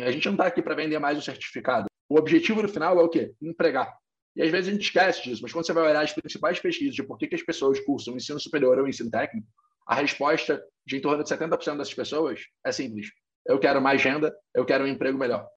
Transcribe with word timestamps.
A 0.00 0.12
gente 0.12 0.26
não 0.26 0.34
está 0.34 0.46
aqui 0.46 0.62
para 0.62 0.76
vender 0.76 0.98
mais 1.00 1.18
um 1.18 1.20
certificado. 1.20 1.86
O 2.08 2.16
objetivo 2.16 2.62
no 2.62 2.68
final 2.68 2.98
é 3.00 3.02
o 3.02 3.08
quê? 3.08 3.32
Empregar. 3.42 3.92
E 4.36 4.42
às 4.42 4.50
vezes 4.50 4.68
a 4.68 4.72
gente 4.72 4.82
esquece 4.82 5.24
disso, 5.24 5.42
mas 5.42 5.52
quando 5.52 5.66
você 5.66 5.72
vai 5.72 5.90
olhar 5.90 6.02
as 6.02 6.12
principais 6.12 6.60
pesquisas 6.60 6.94
de 6.94 7.02
por 7.02 7.18
que, 7.18 7.26
que 7.26 7.34
as 7.34 7.42
pessoas 7.42 7.80
cursam 7.80 8.14
ensino 8.14 8.38
superior 8.38 8.78
ou 8.78 8.86
ensino 8.86 9.10
técnico, 9.10 9.48
a 9.84 9.96
resposta 9.96 10.62
de 10.86 10.96
em 10.96 11.00
torno 11.00 11.24
de 11.24 11.28
70% 11.28 11.78
dessas 11.78 11.94
pessoas 11.94 12.42
é 12.64 12.70
simples. 12.70 13.08
Eu 13.44 13.58
quero 13.58 13.82
mais 13.82 14.00
renda, 14.00 14.32
eu 14.54 14.64
quero 14.64 14.84
um 14.84 14.86
emprego 14.86 15.18
melhor. 15.18 15.48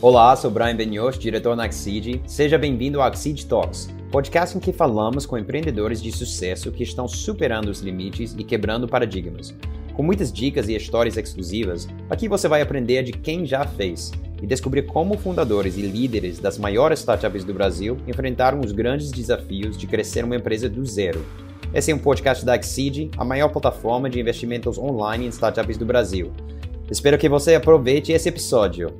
Olá, 0.00 0.36
sou 0.36 0.52
Brian 0.52 0.76
Benioff, 0.76 1.18
diretor 1.18 1.56
na 1.56 1.64
Axid. 1.64 2.22
Seja 2.28 2.56
bem-vindo 2.56 3.00
ao 3.00 3.08
Axid 3.08 3.44
Talks, 3.48 3.88
podcast 4.12 4.56
em 4.56 4.60
que 4.60 4.72
falamos 4.72 5.26
com 5.26 5.36
empreendedores 5.36 6.00
de 6.00 6.12
sucesso 6.12 6.70
que 6.70 6.84
estão 6.84 7.08
superando 7.08 7.68
os 7.68 7.80
limites 7.80 8.36
e 8.38 8.44
quebrando 8.44 8.86
paradigmas. 8.86 9.52
Com 9.98 10.04
muitas 10.04 10.32
dicas 10.32 10.68
e 10.68 10.76
histórias 10.76 11.16
exclusivas, 11.16 11.88
aqui 12.08 12.28
você 12.28 12.46
vai 12.46 12.62
aprender 12.62 13.02
de 13.02 13.10
quem 13.10 13.44
já 13.44 13.66
fez 13.66 14.12
e 14.40 14.46
descobrir 14.46 14.82
como 14.82 15.18
fundadores 15.18 15.76
e 15.76 15.82
líderes 15.82 16.38
das 16.38 16.56
maiores 16.56 17.00
startups 17.00 17.42
do 17.42 17.52
Brasil 17.52 17.98
enfrentaram 18.06 18.60
os 18.60 18.70
grandes 18.70 19.10
desafios 19.10 19.76
de 19.76 19.88
crescer 19.88 20.24
uma 20.24 20.36
empresa 20.36 20.68
do 20.68 20.86
zero. 20.86 21.26
Esse 21.74 21.90
é 21.90 21.94
um 21.96 21.98
podcast 21.98 22.44
da 22.44 22.54
Exceed, 22.54 23.10
a 23.16 23.24
maior 23.24 23.48
plataforma 23.48 24.08
de 24.08 24.20
investimentos 24.20 24.78
online 24.78 25.26
em 25.26 25.30
startups 25.30 25.76
do 25.76 25.84
Brasil. 25.84 26.30
Espero 26.88 27.18
que 27.18 27.28
você 27.28 27.56
aproveite 27.56 28.12
esse 28.12 28.28
episódio. 28.28 28.94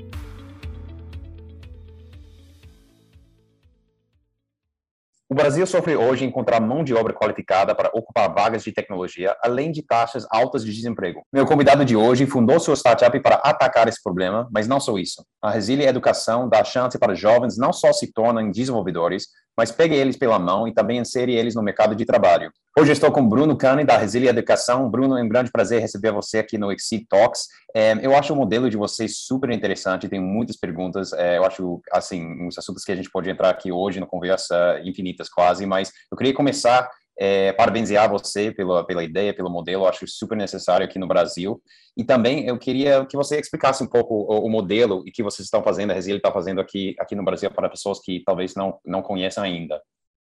O 5.30 5.34
Brasil 5.34 5.66
sofre 5.66 5.94
hoje 5.94 6.24
encontrar 6.24 6.58
mão 6.58 6.82
de 6.82 6.94
obra 6.94 7.12
qualificada 7.12 7.74
para 7.74 7.90
ocupar 7.92 8.32
vagas 8.32 8.64
de 8.64 8.72
tecnologia, 8.72 9.36
além 9.42 9.70
de 9.70 9.82
taxas 9.82 10.26
altas 10.30 10.64
de 10.64 10.72
desemprego. 10.72 11.20
Meu 11.30 11.44
convidado 11.44 11.84
de 11.84 11.94
hoje 11.94 12.24
fundou 12.24 12.58
sua 12.58 12.74
startup 12.74 13.20
para 13.20 13.34
atacar 13.34 13.86
esse 13.88 14.02
problema, 14.02 14.48
mas 14.50 14.66
não 14.66 14.80
só 14.80 14.96
isso. 14.96 15.22
A 15.42 15.50
Resília 15.50 15.86
Educação 15.86 16.48
dá 16.48 16.64
chance 16.64 16.98
para 16.98 17.14
jovens 17.14 17.58
não 17.58 17.74
só 17.74 17.92
se 17.92 18.10
tornarem 18.10 18.50
desenvolvedores, 18.50 19.26
mas 19.58 19.72
pegue 19.72 19.96
eles 19.96 20.16
pela 20.16 20.38
mão 20.38 20.68
e 20.68 20.72
também 20.72 20.98
insere 20.98 21.34
eles 21.34 21.56
no 21.56 21.62
mercado 21.64 21.96
de 21.96 22.04
trabalho. 22.04 22.52
Hoje 22.78 22.92
estou 22.92 23.10
com 23.10 23.28
Bruno 23.28 23.56
Cane, 23.56 23.82
da 23.82 23.98
Resília 23.98 24.30
Educação. 24.30 24.88
Bruno, 24.88 25.18
é 25.18 25.22
um 25.24 25.28
grande 25.28 25.50
prazer 25.50 25.80
receber 25.80 26.12
você 26.12 26.38
aqui 26.38 26.56
no 26.56 26.70
Exceed 26.70 27.06
Talks. 27.08 27.48
É, 27.74 27.98
eu 28.00 28.16
acho 28.16 28.32
o 28.32 28.36
modelo 28.36 28.70
de 28.70 28.76
vocês 28.76 29.18
super 29.18 29.50
interessante, 29.50 30.08
tem 30.08 30.20
muitas 30.20 30.56
perguntas. 30.56 31.12
É, 31.12 31.38
eu 31.38 31.44
acho, 31.44 31.80
assim, 31.90 32.24
uns 32.40 32.56
assuntos 32.56 32.84
que 32.84 32.92
a 32.92 32.94
gente 32.94 33.10
pode 33.10 33.28
entrar 33.28 33.50
aqui 33.50 33.72
hoje 33.72 33.98
na 33.98 34.06
conversa 34.06 34.80
infinitas 34.84 35.28
quase, 35.28 35.66
mas 35.66 35.90
eu 36.08 36.16
queria 36.16 36.32
começar 36.32 36.88
é, 37.18 37.52
parabenizar 37.52 38.08
você 38.08 38.52
pela, 38.52 38.86
pela 38.86 39.02
ideia, 39.02 39.34
pelo 39.34 39.50
modelo, 39.50 39.86
acho 39.86 40.06
super 40.06 40.36
necessário 40.36 40.86
aqui 40.86 40.98
no 40.98 41.08
Brasil. 41.08 41.60
E 41.96 42.04
também 42.04 42.46
eu 42.46 42.56
queria 42.56 43.04
que 43.04 43.16
você 43.16 43.40
explicasse 43.40 43.82
um 43.82 43.88
pouco 43.88 44.14
o, 44.14 44.46
o 44.46 44.48
modelo 44.48 45.02
e 45.04 45.10
que 45.10 45.22
vocês 45.22 45.46
estão 45.46 45.62
fazendo, 45.62 45.90
a 45.90 45.94
Resília 45.94 46.18
está 46.18 46.30
fazendo 46.30 46.60
aqui, 46.60 46.94
aqui 46.98 47.16
no 47.16 47.24
Brasil 47.24 47.50
para 47.50 47.68
pessoas 47.68 47.98
que 48.00 48.22
talvez 48.24 48.54
não, 48.54 48.78
não 48.86 49.02
conheçam 49.02 49.42
ainda. 49.42 49.82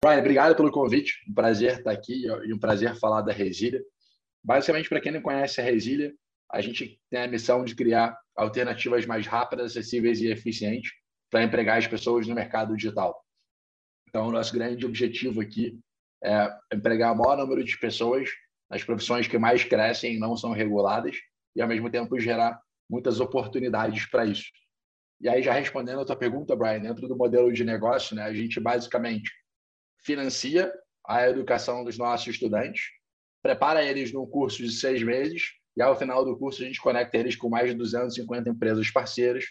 Brian, 0.02 0.20
obrigado 0.20 0.56
pelo 0.56 0.72
convite. 0.72 1.16
Um 1.30 1.34
prazer 1.34 1.80
estar 1.80 1.92
aqui 1.92 2.26
e 2.26 2.54
um 2.54 2.60
prazer 2.60 2.96
falar 2.96 3.22
da 3.22 3.34
Resília. 3.34 3.84
Basicamente, 4.42 4.88
para 4.88 5.02
quem 5.02 5.12
não 5.12 5.22
conhece 5.22 5.60
a 5.60 5.64
Resília, 5.64 6.14
a 6.50 6.62
gente 6.62 6.98
tem 7.10 7.22
a 7.22 7.28
missão 7.28 7.66
de 7.66 7.76
criar 7.76 8.18
alternativas 8.34 9.06
mais 9.06 9.28
rápidas, 9.28 9.72
acessíveis 9.72 10.22
e 10.22 10.32
eficientes 10.32 10.92
para 11.30 11.44
empregar 11.44 11.78
as 11.78 11.88
pessoas 11.88 12.26
no 12.26 12.34
mercado 12.34 12.74
digital. 12.76 13.22
Então, 14.08 14.28
o 14.28 14.32
nosso 14.32 14.54
grande 14.54 14.86
objetivo 14.86 15.42
aqui 15.42 15.78
é 16.24 16.50
empregar 16.74 17.14
o 17.14 17.18
maior 17.18 17.38
número 17.38 17.64
de 17.64 17.78
pessoas 17.78 18.30
nas 18.70 18.84
profissões 18.84 19.28
que 19.28 19.38
mais 19.38 19.64
crescem 19.64 20.16
e 20.16 20.20
não 20.20 20.36
são 20.38 20.52
reguladas 20.52 21.16
e, 21.56 21.62
ao 21.62 21.68
mesmo 21.68 21.90
tempo, 21.90 22.20
gerar 22.20 22.60
muitas 22.90 23.20
oportunidades 23.20 24.06
para 24.06 24.26
isso. 24.26 24.46
E 25.22 25.28
aí, 25.28 25.42
já 25.42 25.54
respondendo 25.54 26.02
a 26.02 26.06
tua 26.06 26.16
pergunta, 26.16 26.56
Brian, 26.56 26.80
dentro 26.80 27.08
do 27.08 27.16
modelo 27.16 27.52
de 27.52 27.64
negócio, 27.64 28.16
né, 28.16 28.24
a 28.24 28.34
gente 28.34 28.60
basicamente 28.60 29.32
financia 29.98 30.72
a 31.06 31.28
educação 31.28 31.84
dos 31.84 31.98
nossos 31.98 32.28
estudantes, 32.28 32.84
prepara 33.42 33.84
eles 33.84 34.14
num 34.14 34.26
curso 34.26 34.64
de 34.64 34.72
seis 34.72 35.04
meses 35.04 35.52
e, 35.76 35.82
ao 35.82 35.96
final 35.96 36.24
do 36.24 36.38
curso, 36.38 36.62
a 36.62 36.66
gente 36.66 36.80
conecta 36.80 37.18
eles 37.18 37.36
com 37.36 37.50
mais 37.50 37.70
de 37.70 37.76
250 37.76 38.50
empresas 38.50 38.90
parceiras 38.92 39.46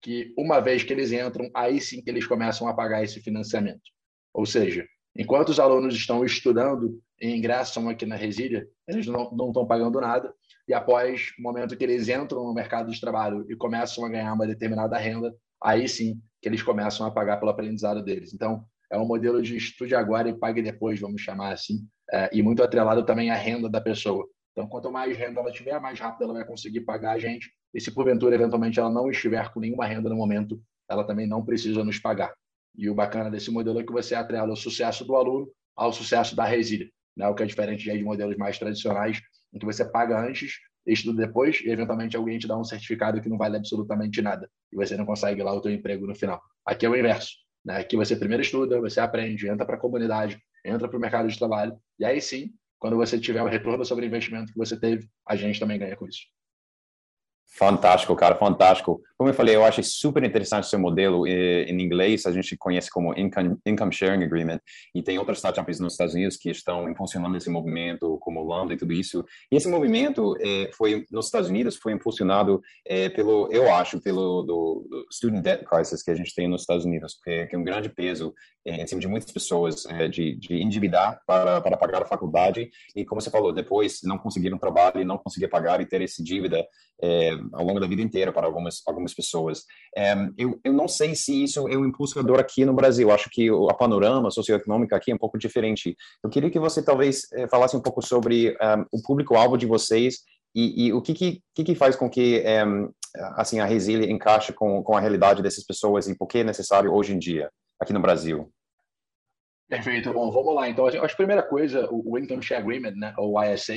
que, 0.00 0.32
uma 0.36 0.60
vez 0.60 0.82
que 0.82 0.92
eles 0.92 1.12
entram, 1.12 1.50
aí 1.54 1.80
sim 1.80 2.02
que 2.02 2.10
eles 2.10 2.26
começam 2.26 2.66
a 2.66 2.74
pagar 2.74 3.02
esse 3.02 3.20
financiamento. 3.20 3.82
Ou 4.32 4.46
seja, 4.46 4.86
Enquanto 5.16 5.50
os 5.50 5.60
alunos 5.60 5.94
estão 5.94 6.24
estudando 6.24 6.98
e 7.20 7.36
ingressam 7.36 7.88
aqui 7.88 8.06
na 8.06 8.16
Resília, 8.16 8.66
eles 8.88 9.06
não, 9.06 9.24
estão 9.24 9.66
pagando 9.66 10.00
nada. 10.00 10.32
E 10.66 10.72
após 10.72 11.32
o 11.38 11.42
momento 11.42 11.76
que 11.76 11.84
eles 11.84 12.08
entram 12.08 12.44
no 12.44 12.54
mercado 12.54 12.90
de 12.90 13.00
trabalho 13.00 13.44
e 13.48 13.56
começam 13.56 14.04
a 14.04 14.08
ganhar 14.08 14.32
uma 14.32 14.46
determinada 14.46 14.96
renda, 14.96 15.34
aí 15.62 15.88
sim 15.88 16.20
que 16.40 16.48
eles 16.48 16.62
começam 16.62 17.06
a 17.06 17.10
pagar 17.10 17.36
pelo 17.38 17.50
aprendizado 17.50 18.02
deles. 18.02 18.32
Então, 18.32 18.64
é 18.90 18.98
um 18.98 19.06
modelo 19.06 19.40
de 19.42 19.56
estude 19.56 19.94
agora 19.94 20.28
e 20.28 20.38
pague 20.38 20.60
depois, 20.62 20.98
vamos 20.98 21.20
chamar 21.20 21.52
assim, 21.52 21.86
é, 22.12 22.30
e 22.32 22.42
muito 22.42 22.62
atrelado 22.62 23.04
também 23.04 23.30
à 23.30 23.34
renda 23.34 23.68
da 23.68 23.80
pessoa. 23.80 24.26
Então, 24.52 24.68
quanto 24.68 24.90
mais 24.90 25.16
renda 25.16 25.40
ela 25.40 25.50
tiver, 25.50 25.78
mais 25.80 25.98
rápido 25.98 26.24
ela 26.24 26.34
vai 26.34 26.44
conseguir 26.44 26.82
pagar 26.82 27.12
a 27.12 27.18
gente. 27.18 27.50
E 27.74 27.80
se 27.80 27.90
porventura, 27.90 28.34
eventualmente, 28.34 28.78
ela 28.78 28.90
não 28.90 29.10
estiver 29.10 29.50
com 29.52 29.60
nenhuma 29.60 29.86
renda 29.86 30.10
no 30.10 30.16
momento, 30.16 30.60
ela 30.88 31.04
também 31.04 31.26
não 31.26 31.44
precisa 31.44 31.82
nos 31.82 31.98
pagar. 31.98 32.34
E 32.76 32.88
o 32.88 32.94
bacana 32.94 33.30
desse 33.30 33.50
modelo 33.50 33.80
é 33.80 33.84
que 33.84 33.92
você 33.92 34.14
atrela 34.14 34.52
o 34.52 34.56
sucesso 34.56 35.04
do 35.04 35.14
aluno 35.14 35.50
ao 35.76 35.92
sucesso 35.92 36.36
da 36.36 36.44
resília, 36.44 36.88
né? 37.16 37.26
o 37.28 37.34
que 37.34 37.42
é 37.42 37.46
diferente 37.46 37.84
de 37.84 38.02
modelos 38.02 38.36
mais 38.36 38.58
tradicionais, 38.58 39.20
em 39.52 39.58
que 39.58 39.64
você 39.64 39.84
paga 39.84 40.18
antes, 40.18 40.58
estuda 40.86 41.26
depois 41.26 41.60
e, 41.60 41.70
eventualmente, 41.70 42.16
alguém 42.16 42.38
te 42.38 42.46
dá 42.46 42.56
um 42.58 42.64
certificado 42.64 43.20
que 43.20 43.28
não 43.28 43.38
vale 43.38 43.56
absolutamente 43.56 44.20
nada 44.20 44.50
e 44.72 44.76
você 44.76 44.96
não 44.96 45.06
consegue 45.06 45.42
lá 45.42 45.52
o 45.52 45.60
teu 45.60 45.72
emprego 45.72 46.06
no 46.06 46.14
final. 46.14 46.40
Aqui 46.66 46.86
é 46.86 46.88
o 46.88 46.96
inverso. 46.96 47.32
Né? 47.64 47.78
Aqui 47.78 47.96
você 47.96 48.16
primeiro 48.16 48.42
estuda, 48.42 48.80
você 48.80 49.00
aprende, 49.00 49.48
entra 49.48 49.64
para 49.64 49.76
a 49.76 49.80
comunidade, 49.80 50.38
entra 50.64 50.88
para 50.88 50.96
o 50.96 51.00
mercado 51.00 51.28
de 51.28 51.38
trabalho 51.38 51.76
e 51.98 52.04
aí 52.04 52.20
sim, 52.20 52.50
quando 52.78 52.96
você 52.96 53.18
tiver 53.18 53.42
o 53.42 53.48
retorno 53.48 53.84
sobre 53.84 54.04
o 54.04 54.08
investimento 54.08 54.52
que 54.52 54.58
você 54.58 54.78
teve, 54.78 55.08
a 55.26 55.36
gente 55.36 55.60
também 55.60 55.78
ganha 55.78 55.96
com 55.96 56.06
isso. 56.06 56.22
Fantástico, 57.46 58.16
cara, 58.16 58.34
fantástico. 58.34 59.00
Como 59.22 59.30
eu 59.30 59.34
falei, 59.34 59.54
eu 59.54 59.64
acho 59.64 59.80
super 59.84 60.24
interessante 60.24 60.66
seu 60.66 60.80
modelo. 60.80 61.28
Em 61.28 61.80
inglês, 61.80 62.26
a 62.26 62.32
gente 62.32 62.56
conhece 62.56 62.90
como 62.90 63.16
Income, 63.16 63.56
income 63.64 63.92
Sharing 63.92 64.24
Agreement, 64.24 64.58
e 64.92 65.00
tem 65.00 65.16
outras 65.16 65.38
startups 65.38 65.78
nos 65.78 65.92
Estados 65.92 66.12
Unidos 66.12 66.36
que 66.36 66.50
estão 66.50 66.92
funcionando 66.96 67.36
esse 67.36 67.48
movimento, 67.48 68.18
como 68.18 68.42
Lambda 68.42 68.74
e 68.74 68.76
tudo 68.76 68.92
isso. 68.92 69.24
E 69.48 69.54
esse 69.54 69.68
movimento 69.68 70.36
é, 70.40 70.72
foi 70.76 71.06
nos 71.08 71.26
Estados 71.26 71.48
Unidos 71.48 71.76
foi 71.76 71.92
impulsionado 71.92 72.60
é, 72.84 73.10
pelo, 73.10 73.48
eu 73.52 73.72
acho, 73.72 74.00
pelo 74.00 74.42
do, 74.42 74.88
do, 74.90 75.06
Student 75.12 75.44
Debt 75.44 75.64
Crisis 75.66 76.02
que 76.02 76.10
a 76.10 76.16
gente 76.16 76.34
tem 76.34 76.48
nos 76.48 76.62
Estados 76.62 76.84
Unidos, 76.84 77.16
que, 77.22 77.30
é, 77.30 77.56
um 77.56 77.62
grande 77.62 77.88
peso 77.90 78.34
em 78.64 78.86
cima 78.86 79.00
de 79.00 79.08
muitas 79.08 79.30
pessoas 79.32 79.84
de, 80.12 80.36
de 80.36 80.62
endividar 80.62 81.20
para, 81.26 81.60
para 81.60 81.76
pagar 81.76 82.02
a 82.02 82.06
faculdade. 82.06 82.70
E 82.94 83.04
como 83.04 83.20
você 83.20 83.28
falou, 83.28 83.52
depois 83.52 83.98
não 84.04 84.16
conseguiram 84.16 84.56
trabalho 84.56 85.00
e 85.00 85.04
não 85.04 85.18
conseguir 85.18 85.48
pagar 85.48 85.80
e 85.80 85.86
ter 85.86 86.00
essa 86.00 86.22
dívida 86.22 86.64
ao 87.52 87.64
longo 87.64 87.80
da 87.80 87.88
vida 87.88 88.02
inteira 88.02 88.32
para 88.32 88.46
algumas, 88.46 88.80
algumas 88.86 89.11
pessoas. 89.14 89.64
É, 89.96 90.14
eu, 90.36 90.58
eu 90.64 90.72
não 90.72 90.88
sei 90.88 91.14
se 91.14 91.44
isso 91.44 91.68
é 91.68 91.76
um 91.76 91.86
impulsionador 91.86 92.38
aqui 92.38 92.64
no 92.64 92.74
Brasil. 92.74 93.10
Acho 93.10 93.28
que 93.30 93.48
a 93.70 93.74
panorama 93.74 94.30
socioeconômica 94.30 94.96
aqui 94.96 95.10
é 95.10 95.14
um 95.14 95.18
pouco 95.18 95.38
diferente. 95.38 95.96
Eu 96.22 96.30
queria 96.30 96.50
que 96.50 96.58
você 96.58 96.82
talvez 96.82 97.26
é, 97.32 97.48
falasse 97.48 97.76
um 97.76 97.80
pouco 97.80 98.02
sobre 98.02 98.50
um, 98.50 98.64
é, 98.64 98.84
o 98.92 99.02
público-alvo 99.02 99.56
de 99.56 99.66
vocês 99.66 100.20
e, 100.54 100.86
e, 100.86 100.92
o 100.92 101.00
que 101.00 101.14
que, 101.14 101.42
que, 101.54 101.74
faz 101.74 101.96
com 101.96 102.10
que 102.10 102.40
é, 102.40 102.62
assim 103.36 103.60
a 103.60 103.64
resília 103.64 104.10
encaixe 104.10 104.52
com, 104.52 104.82
com 104.82 104.96
a 104.96 105.00
realidade 105.00 105.42
dessas 105.42 105.64
pessoas 105.64 106.08
e 106.08 106.16
por 106.16 106.26
que 106.26 106.38
é 106.38 106.44
necessário 106.44 106.92
hoje 106.92 107.14
em 107.14 107.18
dia 107.18 107.50
aqui 107.80 107.92
no 107.92 108.00
Brasil. 108.00 108.52
Perfeito. 109.68 110.12
Bom, 110.12 110.30
vamos 110.30 110.54
lá. 110.54 110.68
Então, 110.68 110.86
acho 110.86 110.98
que 110.98 111.04
a 111.04 111.16
primeira 111.16 111.42
coisa, 111.42 111.88
o 111.90 112.18
Income 112.18 112.42
Share 112.42 112.60
Agreement, 112.60 112.92
né, 112.92 113.14
ou 113.16 113.42
ISA, 113.42 113.74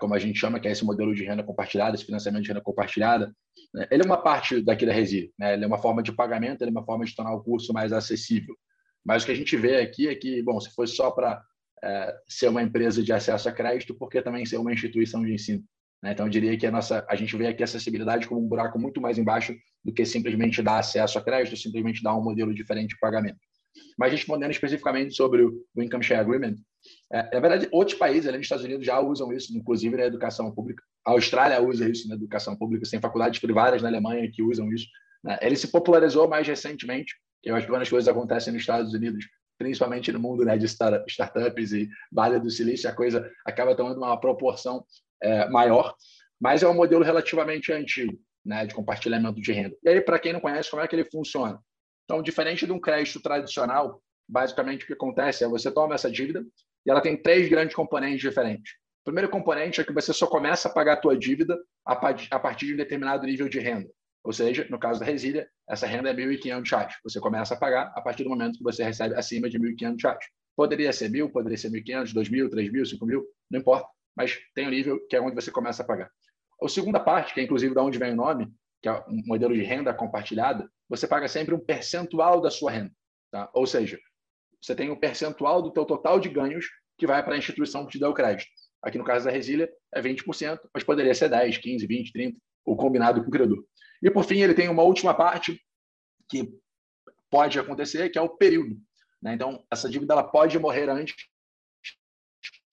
como 0.00 0.14
a 0.14 0.18
gente 0.18 0.38
chama, 0.38 0.58
que 0.58 0.68
é 0.68 0.72
esse 0.72 0.84
modelo 0.84 1.14
de 1.14 1.24
renda 1.24 1.42
compartilhada, 1.42 1.94
esse 1.94 2.04
financiamento 2.04 2.42
de 2.42 2.48
renda 2.48 2.60
compartilhada, 2.60 3.34
né? 3.74 3.86
ele 3.90 4.02
é 4.02 4.06
uma 4.06 4.16
parte 4.16 4.60
daqui 4.62 4.86
da 4.86 4.92
Resília, 4.92 5.30
né? 5.38 5.54
ele 5.54 5.64
é 5.64 5.66
uma 5.66 5.78
forma 5.78 6.02
de 6.02 6.12
pagamento, 6.12 6.62
ele 6.62 6.70
é 6.70 6.72
uma 6.72 6.84
forma 6.84 7.04
de 7.04 7.14
tornar 7.14 7.34
o 7.34 7.42
curso 7.42 7.72
mais 7.72 7.92
acessível. 7.92 8.56
Mas 9.04 9.22
o 9.22 9.26
que 9.26 9.32
a 9.32 9.36
gente 9.36 9.56
vê 9.56 9.80
aqui 9.80 10.08
é 10.08 10.14
que, 10.14 10.42
bom, 10.42 10.60
se 10.60 10.70
fosse 10.74 10.94
só 10.94 11.10
para 11.10 11.42
é, 11.82 12.14
ser 12.28 12.48
uma 12.48 12.62
empresa 12.62 13.02
de 13.02 13.12
acesso 13.12 13.48
a 13.48 13.52
crédito, 13.52 13.94
porque 13.94 14.22
também 14.22 14.44
ser 14.44 14.56
uma 14.56 14.72
instituição 14.72 15.24
de 15.24 15.32
ensino. 15.32 15.62
Né? 16.02 16.12
Então, 16.12 16.26
eu 16.26 16.30
diria 16.30 16.56
que 16.56 16.66
a, 16.66 16.70
nossa, 16.70 17.04
a 17.08 17.14
gente 17.14 17.36
vê 17.36 17.46
aqui 17.46 17.62
a 17.62 17.64
acessibilidade 17.64 18.26
como 18.26 18.44
um 18.44 18.48
buraco 18.48 18.78
muito 18.78 19.00
mais 19.00 19.18
embaixo 19.18 19.54
do 19.84 19.92
que 19.92 20.04
simplesmente 20.04 20.62
dar 20.62 20.78
acesso 20.78 21.18
a 21.18 21.22
crédito, 21.22 21.56
simplesmente 21.56 22.02
dar 22.02 22.16
um 22.16 22.22
modelo 22.22 22.54
diferente 22.54 22.90
de 22.90 22.98
pagamento. 22.98 23.38
Mas 23.98 24.12
respondendo 24.12 24.50
especificamente 24.50 25.14
sobre 25.14 25.42
o, 25.42 25.64
Income 25.76 26.02
Share 26.02 26.20
Agreement, 26.20 26.56
é, 27.10 27.22
na 27.34 27.40
verdade, 27.40 27.68
outros 27.72 27.96
países, 27.96 28.26
além 28.26 28.38
dos 28.38 28.46
Estados 28.46 28.64
Unidos, 28.64 28.84
já 28.84 29.00
usam 29.00 29.32
isso, 29.32 29.56
inclusive 29.56 29.96
na 29.96 30.04
educação 30.04 30.50
pública. 30.52 30.82
A 31.06 31.12
Austrália 31.12 31.60
usa 31.60 31.88
isso 31.88 32.06
na 32.06 32.14
educação 32.14 32.54
pública, 32.54 32.86
tem 32.90 33.00
faculdades 33.00 33.40
privadas 33.40 33.80
na 33.80 33.88
Alemanha 33.88 34.30
que 34.30 34.42
usam 34.42 34.70
isso. 34.72 34.86
Né? 35.24 35.38
Ele 35.40 35.56
se 35.56 35.68
popularizou 35.68 36.28
mais 36.28 36.46
recentemente, 36.46 37.14
eu 37.42 37.54
acho 37.54 37.66
que 37.66 37.72
quando 37.72 37.82
as 37.82 37.88
coisas 37.88 38.08
acontecem 38.08 38.52
nos 38.52 38.62
Estados 38.62 38.92
Unidos, 38.92 39.26
principalmente 39.56 40.12
no 40.12 40.20
mundo 40.20 40.44
né, 40.44 40.58
de 40.58 40.66
startups 40.66 41.72
e 41.72 41.88
Vale 42.12 42.38
do 42.38 42.50
Silício, 42.50 42.90
a 42.90 42.94
coisa 42.94 43.30
acaba 43.44 43.74
tomando 43.74 43.96
uma 43.96 44.20
proporção 44.20 44.84
é, 45.22 45.48
maior. 45.48 45.94
mas 46.38 46.62
é 46.62 46.68
um 46.68 46.74
modelo 46.74 47.02
relativamente 47.02 47.72
antigo, 47.72 48.18
né, 48.44 48.66
de 48.66 48.74
compartilhamento 48.74 49.40
de 49.40 49.52
renda. 49.52 49.76
E 49.82 49.88
aí, 49.88 50.00
para 50.00 50.18
quem 50.18 50.32
não 50.32 50.40
conhece, 50.40 50.70
como 50.70 50.82
é 50.82 50.86
que 50.86 50.94
ele 50.94 51.10
funciona? 51.10 51.58
Então, 52.04 52.22
diferente 52.22 52.66
de 52.66 52.72
um 52.72 52.80
crédito 52.80 53.20
tradicional, 53.20 54.02
basicamente 54.28 54.84
o 54.84 54.86
que 54.86 54.92
acontece 54.92 55.42
é 55.42 55.48
você 55.48 55.70
toma 55.70 55.94
essa 55.94 56.10
dívida 56.10 56.44
e 56.88 56.90
ela 56.90 57.02
tem 57.02 57.14
três 57.20 57.50
grandes 57.50 57.76
componentes 57.76 58.18
diferentes. 58.18 58.72
O 59.02 59.04
primeiro 59.04 59.28
componente 59.28 59.78
é 59.78 59.84
que 59.84 59.92
você 59.92 60.10
só 60.10 60.26
começa 60.26 60.68
a 60.68 60.72
pagar 60.72 60.94
a 60.94 60.96
tua 60.96 61.16
dívida 61.18 61.54
a 61.84 61.94
partir 61.94 62.66
de 62.66 62.72
um 62.72 62.76
determinado 62.78 63.26
nível 63.26 63.46
de 63.46 63.58
renda. 63.58 63.90
Ou 64.24 64.32
seja, 64.32 64.66
no 64.70 64.78
caso 64.78 64.98
da 64.98 65.04
resília, 65.04 65.46
essa 65.68 65.86
renda 65.86 66.08
é 66.08 66.14
R$ 66.14 66.26
1.500. 66.38 66.92
Você 67.04 67.20
começa 67.20 67.52
a 67.52 67.58
pagar 67.58 67.92
a 67.94 68.00
partir 68.00 68.24
do 68.24 68.30
momento 68.30 68.56
que 68.56 68.64
você 68.64 68.82
recebe 68.82 69.14
acima 69.14 69.50
de 69.50 69.58
R$ 69.58 69.74
1.500. 69.74 70.16
Poderia 70.56 70.90
ser 70.90 71.10
mil, 71.10 71.30
poderia 71.30 71.58
ser 71.58 71.70
1.500, 71.70 72.14
2.000, 72.14 72.48
3.000, 72.48 72.98
5.000, 72.98 73.22
não 73.50 73.60
importa, 73.60 73.86
mas 74.16 74.38
tem 74.54 74.66
um 74.66 74.70
nível 74.70 74.98
que 75.08 75.14
é 75.14 75.20
onde 75.20 75.34
você 75.34 75.50
começa 75.50 75.82
a 75.82 75.86
pagar. 75.86 76.10
A 76.62 76.68
segunda 76.68 76.98
parte, 76.98 77.34
que 77.34 77.40
é 77.40 77.42
inclusive 77.42 77.74
da 77.74 77.82
onde 77.82 77.98
vem 77.98 78.12
o 78.14 78.16
nome, 78.16 78.50
que 78.82 78.88
é 78.88 78.92
um 78.92 79.22
modelo 79.26 79.54
de 79.54 79.62
renda 79.62 79.92
compartilhada, 79.92 80.66
você 80.88 81.06
paga 81.06 81.28
sempre 81.28 81.54
um 81.54 81.60
percentual 81.60 82.40
da 82.40 82.50
sua 82.50 82.70
renda. 82.70 82.92
Tá? 83.30 83.50
Ou 83.52 83.66
seja, 83.66 83.98
você 84.60 84.74
tem 84.74 84.90
um 84.90 84.96
percentual 84.96 85.62
do 85.62 85.72
teu 85.72 85.84
total 85.84 86.18
de 86.18 86.28
ganhos 86.28 86.66
que 86.96 87.06
vai 87.06 87.22
para 87.22 87.34
a 87.34 87.38
instituição 87.38 87.86
que 87.86 87.92
te 87.92 87.98
deu 87.98 88.10
o 88.10 88.14
crédito. 88.14 88.48
Aqui 88.82 88.98
no 88.98 89.04
caso 89.04 89.24
da 89.24 89.30
Resília 89.30 89.70
é 89.94 90.00
20%, 90.00 90.60
mas 90.72 90.84
poderia 90.84 91.14
ser 91.14 91.28
10, 91.28 91.58
15, 91.58 91.86
20, 91.86 92.12
30, 92.12 92.38
o 92.64 92.76
combinado 92.76 93.22
com 93.22 93.28
o 93.28 93.32
credor. 93.32 93.64
E 94.02 94.10
por 94.10 94.24
fim, 94.24 94.40
ele 94.40 94.54
tem 94.54 94.68
uma 94.68 94.82
última 94.82 95.14
parte 95.14 95.60
que 96.28 96.48
pode 97.30 97.58
acontecer, 97.58 98.08
que 98.10 98.18
é 98.18 98.22
o 98.22 98.28
período. 98.28 98.76
Né? 99.22 99.34
Então, 99.34 99.64
essa 99.70 99.88
dívida 99.88 100.14
ela 100.14 100.22
pode 100.22 100.58
morrer 100.58 100.88
antes 100.88 101.14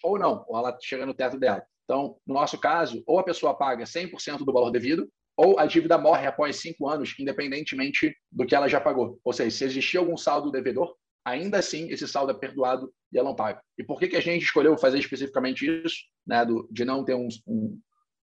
ou 0.04 0.20
não, 0.20 0.46
ou 0.48 0.58
ela 0.58 0.78
chega 0.82 1.06
no 1.06 1.14
teto 1.14 1.40
dela. 1.40 1.66
Então, 1.84 2.18
no 2.26 2.36
nosso 2.36 2.60
caso, 2.60 3.04
ou 3.08 3.20
a 3.20 3.24
pessoa 3.24 3.58
paga 3.58 3.86
100% 3.86 4.40
do 4.40 4.54
valor 4.54 4.70
devido, 4.70 5.10
ou 5.38 5.60
a 5.60 5.66
dívida 5.66 5.98
morre 5.98 6.28
após 6.28 6.58
cinco 6.58 6.88
anos, 6.88 7.14
independentemente 7.20 8.16
do 8.32 8.46
que 8.46 8.56
ela 8.56 8.68
já 8.68 8.80
pagou. 8.80 9.20
Ou 9.24 9.34
seja, 9.34 9.56
se 9.56 9.66
existir 9.66 9.98
algum 9.98 10.16
saldo 10.16 10.52
devedor, 10.52 10.96
ainda 11.26 11.58
assim 11.58 11.90
esse 11.90 12.08
saldo 12.08 12.32
é 12.32 12.36
perdoado 12.36 12.94
e 13.12 13.18
ela 13.18 13.30
não 13.30 13.36
paga. 13.36 13.62
E 13.78 13.84
por 13.84 14.00
que, 14.00 14.08
que 14.08 14.16
a 14.16 14.22
gente 14.22 14.44
escolheu 14.44 14.78
fazer 14.78 15.00
especificamente 15.00 15.66
isso, 15.84 15.98
né, 16.26 16.46
do, 16.46 16.68
de 16.72 16.86
não 16.86 17.04
ter 17.04 17.16
um, 17.16 17.28
um, 17.48 17.80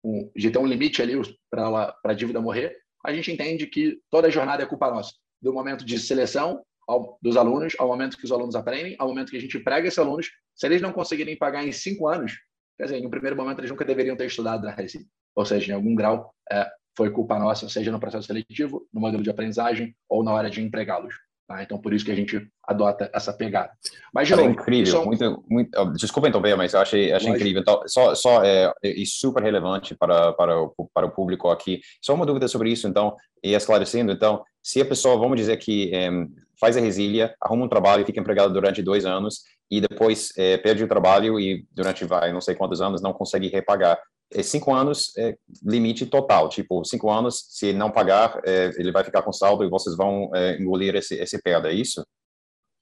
um 0.03 0.31
de 0.35 0.51
ter 0.51 0.59
um 0.59 0.67
limite 0.67 1.01
ali 1.01 1.13
para 1.49 1.95
a 2.03 2.13
dívida 2.13 2.41
morrer? 2.41 2.77
A 3.05 3.13
gente 3.13 3.31
entende 3.31 3.65
que 3.65 3.99
toda 4.09 4.27
a 4.27 4.31
jornada 4.31 4.61
é 4.61 4.65
culpa 4.65 4.91
nossa, 4.91 5.13
do 5.41 5.53
momento 5.53 5.85
de 5.85 5.97
seleção 5.97 6.61
ao, 6.87 7.17
dos 7.21 7.37
alunos, 7.37 7.73
ao 7.79 7.87
momento 7.87 8.17
que 8.17 8.25
os 8.25 8.31
alunos 8.31 8.55
aprendem, 8.55 8.95
ao 8.99 9.07
momento 9.07 9.29
que 9.29 9.37
a 9.37 9.41
gente 9.41 9.57
emprega 9.57 9.87
esses 9.87 9.99
alunos, 9.99 10.29
se 10.55 10.65
eles 10.65 10.81
não 10.81 10.91
conseguirem 10.91 11.37
pagar 11.37 11.65
em 11.65 11.71
cinco 11.71 12.07
anos, 12.07 12.33
quer 12.77 12.85
dizer, 12.85 13.01
no 13.01 13.09
primeiro 13.09 13.37
momento 13.37 13.59
eles 13.59 13.71
nunca 13.71 13.85
deveriam 13.85 14.17
ter 14.17 14.25
estudado 14.25 14.63
na 14.63 14.71
Recife. 14.71 15.07
Ou 15.35 15.45
seja, 15.45 15.71
em 15.71 15.75
algum 15.75 15.95
grau 15.95 16.33
é, 16.51 16.69
foi 16.97 17.11
culpa 17.11 17.39
nossa, 17.39 17.69
seja 17.69 17.91
no 17.91 17.99
processo 17.99 18.27
seletivo, 18.27 18.85
no 18.91 18.99
modelo 18.99 19.23
de 19.23 19.29
aprendizagem 19.29 19.95
ou 20.09 20.23
na 20.23 20.33
hora 20.33 20.49
de 20.49 20.61
empregá-los. 20.61 21.15
Tá? 21.49 21.63
Então, 21.63 21.79
por 21.81 21.91
isso 21.91 22.05
que 22.05 22.11
a 22.11 22.15
gente 22.15 22.47
adota 22.63 23.09
essa 23.11 23.33
pegada. 23.33 23.71
Mas, 24.13 24.27
de 24.27 24.35
novo, 24.35 24.51
incrível. 24.51 24.85
Só... 24.85 25.03
Muito, 25.03 25.43
muito, 25.49 25.85
desculpa 25.93 26.29
interromper, 26.29 26.55
mas 26.55 26.75
eu 26.75 26.79
achei, 26.79 27.11
achei 27.11 27.31
incrível. 27.31 27.59
Então, 27.59 27.81
só, 27.87 28.13
só 28.13 28.43
é, 28.43 28.71
é, 28.83 28.93
super 29.03 29.41
relevante 29.41 29.95
para, 29.95 30.31
para, 30.33 30.61
o, 30.61 30.71
para 30.93 31.07
o 31.07 31.09
público 31.09 31.49
aqui. 31.49 31.81
Só 32.03 32.13
uma 32.13 32.23
dúvida 32.23 32.47
sobre 32.47 32.71
isso, 32.71 32.87
então, 32.87 33.15
e 33.43 33.55
esclarecendo. 33.55 34.11
Então, 34.11 34.43
se 34.61 34.79
a 34.79 34.85
pessoa, 34.85 35.17
vamos 35.17 35.37
dizer 35.37 35.57
que 35.57 35.91
é, 35.91 36.11
faz 36.59 36.77
a 36.77 36.81
resília, 36.81 37.33
arruma 37.41 37.65
um 37.65 37.69
trabalho 37.69 38.03
e 38.03 38.05
fica 38.05 38.19
empregado 38.19 38.53
durante 38.53 38.83
dois 38.83 39.03
anos, 39.03 39.41
e 39.71 39.81
depois 39.81 40.31
é, 40.37 40.55
perde 40.55 40.83
o 40.83 40.87
trabalho 40.87 41.39
e 41.39 41.65
durante 41.71 42.05
vai 42.05 42.31
não 42.31 42.41
sei 42.41 42.53
quantos 42.53 42.79
anos 42.79 43.01
não 43.01 43.13
consegue 43.13 43.47
repagar 43.47 43.93
é 43.93 43.99
cinco 44.43 44.73
anos 44.73 45.15
é 45.17 45.35
limite 45.63 46.05
total. 46.05 46.49
Tipo, 46.49 46.83
cinco 46.85 47.09
anos, 47.09 47.45
se 47.49 47.73
não 47.73 47.91
pagar, 47.91 48.39
é, 48.45 48.71
ele 48.77 48.91
vai 48.91 49.03
ficar 49.03 49.21
com 49.21 49.33
saldo 49.33 49.63
e 49.63 49.69
vocês 49.69 49.95
vão 49.95 50.29
é, 50.33 50.59
engolir 50.59 50.95
esse, 50.95 51.15
esse 51.15 51.41
perda, 51.41 51.69
é 51.69 51.73
isso? 51.73 52.05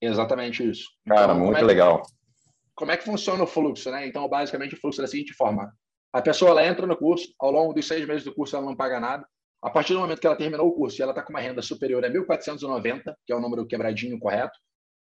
Exatamente 0.01 0.67
isso. 0.69 0.89
Cara, 1.07 1.33
então, 1.33 1.39
muito 1.39 1.59
é 1.59 1.63
legal. 1.63 2.01
como 2.75 2.91
é 2.91 2.97
que 2.97 3.05
funciona 3.05 3.44
o 3.44 3.47
fluxo, 3.47 3.89
né? 3.89 4.05
Então, 4.07 4.27
basicamente, 4.27 4.75
o 4.75 4.79
fluxo 4.79 5.01
é 5.01 5.03
da 5.03 5.07
seguinte 5.07 5.33
forma. 5.33 5.71
A 6.13 6.21
pessoa 6.21 6.51
ela 6.51 6.65
entra 6.65 6.85
no 6.85 6.97
curso, 6.97 7.33
ao 7.39 7.51
longo 7.51 7.73
dos 7.73 7.88
seis 7.88 8.07
meses 8.07 8.23
do 8.23 8.33
curso 8.33 8.55
ela 8.55 8.65
não 8.65 8.75
paga 8.75 9.00
nada. 9.00 9.27
A 9.61 9.69
partir 9.69 9.93
do 9.93 10.00
momento 10.00 10.19
que 10.19 10.27
ela 10.27 10.35
terminou 10.35 10.67
o 10.67 10.73
curso 10.73 11.00
e 11.00 11.01
ela 11.01 11.11
está 11.11 11.23
com 11.23 11.31
uma 11.31 11.39
renda 11.39 11.61
superior 11.61 12.03
a 12.05 12.09
1.490, 12.09 13.15
que 13.25 13.33
é 13.33 13.35
o 13.35 13.39
número 13.39 13.65
quebradinho 13.65 14.19
correto, 14.19 14.57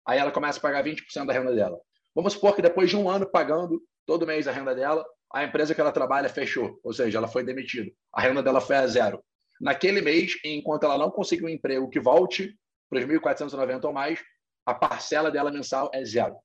aí 0.07 0.19
ela 0.19 0.33
começa 0.33 0.59
a 0.59 0.63
pagar 0.63 0.85
20% 0.85 1.25
da 1.25 1.33
renda 1.33 1.55
dela. 1.55 1.79
Vamos 2.15 2.33
supor 2.33 2.57
que 2.57 2.63
depois 2.63 2.91
de 2.91 2.97
um 2.97 3.09
ano 3.09 3.31
pagando 3.31 3.81
todo 4.05 4.27
mês 4.27 4.49
a 4.49 4.53
renda 4.53 4.75
dela, 4.75 5.05
a 5.33 5.45
empresa 5.45 5.75
que 5.75 5.81
ela 5.81 5.93
trabalha 5.93 6.29
fechou, 6.29 6.79
ou 6.83 6.93
seja, 6.93 7.19
ela 7.19 7.29
foi 7.29 7.45
demitida. 7.45 7.91
A 8.13 8.21
renda 8.21 8.43
dela 8.43 8.61
foi 8.61 8.77
a 8.77 8.87
zero. 8.87 9.23
Naquele 9.61 10.01
mês, 10.01 10.39
enquanto 10.45 10.85
ela 10.85 10.99
não 10.99 11.11
conseguir 11.11 11.45
um 11.45 11.49
emprego 11.49 11.89
que 11.89 12.01
volte 12.01 12.57
para 12.89 12.99
os 12.99 13.05
1.490 13.05 13.85
ou 13.85 13.93
mais, 13.93 14.21
a 14.67 14.75
parcela 14.75 15.31
dela 15.31 15.53
mensal 15.53 15.91
é 15.95 16.05
zero. 16.05 16.37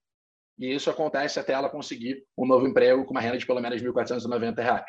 E 0.59 0.73
isso 0.73 0.89
acontece 0.89 1.39
até 1.39 1.53
ela 1.53 1.69
conseguir 1.69 2.23
um 2.37 2.45
novo 2.45 2.67
emprego 2.67 3.03
com 3.05 3.11
uma 3.11 3.21
renda 3.21 3.37
de 3.37 3.45
pelo 3.45 3.59
menos 3.59 3.81
R$ 3.81 3.89
1.490. 3.89 4.83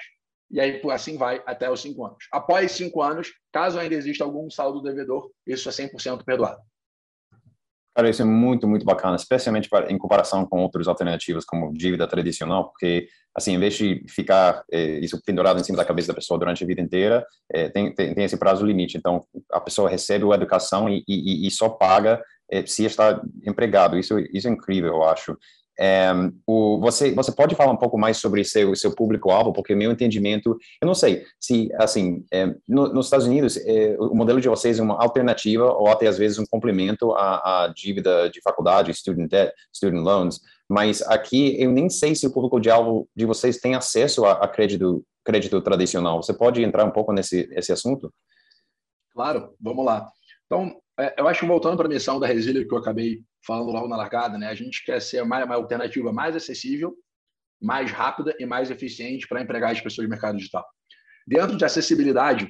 E 0.51 0.61
aí, 0.61 0.81
assim 0.93 1.17
vai 1.17 1.43
até 1.45 1.69
os 1.71 1.81
cinco 1.81 2.05
anos. 2.05 2.29
Após 2.31 2.73
cinco 2.73 3.03
anos, 3.03 3.33
caso 3.53 3.79
ainda 3.79 3.95
exista 3.95 4.23
algum 4.23 4.49
saldo 4.49 4.81
devedor, 4.81 5.31
isso 5.47 5.69
é 5.69 5.73
100% 5.73 6.25
perdoado. 6.25 6.61
Cara, 7.97 8.11
isso 8.11 8.21
é 8.21 8.27
muito, 8.27 8.69
muito 8.69 8.85
bacana, 8.85 9.17
especialmente 9.17 9.71
para, 9.71 9.91
em 9.91 9.97
comparação 9.97 10.45
com 10.45 10.61
outras 10.61 10.87
alternativas, 10.87 11.47
como 11.47 11.73
dívida 11.73 12.07
tradicional, 12.07 12.69
porque, 12.69 13.09
assim, 13.35 13.55
em 13.55 13.59
vez 13.59 13.73
de 13.73 14.05
ficar 14.07 14.63
é, 14.71 14.99
isso 14.99 15.19
pendurado 15.25 15.59
em 15.59 15.65
cima 15.65 15.79
da 15.79 15.85
cabeça 15.85 16.09
da 16.09 16.15
pessoa 16.15 16.39
durante 16.39 16.63
a 16.63 16.67
vida 16.67 16.83
inteira, 16.83 17.27
é, 17.51 17.71
tem, 17.71 17.95
tem, 17.95 18.15
tem, 18.15 18.25
esse 18.25 18.37
prazo 18.37 18.67
limite. 18.67 18.99
Então, 18.99 19.25
a 19.51 19.59
pessoa 19.59 19.89
recebe 19.89 20.31
a 20.31 20.35
educação 20.35 20.91
e, 20.91 21.03
e, 21.09 21.47
e 21.47 21.51
só 21.51 21.71
paga 21.71 22.23
é, 22.53 22.67
se 22.67 22.85
está 22.85 23.19
empregado. 23.47 23.99
Isso, 23.99 24.19
isso 24.31 24.47
é 24.47 24.51
incrível, 24.51 24.97
eu 24.97 25.03
acho. 25.03 25.35
É, 25.78 26.11
o, 26.46 26.81
você, 26.81 27.12
você 27.12 27.31
pode 27.32 27.55
falar 27.55 27.70
um 27.73 27.76
pouco 27.76 27.99
mais 27.99 28.17
sobre 28.17 28.43
seu, 28.44 28.75
seu 28.75 28.94
público-alvo, 28.94 29.52
porque 29.52 29.75
meu 29.75 29.93
entendimento, 29.93 30.58
eu 30.81 30.87
não 30.87 30.94
sei 30.94 31.25
se, 31.38 31.70
assim, 31.78 32.25
é, 32.32 32.46
no, 32.67 32.93
nos 32.93 33.06
Estados 33.06 33.26
Unidos, 33.26 33.56
é, 33.58 33.96
o 33.99 34.14
modelo 34.14 34.40
de 34.40 34.49
vocês 34.49 34.78
é 34.78 34.82
uma 34.82 35.00
alternativa 35.00 35.64
ou 35.73 35.88
até 35.88 36.06
às 36.06 36.17
vezes 36.17 36.38
um 36.38 36.46
complemento 36.46 37.12
à, 37.12 37.64
à 37.64 37.69
dívida 37.69 38.31
de 38.31 38.40
faculdade, 38.40 38.94
student 38.94 39.31
debt, 39.31 39.52
student 39.73 40.02
loans, 40.02 40.40
mas 40.69 41.02
aqui 41.02 41.61
eu 41.61 41.70
nem 41.70 41.88
sei 41.88 42.14
se 42.14 42.26
o 42.26 42.32
público-alvo 42.32 43.08
de 43.14 43.25
vocês 43.25 43.58
tem 43.58 43.75
acesso 43.75 44.25
a, 44.25 44.32
a, 44.32 44.49
crédito, 44.49 45.05
crédito 45.25 45.61
tradicional. 45.61 46.23
Você 46.23 46.34
pode 46.34 46.62
entrar 46.62 46.84
um 46.84 46.90
pouco 46.90 47.12
nesse 47.12 47.49
esse 47.52 47.73
assunto? 47.73 48.12
Claro, 49.12 49.55
vamos 49.61 49.84
lá. 49.84 50.11
Então, 50.47 50.76
eu 51.17 51.29
acho 51.29 51.47
voltando 51.47 51.76
para 51.76 51.87
a 51.87 51.91
missão 51.91 52.19
da 52.19 52.26
Resília 52.26 52.67
que 52.67 52.73
eu 52.73 52.79
acabei 52.79 53.23
falando 53.47 53.71
logo 53.71 53.88
na 53.88 53.97
largada, 53.97 54.38
né? 54.38 54.49
A 54.49 54.55
gente 54.55 54.85
quer 54.85 55.00
ser 55.00 55.23
uma, 55.23 55.45
uma 55.45 55.55
alternativa 55.55 56.12
mais 56.12 56.35
acessível, 56.35 56.97
mais 57.61 57.91
rápida 57.91 58.35
e 58.38 58.47
mais 58.47 58.71
eficiente 58.71 59.26
para 59.29 59.43
empregar 59.43 59.73
as 59.73 59.81
pessoas 59.81 60.07
no 60.07 60.11
mercado 60.11 60.37
digital. 60.37 60.67
Dentro 61.26 61.57
de 61.57 61.65
acessibilidade, 61.65 62.49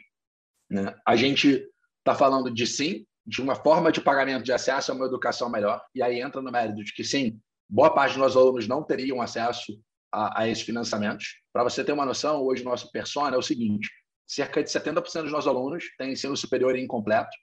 né, 0.71 0.95
a 1.07 1.17
gente 1.17 1.67
está 1.99 2.15
falando 2.15 2.53
de 2.53 2.67
sim, 2.67 3.07
de 3.27 3.43
uma 3.43 3.57
forma 3.57 3.91
de 3.91 4.01
pagamento 4.01 4.45
de 4.45 4.53
acesso 4.53 4.93
a 4.93 4.95
uma 4.95 5.07
educação 5.07 5.51
melhor, 5.51 5.83
e 5.95 6.03
aí 6.03 6.21
entra 6.21 6.41
no 6.41 6.53
mérito 6.53 6.85
de 6.85 6.93
que 6.93 7.03
sim, 7.03 7.41
boa 7.69 7.93
parte 7.93 8.13
dos 8.13 8.19
nossos 8.19 8.37
alunos 8.37 8.69
não 8.69 8.83
teriam 8.83 9.21
acesso 9.21 9.77
a, 10.13 10.43
a 10.43 10.49
esses 10.49 10.63
financiamentos. 10.63 11.41
Para 11.53 11.65
você 11.65 11.83
ter 11.83 11.93
uma 11.93 12.07
noção, 12.07 12.43
hoje 12.43 12.63
o 12.63 12.65
nosso 12.65 12.91
persona 12.93 13.35
é 13.35 13.39
o 13.39 13.43
seguinte: 13.43 13.91
cerca 14.27 14.63
de 14.63 14.71
70% 14.71 15.23
dos 15.23 15.33
nossos 15.33 15.49
alunos 15.49 15.85
têm 15.99 16.13
ensino 16.13 16.37
superior 16.37 16.77
incompleto, 16.77 17.37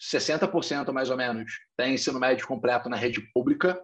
60% 0.00 0.92
mais 0.92 1.10
ou 1.10 1.16
menos 1.16 1.52
tem 1.76 1.94
ensino 1.94 2.20
médio 2.20 2.46
completo 2.46 2.88
na 2.88 2.96
rede 2.96 3.20
pública 3.32 3.80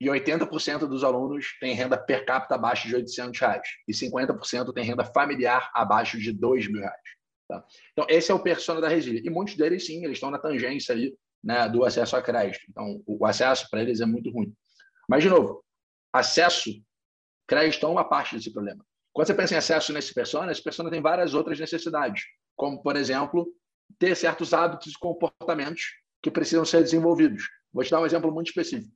e 0.00 0.06
80% 0.06 0.86
dos 0.86 1.04
alunos 1.04 1.56
têm 1.60 1.74
renda 1.74 1.96
per 1.96 2.24
capita 2.24 2.54
abaixo 2.54 2.88
de 2.88 2.96
800 2.96 3.38
reais 3.38 3.68
e 3.86 3.92
50% 3.92 4.72
tem 4.72 4.84
renda 4.84 5.04
familiar 5.04 5.70
abaixo 5.74 6.18
de 6.18 6.32
2 6.32 6.68
mil 6.68 6.80
reais. 6.80 7.00
Tá? 7.48 7.64
Então, 7.92 8.06
esse 8.08 8.32
é 8.32 8.34
o 8.34 8.42
persona 8.42 8.80
da 8.80 8.88
Resília. 8.88 9.22
E 9.24 9.30
muitos 9.30 9.56
deles, 9.56 9.86
sim, 9.86 10.04
eles 10.04 10.16
estão 10.16 10.30
na 10.30 10.38
tangência 10.38 10.94
ali 10.94 11.14
né, 11.44 11.68
do 11.68 11.84
acesso 11.84 12.16
a 12.16 12.22
crédito. 12.22 12.64
Então, 12.68 13.02
o 13.06 13.24
acesso 13.26 13.68
para 13.70 13.82
eles 13.82 14.00
é 14.00 14.06
muito 14.06 14.30
ruim. 14.30 14.52
Mas, 15.08 15.22
de 15.22 15.28
novo, 15.28 15.64
acesso, 16.12 16.70
crédito 17.46 17.84
é 17.84 17.88
uma 17.88 18.04
parte 18.04 18.34
desse 18.34 18.52
problema. 18.52 18.84
Quando 19.12 19.26
você 19.26 19.34
pensa 19.34 19.54
em 19.54 19.58
acesso 19.58 19.92
nesse 19.92 20.14
persona, 20.14 20.50
esse 20.50 20.62
persona 20.62 20.90
tem 20.90 21.02
várias 21.02 21.34
outras 21.34 21.60
necessidades, 21.60 22.24
como, 22.56 22.82
por 22.82 22.96
exemplo, 22.96 23.46
ter 23.98 24.16
certos 24.16 24.52
hábitos 24.52 24.92
e 24.92 24.98
comportamentos 24.98 25.92
que 26.22 26.30
precisam 26.30 26.64
ser 26.64 26.82
desenvolvidos. 26.82 27.48
Vou 27.72 27.84
te 27.84 27.90
dar 27.90 28.00
um 28.00 28.06
exemplo 28.06 28.32
muito 28.32 28.48
específico. 28.48 28.92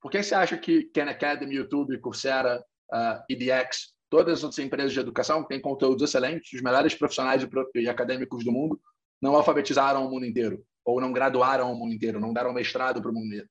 Por 0.00 0.10
que 0.10 0.22
você 0.22 0.34
acha 0.34 0.56
que 0.56 0.84
Khan 0.94 1.10
Academy, 1.10 1.56
YouTube, 1.56 1.98
Coursera, 1.98 2.62
uh, 2.92 3.22
EDX, 3.28 3.94
todas 4.08 4.44
as 4.44 4.58
empresas 4.58 4.92
de 4.92 5.00
educação 5.00 5.42
que 5.42 5.48
têm 5.48 5.60
conteúdos 5.60 6.02
excelentes, 6.02 6.52
os 6.52 6.62
melhores 6.62 6.94
profissionais 6.94 7.46
e 7.74 7.88
acadêmicos 7.88 8.44
do 8.44 8.52
mundo, 8.52 8.80
não 9.20 9.34
alfabetizaram 9.34 10.06
o 10.06 10.10
mundo 10.10 10.26
inteiro, 10.26 10.64
ou 10.84 11.00
não 11.00 11.12
graduaram 11.12 11.72
o 11.72 11.74
mundo 11.74 11.94
inteiro, 11.94 12.20
não 12.20 12.32
deram 12.32 12.52
mestrado 12.52 13.00
para 13.00 13.10
o 13.10 13.14
mundo 13.14 13.26
inteiro? 13.26 13.48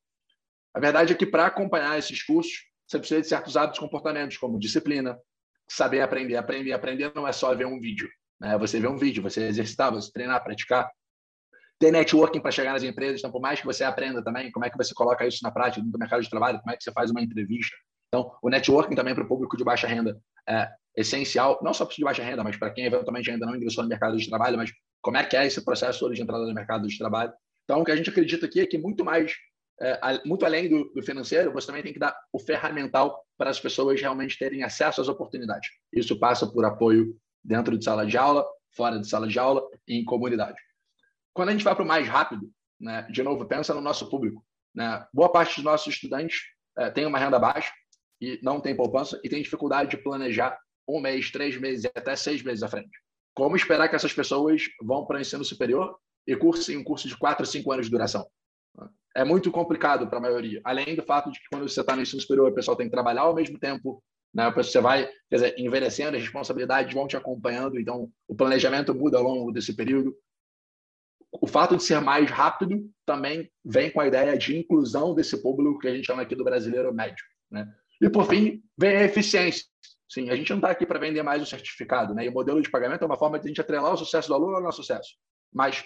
A 0.74 0.80
verdade 0.80 1.14
é 1.14 1.16
que 1.16 1.26
para 1.26 1.46
acompanhar 1.46 1.98
esses 1.98 2.24
cursos, 2.24 2.66
você 2.88 3.00
precisa 3.00 3.22
de 3.22 3.28
certos 3.28 3.58
hábitos 3.58 3.78
e 3.78 3.82
comportamentos, 3.82 4.38
como 4.38 4.60
disciplina, 4.60 5.20
saber 5.68 6.02
aprender. 6.02 6.36
Aprender, 6.36 6.74
aprender 6.74 7.12
não 7.16 7.28
é 7.28 7.32
só 7.32 7.54
ver 7.56 7.66
um 7.66 7.80
vídeo. 7.80 8.10
Né? 8.44 8.58
Você 8.58 8.80
vê 8.80 8.88
um 8.88 8.98
vídeo, 8.98 9.24
você 9.24 9.48
exercitar, 9.48 9.92
você 9.92 10.12
treinar, 10.12 10.44
praticar. 10.44 10.92
Ter 11.80 11.92
networking 11.92 12.40
para 12.40 12.52
chegar 12.52 12.74
nas 12.74 12.84
empresas, 12.84 13.20
então, 13.20 13.32
por 13.32 13.42
mais 13.42 13.60
que 13.60 13.66
você 13.66 13.84
aprenda 13.84 14.24
também, 14.24 14.52
como 14.52 14.66
é 14.66 14.70
que 14.70 14.78
você 14.78 14.94
coloca 14.94 15.26
isso 15.26 15.40
na 15.42 15.52
prática 15.52 15.84
no 15.84 15.98
mercado 15.98 16.22
de 16.22 16.30
trabalho, 16.30 16.60
como 16.60 16.72
é 16.72 16.78
que 16.78 16.84
você 16.84 16.92
faz 16.92 17.10
uma 17.10 17.22
entrevista. 17.22 17.76
Então, 18.08 18.32
o 18.44 18.50
networking 18.50 18.96
também 18.96 19.16
para 19.16 19.24
o 19.24 19.28
público 19.28 19.58
de 19.58 19.64
baixa 19.64 19.88
renda 19.88 20.22
é 20.48 20.70
essencial, 20.96 21.60
não 21.64 21.74
só 21.74 21.86
para 21.86 21.96
de 21.96 22.04
baixa 22.04 22.24
renda, 22.24 22.44
mas 22.44 22.56
para 22.58 22.70
quem 22.70 22.86
eventualmente 22.86 23.32
ainda 23.32 23.46
não 23.46 23.56
ingressou 23.56 23.84
no 23.84 23.90
mercado 23.90 24.16
de 24.16 24.30
trabalho, 24.30 24.56
mas 24.56 24.72
como 25.02 25.18
é 25.18 25.26
que 25.26 25.36
é 25.36 25.46
esse 25.46 25.64
processo 25.66 26.08
de 26.14 26.22
entrada 26.22 26.46
no 26.46 26.54
mercado 26.54 26.88
de 26.88 26.98
trabalho. 26.98 27.34
Então, 27.64 27.82
o 27.82 27.84
que 27.84 27.92
a 27.92 27.96
gente 27.96 28.10
acredita 28.10 28.46
aqui 28.46 28.62
é 28.62 28.68
que 28.68 28.78
muito 28.78 29.04
mais, 29.04 29.34
é, 29.82 30.22
muito 30.26 30.46
além 30.46 30.70
do, 30.70 30.94
do, 30.94 31.02
financeiro, 31.02 31.52
você 31.52 31.68
também 31.68 31.82
tem 31.82 31.92
que 31.92 32.00
dar 32.00 32.16
o 32.32 32.40
ferramental 32.40 33.26
para 33.38 33.50
as 33.50 33.60
pessoas 33.60 34.00
realmente 34.00 34.38
terem 34.38 34.64
acesso 34.64 35.02
às 35.02 35.08
oportunidades. 35.08 35.70
Isso 35.92 36.18
passa 36.20 36.46
por 36.46 36.64
apoio 36.64 37.18
dentro 37.44 37.78
de 37.78 37.84
sala 37.84 38.06
de 38.06 38.18
aula, 38.18 38.46
fora 38.76 39.00
de 39.00 39.08
sala 39.08 39.28
de 39.28 39.38
aula 39.38 39.62
em 39.88 40.04
comunidade. 40.04 40.60
Quando 41.34 41.50
a 41.50 41.52
gente 41.52 41.64
vai 41.64 41.76
para 41.76 41.84
o 41.84 41.88
mais 41.88 42.08
rápido, 42.08 42.50
né, 42.80 43.08
de 43.12 43.24
novo, 43.24 43.46
pensa 43.46 43.74
no 43.74 43.82
nosso 43.82 44.10
público. 44.10 44.46
Né? 44.74 45.06
Boa 45.14 45.30
parte 45.30 45.56
dos 45.56 45.64
nossos 45.64 45.94
estudantes 45.94 46.42
é, 46.78 46.90
tem 46.90 47.06
uma 47.06 47.20
renda 47.20 47.40
baixa 47.40 47.72
e 48.20 48.40
não 48.42 48.60
tem 48.60 48.76
poupança 48.76 49.20
e 49.24 49.30
tem 49.30 49.42
dificuldade 49.42 49.92
de 49.92 49.98
planejar 49.98 50.58
um 50.88 51.00
mês, 51.00 51.32
três 51.32 51.60
meses 51.60 51.86
e 51.86 51.88
até 51.88 52.16
seis 52.16 52.42
meses 52.42 52.64
à 52.64 52.68
frente. 52.68 52.92
Como 53.34 53.56
esperar 53.56 53.90
que 53.90 53.96
essas 53.96 54.14
pessoas 54.14 54.64
vão 54.82 55.06
para 55.06 55.18
o 55.18 55.22
ensino 55.22 55.44
superior 55.44 55.98
e 56.28 56.36
cursem 56.36 56.78
um 56.78 56.84
curso 56.84 57.08
de 57.08 57.18
quatro, 57.18 57.46
cinco 57.46 57.72
anos 57.72 57.88
de 57.88 57.92
duração? 57.92 58.28
É 59.16 59.24
muito 59.24 59.52
complicado 59.52 60.08
para 60.08 60.18
a 60.18 60.22
maioria. 60.22 60.62
Além 60.64 60.96
do 60.96 61.04
fato 61.04 61.32
de 61.32 61.40
que 61.40 61.46
quando 61.50 61.68
você 61.68 61.82
está 61.82 61.96
no 61.96 62.02
ensino 62.02 62.22
superior, 62.22 62.52
o 62.52 62.56
pessoal 62.56 62.76
tem 62.76 62.88
que 62.88 62.92
trabalhar 62.92 63.22
ao 63.22 63.36
mesmo 63.36 63.60
tempo, 63.60 64.04
né? 64.34 64.52
Você 64.52 64.82
vai, 64.82 65.10
dizer, 65.32 65.54
envelhecendo, 65.58 66.18
as 66.18 66.24
responsabilidades 66.24 66.94
vão 66.94 67.08
te 67.08 67.16
acompanhando, 67.16 67.80
então 67.80 68.12
o 68.28 68.36
planejamento 68.36 68.94
muda 68.96 69.18
ao 69.18 69.24
longo 69.24 69.52
desse 69.52 69.76
período. 69.76 70.16
O 71.32 71.48
fato 71.48 71.78
de 71.78 71.84
ser 71.84 72.00
mais 72.00 72.30
rápido 72.30 72.90
também 73.06 73.52
vem 73.64 73.92
com 73.92 74.02
a 74.02 74.08
ideia 74.08 74.38
de 74.38 74.58
inclusão 74.58 75.14
desse 75.14 75.42
público 75.42 75.80
que 75.80 75.88
a 75.88 75.96
gente 75.96 76.06
chama 76.06 76.22
aqui 76.22 76.36
do 76.36 76.44
brasileiro 76.44 76.94
médio, 76.94 77.24
né? 77.50 77.68
E 78.02 78.10
por 78.10 78.26
fim, 78.28 78.62
vem 78.78 78.98
a 78.98 79.04
eficiência. 79.04 79.66
Sim, 80.10 80.30
a 80.30 80.36
gente 80.36 80.50
não 80.50 80.58
está 80.58 80.70
aqui 80.70 80.86
para 80.86 81.00
vender 81.00 81.24
mais 81.24 81.42
o 81.42 81.46
certificado, 81.46 82.14
né? 82.14 82.26
E 82.26 82.30
o 82.30 82.32
modelo 82.32 82.62
de 82.62 82.70
pagamento 82.70 83.04
é 83.04 83.06
uma 83.06 83.18
forma 83.18 83.40
de 83.40 83.46
a 83.46 83.48
gente 83.48 83.62
atrelar 83.62 83.94
o 83.94 83.98
sucesso 83.98 84.28
do 84.28 84.36
aluno 84.36 84.56
ao 84.56 84.62
nosso 84.62 84.78
sucesso. 84.78 85.16
Mas 85.52 85.84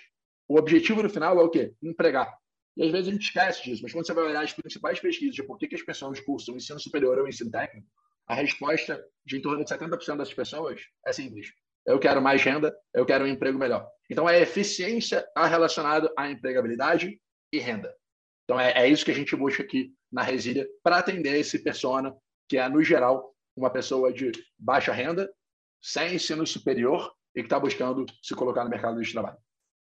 o 0.47 0.57
objetivo 0.57 1.03
no 1.03 1.09
final 1.09 1.39
é 1.39 1.43
o 1.43 1.49
quê? 1.49 1.73
Empregar. 1.81 2.33
E 2.75 2.83
às 2.83 2.91
vezes 2.91 3.07
a 3.07 3.11
gente 3.11 3.23
esquece 3.23 3.63
disso, 3.63 3.81
mas 3.83 3.91
quando 3.91 4.05
você 4.05 4.13
vai 4.13 4.25
olhar 4.25 4.43
as 4.43 4.53
principais 4.53 4.99
pesquisas 4.99 5.33
de 5.33 5.43
por 5.43 5.57
que, 5.57 5.67
que 5.67 5.75
as 5.75 5.81
pessoas 5.81 6.19
cursam 6.19 6.55
ensino 6.55 6.79
superior 6.79 7.17
ou 7.17 7.27
ensino 7.27 7.49
técnico, 7.49 7.87
a 8.27 8.35
resposta 8.35 9.03
de 9.25 9.37
em 9.37 9.41
torno 9.41 9.63
de 9.63 9.69
70% 9.69 10.17
das 10.17 10.33
pessoas 10.33 10.81
é 11.05 11.13
simples. 11.13 11.51
Eu 11.85 11.99
quero 11.99 12.21
mais 12.21 12.43
renda, 12.43 12.75
eu 12.93 13.05
quero 13.05 13.23
um 13.23 13.27
emprego 13.27 13.57
melhor. 13.57 13.89
Então, 14.09 14.27
é 14.29 14.41
eficiência 14.41 15.25
relacionada 15.35 16.11
à 16.17 16.29
empregabilidade 16.29 17.19
e 17.51 17.59
renda. 17.59 17.95
Então, 18.43 18.59
é, 18.59 18.71
é 18.73 18.87
isso 18.87 19.05
que 19.05 19.11
a 19.11 19.15
gente 19.15 19.35
busca 19.35 19.63
aqui 19.63 19.93
na 20.11 20.21
Resília 20.21 20.67
para 20.83 20.97
atender 20.97 21.37
esse 21.37 21.59
persona, 21.59 22.13
que 22.49 22.57
é, 22.57 22.67
no 22.67 22.83
geral, 22.83 23.33
uma 23.55 23.69
pessoa 23.69 24.11
de 24.11 24.31
baixa 24.57 24.91
renda, 24.91 25.29
sem 25.81 26.15
ensino 26.15 26.45
superior 26.45 27.13
e 27.35 27.41
que 27.41 27.45
está 27.45 27.59
buscando 27.59 28.05
se 28.21 28.35
colocar 28.35 28.63
no 28.63 28.69
mercado 28.69 29.01
de 29.01 29.11
trabalho. 29.11 29.37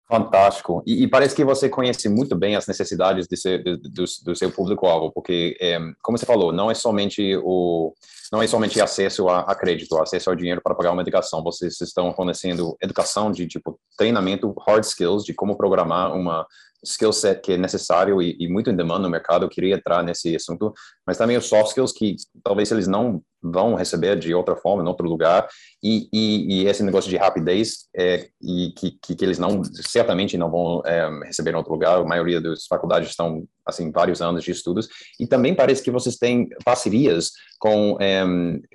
Fantástico. 0.06 0.82
E, 0.86 1.02
e, 1.02 1.08
parece 1.08 1.34
que 1.34 1.44
você 1.44 1.66
conhece 1.68 2.10
muito 2.10 2.36
bem 2.36 2.56
as 2.56 2.66
necessidades 2.66 3.26
de, 3.26 3.58
do, 3.58 4.04
do, 4.24 4.36
seu 4.36 4.50
público-alvo, 4.50 5.10
porque, 5.10 5.56
é, 5.58 5.78
como 6.02 6.18
você 6.18 6.26
falou, 6.26 6.52
não 6.52 6.70
é 6.70 6.74
somente 6.74 7.36
o 7.42 7.94
não 8.30 8.42
é 8.42 8.46
somente 8.46 8.80
acesso 8.80 9.28
a, 9.28 9.40
a, 9.40 9.54
crédito, 9.54 9.96
acesso 9.96 10.28
ao 10.28 10.36
dinheiro 10.36 10.60
para 10.62 10.74
pagar 10.74 10.92
uma 10.92 11.02
educação. 11.02 11.42
Vocês 11.42 11.80
estão 11.80 12.12
fornecendo 12.14 12.76
educação 12.82 13.30
de 13.30 13.46
tipo 13.46 13.78
treinamento, 13.96 14.54
hard 14.66 14.84
skills 14.84 15.24
de 15.24 15.32
como 15.32 15.56
programar 15.56 16.12
uma 16.14 16.44
skill 16.84 17.12
set 17.12 17.40
que 17.40 17.52
é 17.52 17.56
necessário 17.56 18.20
e, 18.20 18.36
e 18.38 18.48
muito 18.48 18.70
em 18.70 18.76
demanda 18.76 19.04
no 19.04 19.10
mercado. 19.10 19.44
Eu 19.44 19.48
queria 19.48 19.76
entrar 19.76 20.02
nesse 20.02 20.34
assunto, 20.34 20.72
mas 21.06 21.16
também 21.16 21.36
os 21.36 21.46
soft 21.46 21.68
skills 21.68 21.92
que 21.92 22.16
talvez 22.42 22.70
eles 22.70 22.86
não 22.86 23.22
vão 23.44 23.74
receber 23.74 24.18
de 24.18 24.34
outra 24.34 24.56
forma, 24.56 24.82
em 24.82 24.88
outro 24.88 25.06
lugar, 25.06 25.46
e, 25.82 26.08
e, 26.12 26.62
e 26.62 26.66
esse 26.66 26.82
negócio 26.82 27.10
de 27.10 27.16
rapidez, 27.16 27.86
é, 27.94 28.28
e 28.40 28.72
que, 28.76 28.92
que, 29.02 29.14
que, 29.14 29.24
eles 29.24 29.38
não, 29.38 29.62
certamente 29.64 30.38
não 30.38 30.50
vão 30.50 30.82
é, 30.86 31.08
receber 31.26 31.52
em 31.52 31.56
outro 31.56 31.72
lugar, 31.72 31.98
a 31.98 32.04
maioria 32.04 32.40
das 32.40 32.66
faculdades 32.66 33.10
estão, 33.10 33.44
assim, 33.66 33.92
vários 33.92 34.22
anos 34.22 34.42
de 34.42 34.50
estudos, 34.50 34.88
e 35.20 35.26
também 35.26 35.54
parece 35.54 35.82
que 35.82 35.90
vocês 35.90 36.16
têm 36.16 36.48
parcerias 36.64 37.32
com, 37.58 37.96
é, 38.00 38.24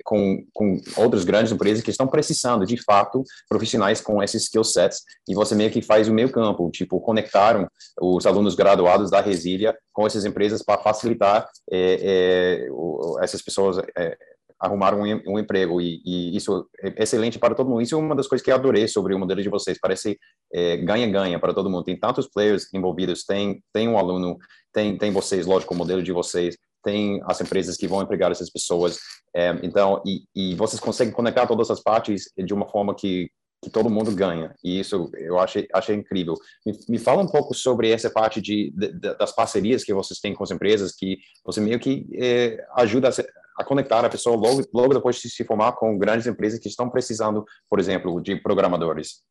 com, 0.04 0.44
com 0.52 0.80
outras 0.96 1.24
grandes 1.24 1.52
empresas 1.52 1.82
que 1.82 1.90
estão 1.90 2.06
precisando, 2.06 2.64
de 2.64 2.76
fato, 2.76 3.24
profissionais 3.48 4.00
com 4.00 4.22
esses 4.22 4.44
skill 4.44 4.64
sets, 4.64 5.02
e 5.28 5.34
você 5.34 5.54
meio 5.54 5.70
que 5.70 5.82
faz 5.82 6.08
o 6.08 6.14
meio 6.14 6.30
campo, 6.30 6.70
tipo, 6.70 7.00
conectaram 7.00 7.68
os 8.00 8.24
alunos 8.24 8.54
graduados 8.54 9.10
da 9.10 9.20
Resília 9.20 9.76
com 9.92 10.06
essas 10.06 10.24
empresas 10.24 10.62
para 10.62 10.80
facilitar 10.80 11.48
é, 11.70 12.66
é, 12.66 12.68
essas 13.22 13.42
pessoas 13.42 13.78
é, 13.96 14.16
arrumar 14.60 14.94
um, 14.94 15.02
um 15.26 15.38
emprego 15.38 15.80
e, 15.80 16.02
e, 16.04 16.36
isso 16.36 16.68
é 16.80 17.02
excelente 17.02 17.38
para 17.38 17.54
todo 17.54 17.70
mundo. 17.70 17.80
Isso 17.80 17.94
é 17.94 17.98
uma 17.98 18.14
das 18.14 18.26
coisas 18.26 18.44
que 18.44 18.50
eu 18.50 18.54
adorei 18.54 18.86
sobre 18.86 19.14
o 19.14 19.18
modelo 19.18 19.42
de 19.42 19.48
vocês. 19.48 19.78
Parece 19.80 20.18
é, 20.52 20.76
ganha-ganha 20.76 21.36
é, 21.36 21.38
para 21.38 21.54
todo 21.54 21.70
mundo. 21.70 21.84
Tem 21.84 21.98
tantos 21.98 22.28
players 22.28 22.72
envolvidos, 22.74 23.24
tem 23.24 23.62
tem 23.72 23.88
um 23.88 23.98
aluno, 23.98 24.36
tem 24.72 24.98
tem 24.98 25.10
vocês, 25.10 25.46
lógico, 25.46 25.72
o 25.72 25.76
modelo 25.76 26.02
de 26.02 26.12
vocês, 26.12 26.56
tem 26.84 27.20
as 27.24 27.40
empresas 27.40 27.76
que 27.76 27.88
vão 27.88 28.02
empregar 28.02 28.30
essas 28.30 28.50
pessoas. 28.50 28.98
É, 29.34 29.58
então, 29.62 30.02
e, 30.04 30.24
e 30.34 30.54
vocês 30.56 30.80
conseguem 30.80 31.12
conectar 31.12 31.46
todas 31.46 31.70
as 31.70 31.82
partes 31.82 32.24
de 32.36 32.52
uma 32.52 32.68
forma 32.68 32.94
que 32.94 33.30
que 33.62 33.68
todo 33.68 33.90
mundo 33.90 34.14
ganha. 34.14 34.54
E 34.64 34.80
isso 34.80 35.10
eu 35.14 35.38
achei, 35.38 35.68
achei 35.72 35.94
incrível. 35.94 36.34
Me, 36.64 36.78
me 36.88 36.98
fala 36.98 37.22
um 37.22 37.26
pouco 37.26 37.54
sobre 37.54 37.90
essa 37.90 38.10
parte 38.10 38.40
de, 38.40 38.72
de, 38.74 38.92
das 39.16 39.32
parcerias 39.32 39.84
que 39.84 39.92
vocês 39.92 40.18
têm 40.18 40.34
com 40.34 40.42
as 40.42 40.50
empresas, 40.50 40.94
que 40.94 41.18
você 41.44 41.60
meio 41.60 41.78
que 41.78 42.06
é, 42.14 42.64
ajuda 42.76 43.08
a, 43.08 43.62
a, 43.62 43.64
conectar 43.64 44.04
a 44.04 44.08
pessoa 44.08 44.36
logo, 44.36 44.66
logo 44.72 44.94
depois 44.94 45.16
de 45.16 45.28
se 45.28 45.44
formar 45.44 45.72
com 45.72 45.98
grandes 45.98 46.26
empresas 46.26 46.58
que 46.58 46.68
estão 46.68 46.88
precisando, 46.88 47.44
por 47.68 47.78
exemplo, 47.78 48.20
de 48.20 48.36
programadores. 48.36 49.22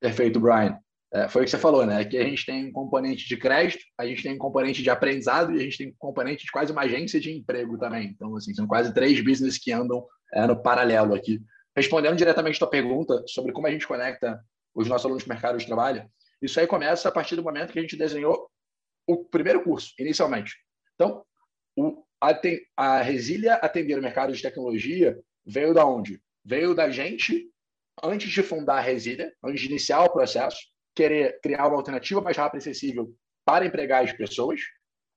Perfeito, 0.00 0.38
Brian. 0.38 0.78
É, 1.12 1.28
foi 1.28 1.42
o 1.42 1.44
que 1.44 1.50
você 1.50 1.58
falou, 1.58 1.84
né? 1.84 2.04
Que 2.04 2.16
a 2.18 2.24
gente 2.24 2.46
tem 2.46 2.66
um 2.66 2.72
componente 2.72 3.26
de 3.26 3.36
crédito, 3.36 3.82
a 3.98 4.06
gente 4.06 4.22
tem 4.22 4.34
um 4.34 4.38
componente 4.38 4.80
de 4.80 4.90
aprendizado 4.90 5.52
e 5.52 5.56
a 5.56 5.62
gente 5.64 5.78
tem 5.78 5.88
um 5.88 5.94
componente 5.98 6.44
de 6.44 6.52
quase 6.52 6.70
uma 6.70 6.82
agência 6.82 7.18
de 7.18 7.32
emprego 7.32 7.76
também. 7.78 8.08
Então, 8.08 8.36
assim, 8.36 8.54
são 8.54 8.66
quase 8.66 8.94
três 8.94 9.20
business 9.20 9.58
que 9.58 9.72
andam 9.72 10.06
é, 10.32 10.46
no 10.46 10.62
paralelo 10.62 11.14
aqui. 11.14 11.40
Respondendo 11.80 12.14
diretamente 12.14 12.56
a 12.56 12.58
tua 12.58 12.68
pergunta 12.68 13.24
sobre 13.26 13.52
como 13.52 13.66
a 13.66 13.70
gente 13.70 13.88
conecta 13.88 14.38
os 14.74 14.86
nossos 14.86 15.06
alunos 15.06 15.22
com 15.22 15.30
o 15.30 15.32
mercado 15.32 15.56
de 15.56 15.64
trabalho, 15.66 16.06
isso 16.42 16.60
aí 16.60 16.66
começa 16.66 17.08
a 17.08 17.10
partir 17.10 17.36
do 17.36 17.42
momento 17.42 17.72
que 17.72 17.78
a 17.78 17.80
gente 17.82 17.96
desenhou 17.96 18.50
o 19.06 19.24
primeiro 19.24 19.64
curso, 19.64 19.94
inicialmente. 19.98 20.54
Então, 20.94 21.24
o, 21.74 22.04
a, 22.20 22.38
a 22.76 23.00
Resília 23.00 23.54
atender 23.54 23.98
o 23.98 24.02
mercado 24.02 24.30
de 24.30 24.42
tecnologia 24.42 25.18
veio 25.42 25.72
da 25.72 25.86
onde? 25.86 26.20
Veio 26.44 26.74
da 26.74 26.90
gente, 26.90 27.50
antes 28.04 28.30
de 28.30 28.42
fundar 28.42 28.76
a 28.76 28.80
Resília, 28.80 29.32
antes 29.42 29.62
de 29.62 29.68
iniciar 29.68 30.04
o 30.04 30.12
processo, 30.12 30.58
querer 30.94 31.40
criar 31.40 31.66
uma 31.66 31.78
alternativa 31.78 32.20
mais 32.20 32.36
rápida 32.36 32.58
e 32.58 32.60
acessível 32.60 33.10
para 33.42 33.64
empregar 33.64 34.04
as 34.04 34.12
pessoas. 34.12 34.60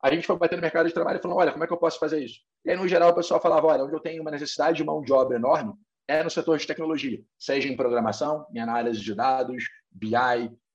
A 0.01 0.09
gente 0.09 0.25
foi 0.25 0.37
bater 0.37 0.55
no 0.55 0.61
mercado 0.61 0.87
de 0.87 0.93
trabalho 0.93 1.19
e 1.19 1.21
falou: 1.21 1.39
olha, 1.39 1.51
como 1.51 1.65
é 1.65 1.67
que 1.67 1.73
eu 1.73 1.77
posso 1.77 1.99
fazer 1.99 2.23
isso? 2.23 2.39
E 2.63 2.71
aí, 2.71 2.77
no 2.77 2.87
geral, 2.87 3.09
o 3.09 3.15
pessoal 3.15 3.41
falava: 3.41 3.67
olha, 3.67 3.83
onde 3.83 3.93
eu 3.93 3.99
tenho 3.99 4.21
uma 4.21 4.31
necessidade 4.31 4.77
de 4.77 4.83
mão 4.85 5.01
de 5.01 5.11
obra 5.11 5.35
enorme, 5.35 5.73
é 6.07 6.23
no 6.23 6.29
setor 6.29 6.57
de 6.57 6.67
tecnologia, 6.67 7.21
seja 7.37 7.67
em 7.67 7.75
programação, 7.75 8.45
em 8.53 8.59
análise 8.59 8.99
de 8.99 9.15
dados, 9.15 9.63
BI, 9.91 10.15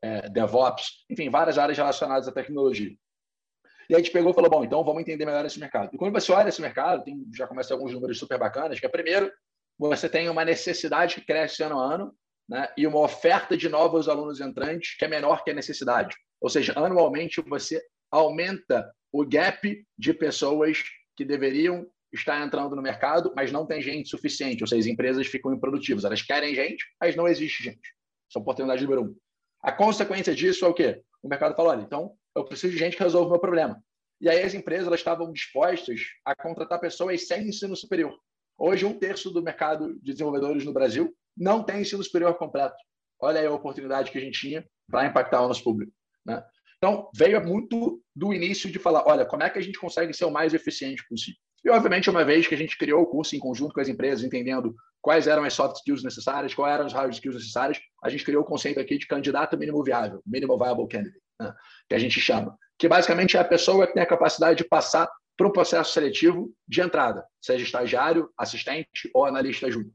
é, 0.01 0.29
DevOps, 0.29 1.05
enfim, 1.11 1.29
várias 1.29 1.59
áreas 1.59 1.77
relacionadas 1.77 2.29
à 2.29 2.33
tecnologia. 2.33 2.97
E 3.91 3.95
a 3.95 3.99
gente 3.99 4.11
pegou 4.11 4.33
e 4.33 4.35
falou, 4.35 4.51
bom, 4.51 4.65
então 4.65 4.85
vamos 4.85 5.01
entender 5.01 5.25
melhor 5.25 5.45
esse 5.45 5.59
mercado. 5.59 5.91
E 5.93 5.99
quando 5.99 6.13
você 6.13 6.31
olha 6.31 6.49
esse 6.49 6.61
mercado, 6.61 7.05
tem, 7.05 7.27
já 7.35 7.47
começa 7.47 7.73
alguns 7.73 7.93
números 7.93 8.19
super 8.19 8.39
bacanas, 8.39 8.79
que 8.79 8.87
é, 8.87 8.89
primeiro, 8.89 9.33
você 9.79 10.09
tem 10.09 10.29
uma 10.29 10.45
necessidade 10.45 11.15
que 11.15 11.27
cresce 11.27 11.63
ano 11.63 11.81
a 11.81 11.95
ano, 11.95 12.15
né, 12.49 12.69
e 12.77 12.87
uma 12.87 13.01
oferta 13.01 13.57
de 13.57 13.69
novos 13.69 14.09
alunos 14.09 14.41
entrantes 14.41 14.97
que 14.97 15.05
é 15.05 15.09
menor 15.09 15.45
que 15.45 15.51
a 15.51 15.55
necessidade. 15.55 16.17
Ou 16.41 16.49
seja, 16.49 16.73
anualmente 16.77 17.41
você 17.43 17.83
aumenta 18.11 18.91
o 19.13 19.25
gap 19.25 19.87
de 19.99 20.15
pessoas 20.15 20.83
que 21.17 21.25
deveriam 21.25 21.87
está 22.13 22.43
entrando 22.45 22.75
no 22.75 22.83
mercado, 22.83 23.33
mas 23.37 23.53
não 23.53 23.67
tem 23.67 23.81
gente 23.83 24.09
suficiente, 24.09 24.63
ou 24.63 24.67
seja, 24.67 24.81
as 24.81 24.87
empresas 24.87 25.27
ficam 25.27 25.53
improdutivas. 25.53 26.05
Elas 26.05 26.23
querem 26.23 26.55
gente, 26.55 26.85
mas 27.01 27.15
não 27.15 27.29
existe 27.29 27.63
gente. 27.63 27.95
Essa 28.29 28.39
é 28.39 28.39
a 28.39 28.43
oportunidade 28.43 28.83
número 28.83 29.03
um. 29.03 29.17
A 29.63 29.73
consequência 29.73 30.35
disso 30.35 30.65
é 30.65 30.69
o 30.69 30.75
quê? 30.75 31.03
O 31.23 31.29
mercado 31.29 31.55
fala, 31.55 31.71
olha, 31.71 31.83
então 31.83 32.13
eu 32.35 32.45
preciso 32.45 32.73
de 32.73 32.79
gente 32.79 32.97
que 32.97 33.03
resolva 33.03 33.29
o 33.29 33.31
meu 33.33 33.41
problema. 33.41 33.83
E 34.21 34.29
aí 34.29 34.43
as 34.43 34.55
empresas 34.55 34.87
elas 34.87 35.01
estavam 35.01 35.33
dispostas 35.33 36.01
a 36.25 36.35
contratar 36.35 36.81
pessoas 36.81 37.27
sem 37.27 37.49
ensino 37.49 37.77
superior. 37.77 38.19
Hoje, 38.57 38.85
um 38.85 38.99
terço 38.99 39.31
do 39.31 39.43
mercado 39.43 39.95
de 40.01 40.13
desenvolvedores 40.13 40.65
no 40.65 40.73
Brasil 40.73 41.15
não 41.37 41.63
tem 41.63 41.83
ensino 41.83 42.03
superior 42.03 42.35
completo. 42.37 42.77
Olha 43.21 43.41
aí 43.41 43.47
a 43.47 43.53
oportunidade 43.53 44.11
que 44.11 44.19
a 44.19 44.21
gente 44.21 44.41
tinha 44.41 44.69
para 44.91 45.07
impactar 45.07 45.43
o 45.43 45.49
nosso 45.49 45.63
público. 45.63 45.93
Né? 46.25 46.43
Então, 46.77 47.09
veio 47.15 47.45
muito 47.45 48.03
do 48.15 48.33
início 48.33 48.71
de 48.71 48.79
falar, 48.79 49.05
olha, 49.07 49.25
como 49.25 49.43
é 49.43 49.51
que 49.51 49.59
a 49.59 49.63
gente 49.63 49.79
consegue 49.79 50.13
ser 50.13 50.25
o 50.25 50.31
mais 50.31 50.55
eficiente 50.55 51.07
possível? 51.09 51.41
E, 51.65 51.71
obviamente, 51.71 52.09
uma 52.09 52.25
vez 52.25 52.47
que 52.47 52.55
a 52.55 52.59
gente 52.59 52.77
criou 52.79 53.03
o 53.03 53.07
curso 53.07 53.35
em 53.35 53.39
conjunto 53.39 53.75
com 53.75 53.81
as 53.81 53.89
empresas, 53.89 54.25
entendendo 54.25 54.75
quais 55.01 55.27
eram 55.27 55.45
as 55.45 55.53
soft 55.53 55.77
skills 55.77 56.03
necessárias, 56.03 56.55
quais 56.55 56.75
eram 56.75 56.87
as 56.87 56.93
hard 56.93 57.13
skills 57.13 57.37
necessárias, 57.37 57.79
a 58.03 58.09
gente 58.09 58.25
criou 58.25 58.43
o 58.43 58.47
conceito 58.47 58.81
aqui 58.81 58.99
de 58.99 59.07
candidato 59.07 59.57
mínimo 59.57 59.83
viável, 59.83 60.23
minimal 60.27 60.59
viable 60.59 60.89
candidate, 60.89 61.23
né? 61.41 61.55
que 61.89 61.95
a 61.95 61.99
gente 61.99 62.21
chama, 62.21 62.57
que 62.79 62.89
basicamente 62.89 63.37
é 63.37 63.41
a 63.41 63.45
pessoa 63.45 63.87
que 63.87 63.95
tem 63.95 64.03
a 64.03 64.07
capacidade 64.07 64.59
de 64.59 64.65
passar 64.65 65.09
para 65.37 65.47
um 65.47 65.53
processo 65.53 65.93
seletivo 65.93 66.53
de 66.67 66.81
entrada, 66.81 67.25
seja 67.41 67.65
estagiário, 67.65 68.29
assistente 68.37 69.09
ou 69.15 69.25
analista 69.25 69.71
júnior. 69.71 69.93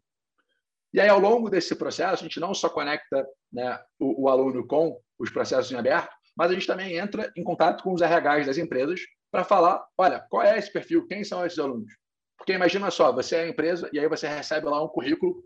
E 0.94 1.02
aí, 1.02 1.10
ao 1.10 1.20
longo 1.20 1.50
desse 1.50 1.76
processo, 1.76 2.24
a 2.24 2.28
gente 2.28 2.40
não 2.40 2.54
só 2.54 2.70
conecta 2.70 3.28
né, 3.52 3.80
o, 4.00 4.24
o, 4.24 4.30
aluno 4.30 4.66
com 4.66 4.98
os 5.20 5.30
processos 5.32 5.72
em 5.72 5.76
aberto, 5.76 6.14
mas 6.38 6.52
a 6.52 6.54
gente 6.54 6.68
também 6.68 6.96
entra 6.96 7.32
em 7.36 7.44
contato 7.44 7.84
com 7.84 7.94
os 7.94 8.02
RHs 8.02 8.46
das 8.46 8.58
empresas 8.58 9.02
para 9.34 9.44
falar, 9.44 9.84
olha, 9.98 10.20
qual 10.30 10.44
é 10.44 10.60
esse 10.60 10.72
perfil, 10.72 11.08
quem 11.08 11.24
são 11.24 11.44
esses 11.44 11.58
alunos? 11.58 11.92
Porque 12.38 12.54
imagina 12.54 12.92
só, 12.92 13.12
você 13.12 13.38
é 13.38 13.44
a 13.46 13.48
empresa 13.48 13.90
e 13.92 14.00
aí 14.00 14.08
você 14.08 14.28
recebe 14.28 14.68
lá 14.68 14.84
um 14.84 14.88
currículo 14.88 15.44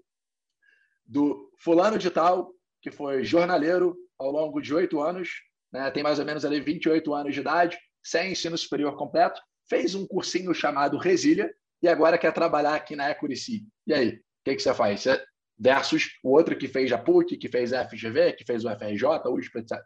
do 1.06 1.50
fulano 1.58 1.98
de 1.98 2.12
tal, 2.12 2.52
que 2.82 2.92
foi 2.92 3.24
jornaleiro 3.24 3.96
ao 4.20 4.30
longo 4.30 4.60
de 4.60 4.76
oito 4.76 5.00
anos, 5.00 5.30
né, 5.72 5.90
tem 5.90 6.04
mais 6.04 6.20
ou 6.20 6.26
menos 6.26 6.44
ali 6.44 6.60
28 6.60 7.14
anos 7.14 7.34
de 7.34 7.40
idade, 7.40 7.78
sem 8.04 8.34
ensino 8.34 8.58
superior 8.58 8.98
completo, 8.98 9.40
fez 9.70 9.96
um 9.96 10.06
cursinho 10.06 10.54
chamado 10.54 10.98
Resília 10.98 11.50
e 11.82 11.88
agora 11.88 12.18
quer 12.18 12.34
trabalhar 12.34 12.76
aqui 12.76 12.94
na 12.94 13.10
Ecurici. 13.10 13.66
E 13.86 13.94
aí, 13.94 14.10
o 14.10 14.20
que, 14.44 14.56
que 14.56 14.62
você 14.62 14.74
faz? 14.74 15.00
Você, 15.00 15.24
versus 15.58 16.10
o 16.22 16.36
outro 16.36 16.58
que 16.58 16.68
fez 16.68 16.92
a 16.92 16.98
PUC, 16.98 17.38
que 17.38 17.48
fez 17.48 17.72
a 17.72 17.88
FGV, 17.88 18.34
que 18.34 18.44
fez 18.44 18.66
o 18.66 18.70
FRJ, 18.70 19.30
USP, 19.30 19.60
etc. 19.60 19.82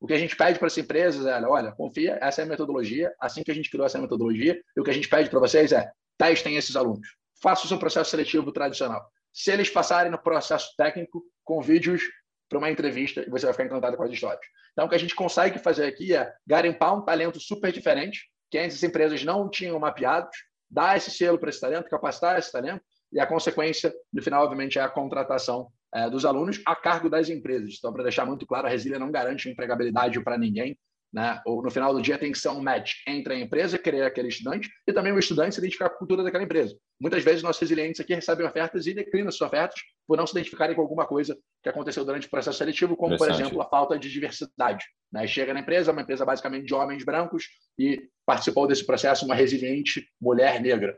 O 0.00 0.06
que 0.06 0.14
a 0.14 0.18
gente 0.18 0.34
pede 0.34 0.58
para 0.58 0.66
as 0.66 0.78
empresas 0.78 1.26
é, 1.26 1.46
olha, 1.46 1.72
confia, 1.72 2.18
essa 2.22 2.40
é 2.40 2.44
a 2.44 2.46
metodologia, 2.46 3.14
assim 3.20 3.42
que 3.42 3.50
a 3.50 3.54
gente 3.54 3.68
criou 3.68 3.84
essa 3.84 4.00
metodologia, 4.00 4.58
e 4.74 4.80
o 4.80 4.82
que 4.82 4.90
a 4.90 4.94
gente 4.94 5.08
pede 5.08 5.28
para 5.28 5.38
vocês 5.38 5.72
é, 5.72 5.92
testem 6.16 6.56
esses 6.56 6.74
alunos. 6.74 7.06
Faça 7.42 7.66
o 7.66 7.68
seu 7.68 7.78
processo 7.78 8.10
seletivo 8.10 8.50
tradicional. 8.50 9.06
Se 9.30 9.50
eles 9.50 9.68
passarem 9.68 10.10
no 10.10 10.18
processo 10.18 10.74
técnico, 10.76 11.22
com 11.44 11.60
vídeos 11.60 12.02
para 12.48 12.58
uma 12.58 12.70
entrevista, 12.70 13.20
e 13.20 13.30
você 13.30 13.44
vai 13.44 13.52
ficar 13.52 13.66
encantado 13.66 13.96
com 13.96 14.02
as 14.02 14.10
histórias. 14.10 14.40
Então, 14.72 14.86
o 14.86 14.88
que 14.88 14.94
a 14.94 14.98
gente 14.98 15.14
consegue 15.14 15.58
fazer 15.58 15.84
aqui 15.84 16.14
é 16.14 16.32
garimpar 16.46 16.96
um 16.96 17.02
talento 17.02 17.38
super 17.38 17.70
diferente, 17.70 18.28
que 18.50 18.58
antes 18.58 18.78
as 18.78 18.82
empresas 18.82 19.22
não 19.22 19.50
tinham 19.50 19.78
mapeados, 19.78 20.36
dar 20.68 20.96
esse 20.96 21.10
selo 21.10 21.38
para 21.38 21.50
esse 21.50 21.60
talento, 21.60 21.90
capacitar 21.90 22.38
esse 22.38 22.50
talento, 22.50 22.82
e 23.12 23.20
a 23.20 23.26
consequência, 23.26 23.92
no 24.12 24.22
final, 24.22 24.44
obviamente, 24.44 24.78
é 24.78 24.82
a 24.82 24.88
contratação 24.88 25.70
dos 26.10 26.24
alunos 26.24 26.60
a 26.66 26.76
cargo 26.76 27.10
das 27.10 27.28
empresas. 27.28 27.74
Então, 27.78 27.92
para 27.92 28.04
deixar 28.04 28.24
muito 28.24 28.46
claro, 28.46 28.66
a 28.66 28.70
Resília 28.70 28.98
não 28.98 29.10
garante 29.10 29.48
empregabilidade 29.48 30.22
para 30.22 30.38
ninguém, 30.38 30.76
né? 31.12 31.40
Ou 31.44 31.62
no 31.62 31.70
final 31.70 31.92
do 31.92 32.00
dia 32.00 32.16
tem 32.16 32.30
que 32.30 32.38
ser 32.38 32.50
um 32.50 32.62
match 32.62 32.92
entre 33.06 33.34
a 33.34 33.38
empresa 33.38 33.78
querer 33.78 34.02
aquele 34.02 34.28
estudante 34.28 34.70
e 34.86 34.92
também 34.92 35.12
o 35.12 35.18
estudante 35.18 35.54
se 35.54 35.60
identificar 35.60 35.88
com 35.88 35.96
a 35.96 35.98
cultura 35.98 36.22
daquela 36.22 36.44
empresa. 36.44 36.76
Muitas 37.00 37.24
vezes 37.24 37.42
nossos 37.42 37.60
resilientes 37.60 38.00
aqui 38.00 38.14
recebem 38.14 38.46
ofertas 38.46 38.86
e 38.86 38.94
declinam 38.94 39.30
suas 39.32 39.48
ofertas 39.48 39.80
por 40.06 40.16
não 40.16 40.26
se 40.26 40.32
identificarem 40.32 40.76
com 40.76 40.82
alguma 40.82 41.06
coisa 41.06 41.36
que 41.62 41.68
aconteceu 41.68 42.04
durante 42.04 42.26
o 42.26 42.30
processo 42.30 42.58
seletivo, 42.58 42.96
como 42.96 43.16
por 43.16 43.28
exemplo 43.28 43.60
a 43.60 43.68
falta 43.68 43.98
de 43.98 44.08
diversidade. 44.08 44.84
Né? 45.12 45.26
Chega 45.26 45.52
na 45.52 45.60
empresa, 45.60 45.90
uma 45.90 46.02
empresa 46.02 46.24
basicamente 46.24 46.66
de 46.66 46.74
homens 46.74 47.04
brancos 47.04 47.44
e 47.76 48.00
participou 48.24 48.68
desse 48.68 48.86
processo 48.86 49.24
uma 49.24 49.34
resiliente 49.34 50.06
mulher 50.20 50.60
negra. 50.60 50.96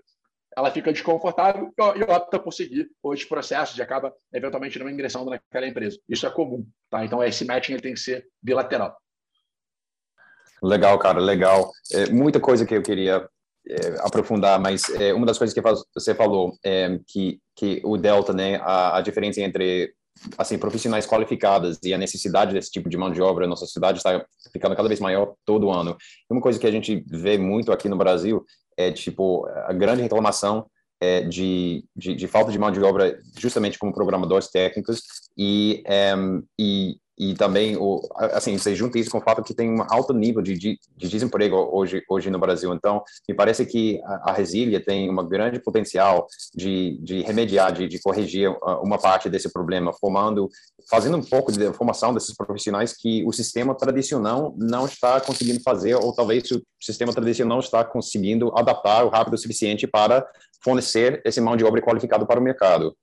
Ela 0.57 0.71
fica 0.71 0.93
desconfortável 0.93 1.73
e 1.97 2.03
opta 2.03 2.39
por 2.39 2.53
seguir 2.53 2.91
outros 3.03 3.25
processos 3.27 3.77
e 3.79 3.83
acaba 3.83 4.13
eventualmente 4.33 4.79
não 4.79 4.89
ingressando 4.89 5.31
naquela 5.31 5.67
empresa. 5.67 5.99
Isso 6.09 6.27
é 6.27 6.31
comum, 6.31 6.67
tá? 6.91 7.05
Então 7.05 7.23
esse 7.25 7.45
matching 7.45 7.77
tem 7.79 7.95
que 7.95 8.01
ser 8.01 8.27
bilateral. 8.43 8.97
Legal, 10.63 10.99
cara, 10.99 11.19
legal. 11.19 11.73
É, 11.93 12.11
muita 12.11 12.39
coisa 12.39 12.65
que 12.65 12.75
eu 12.75 12.83
queria 12.83 13.29
é, 13.69 13.77
aprofundar, 14.01 14.61
mas 14.61 14.89
é, 14.91 15.13
uma 15.13 15.27
das 15.27 15.39
coisas 15.39 15.55
que 15.55 15.61
você 15.95 16.15
falou 16.15 16.57
é 16.65 16.99
que 17.07 17.41
que 17.55 17.81
o 17.85 17.97
delta, 17.97 18.33
né, 18.33 18.57
a, 18.57 18.97
a, 18.97 19.01
diferença 19.01 19.41
entre 19.41 19.93
assim 20.39 20.59
profissionais 20.59 21.07
qualificadas 21.07 21.79
e 21.83 21.93
a 21.93 21.99
necessidade 21.99 22.53
desse 22.53 22.71
tipo 22.71 22.89
de 22.89 22.97
mão 22.97 23.11
de 23.11 23.21
obra 23.21 23.47
nossa 23.47 23.67
cidade 23.67 23.99
está 23.99 24.25
ficando 24.53 24.77
cada 24.77 24.89
vez 24.89 25.01
maior 25.01 25.35
todo 25.45 25.71
ano. 25.71 25.97
E 26.31 26.33
uma 26.33 26.41
coisa 26.41 26.59
que 26.59 26.67
a 26.67 26.71
gente 26.71 27.05
vê 27.09 27.37
muito 27.39 27.73
aqui 27.73 27.89
no 27.89 27.97
Brasil 27.97 28.45
é 28.77 28.91
tipo 28.91 29.47
a 29.47 29.73
grande 29.73 30.03
reclamação 30.03 30.67
é, 31.01 31.23
de, 31.23 31.85
de, 31.97 32.15
de, 32.15 32.29
falta 32.29 32.53
de 32.53 32.59
mão 32.59 32.71
de 32.71 32.81
obra 32.81 33.19
justamente 33.37 33.79
como 33.79 33.93
programadores 33.93 34.49
técnicos 34.49 35.03
e, 35.37 35.83
é, 35.85 36.15
e 36.59 36.97
e 37.19 37.35
também 37.35 37.77
o 37.77 38.01
assim 38.17 38.57
você 38.57 38.75
junta 38.75 38.99
isso 38.99 39.11
com 39.11 39.19
o 39.19 39.23
fato 39.23 39.43
que 39.43 39.55
tem 39.55 39.71
um 39.71 39.83
alto 39.89 40.15
nível 40.15 40.41
de, 40.41 40.57
de, 40.57 40.79
de 40.97 41.09
desemprego 41.09 41.57
hoje 41.71 42.03
hoje 42.09 42.31
no 42.31 42.39
Brasil 42.39 42.73
então 42.73 43.03
me 43.29 43.35
parece 43.35 43.67
que 43.67 44.01
a, 44.05 44.31
a 44.31 44.33
Resília 44.33 44.83
tem 44.83 45.11
um 45.11 45.29
grande 45.29 45.61
potencial 45.61 46.27
de, 46.55 46.99
de 47.03 47.21
remediar 47.23 47.73
de, 47.73 47.87
de 47.87 48.01
corrigir 48.01 48.51
uh, 48.51 48.83
uma 48.83 48.99
parte 48.99 49.29
desse 49.29 49.53
problema 49.53 49.93
formando 49.93 50.49
fazendo 50.89 51.19
um 51.19 51.23
pouco 51.23 51.53
de 51.53 51.73
formação 51.75 52.15
desses 52.15 52.35
profissionais 52.35 52.95
que 52.97 53.25
o 53.25 53.33
sistema 53.33 53.75
tradicional 53.75 54.55
não 54.57 54.87
está 54.87 55.21
conseguindo 55.21 55.61
fazer 55.63 55.95
ou 55.95 56.15
talvez 56.15 56.51
o 56.51 56.63
sistema 56.81 57.13
tradicional 57.13 57.57
não 57.57 57.61
está 57.61 57.85
conseguindo 57.85 58.51
adaptar 58.57 59.05
o 59.05 59.11
rápido 59.11 59.35
o 59.35 59.39
suficiente 59.39 59.87
para 59.87 60.27
fornecer 60.65 61.21
esse 61.25 61.41
mão 61.41 61.57
de 61.57 61.65
obra 61.65 61.83
qualificado 61.83 62.27
para 62.27 62.41
o 62.41 62.43
mercado 62.43 62.97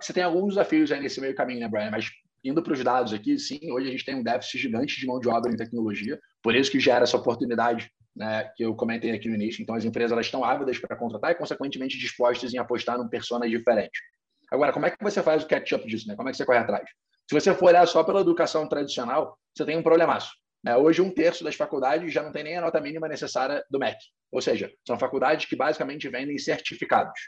você 0.00 0.12
tem 0.12 0.22
alguns 0.22 0.54
desafios 0.54 0.90
aí 0.90 1.00
nesse 1.00 1.20
meio 1.20 1.34
caminho, 1.34 1.60
né, 1.60 1.68
Brian? 1.68 1.90
Mas 1.90 2.10
indo 2.48 2.62
para 2.62 2.72
os 2.72 2.82
dados 2.82 3.12
aqui, 3.12 3.38
sim, 3.38 3.58
hoje 3.70 3.88
a 3.88 3.90
gente 3.90 4.04
tem 4.04 4.14
um 4.14 4.22
déficit 4.22 4.58
gigante 4.58 5.00
de 5.00 5.06
mão 5.06 5.18
de 5.18 5.28
obra 5.28 5.52
em 5.52 5.56
tecnologia, 5.56 6.18
por 6.42 6.54
isso 6.54 6.70
que 6.70 6.78
gera 6.80 7.04
essa 7.04 7.16
oportunidade 7.16 7.90
né, 8.14 8.50
que 8.56 8.64
eu 8.64 8.74
comentei 8.74 9.12
aqui 9.12 9.28
no 9.28 9.34
início. 9.34 9.62
Então, 9.62 9.74
as 9.74 9.84
empresas 9.84 10.12
elas 10.12 10.26
estão 10.26 10.42
ávidas 10.42 10.78
para 10.78 10.96
contratar 10.96 11.32
e, 11.32 11.34
consequentemente, 11.34 11.98
dispostas 11.98 12.54
em 12.54 12.58
apostar 12.58 12.96
num 12.96 13.08
persona 13.08 13.48
diferente. 13.48 14.00
Agora, 14.50 14.72
como 14.72 14.86
é 14.86 14.90
que 14.90 15.02
você 15.02 15.22
faz 15.22 15.42
o 15.42 15.46
catch-up 15.46 15.86
disso? 15.86 16.08
Né? 16.08 16.16
Como 16.16 16.28
é 16.28 16.32
que 16.32 16.38
você 16.38 16.46
corre 16.46 16.58
atrás? 16.58 16.88
Se 17.28 17.34
você 17.34 17.52
for 17.54 17.66
olhar 17.66 17.86
só 17.86 18.02
pela 18.04 18.20
educação 18.20 18.68
tradicional, 18.68 19.36
você 19.54 19.64
tem 19.64 19.76
um 19.76 19.82
problemaço. 19.82 20.30
Né? 20.64 20.76
Hoje, 20.76 21.02
um 21.02 21.10
terço 21.10 21.44
das 21.44 21.56
faculdades 21.56 22.12
já 22.12 22.22
não 22.22 22.32
tem 22.32 22.44
nem 22.44 22.56
a 22.56 22.60
nota 22.60 22.80
mínima 22.80 23.08
necessária 23.08 23.62
do 23.68 23.78
MEC. 23.78 23.98
Ou 24.32 24.40
seja, 24.40 24.72
são 24.86 24.98
faculdades 24.98 25.46
que 25.46 25.56
basicamente 25.56 26.08
vendem 26.08 26.38
certificados 26.38 27.18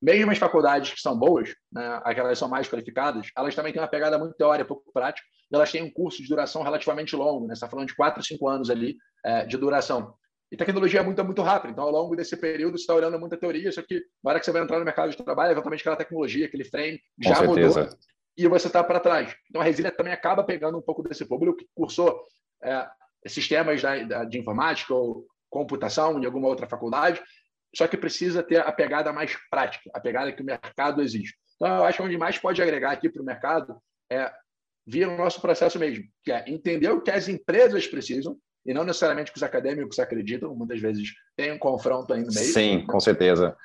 mesmo 0.00 0.30
as 0.30 0.38
faculdades 0.38 0.92
que 0.92 1.00
são 1.00 1.16
boas, 1.16 1.54
né, 1.70 2.00
aquelas 2.04 2.32
que 2.32 2.38
são 2.38 2.48
mais 2.48 2.68
qualificadas, 2.68 3.28
elas 3.36 3.54
também 3.54 3.72
têm 3.72 3.82
uma 3.82 3.88
pegada 3.88 4.18
muito 4.18 4.34
teórica, 4.34 4.66
pouco 4.66 4.90
prática, 4.92 5.26
e 5.50 5.54
elas 5.54 5.70
têm 5.70 5.82
um 5.82 5.90
curso 5.90 6.22
de 6.22 6.28
duração 6.28 6.62
relativamente 6.62 7.14
longo, 7.14 7.46
né? 7.46 7.54
Você 7.54 7.58
está 7.58 7.68
falando 7.68 7.88
de 7.88 7.96
4, 7.96 8.22
5 8.22 8.48
anos 8.48 8.70
ali 8.70 8.96
é, 9.24 9.44
de 9.44 9.56
duração. 9.56 10.14
E 10.50 10.56
tecnologia 10.56 11.00
é 11.00 11.02
muito, 11.02 11.24
muito 11.24 11.42
rápida, 11.42 11.72
então 11.72 11.84
ao 11.84 11.90
longo 11.90 12.16
desse 12.16 12.36
período 12.36 12.76
você 12.76 12.82
está 12.82 12.94
olhando 12.94 13.18
muita 13.20 13.36
teoria, 13.36 13.70
só 13.70 13.82
que 13.82 14.02
na 14.22 14.30
hora 14.30 14.40
que 14.40 14.46
você 14.46 14.52
vai 14.52 14.62
entrar 14.62 14.78
no 14.78 14.84
mercado 14.84 15.10
de 15.10 15.16
trabalho, 15.16 15.52
eventualmente 15.52 15.82
aquela 15.82 15.96
tecnologia, 15.96 16.46
aquele 16.46 16.64
frame 16.64 17.00
já 17.18 17.36
Com 17.36 17.46
mudou 17.46 17.70
certeza. 17.70 17.98
e 18.36 18.48
você 18.48 18.66
está 18.66 18.82
para 18.82 18.98
trás. 18.98 19.34
Então 19.48 19.60
a 19.60 19.64
Resília 19.64 19.92
também 19.92 20.12
acaba 20.12 20.42
pegando 20.42 20.78
um 20.78 20.82
pouco 20.82 21.02
desse 21.02 21.24
público 21.24 21.58
que 21.58 21.68
cursou 21.74 22.20
é, 22.64 22.88
sistemas 23.26 23.80
da, 23.80 24.02
da, 24.02 24.24
de 24.24 24.38
informática 24.38 24.92
ou 24.92 25.26
computação 25.48 26.20
em 26.20 26.26
alguma 26.26 26.48
outra 26.48 26.66
faculdade 26.68 27.20
só 27.74 27.86
que 27.86 27.96
precisa 27.96 28.42
ter 28.42 28.60
a 28.60 28.72
pegada 28.72 29.12
mais 29.12 29.36
prática, 29.50 29.90
a 29.94 30.00
pegada 30.00 30.32
que 30.32 30.42
o 30.42 30.44
mercado 30.44 31.02
exige. 31.02 31.34
Então, 31.56 31.76
eu 31.76 31.84
acho 31.84 31.98
que 31.98 32.02
onde 32.02 32.18
mais 32.18 32.38
pode 32.38 32.60
agregar 32.60 32.90
aqui 32.90 33.08
para 33.08 33.22
o 33.22 33.24
mercado 33.24 33.80
é 34.10 34.32
via 34.86 35.08
o 35.08 35.16
nosso 35.16 35.40
processo 35.40 35.78
mesmo, 35.78 36.04
que 36.24 36.32
é 36.32 36.44
entender 36.48 36.90
o 36.90 37.00
que 37.00 37.10
as 37.10 37.28
empresas 37.28 37.86
precisam 37.86 38.36
e 38.66 38.74
não 38.74 38.84
necessariamente 38.84 39.30
o 39.30 39.32
que 39.32 39.38
os 39.38 39.42
acadêmicos 39.42 39.98
acreditam. 39.98 40.54
Muitas 40.54 40.80
vezes 40.80 41.10
tem 41.36 41.52
um 41.52 41.58
confronto 41.58 42.12
aí 42.12 42.20
no 42.20 42.32
meio. 42.32 42.52
Sim, 42.52 42.84
com 42.86 42.98
certeza. 42.98 43.56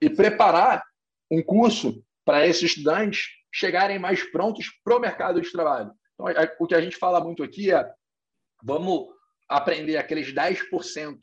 E 0.00 0.08
preparar 0.08 0.84
um 1.30 1.42
curso 1.42 2.02
para 2.24 2.46
esses 2.46 2.62
estudantes 2.62 3.26
chegarem 3.52 3.98
mais 3.98 4.22
prontos 4.30 4.66
para 4.84 4.96
o 4.96 5.00
mercado 5.00 5.40
de 5.40 5.50
trabalho. 5.50 5.90
Então, 6.14 6.26
o 6.60 6.66
que 6.66 6.74
a 6.74 6.80
gente 6.80 6.96
fala 6.96 7.20
muito 7.20 7.42
aqui 7.42 7.72
é 7.72 7.90
vamos 8.62 9.08
aprender 9.48 9.96
aqueles 9.96 10.32
10% 10.32 11.18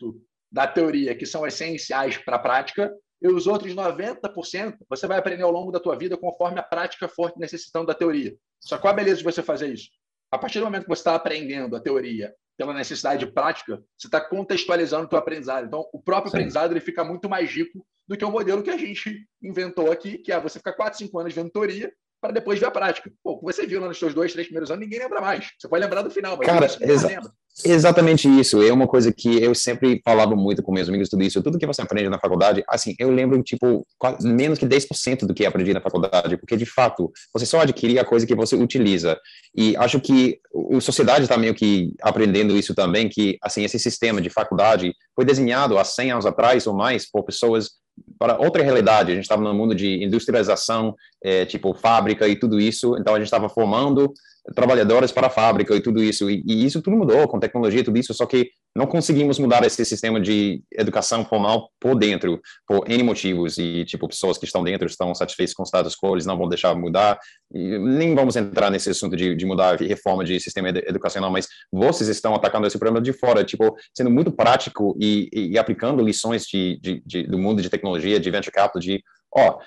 da 0.51 0.67
teoria 0.67 1.15
que 1.15 1.25
são 1.25 1.45
essenciais 1.45 2.17
para 2.17 2.37
a 2.37 2.39
prática 2.39 2.91
e 3.21 3.27
os 3.27 3.47
outros 3.47 3.73
90% 3.73 4.77
você 4.89 5.07
vai 5.07 5.17
aprender 5.17 5.43
ao 5.43 5.51
longo 5.51 5.71
da 5.71 5.79
tua 5.79 5.95
vida 5.95 6.17
conforme 6.17 6.59
a 6.59 6.63
prática 6.63 7.07
for 7.07 7.33
necessitando 7.37 7.87
da 7.87 7.93
teoria. 7.93 8.35
Só 8.59 8.77
qual 8.77 8.93
a 8.93 8.95
beleza 8.95 9.17
de 9.17 9.23
você 9.23 9.41
fazer 9.41 9.73
isso? 9.73 9.89
A 10.31 10.37
partir 10.37 10.59
do 10.59 10.65
momento 10.65 10.83
que 10.83 10.89
você 10.89 11.01
está 11.01 11.15
aprendendo 11.15 11.75
a 11.75 11.79
teoria 11.79 12.33
pela 12.57 12.73
necessidade 12.73 13.25
prática, 13.27 13.81
você 13.97 14.07
está 14.07 14.21
contextualizando 14.21 15.05
o 15.05 15.09
teu 15.09 15.19
aprendizado. 15.19 15.65
Então, 15.65 15.85
o 15.93 16.01
próprio 16.01 16.31
Sim. 16.31 16.37
aprendizado 16.37 16.71
ele 16.71 16.79
fica 16.79 17.03
muito 17.03 17.29
mais 17.29 17.49
rico 17.49 17.85
do 18.07 18.17
que 18.17 18.23
o 18.23 18.31
modelo 18.31 18.63
que 18.63 18.69
a 18.69 18.77
gente 18.77 19.27
inventou 19.41 19.91
aqui, 19.91 20.17
que 20.17 20.31
é 20.31 20.39
você 20.39 20.59
ficar 20.59 20.73
4, 20.73 20.97
5 20.99 21.19
anos 21.19 21.33
vendo 21.33 21.49
teoria 21.49 21.91
para 22.21 22.31
depois 22.31 22.59
ver 22.59 22.67
a 22.67 22.71
prática. 22.71 23.11
Pô, 23.23 23.39
você 23.41 23.65
viu 23.65 23.81
nos 23.81 23.99
seus 23.99 24.13
dois, 24.13 24.31
três 24.31 24.47
primeiros 24.47 24.71
anos, 24.71 24.83
ninguém 24.83 24.99
lembra 24.99 25.21
mais. 25.21 25.51
Você 25.59 25.67
pode 25.67 25.83
lembrar 25.83 26.01
do 26.01 26.09
final, 26.09 26.37
mas 26.37 26.47
Cara, 26.47 26.65
exa 26.65 27.21
Exatamente 27.63 28.27
isso. 28.27 28.61
É 28.61 28.73
uma 28.73 28.87
coisa 28.87 29.13
que 29.13 29.41
eu 29.41 29.55
sempre 29.55 30.01
falava 30.03 30.35
muito 30.35 30.61
com 30.61 30.73
meus 30.73 30.89
amigos, 30.89 31.07
tudo 31.07 31.23
isso. 31.23 31.41
Tudo 31.41 31.57
que 31.57 31.65
você 31.65 31.81
aprende 31.81 32.09
na 32.09 32.19
faculdade, 32.19 32.63
assim, 32.67 32.95
eu 32.99 33.09
lembro, 33.09 33.41
tipo, 33.41 33.87
menos 34.21 34.59
que 34.59 34.65
10% 34.65 35.25
do 35.25 35.33
que 35.33 35.45
aprendi 35.45 35.73
na 35.73 35.79
faculdade, 35.79 36.35
porque, 36.35 36.57
de 36.57 36.65
fato, 36.65 37.11
você 37.33 37.45
só 37.45 37.61
adquire 37.61 37.97
a 37.97 38.03
coisa 38.03 38.27
que 38.27 38.35
você 38.35 38.55
utiliza. 38.55 39.17
E 39.55 39.75
acho 39.77 40.01
que 40.01 40.39
a 40.75 40.81
sociedade 40.81 41.23
está 41.23 41.37
meio 41.37 41.53
que 41.53 41.93
aprendendo 42.01 42.57
isso 42.57 42.75
também, 42.75 43.07
que, 43.07 43.37
assim, 43.41 43.63
esse 43.63 43.79
sistema 43.79 44.19
de 44.19 44.29
faculdade 44.29 44.93
foi 45.15 45.23
desenhado 45.23 45.77
há 45.77 45.83
100 45.85 46.11
anos 46.11 46.25
atrás 46.25 46.67
ou 46.67 46.75
mais 46.75 47.09
por 47.09 47.23
pessoas 47.23 47.71
para 48.19 48.37
outra 48.37 48.61
realidade. 48.63 49.11
A 49.11 49.15
gente 49.15 49.23
estava 49.23 49.41
no 49.41 49.53
mundo 49.53 49.73
de 49.73 50.03
industrialização, 50.03 50.93
é, 51.23 51.45
tipo 51.45 51.73
fábrica 51.73 52.27
e 52.27 52.35
tudo 52.35 52.59
isso. 52.59 52.97
Então 52.97 53.13
a 53.13 53.17
gente 53.17 53.27
estava 53.27 53.47
formando 53.47 54.13
trabalhadores 54.53 55.11
para 55.11 55.27
a 55.27 55.29
fábrica 55.29 55.75
e 55.75 55.81
tudo 55.81 56.03
isso. 56.03 56.29
E, 56.29 56.43
e, 56.45 56.65
isso 56.65 56.81
tudo 56.81 56.97
mudou 56.97 57.27
com 57.27 57.39
tecnologia 57.39 57.83
tudo 57.83 57.97
isso, 57.97 58.13
só 58.13 58.25
que 58.25 58.49
não 58.75 58.85
conseguimos 58.85 59.39
mudar 59.39 59.63
esse 59.65 59.83
sistema 59.85 60.19
de 60.19 60.61
educação 60.73 61.25
formal 61.25 61.69
por 61.79 61.95
dentro, 61.95 62.39
por 62.67 62.89
N 62.89 63.03
motivos. 63.03 63.57
E, 63.57 63.85
tipo, 63.85 64.07
pessoas 64.07 64.37
que 64.37 64.45
estão 64.45 64.63
dentro 64.63 64.85
estão 64.85 65.15
satisfeitas 65.15 65.53
com 65.53 65.63
o 65.63 65.65
status 65.65 65.95
quo, 65.95 66.13
eles 66.13 66.25
não 66.25 66.37
vão 66.37 66.49
deixar 66.49 66.75
mudar. 66.75 67.17
E 67.53 67.77
nem 67.79 68.13
vamos 68.13 68.35
entrar 68.35 68.69
nesse 68.69 68.89
assunto 68.89 69.15
de, 69.15 69.35
de 69.35 69.45
mudar 69.45 69.77
reforma 69.79 70.23
de 70.23 70.39
sistema 70.39 70.69
educacional, 70.69 71.31
mas 71.31 71.47
vocês 71.71 72.09
estão 72.09 72.35
atacando 72.35 72.67
esse 72.67 72.77
problema 72.77 73.01
de 73.01 73.13
fora, 73.13 73.43
tipo, 73.43 73.75
sendo 73.95 74.11
muito 74.11 74.31
prático 74.31 74.95
e, 74.99 75.29
e, 75.31 75.57
aplicando 75.57 76.03
lições 76.03 76.45
de, 76.45 76.77
de, 76.81 77.01
de, 77.05 77.23
do 77.23 77.39
mundo 77.39 77.61
de 77.61 77.69
tecnologia, 77.69 78.19
de 78.19 78.29
venture 78.29 78.51
capital, 78.51 78.81
de, 78.81 79.01
ó, 79.33 79.57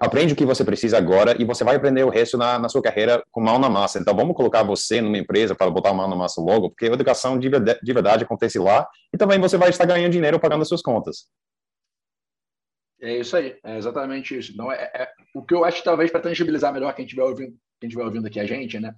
aprende 0.00 0.32
o 0.32 0.36
que 0.36 0.44
você 0.44 0.64
precisa 0.64 0.98
agora 0.98 1.40
e 1.40 1.44
você 1.44 1.62
vai 1.62 1.76
aprender 1.76 2.04
o 2.04 2.08
resto 2.08 2.36
na, 2.36 2.58
na 2.58 2.68
sua 2.68 2.82
carreira 2.82 3.22
com 3.30 3.40
mão 3.40 3.58
na 3.58 3.68
massa. 3.68 3.98
Então, 3.98 4.14
vamos 4.14 4.34
colocar 4.34 4.62
você 4.62 5.00
numa 5.00 5.18
empresa 5.18 5.54
para 5.54 5.70
botar 5.70 5.92
mão 5.92 6.08
na 6.08 6.16
massa 6.16 6.40
logo, 6.40 6.70
porque 6.70 6.86
a 6.86 6.92
educação 6.92 7.38
de, 7.38 7.48
de 7.48 7.92
verdade 7.92 8.24
acontece 8.24 8.58
lá 8.58 8.86
e 9.12 9.18
também 9.18 9.38
você 9.38 9.56
vai 9.56 9.68
estar 9.68 9.84
ganhando 9.84 10.12
dinheiro 10.12 10.40
pagando 10.40 10.62
as 10.62 10.68
suas 10.68 10.82
contas. 10.82 11.26
É 13.00 13.18
isso 13.18 13.36
aí, 13.36 13.58
é 13.62 13.76
exatamente 13.76 14.36
isso. 14.36 14.56
Não 14.56 14.72
é, 14.72 14.90
é 14.94 15.08
o 15.34 15.42
que 15.42 15.54
eu 15.54 15.64
acho 15.64 15.84
talvez 15.84 16.10
para 16.10 16.20
tangibilizar 16.20 16.72
melhor 16.72 16.94
quem 16.94 17.04
estiver 17.04 17.24
ouvindo, 17.24 17.54
quem 17.78 17.88
estiver 17.88 18.04
ouvindo 18.04 18.26
aqui 18.26 18.40
a 18.40 18.46
gente, 18.46 18.80
né? 18.80 18.94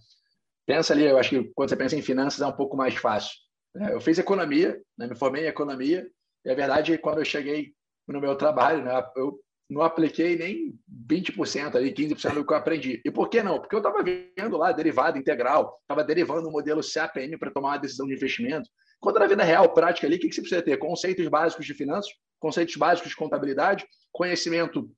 Pensa 0.64 0.92
ali, 0.92 1.04
eu 1.04 1.18
acho 1.18 1.30
que 1.30 1.50
quando 1.54 1.68
você 1.68 1.76
pensa 1.76 1.96
em 1.96 2.02
finanças 2.02 2.40
é 2.40 2.46
um 2.46 2.52
pouco 2.52 2.76
mais 2.76 2.94
fácil. 2.94 3.32
Né? 3.74 3.92
Eu 3.92 4.00
fiz 4.00 4.18
economia, 4.18 4.80
né? 4.96 5.06
me 5.06 5.16
formei 5.16 5.44
em 5.44 5.48
economia 5.48 6.06
e 6.44 6.50
a 6.50 6.54
verdade 6.54 6.96
quando 6.98 7.18
eu 7.18 7.24
cheguei 7.24 7.72
no 8.06 8.20
meu 8.20 8.36
trabalho, 8.36 8.84
né? 8.84 9.02
Eu 9.16 9.38
não 9.68 9.82
apliquei 9.82 10.36
nem 10.36 10.78
20% 11.06 11.76
ali, 11.76 11.92
15% 11.92 12.34
do 12.34 12.46
que 12.46 12.52
eu 12.52 12.56
aprendi. 12.56 13.02
E 13.04 13.10
por 13.10 13.28
que 13.28 13.42
não? 13.42 13.58
Porque 13.58 13.74
eu 13.74 13.80
estava 13.80 14.02
vendo 14.02 14.56
lá 14.56 14.72
derivado 14.72 15.18
integral, 15.18 15.78
estava 15.82 16.02
derivando 16.02 16.48
o 16.48 16.52
modelo 16.52 16.80
CAPM 16.82 17.36
para 17.38 17.50
tomar 17.50 17.68
uma 17.70 17.78
decisão 17.78 18.06
de 18.06 18.14
investimento. 18.14 18.68
Quando 18.98 19.18
na 19.18 19.26
vida 19.26 19.44
real, 19.44 19.72
prática 19.74 20.06
ali, 20.06 20.16
o 20.16 20.18
que, 20.18 20.28
que 20.28 20.34
você 20.34 20.40
precisa 20.40 20.62
ter? 20.62 20.76
Conceitos 20.78 21.28
básicos 21.28 21.66
de 21.66 21.74
finanças, 21.74 22.10
conceitos 22.40 22.76
básicos 22.76 23.10
de 23.10 23.16
contabilidade, 23.16 23.86
conhecimento 24.10 24.90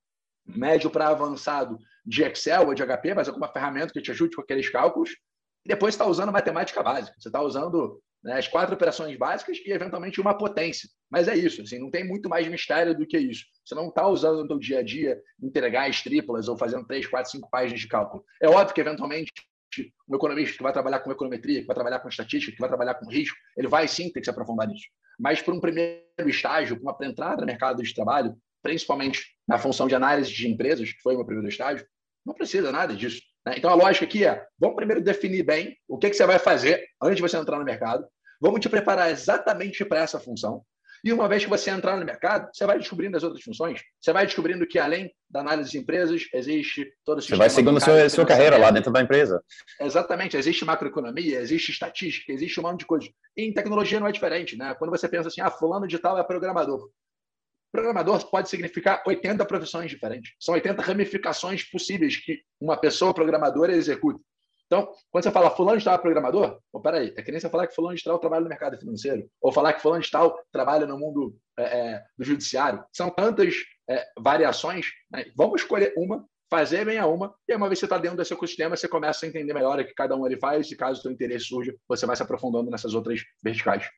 médio 0.46 0.88
para 0.88 1.08
avançado 1.08 1.76
de 2.04 2.22
Excel 2.22 2.68
ou 2.68 2.74
de 2.74 2.84
HP, 2.84 3.14
mas 3.14 3.28
alguma 3.28 3.48
ferramenta 3.48 3.92
que 3.92 4.00
te 4.00 4.10
ajude 4.10 4.36
com 4.36 4.42
aqueles 4.42 4.68
cálculos. 4.70 5.10
E 5.64 5.68
depois 5.68 5.94
está 5.94 6.06
usando 6.06 6.32
matemática 6.32 6.82
básica. 6.82 7.14
Você 7.18 7.28
está 7.28 7.42
usando 7.42 8.00
né, 8.22 8.38
as 8.38 8.48
quatro 8.48 8.74
operações 8.74 9.16
básicas 9.18 9.58
e, 9.58 9.70
eventualmente, 9.70 10.20
uma 10.20 10.36
potência. 10.36 10.88
Mas 11.10 11.26
é 11.26 11.36
isso, 11.36 11.62
assim, 11.62 11.78
não 11.78 11.90
tem 11.90 12.06
muito 12.06 12.28
mais 12.28 12.46
mistério 12.46 12.96
do 12.96 13.06
que 13.06 13.18
isso. 13.18 13.44
Você 13.64 13.74
não 13.74 13.88
está 13.88 14.06
usando 14.06 14.42
no 14.42 14.48
seu 14.48 14.58
dia 14.58 14.78
a 14.78 14.82
dia 14.82 15.20
integrais 15.42 16.02
triplas 16.02 16.46
ou 16.46 16.56
fazendo 16.56 16.86
três, 16.86 17.06
quatro, 17.06 17.30
cinco 17.30 17.50
páginas 17.50 17.80
de 17.80 17.88
cálculo. 17.88 18.24
É 18.40 18.48
óbvio 18.48 18.74
que, 18.74 18.80
eventualmente, 18.80 19.32
um 20.08 20.14
economista 20.14 20.56
que 20.56 20.62
vai 20.62 20.72
trabalhar 20.72 21.00
com 21.00 21.10
econometria, 21.10 21.60
que 21.60 21.66
vai 21.66 21.74
trabalhar 21.74 21.98
com 21.98 22.08
estatística, 22.08 22.52
que 22.52 22.60
vai 22.60 22.68
trabalhar 22.68 22.94
com 22.94 23.10
risco, 23.10 23.36
ele 23.56 23.66
vai 23.66 23.88
sim 23.88 24.10
ter 24.12 24.20
que 24.20 24.24
se 24.24 24.30
aprofundar 24.30 24.68
nisso. 24.68 24.86
Mas, 25.18 25.42
para 25.42 25.54
um 25.54 25.60
primeiro 25.60 26.04
estágio, 26.26 26.80
para 26.80 27.06
entrada 27.06 27.40
no 27.40 27.46
mercado 27.46 27.82
de 27.82 27.94
trabalho, 27.94 28.36
principalmente 28.62 29.24
na 29.48 29.58
função 29.58 29.88
de 29.88 29.94
análise 29.94 30.32
de 30.32 30.48
empresas, 30.48 30.92
que 30.92 31.02
foi 31.02 31.14
o 31.14 31.16
meu 31.16 31.26
primeiro 31.26 31.48
estágio, 31.48 31.84
não 32.24 32.34
precisa 32.34 32.70
nada 32.70 32.94
disso. 32.94 33.20
Né? 33.46 33.54
Então, 33.56 33.70
a 33.70 33.74
lógica 33.74 34.04
aqui 34.04 34.24
é: 34.24 34.44
vamos 34.58 34.76
primeiro 34.76 35.02
definir 35.02 35.42
bem 35.42 35.76
o 35.88 35.98
que, 35.98 36.10
que 36.10 36.16
você 36.16 36.26
vai 36.26 36.38
fazer 36.38 36.84
antes 37.02 37.16
de 37.16 37.22
você 37.22 37.36
entrar 37.36 37.58
no 37.58 37.64
mercado. 37.64 38.06
Vamos 38.40 38.60
te 38.60 38.68
preparar 38.68 39.10
exatamente 39.10 39.84
para 39.84 40.00
essa 40.00 40.18
função. 40.18 40.64
E 41.04 41.12
uma 41.12 41.28
vez 41.28 41.44
que 41.44 41.50
você 41.50 41.70
entrar 41.70 41.96
no 41.96 42.04
mercado, 42.04 42.50
você 42.52 42.66
vai 42.66 42.78
descobrindo 42.78 43.16
as 43.16 43.22
outras 43.22 43.42
funções. 43.42 43.80
Você 44.00 44.12
vai 44.12 44.26
descobrindo 44.26 44.66
que, 44.66 44.78
além 44.78 45.10
da 45.28 45.40
análise 45.40 45.70
de 45.70 45.78
empresas, 45.78 46.26
existe 46.32 46.92
todo 47.04 47.18
o 47.18 47.20
sistema. 47.20 47.36
Você 47.36 47.40
vai 47.40 47.50
seguindo 47.50 47.76
a 47.76 47.80
sua, 47.80 48.08
sua 48.08 48.26
carreira 48.26 48.58
lá 48.58 48.70
dentro 48.70 48.92
da 48.92 49.00
empresa. 49.00 49.42
Exatamente. 49.80 50.36
Existe 50.36 50.64
macroeconomia, 50.64 51.40
existe 51.40 51.70
estatística, 51.70 52.32
existe 52.32 52.60
um 52.60 52.62
monte 52.64 52.80
de 52.80 52.86
coisas. 52.86 53.08
E 53.36 53.44
em 53.44 53.52
tecnologia 53.52 53.98
não 53.98 54.06
é 54.06 54.12
diferente. 54.12 54.56
Né? 54.56 54.74
Quando 54.74 54.90
você 54.90 55.08
pensa 55.08 55.28
assim, 55.28 55.40
ah, 55.40 55.50
fulano 55.50 55.86
de 55.86 55.98
tal 55.98 56.18
é 56.18 56.22
programador. 56.22 56.90
Programador 57.72 58.28
pode 58.28 58.48
significar 58.48 59.02
80 59.06 59.44
profissões 59.44 59.90
diferentes. 59.90 60.32
São 60.40 60.54
80 60.54 60.82
ramificações 60.82 61.62
possíveis 61.62 62.16
que 62.16 62.40
uma 62.60 62.76
pessoa 62.76 63.14
programadora 63.14 63.72
executa. 63.72 64.20
Então, 64.70 64.88
quando 65.10 65.24
você 65.24 65.32
fala 65.32 65.50
fulano 65.50 65.78
de 65.78 65.84
tal 65.84 65.96
é 65.96 65.98
programador, 65.98 66.60
oh, 66.72 66.80
peraí, 66.80 67.12
é 67.16 67.22
que 67.22 67.32
nem 67.32 67.40
você 67.40 67.50
falar 67.50 67.66
que 67.66 67.74
fulano 67.74 67.96
de 67.96 68.04
tal 68.04 68.20
trabalha 68.20 68.44
no 68.44 68.48
mercado 68.48 68.78
financeiro, 68.78 69.28
ou 69.42 69.50
falar 69.50 69.72
que 69.72 69.82
fulano 69.82 70.00
de 70.00 70.08
tal 70.08 70.40
trabalha 70.52 70.86
no 70.86 70.96
mundo 70.96 71.36
é, 71.58 71.62
é, 71.64 72.04
do 72.16 72.24
judiciário. 72.24 72.84
São 72.92 73.10
tantas 73.10 73.52
é, 73.88 74.06
variações. 74.16 74.86
Né? 75.10 75.24
Vamos 75.36 75.62
escolher 75.62 75.92
uma, 75.96 76.24
fazer 76.48 76.84
bem 76.84 76.98
a 76.98 77.06
uma, 77.08 77.34
e 77.48 77.54
uma 77.56 77.66
vez 77.66 77.80
que 77.80 77.80
você 77.80 77.86
está 77.86 77.98
dentro 77.98 78.16
desse 78.16 78.32
ecossistema, 78.32 78.76
você 78.76 78.86
começa 78.86 79.26
a 79.26 79.28
entender 79.28 79.52
melhor 79.52 79.80
o 79.80 79.84
que 79.84 79.92
cada 79.92 80.14
um 80.14 80.24
ele 80.24 80.38
faz, 80.38 80.70
e 80.70 80.76
caso 80.76 81.00
o 81.00 81.02
seu 81.02 81.10
interesse 81.10 81.46
surja, 81.46 81.74
você 81.88 82.06
vai 82.06 82.14
se 82.14 82.22
aprofundando 82.22 82.70
nessas 82.70 82.94
outras 82.94 83.24
verticais. 83.42 83.90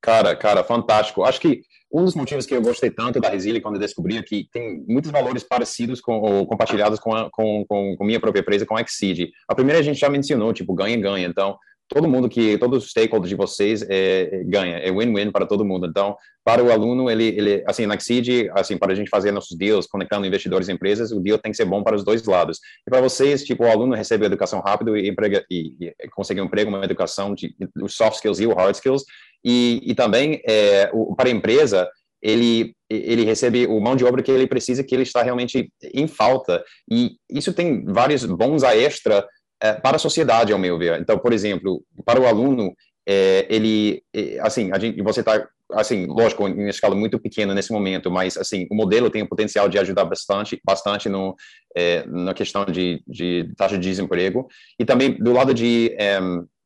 Cara, 0.00 0.34
cara, 0.34 0.64
fantástico. 0.64 1.24
Acho 1.24 1.40
que 1.40 1.62
um 1.92 2.04
dos 2.04 2.14
motivos 2.14 2.46
que 2.46 2.54
eu 2.54 2.62
gostei 2.62 2.90
tanto 2.90 3.20
da 3.20 3.28
Resile 3.28 3.60
quando 3.60 3.74
eu 3.74 3.80
descobri 3.80 4.16
é 4.16 4.22
que 4.22 4.48
tem 4.52 4.84
muitos 4.86 5.10
valores 5.10 5.42
parecidos 5.42 6.00
com, 6.00 6.20
ou 6.20 6.46
compartilhados 6.46 7.00
com 7.00 7.12
a 7.14 7.28
com, 7.30 7.64
com, 7.68 7.96
com 7.96 8.04
minha 8.04 8.20
própria 8.20 8.40
empresa, 8.40 8.64
com 8.64 8.76
a 8.76 8.80
Exceed. 8.80 9.30
A 9.48 9.54
primeira 9.54 9.80
a 9.80 9.82
gente 9.82 9.98
já 9.98 10.08
mencionou, 10.08 10.52
tipo, 10.52 10.72
ganha-ganha. 10.72 11.26
Então, 11.26 11.58
todo 11.88 12.08
mundo 12.08 12.28
que, 12.28 12.56
todos 12.56 12.84
os 12.84 12.90
stakeholders 12.90 13.28
de 13.28 13.34
vocês 13.34 13.82
é, 13.82 14.28
é 14.32 14.44
ganha, 14.44 14.76
é 14.76 14.92
win-win 14.92 15.32
para 15.32 15.44
todo 15.44 15.64
mundo. 15.64 15.86
Então, 15.88 16.16
para 16.44 16.62
o 16.62 16.70
aluno, 16.70 17.10
ele, 17.10 17.24
ele 17.24 17.64
assim, 17.66 17.84
na 17.84 17.96
Exceed, 17.96 18.48
assim, 18.52 18.78
para 18.78 18.92
a 18.92 18.94
gente 18.94 19.10
fazer 19.10 19.32
nossos 19.32 19.56
deals, 19.58 19.86
conectando 19.88 20.24
investidores 20.24 20.68
e 20.68 20.72
empresas, 20.72 21.10
o 21.10 21.20
deal 21.20 21.38
tem 21.38 21.50
que 21.50 21.56
ser 21.56 21.64
bom 21.64 21.82
para 21.82 21.96
os 21.96 22.04
dois 22.04 22.24
lados. 22.24 22.60
E 22.86 22.90
para 22.90 23.00
vocês, 23.00 23.42
tipo, 23.42 23.64
o 23.64 23.68
aluno 23.68 23.96
recebe 23.96 24.24
educação 24.24 24.60
rápido 24.60 24.96
e, 24.96 25.08
emprega, 25.08 25.44
e, 25.50 25.74
e 25.80 26.08
consegue 26.10 26.40
um 26.40 26.44
emprego, 26.44 26.70
uma 26.70 26.84
educação, 26.84 27.34
de, 27.34 27.52
os 27.82 27.94
soft 27.94 28.14
skills 28.14 28.38
e 28.38 28.46
o 28.46 28.54
hard 28.54 28.76
skills, 28.76 29.04
e, 29.44 29.80
e 29.84 29.94
também 29.94 30.40
é, 30.46 30.90
o, 30.92 31.14
para 31.14 31.28
a 31.28 31.32
empresa, 31.32 31.88
ele, 32.22 32.74
ele 32.88 33.24
recebe 33.24 33.66
o 33.66 33.80
mão 33.80 33.96
de 33.96 34.04
obra 34.04 34.22
que 34.22 34.30
ele 34.30 34.46
precisa, 34.46 34.84
que 34.84 34.94
ele 34.94 35.04
está 35.04 35.22
realmente 35.22 35.72
em 35.94 36.06
falta. 36.06 36.62
E 36.90 37.12
isso 37.30 37.52
tem 37.52 37.84
vários 37.84 38.24
bons 38.24 38.62
a 38.62 38.76
extra 38.76 39.26
é, 39.62 39.74
para 39.74 39.96
a 39.96 40.00
sociedade, 40.00 40.52
ao 40.52 40.58
meu 40.58 40.78
ver. 40.78 41.00
Então, 41.00 41.18
por 41.18 41.32
exemplo, 41.32 41.82
para 42.04 42.20
o 42.20 42.26
aluno, 42.26 42.74
é, 43.06 43.46
ele, 43.48 44.02
é, 44.14 44.38
assim, 44.40 44.70
a 44.72 44.78
gente, 44.78 45.02
você 45.02 45.20
está, 45.20 45.48
assim, 45.72 46.06
lógico, 46.06 46.46
em 46.46 46.68
escala 46.68 46.94
muito 46.94 47.18
pequena 47.18 47.54
nesse 47.54 47.72
momento, 47.72 48.10
mas, 48.10 48.36
assim, 48.36 48.66
o 48.70 48.74
modelo 48.74 49.10
tem 49.10 49.22
o 49.22 49.28
potencial 49.28 49.68
de 49.68 49.78
ajudar 49.78 50.04
bastante, 50.04 50.60
bastante 50.64 51.08
no, 51.08 51.34
é, 51.74 52.04
na 52.06 52.34
questão 52.34 52.64
de, 52.64 53.02
de 53.06 53.50
taxa 53.56 53.78
de 53.78 53.88
desemprego. 53.88 54.46
E 54.78 54.84
também 54.84 55.12
do 55.12 55.32
lado 55.32 55.54
de, 55.54 55.94
é, 55.98 56.18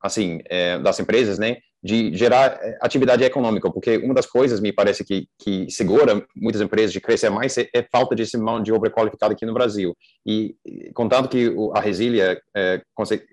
assim, 0.03 0.41
é, 0.47 0.79
das 0.79 0.99
empresas, 0.99 1.39
né, 1.39 1.59
de 1.85 2.16
gerar 2.16 2.59
eh, 2.62 2.79
atividade 2.81 3.23
econômica, 3.23 3.70
porque 3.70 3.99
uma 3.99 4.14
das 4.14 4.25
coisas, 4.25 4.59
me 4.59 4.73
parece, 4.73 5.05
que, 5.05 5.29
que 5.38 5.70
segura 5.70 6.27
muitas 6.35 6.62
empresas 6.62 6.90
de 6.90 6.99
crescer 6.99 7.29
mais 7.29 7.59
é, 7.59 7.68
é 7.75 7.83
falta 7.83 8.14
de 8.14 8.25
mão 8.38 8.62
de 8.62 8.73
obra 8.73 8.90
qualificada 8.90 9.35
aqui 9.35 9.44
no 9.44 9.53
Brasil. 9.53 9.94
E, 10.27 10.57
contanto 10.94 11.29
que 11.29 11.55
a 11.75 11.81
Resília 11.81 12.40
é, 12.57 12.81
consegue, 12.94 13.25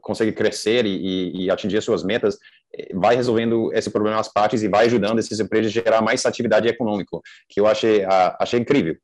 consegue 0.00 0.32
crescer 0.32 0.86
e, 0.86 1.44
e, 1.44 1.50
atingir 1.50 1.82
suas 1.82 2.02
metas, 2.02 2.38
eh, 2.74 2.88
vai 2.94 3.14
resolvendo 3.16 3.70
esse 3.74 3.90
problema 3.90 4.18
às 4.18 4.32
partes 4.32 4.62
e 4.62 4.68
vai 4.68 4.86
ajudando 4.86 5.18
essas 5.18 5.38
empresas 5.38 5.70
a 5.70 5.74
gerar 5.74 6.00
mais 6.00 6.24
atividade 6.24 6.68
econômica, 6.68 7.18
que 7.50 7.60
eu 7.60 7.66
achei, 7.66 8.06
achei 8.38 8.58
incrível. 8.58 8.96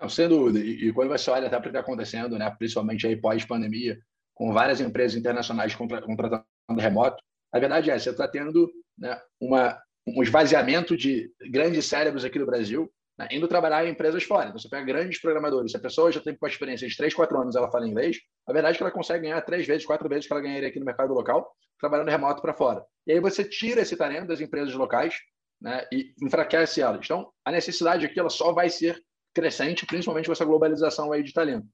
Não, 0.00 0.08
sem 0.08 0.26
dúvida. 0.26 0.58
E, 0.58 0.88
e 0.88 0.92
quando 0.94 1.10
você 1.10 1.30
olha 1.30 1.48
até 1.48 1.58
o 1.58 1.60
que 1.60 1.68
está 1.68 1.80
acontecendo, 1.80 2.38
né, 2.38 2.50
principalmente 2.58 3.06
aí 3.06 3.14
pós-pandemia, 3.14 3.98
com 4.32 4.54
várias 4.54 4.80
empresas 4.80 5.18
internacionais 5.18 5.74
contratando 5.74 6.44
remoto, 6.78 7.22
a 7.54 7.60
verdade 7.60 7.88
é, 7.88 7.96
você 7.96 8.10
está 8.10 8.26
tendo 8.26 8.68
né, 8.98 9.16
uma, 9.40 9.80
um 10.04 10.24
esvaziamento 10.24 10.96
de 10.96 11.30
grandes 11.52 11.86
cérebros 11.86 12.24
aqui 12.24 12.36
no 12.36 12.46
Brasil, 12.46 12.92
né, 13.16 13.28
indo 13.30 13.46
trabalhar 13.46 13.86
em 13.86 13.90
empresas 13.90 14.24
fora. 14.24 14.48
Então, 14.48 14.58
você 14.58 14.68
pega 14.68 14.84
grandes 14.84 15.20
programadores, 15.20 15.70
se 15.70 15.76
a 15.76 15.80
pessoa 15.80 16.10
já 16.10 16.20
tem 16.20 16.36
uma 16.40 16.48
experiência 16.48 16.88
de 16.88 16.96
3, 16.96 17.14
4 17.14 17.40
anos 17.40 17.54
ela 17.54 17.70
fala 17.70 17.86
inglês, 17.86 18.18
a 18.44 18.52
verdade 18.52 18.74
é 18.74 18.78
que 18.78 18.82
ela 18.82 18.90
consegue 18.90 19.22
ganhar 19.22 19.40
três 19.42 19.68
vezes, 19.68 19.86
quatro 19.86 20.08
vezes 20.08 20.26
que 20.26 20.32
ela 20.32 20.42
ganharia 20.42 20.68
aqui 20.68 20.80
no 20.80 20.84
mercado 20.84 21.14
local, 21.14 21.48
trabalhando 21.78 22.10
remoto 22.10 22.42
para 22.42 22.52
fora. 22.52 22.84
E 23.06 23.12
aí 23.12 23.20
você 23.20 23.44
tira 23.44 23.82
esse 23.82 23.96
talento 23.96 24.26
das 24.26 24.40
empresas 24.40 24.74
locais 24.74 25.14
né, 25.62 25.86
e 25.92 26.12
enfraquece 26.20 26.80
elas. 26.80 27.02
Então, 27.04 27.30
a 27.44 27.52
necessidade 27.52 28.04
aqui 28.04 28.18
ela 28.18 28.30
só 28.30 28.52
vai 28.52 28.68
ser 28.68 29.00
crescente, 29.32 29.86
principalmente 29.86 30.26
com 30.26 30.32
essa 30.32 30.44
globalização 30.44 31.12
aí 31.12 31.22
de 31.22 31.32
talento. 31.32 31.68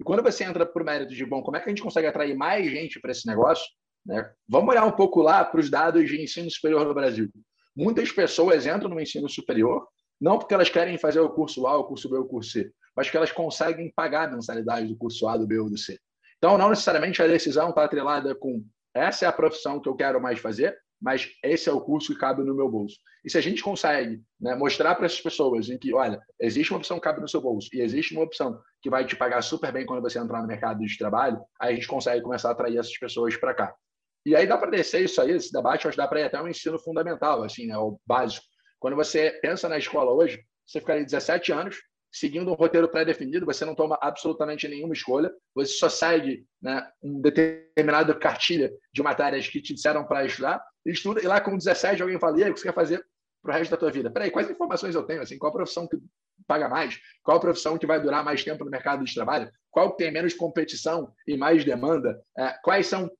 E 0.00 0.02
quando 0.02 0.24
você 0.24 0.42
entra 0.42 0.66
para 0.66 0.82
o 0.82 0.84
mérito 0.84 1.14
de, 1.14 1.24
bom, 1.24 1.40
como 1.40 1.56
é 1.56 1.60
que 1.60 1.66
a 1.66 1.68
gente 1.70 1.82
consegue 1.82 2.08
atrair 2.08 2.34
mais 2.34 2.68
gente 2.68 2.98
para 2.98 3.12
esse 3.12 3.28
negócio, 3.28 3.64
Né? 4.04 4.30
Vamos 4.48 4.70
olhar 4.70 4.84
um 4.84 4.92
pouco 4.92 5.22
lá 5.22 5.44
para 5.44 5.60
os 5.60 5.70
dados 5.70 6.08
de 6.08 6.22
ensino 6.22 6.50
superior 6.50 6.86
no 6.86 6.94
Brasil. 6.94 7.28
Muitas 7.76 8.10
pessoas 8.10 8.66
entram 8.66 8.90
no 8.90 9.00
ensino 9.00 9.28
superior 9.28 9.86
não 10.20 10.38
porque 10.38 10.52
elas 10.52 10.68
querem 10.68 10.98
fazer 10.98 11.20
o 11.20 11.30
curso 11.30 11.66
A, 11.66 11.78
o 11.78 11.84
curso 11.84 12.08
B, 12.08 12.18
o 12.18 12.26
curso 12.26 12.50
C, 12.50 12.72
mas 12.94 13.08
que 13.08 13.16
elas 13.16 13.32
conseguem 13.32 13.90
pagar 13.94 14.28
a 14.28 14.32
mensalidade 14.32 14.86
do 14.86 14.96
curso 14.96 15.26
A, 15.26 15.36
do 15.36 15.46
B 15.46 15.58
ou 15.58 15.70
do 15.70 15.78
C. 15.78 15.98
Então, 16.36 16.58
não 16.58 16.68
necessariamente 16.70 17.22
a 17.22 17.26
decisão 17.26 17.70
está 17.70 17.84
atrelada 17.84 18.34
com 18.34 18.62
essa 18.94 19.24
é 19.24 19.28
a 19.28 19.32
profissão 19.32 19.80
que 19.80 19.88
eu 19.88 19.94
quero 19.94 20.20
mais 20.20 20.38
fazer, 20.38 20.76
mas 21.00 21.30
esse 21.42 21.68
é 21.68 21.72
o 21.72 21.80
curso 21.80 22.12
que 22.12 22.18
cabe 22.18 22.42
no 22.42 22.54
meu 22.54 22.68
bolso. 22.68 22.96
E 23.24 23.30
se 23.30 23.38
a 23.38 23.40
gente 23.40 23.62
consegue 23.62 24.20
né, 24.40 24.54
mostrar 24.54 24.94
para 24.94 25.06
essas 25.06 25.20
pessoas 25.20 25.70
em 25.70 25.78
que, 25.78 25.94
olha, 25.94 26.20
existe 26.38 26.72
uma 26.72 26.78
opção 26.78 26.98
que 26.98 27.04
cabe 27.04 27.20
no 27.20 27.28
seu 27.28 27.40
bolso 27.40 27.68
e 27.72 27.80
existe 27.80 28.14
uma 28.14 28.24
opção 28.24 28.60
que 28.82 28.90
vai 28.90 29.06
te 29.06 29.16
pagar 29.16 29.42
super 29.42 29.72
bem 29.72 29.86
quando 29.86 30.02
você 30.02 30.18
entrar 30.18 30.40
no 30.40 30.48
mercado 30.48 30.80
de 30.80 30.98
trabalho, 30.98 31.40
aí 31.60 31.72
a 31.72 31.74
gente 31.74 31.86
consegue 31.86 32.22
começar 32.22 32.48
a 32.48 32.52
atrair 32.52 32.78
essas 32.78 32.96
pessoas 32.98 33.36
para 33.36 33.54
cá. 33.54 33.74
E 34.24 34.36
aí 34.36 34.46
dá 34.46 34.58
para 34.58 34.70
descer 34.70 35.02
isso 35.02 35.20
aí, 35.20 35.30
esse 35.30 35.52
debate, 35.52 35.86
acho 35.86 35.96
que 35.96 36.02
dá 36.02 36.08
para 36.08 36.20
ir 36.20 36.24
até 36.24 36.40
um 36.40 36.48
ensino 36.48 36.78
fundamental, 36.78 37.42
assim, 37.42 37.66
né, 37.66 37.76
o 37.76 37.98
básico. 38.06 38.44
Quando 38.78 38.96
você 38.96 39.38
pensa 39.42 39.68
na 39.68 39.78
escola 39.78 40.12
hoje, 40.12 40.42
você 40.66 40.80
ficaria 40.80 41.04
17 41.04 41.52
anos 41.52 41.76
seguindo 42.12 42.50
um 42.50 42.54
roteiro 42.54 42.88
pré-definido, 42.88 43.46
você 43.46 43.64
não 43.64 43.74
toma 43.74 43.98
absolutamente 44.00 44.66
nenhuma 44.66 44.92
escolha, 44.92 45.30
você 45.54 45.72
só 45.72 45.88
segue 45.88 46.44
né, 46.60 46.84
um 47.02 47.20
determinado 47.20 48.18
cartilha 48.18 48.72
de 48.92 49.02
matérias 49.02 49.46
que 49.46 49.62
te 49.62 49.74
disseram 49.74 50.04
para 50.04 50.24
estudar, 50.24 50.62
estuda, 50.84 51.22
e 51.22 51.26
lá 51.26 51.40
com 51.40 51.56
17 51.56 52.02
alguém 52.02 52.18
fala, 52.18 52.40
e 52.40 52.44
aí, 52.44 52.50
o 52.50 52.54
que 52.54 52.60
você 52.60 52.66
quer 52.66 52.74
fazer 52.74 53.04
para 53.42 53.54
o 53.54 53.58
resto 53.58 53.70
da 53.70 53.76
tua 53.76 53.90
vida? 53.90 54.10
Peraí, 54.10 54.30
quais 54.30 54.50
informações 54.50 54.94
eu 54.94 55.04
tenho? 55.04 55.22
Assim, 55.22 55.38
qual 55.38 55.50
a 55.50 55.54
profissão 55.54 55.86
que 55.86 55.96
paga 56.46 56.68
mais? 56.68 56.98
Qual 57.22 57.36
a 57.36 57.40
profissão 57.40 57.78
que 57.78 57.86
vai 57.86 58.00
durar 58.00 58.24
mais 58.24 58.42
tempo 58.42 58.64
no 58.64 58.70
mercado 58.70 59.04
de 59.04 59.14
trabalho? 59.14 59.50
Qual 59.70 59.92
que 59.92 60.02
tem 60.02 60.12
menos 60.12 60.34
competição 60.34 61.12
e 61.26 61.36
mais 61.36 61.64
demanda? 61.64 62.20
É, 62.36 62.56
quais 62.62 62.86
são 62.86 63.10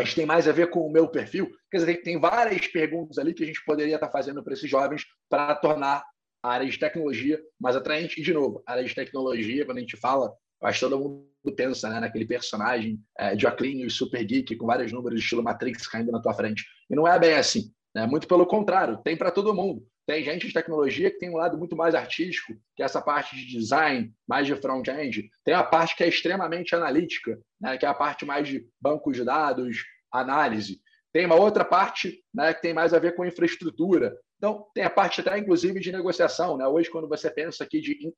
gente 0.00 0.14
tem 0.14 0.24
mais 0.24 0.48
a 0.48 0.52
ver 0.52 0.70
com 0.70 0.80
o 0.80 0.90
meu 0.90 1.08
perfil. 1.08 1.50
Quer 1.70 1.78
dizer, 1.78 2.02
tem 2.02 2.18
várias 2.18 2.66
perguntas 2.66 3.18
ali 3.18 3.34
que 3.34 3.42
a 3.42 3.46
gente 3.46 3.62
poderia 3.64 3.96
estar 3.96 4.10
fazendo 4.10 4.42
para 4.42 4.54
esses 4.54 4.68
jovens 4.68 5.04
para 5.28 5.54
tornar 5.54 6.02
a 6.42 6.50
área 6.50 6.68
de 6.68 6.78
tecnologia 6.78 7.38
mais 7.60 7.76
atraente. 7.76 8.20
E, 8.20 8.24
de 8.24 8.32
novo, 8.32 8.62
a 8.66 8.72
área 8.72 8.84
de 8.84 8.94
tecnologia, 8.94 9.64
quando 9.66 9.78
a 9.78 9.80
gente 9.80 9.96
fala, 9.96 10.32
acho 10.62 10.80
que 10.80 10.86
todo 10.86 10.98
mundo 10.98 11.26
pensa 11.56 11.90
né, 11.90 12.00
naquele 12.00 12.24
personagem 12.24 12.98
é, 13.18 13.34
de 13.34 13.46
Oclinho 13.46 13.90
super 13.90 14.24
geek, 14.24 14.56
com 14.56 14.66
vários 14.66 14.92
números, 14.92 15.20
estilo 15.20 15.42
Matrix 15.42 15.86
caindo 15.86 16.10
na 16.10 16.22
tua 16.22 16.32
frente. 16.32 16.64
E 16.88 16.94
não 16.94 17.06
é 17.06 17.18
bem 17.18 17.34
assim. 17.34 17.70
Né? 17.94 18.06
Muito 18.06 18.26
pelo 18.26 18.46
contrário, 18.46 18.98
tem 19.04 19.16
para 19.16 19.30
todo 19.30 19.54
mundo. 19.54 19.86
Tem 20.06 20.24
gente 20.24 20.48
de 20.48 20.52
tecnologia 20.52 21.10
que 21.10 21.18
tem 21.18 21.30
um 21.30 21.36
lado 21.36 21.56
muito 21.56 21.76
mais 21.76 21.94
artístico, 21.94 22.54
que 22.74 22.82
é 22.82 22.84
essa 22.84 23.00
parte 23.00 23.36
de 23.36 23.46
design, 23.46 24.12
mais 24.26 24.46
de 24.46 24.56
front-end. 24.56 25.30
Tem 25.44 25.54
a 25.54 25.62
parte 25.62 25.94
que 25.94 26.02
é 26.02 26.08
extremamente 26.08 26.74
analítica, 26.74 27.38
né, 27.60 27.78
que 27.78 27.86
é 27.86 27.88
a 27.88 27.94
parte 27.94 28.24
mais 28.24 28.48
de 28.48 28.66
banco 28.80 29.12
de 29.12 29.24
dados, 29.24 29.84
análise. 30.12 30.80
Tem 31.12 31.24
uma 31.24 31.36
outra 31.36 31.64
parte 31.64 32.22
né, 32.34 32.52
que 32.52 32.62
tem 32.62 32.74
mais 32.74 32.92
a 32.92 32.98
ver 32.98 33.14
com 33.14 33.24
infraestrutura. 33.24 34.18
Então, 34.36 34.66
tem 34.74 34.82
a 34.82 34.90
parte 34.90 35.20
até, 35.20 35.38
inclusive, 35.38 35.78
de 35.78 35.92
negociação. 35.92 36.56
Né? 36.56 36.66
Hoje, 36.66 36.90
quando 36.90 37.08
você 37.08 37.30
pensa 37.30 37.62
aqui 37.62 37.80
de 37.80 38.12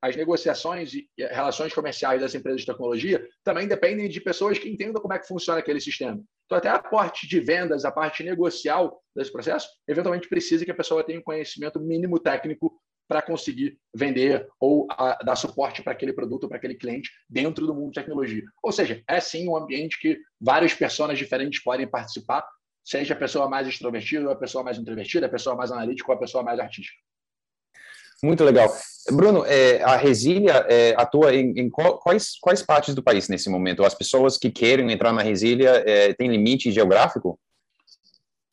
as 0.00 0.14
negociações 0.14 0.94
e 0.94 1.08
relações 1.18 1.72
comerciais 1.72 2.20
das 2.20 2.34
empresas 2.34 2.60
de 2.60 2.66
tecnologia 2.66 3.26
também 3.42 3.66
dependem 3.66 4.08
de 4.08 4.20
pessoas 4.20 4.58
que 4.58 4.68
entendam 4.68 5.02
como 5.02 5.12
é 5.12 5.18
que 5.18 5.26
funciona 5.26 5.58
aquele 5.58 5.80
sistema. 5.80 6.22
Então, 6.48 6.56
até 6.56 6.70
a 6.70 6.78
parte 6.78 7.28
de 7.28 7.40
vendas, 7.40 7.84
a 7.84 7.92
parte 7.92 8.24
negocial 8.24 9.02
desse 9.14 9.30
processo, 9.30 9.68
eventualmente 9.86 10.30
precisa 10.30 10.64
que 10.64 10.70
a 10.70 10.74
pessoa 10.74 11.04
tenha 11.04 11.20
um 11.20 11.22
conhecimento 11.22 11.78
mínimo 11.78 12.18
técnico 12.18 12.74
para 13.06 13.20
conseguir 13.20 13.78
vender 13.94 14.48
ou 14.58 14.86
a, 14.90 15.18
dar 15.22 15.36
suporte 15.36 15.82
para 15.82 15.92
aquele 15.92 16.14
produto, 16.14 16.48
para 16.48 16.56
aquele 16.56 16.74
cliente 16.74 17.10
dentro 17.28 17.66
do 17.66 17.74
mundo 17.74 17.88
de 17.88 18.00
tecnologia. 18.00 18.44
Ou 18.62 18.72
seja, 18.72 19.02
é 19.06 19.20
sim 19.20 19.46
um 19.46 19.56
ambiente 19.56 20.00
que 20.00 20.18
várias 20.40 20.72
pessoas 20.72 21.18
diferentes 21.18 21.62
podem 21.62 21.86
participar, 21.86 22.46
seja 22.82 23.12
a 23.12 23.18
pessoa 23.18 23.46
mais 23.46 23.68
extrovertida, 23.68 24.32
a 24.32 24.36
pessoa 24.36 24.64
mais 24.64 24.78
introvertida, 24.78 25.26
a 25.26 25.30
pessoa 25.30 25.54
mais 25.54 25.70
analítica 25.70 26.10
ou 26.10 26.16
a 26.16 26.20
pessoa 26.20 26.42
mais 26.42 26.58
artística. 26.58 26.98
Muito 28.22 28.42
legal. 28.42 28.68
Bruno, 29.12 29.44
é, 29.46 29.82
a 29.82 29.96
Resília 29.96 30.66
é, 30.68 30.94
atua 30.96 31.34
em, 31.34 31.52
em, 31.56 31.70
quais, 31.70 32.36
quais 32.40 32.62
partes 32.62 32.94
do 32.94 33.02
país 33.02 33.28
nesse 33.28 33.48
momento? 33.48 33.84
As 33.84 33.94
pessoas 33.94 34.36
que 34.36 34.50
querem 34.50 34.90
entrar 34.90 35.12
na 35.12 35.22
Resília 35.22 35.82
é, 35.86 36.12
têm 36.12 36.28
limite 36.28 36.70
geográfico? 36.70 37.38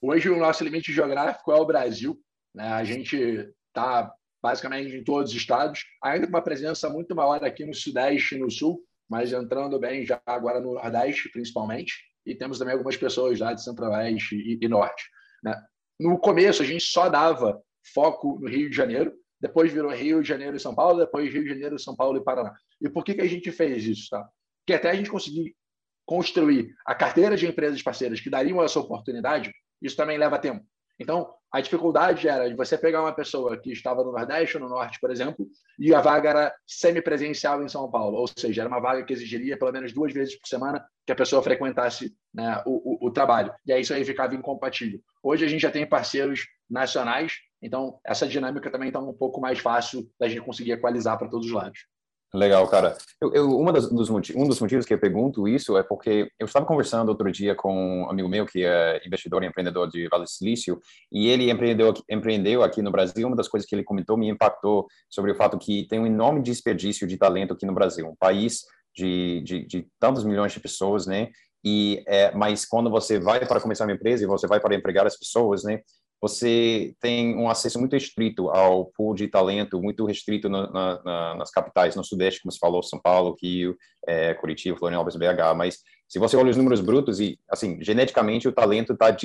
Hoje 0.01 0.29
o 0.29 0.37
nosso 0.37 0.63
limite 0.63 0.93
geográfico 0.93 1.51
é 1.51 1.55
o 1.55 1.65
Brasil. 1.65 2.19
Né? 2.53 2.67
A 2.67 2.83
gente 2.83 3.49
está 3.67 4.13
basicamente 4.41 4.95
em 4.95 5.03
todos 5.03 5.31
os 5.31 5.37
estados, 5.37 5.83
ainda 6.01 6.27
com 6.27 6.33
uma 6.33 6.43
presença 6.43 6.87
muito 6.89 7.15
maior 7.15 7.43
aqui 7.43 7.65
no 7.65 7.73
Sudeste 7.73 8.35
e 8.35 8.39
no 8.39 8.51
Sul, 8.51 8.79
mas 9.09 9.33
entrando 9.33 9.79
bem 9.79 10.05
já 10.05 10.21
agora 10.25 10.61
no 10.61 10.75
Nordeste, 10.75 11.29
principalmente, 11.29 11.95
e 12.23 12.35
temos 12.35 12.59
também 12.59 12.73
algumas 12.73 12.95
pessoas 12.95 13.39
lá 13.39 13.53
de 13.53 13.63
Centro-Oeste 13.63 14.35
e, 14.35 14.59
e 14.61 14.67
Norte. 14.67 15.03
Né? 15.43 15.59
No 15.99 16.19
começo, 16.19 16.61
a 16.61 16.65
gente 16.65 16.83
só 16.83 17.09
dava 17.09 17.59
foco 17.93 18.39
no 18.39 18.47
Rio 18.47 18.69
de 18.69 18.75
Janeiro, 18.75 19.13
depois 19.45 19.71
virou 19.71 19.91
Rio 19.91 20.23
de 20.23 20.27
Janeiro 20.27 20.57
e 20.57 20.59
São 20.59 20.73
Paulo, 20.73 20.99
depois 20.99 21.31
Rio 21.31 21.43
de 21.43 21.49
Janeiro, 21.49 21.77
São 21.77 21.95
Paulo 21.95 22.17
e 22.17 22.23
Paraná. 22.23 22.51
E 22.81 22.89
por 22.89 23.03
que, 23.03 23.13
que 23.13 23.21
a 23.21 23.27
gente 23.27 23.51
fez 23.51 23.85
isso? 23.85 24.09
Tá? 24.09 24.27
Porque 24.59 24.73
até 24.73 24.89
a 24.89 24.95
gente 24.95 25.11
conseguir 25.11 25.55
construir 26.03 26.73
a 26.83 26.95
carteira 26.95 27.37
de 27.37 27.45
empresas 27.45 27.79
parceiras 27.83 28.19
que 28.19 28.29
dariam 28.29 28.63
essa 28.63 28.79
oportunidade, 28.79 29.53
isso 29.79 29.95
também 29.95 30.17
leva 30.17 30.39
tempo. 30.39 30.65
Então, 30.99 31.31
a 31.51 31.61
dificuldade 31.61 32.27
era 32.27 32.49
de 32.49 32.55
você 32.55 32.75
pegar 32.75 33.01
uma 33.01 33.13
pessoa 33.13 33.55
que 33.55 33.71
estava 33.71 34.03
no 34.03 34.11
Nordeste 34.11 34.57
ou 34.57 34.63
no 34.63 34.69
Norte, 34.69 34.99
por 34.99 35.11
exemplo, 35.11 35.47
e 35.77 35.93
a 35.93 36.01
vaga 36.01 36.29
era 36.29 36.55
semipresencial 36.65 37.61
em 37.61 37.67
São 37.67 37.89
Paulo, 37.91 38.17
ou 38.17 38.27
seja, 38.27 38.61
era 38.61 38.69
uma 38.69 38.79
vaga 38.79 39.03
que 39.03 39.13
exigiria 39.13 39.59
pelo 39.59 39.71
menos 39.71 39.93
duas 39.93 40.11
vezes 40.11 40.39
por 40.39 40.47
semana 40.47 40.83
que 41.05 41.11
a 41.11 41.15
pessoa 41.15 41.43
frequentasse 41.43 42.15
né, 42.33 42.63
o, 42.65 43.05
o, 43.05 43.07
o 43.07 43.11
trabalho. 43.11 43.53
E 43.65 43.73
aí 43.73 43.81
isso 43.81 43.93
aí 43.93 44.03
ficava 44.03 44.33
incompatível. 44.33 44.99
Hoje 45.21 45.45
a 45.45 45.47
gente 45.47 45.61
já 45.61 45.69
tem 45.69 45.85
parceiros 45.85 46.47
nacionais 46.67 47.33
então, 47.65 47.99
essa 48.05 48.27
dinâmica 48.27 48.69
também 48.69 48.89
está 48.89 48.99
um 48.99 49.11
pouco 49.11 49.41
mais 49.41 49.57
fácil 49.57 50.07
da 50.19 50.27
gente 50.29 50.41
conseguir 50.41 50.73
equalizar 50.73 51.17
para 51.17 51.27
todos 51.27 51.47
os 51.47 51.51
lados. 51.51 51.87
Legal, 52.31 52.67
cara. 52.67 52.97
Eu, 53.19 53.33
eu, 53.33 53.49
uma 53.57 53.71
das, 53.71 53.89
dos 53.89 54.09
um 54.09 54.47
dos 54.47 54.59
motivos 54.59 54.85
que 54.85 54.93
eu 54.93 54.99
pergunto 54.99 55.47
isso 55.47 55.77
é 55.77 55.83
porque 55.83 56.29
eu 56.37 56.45
estava 56.45 56.65
conversando 56.65 57.09
outro 57.09 57.31
dia 57.31 57.55
com 57.55 58.03
um 58.03 58.09
amigo 58.09 58.27
meu 58.27 58.45
que 58.45 58.63
é 58.63 59.01
investidor 59.05 59.41
e 59.41 59.47
empreendedor 59.47 59.87
de 59.87 60.07
Vale 60.09 60.25
do 60.25 60.29
Silício 60.29 60.79
e 61.11 61.27
ele 61.27 61.49
empreendeu, 61.49 61.93
empreendeu 62.09 62.61
aqui 62.61 62.81
no 62.81 62.91
Brasil. 62.91 63.25
Uma 63.25 63.37
das 63.37 63.47
coisas 63.47 63.67
que 63.67 63.73
ele 63.73 63.83
comentou 63.83 64.17
me 64.17 64.29
impactou 64.29 64.85
sobre 65.09 65.31
o 65.31 65.35
fato 65.35 65.57
que 65.57 65.87
tem 65.87 65.99
um 65.99 66.05
enorme 66.05 66.41
desperdício 66.41 67.07
de 67.07 67.17
talento 67.17 67.53
aqui 67.53 67.65
no 67.65 67.73
Brasil, 67.73 68.05
um 68.05 68.15
país 68.15 68.63
de, 68.93 69.41
de, 69.41 69.65
de 69.65 69.87
tantos 69.99 70.23
milhões 70.23 70.51
de 70.51 70.59
pessoas, 70.59 71.07
né? 71.07 71.29
E 71.63 72.03
é, 72.05 72.31
mas 72.35 72.65
quando 72.65 72.91
você 72.91 73.17
vai 73.17 73.43
para 73.45 73.59
começar 73.59 73.85
uma 73.85 73.93
empresa 73.93 74.23
e 74.23 74.27
você 74.27 74.45
vai 74.45 74.59
para 74.59 74.75
empregar 74.75 75.07
as 75.07 75.17
pessoas, 75.17 75.63
né? 75.63 75.79
Você 76.27 76.95
tem 76.99 77.37
um 77.37 77.47
acesso 77.47 77.77
muito 77.77 77.93
restrito 77.93 78.49
ao 78.49 78.85
pool 78.85 79.13
de 79.13 79.27
talento, 79.27 79.79
muito 79.79 80.05
restrito 80.05 80.49
na, 80.49 80.71
na, 80.71 81.35
nas 81.35 81.51
capitais, 81.51 81.95
no 81.95 82.03
Sudeste, 82.03 82.41
como 82.41 82.51
você 82.51 82.57
falou, 82.57 82.81
São 82.81 82.99
Paulo, 82.99 83.35
Rio, 83.39 83.77
é, 84.07 84.33
Curitiba, 84.33 84.75
Florianópolis, 84.75 85.15
BH, 85.15 85.55
mas 85.55 85.77
se 86.07 86.17
você 86.17 86.35
olha 86.35 86.49
os 86.49 86.57
números 86.57 86.81
brutos 86.81 87.19
e, 87.19 87.39
assim, 87.47 87.77
geneticamente 87.83 88.47
o 88.47 88.51
talento 88.51 88.93
está 88.93 89.15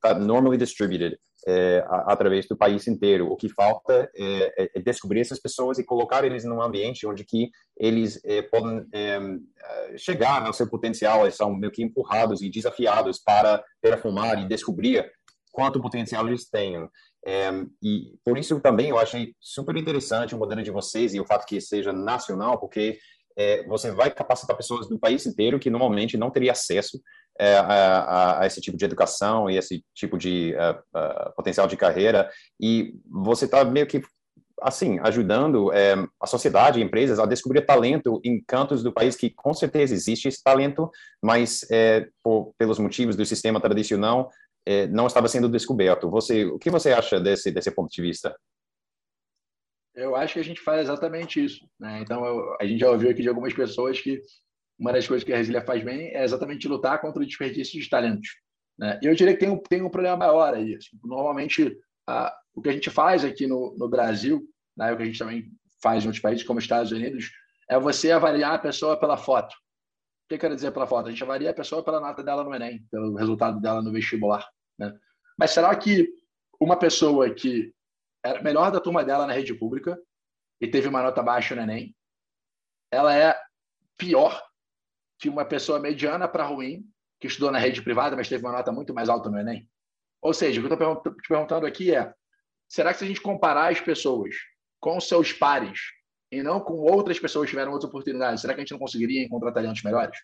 tá 0.00 0.14
normally 0.14 0.56
distributed 0.56 1.16
é, 1.46 1.84
através 2.06 2.46
do 2.46 2.56
país 2.56 2.86
inteiro. 2.86 3.30
O 3.30 3.36
que 3.36 3.48
falta 3.48 4.10
é, 4.14 4.62
é, 4.62 4.70
é, 4.74 4.80
descobrir 4.80 5.20
essas 5.20 5.40
pessoas 5.40 5.78
e 5.78 5.84
colocar 5.84 6.24
eles 6.24 6.44
num 6.44 6.60
ambiente 6.60 7.06
onde 7.06 7.24
que 7.24 7.50
eles 7.78 8.20
é, 8.24 8.42
podem 8.42 8.86
chegar 9.96 10.44
ao 10.44 10.52
seu 10.52 10.68
potencial, 10.68 11.22
eles 11.22 11.36
são 11.36 11.54
meio 11.54 11.72
que 11.72 11.82
empurrados 11.82 12.42
e 12.42 12.50
desafiados 12.50 13.18
para 13.18 13.62
perfumar 13.80 14.38
e 14.42 14.48
descobrir 14.48 15.10
quanto 15.50 15.80
potencial 15.80 16.26
eles 16.26 16.48
tenham. 16.48 16.88
É, 17.26 17.50
e 17.82 18.14
por 18.24 18.38
isso 18.38 18.58
também 18.60 18.88
eu 18.88 18.98
achei 18.98 19.34
super 19.38 19.76
interessante 19.76 20.34
o 20.34 20.38
modelo 20.38 20.62
de 20.62 20.70
vocês 20.70 21.14
e 21.14 21.20
o 21.20 21.26
fato 21.26 21.46
que 21.46 21.60
seja 21.60 21.92
nacional, 21.92 22.58
porque 22.58 22.98
é, 23.36 23.62
você 23.66 23.90
vai 23.90 24.10
capacitar 24.10 24.56
pessoas 24.56 24.88
do 24.88 24.98
país 24.98 25.26
inteiro 25.26 25.58
que 25.58 25.70
normalmente 25.70 26.16
não 26.16 26.30
teria 26.30 26.52
acesso 26.52 27.00
é, 27.38 27.56
a, 27.56 28.40
a, 28.40 28.46
esse 28.46 28.60
tipo 28.60 28.76
de 28.76 28.84
educação 28.84 29.48
e 29.48 29.56
esse 29.56 29.84
tipo 29.94 30.18
de 30.18 30.54
uh, 30.54 30.98
uh, 30.98 31.34
potencial 31.34 31.66
de 31.66 31.76
carreira 31.76 32.28
e 32.60 32.94
você 33.08 33.44
está 33.46 33.64
meio 33.64 33.86
que 33.86 34.02
assim 34.60 34.98
ajudando 35.02 35.72
é, 35.72 35.94
a 36.20 36.26
sociedade, 36.26 36.82
empresas 36.82 37.18
a 37.18 37.24
descobrir 37.24 37.62
talento 37.62 38.20
em 38.22 38.42
cantos 38.46 38.82
do 38.82 38.92
país 38.92 39.16
que 39.16 39.30
com 39.30 39.54
certeza 39.54 39.94
existe 39.94 40.28
esse 40.28 40.42
talento, 40.42 40.90
mas 41.22 41.64
é, 41.70 42.08
por, 42.22 42.52
pelos 42.58 42.78
motivos 42.78 43.16
do 43.16 43.24
sistema 43.24 43.58
tradicional 43.58 44.30
é, 44.66 44.86
não 44.86 45.06
estava 45.06 45.28
sendo 45.28 45.48
descoberto. 45.48 46.10
Você, 46.10 46.44
o 46.44 46.58
que 46.58 46.70
você 46.70 46.92
acha 46.92 47.20
desse 47.20 47.50
desse 47.50 47.70
ponto 47.70 47.90
de 47.90 48.02
vista? 48.02 48.34
Eu 49.94 50.14
acho 50.14 50.34
que 50.34 50.40
a 50.40 50.44
gente 50.44 50.60
faz 50.60 50.82
exatamente 50.82 51.44
isso. 51.44 51.68
Né? 51.78 52.00
Então, 52.00 52.24
eu, 52.24 52.56
a 52.60 52.64
gente 52.64 52.80
já 52.80 52.90
ouviu 52.90 53.10
aqui 53.10 53.22
de 53.22 53.28
algumas 53.28 53.52
pessoas 53.52 54.00
que 54.00 54.22
uma 54.78 54.92
das 54.92 55.06
coisas 55.06 55.24
que 55.24 55.32
a 55.32 55.36
Resília 55.36 55.62
faz 55.62 55.84
bem 55.84 56.14
é 56.14 56.24
exatamente 56.24 56.68
lutar 56.68 57.00
contra 57.00 57.22
o 57.22 57.26
desperdício 57.26 57.80
de 57.80 57.88
talentos. 57.88 58.28
Né? 58.78 58.98
E 59.02 59.06
eu 59.06 59.14
diria 59.14 59.34
que 59.34 59.40
tem 59.40 59.50
um, 59.50 59.58
tem 59.58 59.82
um 59.82 59.90
problema 59.90 60.16
maior 60.16 60.54
aí. 60.54 60.74
Assim. 60.74 60.98
Normalmente, 61.04 61.76
a, 62.08 62.34
o 62.54 62.62
que 62.62 62.68
a 62.68 62.72
gente 62.72 62.88
faz 62.88 63.24
aqui 63.24 63.46
no, 63.46 63.76
no 63.76 63.88
Brasil, 63.88 64.42
né, 64.76 64.92
o 64.92 64.96
que 64.96 65.02
a 65.02 65.06
gente 65.06 65.18
também 65.18 65.50
faz 65.82 66.02
em 66.02 66.06
outros 66.06 66.22
países, 66.22 66.44
como 66.44 66.58
Estados 66.58 66.92
Unidos, 66.92 67.30
é 67.68 67.78
você 67.78 68.10
avaliar 68.10 68.54
a 68.54 68.58
pessoa 68.58 68.98
pela 68.98 69.16
foto. 69.16 69.54
Que 70.30 70.34
eu 70.36 70.38
quero 70.38 70.54
dizer 70.54 70.70
pela 70.70 70.86
foto? 70.86 71.08
A 71.08 71.10
gente 71.10 71.22
avalia 71.24 71.50
a 71.50 71.54
pessoa 71.54 71.84
pela 71.84 72.00
nota 72.00 72.22
dela 72.22 72.44
no 72.44 72.54
Enem, 72.54 72.86
pelo 72.90 73.16
resultado 73.16 73.60
dela 73.60 73.82
no 73.82 73.90
vestibular. 73.90 74.48
Né? 74.78 74.96
Mas 75.36 75.50
será 75.50 75.74
que 75.74 76.08
uma 76.60 76.78
pessoa 76.78 77.34
que 77.34 77.74
era 78.24 78.40
melhor 78.40 78.70
da 78.70 78.80
turma 78.80 79.04
dela 79.04 79.26
na 79.26 79.32
rede 79.32 79.54
pública 79.54 79.98
e 80.60 80.68
teve 80.68 80.86
uma 80.86 81.02
nota 81.02 81.20
baixa 81.22 81.56
no 81.56 81.62
Enem, 81.62 81.96
ela 82.92 83.16
é 83.16 83.36
pior 83.96 84.40
que 85.18 85.28
uma 85.28 85.44
pessoa 85.44 85.80
mediana 85.80 86.28
para 86.28 86.46
ruim 86.46 86.84
que 87.20 87.26
estudou 87.26 87.50
na 87.50 87.58
rede 87.58 87.82
privada, 87.82 88.14
mas 88.14 88.28
teve 88.28 88.44
uma 88.44 88.52
nota 88.52 88.70
muito 88.70 88.94
mais 88.94 89.08
alta 89.08 89.28
no 89.28 89.38
Enem? 89.38 89.68
Ou 90.22 90.32
seja, 90.32 90.60
o 90.60 90.64
que 90.64 90.72
eu 90.72 90.92
estou 90.92 91.14
te 91.14 91.28
perguntando 91.28 91.66
aqui 91.66 91.92
é: 91.92 92.14
será 92.68 92.92
que 92.92 93.00
se 93.00 93.04
a 93.04 93.08
gente 93.08 93.20
comparar 93.20 93.72
as 93.72 93.80
pessoas 93.80 94.34
com 94.78 95.00
seus 95.00 95.32
pares 95.32 95.80
e 96.30 96.42
não 96.42 96.60
com 96.60 96.74
outras 96.74 97.18
pessoas 97.18 97.46
que 97.46 97.50
tiveram 97.50 97.72
outras 97.72 97.88
oportunidades, 97.88 98.40
será 98.40 98.54
que 98.54 98.60
a 98.60 98.62
gente 98.62 98.72
não 98.72 98.78
conseguiria 98.78 99.24
encontrar 99.24 99.52
talentos 99.52 99.82
melhores? 99.82 100.16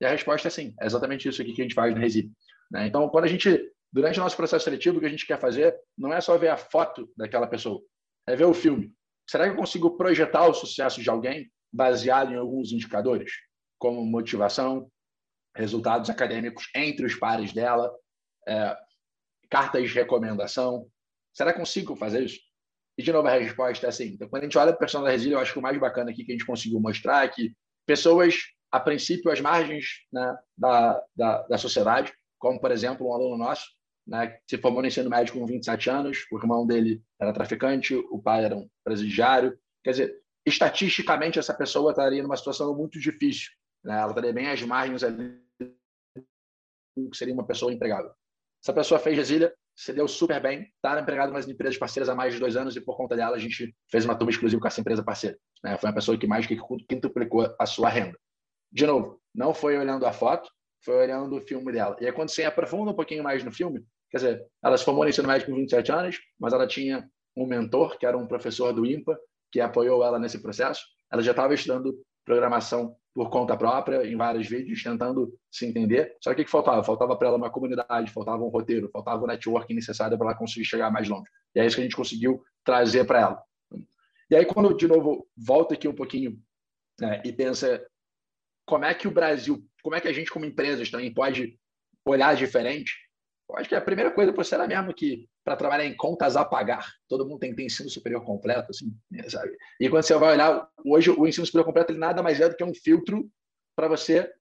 E 0.00 0.04
a 0.04 0.10
resposta 0.10 0.48
é 0.48 0.50
sim. 0.50 0.74
É 0.80 0.86
exatamente 0.86 1.28
isso 1.28 1.40
aqui 1.40 1.52
que 1.52 1.60
a 1.62 1.64
gente 1.64 1.74
faz 1.74 1.94
no 1.94 2.00
Resíduo. 2.00 2.32
Né? 2.70 2.86
Então, 2.86 3.08
quando 3.08 3.24
a 3.24 3.28
gente, 3.28 3.72
durante 3.92 4.18
o 4.18 4.22
nosso 4.22 4.36
processo 4.36 4.64
seletivo, 4.64 4.96
o 4.96 5.00
que 5.00 5.06
a 5.06 5.10
gente 5.10 5.26
quer 5.26 5.38
fazer 5.38 5.76
não 5.96 6.12
é 6.12 6.20
só 6.20 6.36
ver 6.36 6.48
a 6.48 6.56
foto 6.56 7.08
daquela 7.16 7.46
pessoa, 7.46 7.80
é 8.26 8.34
ver 8.34 8.44
o 8.44 8.54
filme. 8.54 8.92
Será 9.28 9.44
que 9.44 9.50
eu 9.50 9.56
consigo 9.56 9.96
projetar 9.96 10.46
o 10.46 10.54
sucesso 10.54 11.00
de 11.00 11.08
alguém 11.08 11.50
baseado 11.72 12.32
em 12.32 12.36
alguns 12.36 12.72
indicadores, 12.72 13.32
como 13.78 14.04
motivação, 14.04 14.90
resultados 15.56 16.10
acadêmicos 16.10 16.68
entre 16.74 17.06
os 17.06 17.14
pares 17.14 17.52
dela, 17.52 17.92
é, 18.46 18.76
cartas 19.48 19.88
de 19.88 19.94
recomendação? 19.94 20.86
Será 21.32 21.52
que 21.52 21.58
consigo 21.58 21.96
fazer 21.96 22.24
isso? 22.24 22.40
E, 22.96 23.02
de 23.02 23.12
novo, 23.12 23.26
a 23.26 23.32
resposta 23.32 23.86
é 23.86 23.90
sim. 23.90 24.12
Então, 24.14 24.28
quando 24.28 24.42
a 24.42 24.46
gente 24.46 24.58
olha 24.58 24.72
para 24.72 24.84
a 24.84 24.86
questão 24.86 25.02
da 25.02 25.10
resília, 25.10 25.34
eu 25.34 25.40
acho 25.40 25.52
que 25.52 25.58
o 25.58 25.62
mais 25.62 25.78
bacana 25.78 26.10
aqui 26.10 26.24
que 26.24 26.32
a 26.32 26.34
gente 26.34 26.46
conseguiu 26.46 26.80
mostrar 26.80 27.24
é 27.24 27.28
que 27.28 27.52
pessoas, 27.86 28.36
a 28.70 28.78
princípio, 28.78 29.30
às 29.30 29.40
margens 29.40 29.86
né, 30.12 30.36
da, 30.56 31.02
da, 31.16 31.42
da, 31.42 31.58
sociedade, 31.58 32.12
como, 32.38 32.60
por 32.60 32.70
exemplo, 32.70 33.08
um 33.08 33.12
aluno 33.12 33.36
nosso, 33.36 33.66
né, 34.06 34.38
se 34.48 34.58
formou 34.58 34.80
no 34.80 34.88
ensino 34.88 35.10
médio 35.10 35.34
com 35.34 35.44
27 35.44 35.90
anos, 35.90 36.26
o 36.30 36.38
irmão 36.38 36.66
dele 36.66 37.02
era 37.20 37.32
traficante, 37.32 37.94
o 37.94 38.20
pai 38.20 38.44
era 38.44 38.56
um 38.56 38.68
presidiário. 38.84 39.58
Quer 39.82 39.90
dizer, 39.90 40.22
estatisticamente, 40.46 41.38
essa 41.38 41.54
pessoa 41.54 41.90
estaria 41.90 42.22
numa 42.22 42.36
situação 42.36 42.76
muito 42.76 43.00
difícil. 43.00 43.50
Né? 43.82 43.98
Ela 43.98 44.10
estaria 44.10 44.32
bem 44.32 44.48
às 44.48 44.62
margens 44.62 45.02
ali, 45.02 45.40
que 47.10 47.16
seria 47.16 47.34
uma 47.34 47.46
pessoa 47.46 47.72
empregável. 47.72 48.12
Essa 48.62 48.72
pessoa 48.72 49.00
fez 49.00 49.16
resília, 49.16 49.54
se 49.76 49.92
deu 49.92 50.06
super 50.06 50.40
bem, 50.40 50.70
está 50.76 51.00
empregado 51.00 51.32
nas 51.32 51.48
empresas 51.48 51.76
parceiras 51.76 52.08
há 52.08 52.14
mais 52.14 52.34
de 52.34 52.40
dois 52.40 52.56
anos 52.56 52.76
e 52.76 52.80
por 52.80 52.96
conta 52.96 53.16
dela 53.16 53.36
a 53.36 53.38
gente 53.38 53.74
fez 53.90 54.04
uma 54.04 54.14
turma 54.14 54.30
exclusiva 54.30 54.60
com 54.60 54.68
essa 54.68 54.80
empresa 54.80 55.02
parceira. 55.02 55.36
Né? 55.62 55.76
Foi 55.76 55.88
uma 55.88 55.94
pessoa 55.94 56.16
que 56.16 56.26
mais 56.26 56.46
que 56.46 56.56
quintuplicou 56.88 57.54
a 57.58 57.66
sua 57.66 57.88
renda. 57.88 58.18
De 58.70 58.86
novo, 58.86 59.20
não 59.34 59.52
foi 59.52 59.76
olhando 59.76 60.06
a 60.06 60.12
foto, 60.12 60.48
foi 60.84 60.96
olhando 60.96 61.36
o 61.36 61.40
filme 61.40 61.72
dela. 61.72 61.96
E 62.00 62.06
aí 62.06 62.12
quando 62.12 62.28
você 62.28 62.44
aprofunda 62.44 62.92
um 62.92 62.94
pouquinho 62.94 63.24
mais 63.24 63.42
no 63.42 63.52
filme, 63.52 63.84
quer 64.10 64.18
dizer, 64.18 64.46
ela 64.62 64.76
se 64.76 64.84
formou 64.84 65.04
no 65.04 65.10
ensino 65.10 65.26
médio 65.26 65.46
com 65.46 65.54
27 65.54 65.90
anos, 65.90 66.20
mas 66.38 66.52
ela 66.52 66.66
tinha 66.66 67.08
um 67.36 67.46
mentor, 67.46 67.98
que 67.98 68.06
era 68.06 68.16
um 68.16 68.26
professor 68.26 68.72
do 68.72 68.86
IMPA, 68.86 69.18
que 69.50 69.60
apoiou 69.60 70.04
ela 70.04 70.18
nesse 70.18 70.40
processo. 70.40 70.82
Ela 71.12 71.22
já 71.22 71.32
estava 71.32 71.54
estudando 71.54 72.00
programação 72.24 72.96
por 73.14 73.30
conta 73.30 73.56
própria, 73.56 74.04
em 74.04 74.16
vários 74.16 74.48
vídeos, 74.48 74.82
tentando 74.82 75.32
se 75.48 75.64
entender. 75.64 76.16
Só 76.20 76.34
que 76.34 76.42
o 76.42 76.44
que 76.44 76.50
faltava? 76.50 76.82
Faltava 76.82 77.16
para 77.16 77.28
ela 77.28 77.36
uma 77.36 77.48
comunidade, 77.48 78.10
faltava 78.10 78.42
um 78.42 78.48
roteiro, 78.48 78.90
faltava 78.92 79.22
o 79.22 79.26
network 79.26 79.72
necessário 79.72 80.18
para 80.18 80.26
ela 80.26 80.36
conseguir 80.36 80.64
chegar 80.64 80.90
mais 80.90 81.08
longe. 81.08 81.30
E 81.54 81.60
é 81.60 81.66
isso 81.66 81.76
que 81.76 81.82
a 81.82 81.84
gente 81.84 81.96
conseguiu 81.96 82.42
trazer 82.64 83.04
para 83.04 83.20
ela. 83.20 83.42
E 84.28 84.34
aí, 84.34 84.44
quando, 84.44 84.76
de 84.76 84.88
novo, 84.88 85.28
volta 85.36 85.74
aqui 85.74 85.86
um 85.86 85.94
pouquinho 85.94 86.36
né, 87.00 87.22
e 87.24 87.32
pensa 87.32 87.86
como 88.66 88.84
é 88.84 88.92
que 88.92 89.06
o 89.06 89.12
Brasil, 89.12 89.64
como 89.82 89.94
é 89.94 90.00
que 90.00 90.08
a 90.08 90.12
gente, 90.12 90.30
como 90.30 90.44
empresas, 90.44 90.90
também 90.90 91.12
pode 91.14 91.56
olhar 92.04 92.34
diferente, 92.34 92.94
eu 93.48 93.56
acho 93.56 93.68
que 93.68 93.74
a 93.76 93.80
primeira 93.80 94.10
coisa 94.10 94.32
por 94.32 94.44
ser 94.44 94.66
mesmo 94.66 94.92
que 94.92 95.28
para 95.44 95.56
trabalhar 95.56 95.84
em 95.84 95.94
contas 95.94 96.36
a 96.36 96.44
pagar, 96.44 96.90
todo 97.06 97.26
mundo 97.28 97.38
tem 97.38 97.50
que 97.50 97.56
ter 97.56 97.64
ensino 97.64 97.90
superior 97.90 98.24
completo, 98.24 98.70
assim, 98.70 98.96
né, 99.10 99.28
sabe? 99.28 99.54
E 99.78 99.88
quando 99.90 100.02
você 100.02 100.14
vai 100.16 100.32
olhar, 100.32 100.68
hoje 100.84 101.10
o 101.10 101.26
ensino 101.26 101.44
superior 101.44 101.66
completo 101.66 101.92
ele 101.92 101.98
nada 101.98 102.22
mais 102.22 102.40
é 102.40 102.48
do 102.48 102.56
que 102.56 102.64
um 102.64 102.74
filtro 102.74 103.30
para 103.76 103.86
você 103.86 104.32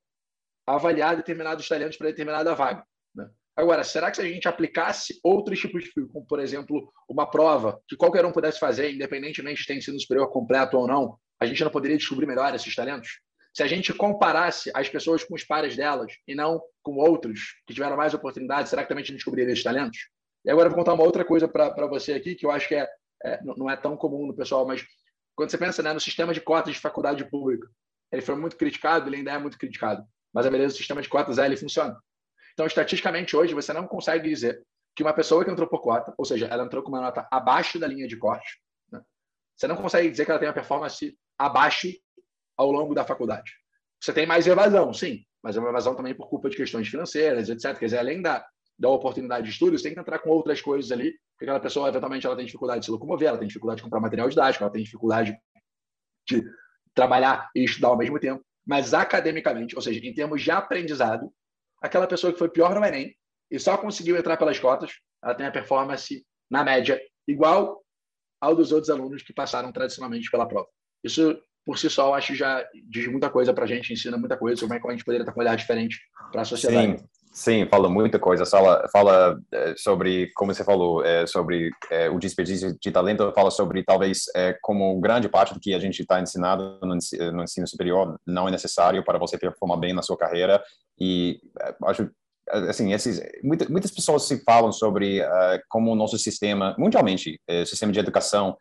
avaliar 0.66 1.18
determinados 1.18 1.68
talentos 1.68 1.98
para 1.98 2.08
determinada 2.08 2.56
vaga. 2.56 2.86
Né? 3.13 3.30
Agora, 3.56 3.84
será 3.84 4.10
que 4.10 4.18
se 4.18 4.24
a 4.24 4.28
gente 4.28 4.48
aplicasse 4.48 5.20
outros 5.22 5.60
tipos 5.60 5.84
de 5.84 5.92
filtro, 5.92 6.13
como 6.13 6.26
por 6.26 6.39
exemplo 6.39 6.92
uma 7.10 7.30
prova 7.30 7.82
que 7.88 7.98
qualquer 7.98 8.26
um 8.26 8.32
pudesse 8.32 8.60
fazer, 8.60 8.89
independentemente 8.92 9.62
de 9.62 9.68
ter 9.68 9.76
ensino 9.76 10.00
superior 10.00 10.32
completo 10.32 10.78
ou 10.78 10.88
não, 10.88 11.18
a 11.39 11.46
gente 11.46 11.63
não 11.63 11.72
poderia 11.72 11.98
descobrir 11.98 12.26
melhor 12.26 12.56
esses 12.56 12.74
talentos? 12.74 13.20
Se 13.54 13.62
a 13.62 13.68
gente 13.68 13.94
comparasse 13.94 14.72
as 14.74 14.89
pessoas 14.89 15.24
com 15.24 15.36
os 15.36 15.44
pares 15.44 15.76
delas 15.76 16.12
e 16.28 16.34
não 16.34 16.62
com 16.82 16.96
outros 16.96 17.62
que 17.68 17.74
tiveram 17.74 17.98
mais 17.98 18.13
oportunidades, 18.13 18.70
será 18.70 18.82
que 18.82 18.89
também 18.89 19.04
a 19.04 19.06
gente 19.06 19.18
descobriria 19.18 19.52
esses 19.52 19.63
talentos? 19.63 20.10
E 20.45 20.51
agora 20.51 20.67
eu 20.67 20.71
vou 20.71 20.79
contar 20.79 20.93
uma 20.93 21.03
outra 21.03 21.23
coisa 21.23 21.47
para 21.47 21.88
você 21.88 22.13
aqui, 22.13 22.36
que 22.36 22.45
eu 22.45 22.51
acho 22.51 22.67
que 22.67 22.75
é, 22.75 22.88
é, 23.23 23.39
não 23.43 23.69
é 23.69 23.75
tão 23.75 23.95
comum 23.95 24.27
no 24.27 24.36
pessoal, 24.36 24.65
mas 24.65 24.86
quando 25.36 25.49
você 25.49 25.58
pensa 25.58 25.82
né, 25.82 25.93
no 25.93 25.99
sistema 25.99 26.34
de 26.34 26.41
cotas 26.41 26.73
de 26.73 26.79
faculdade 26.79 27.23
pública, 27.29 27.67
ele 28.12 28.21
foi 28.21 28.36
muito 28.36 28.58
criticado, 28.58 29.10
ele 29.10 29.17
ainda 29.17 29.32
é 29.32 29.38
muito 29.39 29.58
criticado, 29.58 30.03
mas 30.34 30.45
a 30.45 30.51
beleza 30.51 30.73
do 30.73 30.77
sistema 30.77 31.01
de 31.01 31.10
cotas 31.10 31.38
é, 31.38 31.45
ele 31.45 31.58
funciona. 31.58 31.97
Então, 32.53 32.67
estatisticamente, 32.67 33.36
hoje, 33.36 33.53
você 33.53 33.73
não 33.73 33.88
consegue 33.88 34.29
dizer 34.29 34.62
que 34.95 35.01
uma 35.01 35.13
pessoa 35.13 35.43
que 35.43 35.49
entrou 35.49 35.67
por 35.67 35.82
cota, 35.82 36.13
ou 36.17 36.25
seja, 36.25 36.45
ela 36.47 36.63
entrou 36.63 36.84
com 36.84 36.89
uma 36.89 37.01
nota 37.01 37.27
abaixo 37.32 37.79
da 37.79 37.88
linha 37.88 38.08
de 38.08 38.15
corte, 38.17 38.62
né, 38.91 39.01
você 39.56 39.67
não 39.67 39.75
consegue 39.75 40.10
dizer 40.10 40.25
que 40.25 40.32
ela 40.32 40.39
tem 40.39 40.47
uma 40.47 40.53
performance 40.53 41.17
abaixo 41.38 41.89
ao 42.56 42.71
longo 42.71 42.93
da 42.93 43.03
faculdade. 43.03 43.51
Você 43.99 44.13
tem 44.13 44.27
mais 44.27 44.45
evasão, 44.45 44.93
sim, 44.93 45.25
mas 45.41 45.58
é 45.58 45.60
uma 45.60 45.69
evasão 45.69 45.95
também 45.95 46.13
por 46.13 46.29
culpa 46.29 46.49
de 46.49 46.58
questões 46.58 46.88
financeiras, 46.88 47.49
etc. 47.49 47.77
Quer 47.79 47.86
dizer, 47.86 47.97
além 47.97 48.21
da, 48.21 48.45
da 48.78 48.90
oportunidade 48.90 49.46
de 49.46 49.52
estudo, 49.52 49.78
você 49.78 49.84
tem 49.84 49.94
que 49.94 50.00
entrar 50.00 50.20
com 50.20 50.30
outras 50.30 50.62
coisas 50.62 50.92
ali, 50.92 51.12
porque 51.32 51.46
aquela 51.46 51.60
pessoa, 51.60 51.90
eventualmente, 51.90 52.26
ela 52.26 52.36
tem 52.36 52.46
dificuldade 52.46 52.82
de 52.82 52.86
se 52.86 52.92
locomover, 52.92 53.28
ela 53.28 53.38
tem 53.38 53.48
dificuldade 53.48 53.78
de 53.78 53.84
comprar 53.84 54.00
material 54.00 54.30
didático, 54.30 54.64
ela 54.64 54.74
tem 54.74 54.84
dificuldade 54.84 55.38
de 56.28 56.44
trabalhar 56.94 57.50
e 57.56 57.64
estudar 57.64 57.90
ao 57.90 57.98
mesmo 57.98 58.20
tempo. 58.20 58.44
Mas 58.66 58.94
academicamente, 58.94 59.76
ou 59.76 59.82
seja, 59.82 60.00
em 60.06 60.14
termos 60.14 60.42
de 60.42 60.52
aprendizado, 60.52 61.32
aquela 61.82 62.08
pessoa 62.08 62.32
que 62.32 62.40
foi 62.40 62.50
pior 62.50 62.74
no 62.74 62.86
Enem 62.86 63.16
e 63.52 63.60
só 63.60 63.78
conseguiu 63.78 64.18
entrar 64.18 64.38
pelas 64.38 64.58
cotas, 64.60 64.92
ela 65.22 65.36
tem 65.36 65.46
a 65.46 65.52
performance, 65.52 66.26
na 66.50 66.64
média, 66.64 67.00
igual 67.28 67.84
ao 68.40 68.56
dos 68.56 68.72
outros 68.72 68.90
alunos 68.90 69.22
que 69.22 69.34
passaram 69.34 69.72
tradicionalmente 69.72 70.30
pela 70.30 70.48
prova. 70.48 70.68
Isso 71.04 71.42
por 71.66 71.78
si 71.78 71.90
só, 71.90 72.14
acho 72.14 72.28
que 72.28 72.36
já 72.36 72.68
diz 72.90 73.08
muita 73.08 73.30
coisa 73.30 73.54
para 73.54 73.64
a 73.64 73.68
gente, 73.68 73.94
ensina 73.94 74.18
muita 74.18 74.38
coisa 74.38 74.62
como 74.62 74.74
a 74.74 74.92
gente 74.92 75.06
poderia 75.06 75.24
estar 75.24 75.32
com 75.32 75.40
um 75.40 75.44
olhar 75.44 75.56
diferente 75.56 76.00
para 76.32 76.42
a 76.42 76.46
sociedade. 76.46 77.00
Sim. 77.00 77.06
Sim, 77.34 77.65
fala 77.65 77.89
muita 77.89 78.19
coisa. 78.19 78.46
Fala, 78.46 78.88
fala 78.93 79.39
é, 79.52 79.74
sobre, 79.76 80.32
como 80.36 80.54
você 80.54 80.63
falou, 80.63 81.04
é, 81.04 81.26
sobre 81.26 81.72
é, 81.89 82.08
o 82.08 82.19
desperdício 82.19 82.78
de 82.80 82.91
talento. 82.91 83.32
Fala 83.34 83.50
sobre, 83.50 83.84
talvez, 83.84 84.26
como 84.62 85.00
grande 85.00 85.28
parte 85.28 85.52
do 85.52 85.60
que 85.60 85.74
a 85.74 85.80
gente 85.80 86.00
está 86.00 86.22
ensinado 86.22 86.78
no, 86.84 86.96
no, 87.32 87.43
ensino 87.43 87.67
superior 87.67 88.19
não 88.26 88.48
é 88.48 88.52
necessário 88.52 89.04
para 89.04 89.17
você 89.17 89.36
performar 89.36 89.80
bem 89.80 89.93
na 89.93 90.04
sua 90.04 90.15
carreira. 90.15 90.63
E 91.00 91.39
acho 91.86 92.08
assim, 92.48 92.93
esses, 92.93 93.19
muitas, 93.43 93.67
muitas 93.67 93.89
pessoas 93.89 94.24
se 94.24 94.43
falam 94.43 94.72
sobre 94.72 95.22
como 95.69 95.91
o 95.91 95.96
nosso 95.96 96.19
sistema, 96.19 96.76
mundialmente, 96.78 97.39
o 97.50 97.65
sistema 97.65 97.91
de 97.91 98.00
educação 98.00 98.58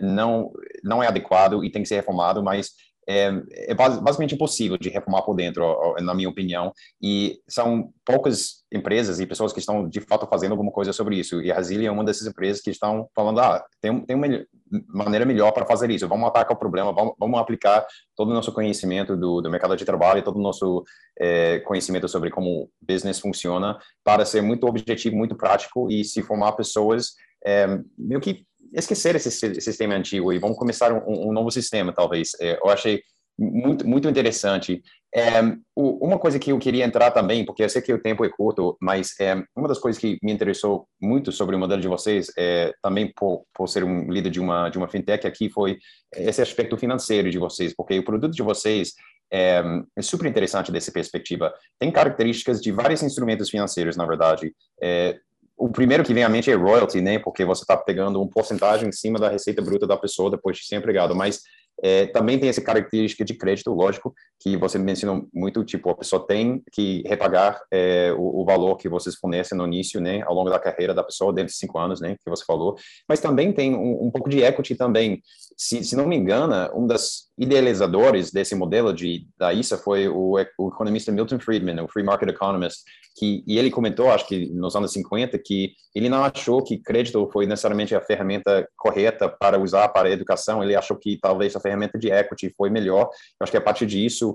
não, 0.00 0.50
não 0.84 1.02
é 1.02 1.06
adequado 1.06 1.64
e 1.64 1.70
tem 1.70 1.82
que 1.82 1.88
ser 1.88 1.94
reformado, 1.96 2.42
mas 2.42 2.72
é, 3.08 3.32
é, 3.52 3.74
basicamente 3.74 4.34
impossível 4.34 4.78
de 4.78 4.88
reformar 4.88 5.22
por 5.22 5.34
dentro, 5.34 5.96
na 6.00 6.14
minha 6.14 6.28
opinião, 6.28 6.72
e 7.02 7.40
são 7.48 7.90
poucas 8.04 8.62
empresas 8.72 9.20
e 9.20 9.26
pessoas 9.26 9.52
que 9.52 9.58
estão 9.58 9.88
de 9.88 10.00
fato 10.00 10.26
fazendo 10.26 10.52
alguma 10.52 10.70
coisa 10.70 10.92
sobre 10.92 11.16
isso. 11.16 11.42
E 11.42 11.50
a 11.50 11.62
Brasília 11.62 11.88
é 11.88 11.90
uma 11.90 12.04
dessas 12.04 12.26
empresas 12.26 12.60
que 12.60 12.70
estão 12.70 13.08
falando: 13.14 13.40
ah, 13.40 13.64
tem, 13.80 14.04
tem 14.04 14.16
uma 14.16 15.04
maneira 15.04 15.24
melhor 15.24 15.52
para 15.52 15.64
fazer 15.64 15.90
isso, 15.90 16.08
vamos 16.08 16.28
atacar 16.28 16.56
o 16.56 16.58
problema, 16.58 16.92
vamos, 16.92 17.14
vamos 17.18 17.38
aplicar 17.38 17.86
todo 18.16 18.30
o 18.30 18.34
nosso 18.34 18.52
conhecimento 18.52 19.16
do, 19.16 19.40
do 19.40 19.50
mercado 19.50 19.76
de 19.76 19.84
trabalho, 19.84 20.24
todo 20.24 20.36
o 20.36 20.42
nosso 20.42 20.82
é, 21.18 21.60
conhecimento 21.60 22.08
sobre 22.08 22.30
como 22.30 22.68
business 22.80 23.20
funciona, 23.20 23.78
para 24.02 24.24
ser 24.24 24.42
muito 24.42 24.66
objetivo, 24.66 25.16
muito 25.16 25.36
prático 25.36 25.88
e 25.90 26.04
se 26.04 26.22
formar 26.22 26.52
pessoas 26.52 27.12
é, 27.44 27.66
meio 27.96 28.20
que 28.20 28.44
esquecer 28.74 29.14
esse 29.16 29.30
sistema 29.30 29.94
antigo 29.94 30.32
e 30.32 30.38
vamos 30.38 30.56
começar 30.56 30.92
um, 30.92 31.28
um 31.28 31.32
novo 31.32 31.50
sistema, 31.50 31.92
talvez. 31.92 32.30
É, 32.40 32.58
eu 32.62 32.70
achei 32.70 33.02
muito, 33.38 33.86
muito 33.86 34.08
interessante. 34.08 34.82
É, 35.14 35.40
uma 35.76 36.18
coisa 36.18 36.38
que 36.38 36.52
eu 36.52 36.58
queria 36.58 36.84
entrar 36.84 37.10
também, 37.10 37.44
porque 37.44 37.62
eu 37.62 37.68
sei 37.68 37.82
que 37.82 37.92
o 37.92 38.00
tempo 38.00 38.24
é 38.24 38.30
curto, 38.30 38.76
mas 38.80 39.18
é, 39.20 39.42
uma 39.54 39.68
das 39.68 39.78
coisas 39.78 40.00
que 40.00 40.18
me 40.22 40.32
interessou 40.32 40.86
muito 41.00 41.30
sobre 41.32 41.54
o 41.54 41.58
modelo 41.58 41.80
de 41.80 41.88
vocês, 41.88 42.32
é, 42.38 42.72
também 42.82 43.12
por, 43.14 43.44
por 43.54 43.68
ser 43.68 43.84
um 43.84 44.10
líder 44.10 44.30
de 44.30 44.40
uma, 44.40 44.70
de 44.70 44.78
uma 44.78 44.88
fintech 44.88 45.26
aqui, 45.26 45.50
foi 45.50 45.78
esse 46.14 46.40
aspecto 46.40 46.76
financeiro 46.78 47.30
de 47.30 47.38
vocês, 47.38 47.74
porque 47.76 47.98
o 47.98 48.04
produto 48.04 48.32
de 48.34 48.42
vocês 48.42 48.94
é, 49.32 49.62
é, 49.96 50.02
super 50.02 50.26
interessante 50.26 50.70
dessa 50.70 50.92
perspectiva. 50.92 51.52
Tem 51.78 51.90
características 51.90 52.60
de 52.60 52.70
vários 52.70 53.02
instrumentos 53.02 53.48
financeiros, 53.48 53.96
na 53.96 54.06
verdade. 54.06 54.54
É, 54.80 55.18
o 55.64 55.68
primeiro 55.70 56.02
que 56.04 56.14
vem 56.14 56.24
à 56.24 56.28
mente 56.28 56.50
é 56.50 56.54
royalty, 56.54 57.00
né? 57.00 57.18
Porque 57.18 57.44
você 57.44 57.62
está 57.62 57.76
pegando 57.76 58.20
um 58.20 58.28
porcentagem 58.28 58.88
em 58.88 58.92
cima 58.92 59.18
da 59.18 59.28
receita 59.28 59.62
bruta 59.62 59.86
da 59.86 59.96
pessoa 59.96 60.30
depois 60.30 60.58
de 60.58 60.66
ser 60.66 60.76
empregado. 60.76 61.14
Mas 61.14 61.40
É, 61.82 62.06
também 62.06 62.38
tem 62.38 62.50
essa 62.50 62.60
característica 62.60 63.24
de 63.24 63.34
crédito, 63.34 63.72
lógico, 63.72 64.14
que 64.42 64.56
você 64.56 64.76
mencionou 64.76 65.28
muito, 65.32 65.64
tipo, 65.64 65.88
a 65.88 65.94
pessoa 65.94 66.26
tem 66.26 66.60
que 66.72 67.04
repagar 67.06 67.60
é, 67.70 68.12
o, 68.12 68.42
o, 68.42 68.44
valor 68.44 68.76
que 68.76 68.88
vocês 68.88 69.14
fornecem 69.14 69.56
no 69.56 69.64
início, 69.64 70.00
né, 70.00 70.20
ao 70.22 70.34
longo 70.34 70.50
da 70.50 70.58
carreira 70.58 70.92
da 70.92 71.04
pessoa, 71.04 71.32
dentro 71.32 71.52
de 71.52 71.58
cinco 71.58 71.78
anos, 71.78 72.00
né, 72.00 72.16
que 72.16 72.28
você 72.28 72.44
falou, 72.44 72.74
mas 73.08 73.20
também 73.20 73.52
tem 73.52 73.72
um, 73.72 74.06
um 74.06 74.10
pouco 74.10 74.28
de 74.28 74.42
equity 74.42 74.74
também. 74.74 75.22
Se, 75.56 75.84
se 75.84 75.94
não 75.94 76.08
me 76.08 76.16
engano, 76.16 76.54
um 76.74 76.88
das 76.88 77.30
idealizadores 77.38 78.32
desse 78.32 78.56
modelo 78.56 78.92
de, 78.92 79.26
da 79.38 79.52
ISA 79.52 79.78
foi 79.78 80.08
o, 80.08 80.32
o 80.58 80.68
economista 80.68 81.12
Milton 81.12 81.38
Friedman, 81.38 81.80
o 81.80 81.88
Free 81.88 82.02
Market 82.02 82.28
Economist, 82.28 82.80
que, 83.16 83.44
e 83.46 83.58
ele 83.58 83.70
comentou, 83.70 84.10
acho 84.10 84.26
que 84.26 84.52
nos 84.52 84.74
anos 84.74 84.92
50, 84.92 85.38
que 85.38 85.72
ele 85.94 86.08
não 86.08 86.24
achou 86.24 86.62
que 86.62 86.78
crédito 86.78 87.28
foi 87.32 87.46
necessariamente 87.46 87.94
a 87.94 88.00
ferramenta 88.00 88.66
correta 88.76 89.28
para 89.28 89.60
usar 89.60 89.88
para 89.88 90.08
a 90.08 90.12
educação, 90.12 90.62
ele 90.62 90.74
achou 90.74 90.96
que 90.96 91.18
talvez 91.20 91.54
a 91.54 91.60
ferramenta 91.60 91.98
de 91.98 92.10
equity 92.10 92.52
foi 92.56 92.70
melhor. 92.70 93.02
Eu 93.02 93.44
acho 93.44 93.52
que 93.52 93.58
a 93.58 93.62
partir 93.62 93.86
disso 93.86 94.31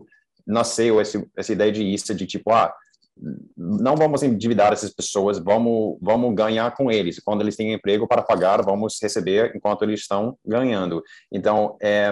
nasceu 0.47 1.01
esse, 1.01 1.27
essa 1.35 1.51
ideia 1.51 1.71
de 1.71 1.83
ISA, 1.83 2.15
de 2.15 2.25
tipo, 2.25 2.51
ah, 2.51 2.73
não 3.55 3.95
vamos 3.95 4.23
endividar 4.23 4.71
essas 4.71 4.93
pessoas, 4.93 5.39
vamos, 5.39 5.97
vamos 6.01 6.33
ganhar 6.35 6.73
com 6.75 6.91
eles. 6.91 7.19
Quando 7.19 7.41
eles 7.41 7.55
têm 7.55 7.73
emprego 7.73 8.07
para 8.07 8.21
pagar, 8.21 8.63
vamos 8.63 8.97
receber 9.01 9.53
enquanto 9.55 9.83
eles 9.83 10.01
estão 10.01 10.37
ganhando. 10.45 11.03
Então, 11.31 11.75
é, 11.81 12.11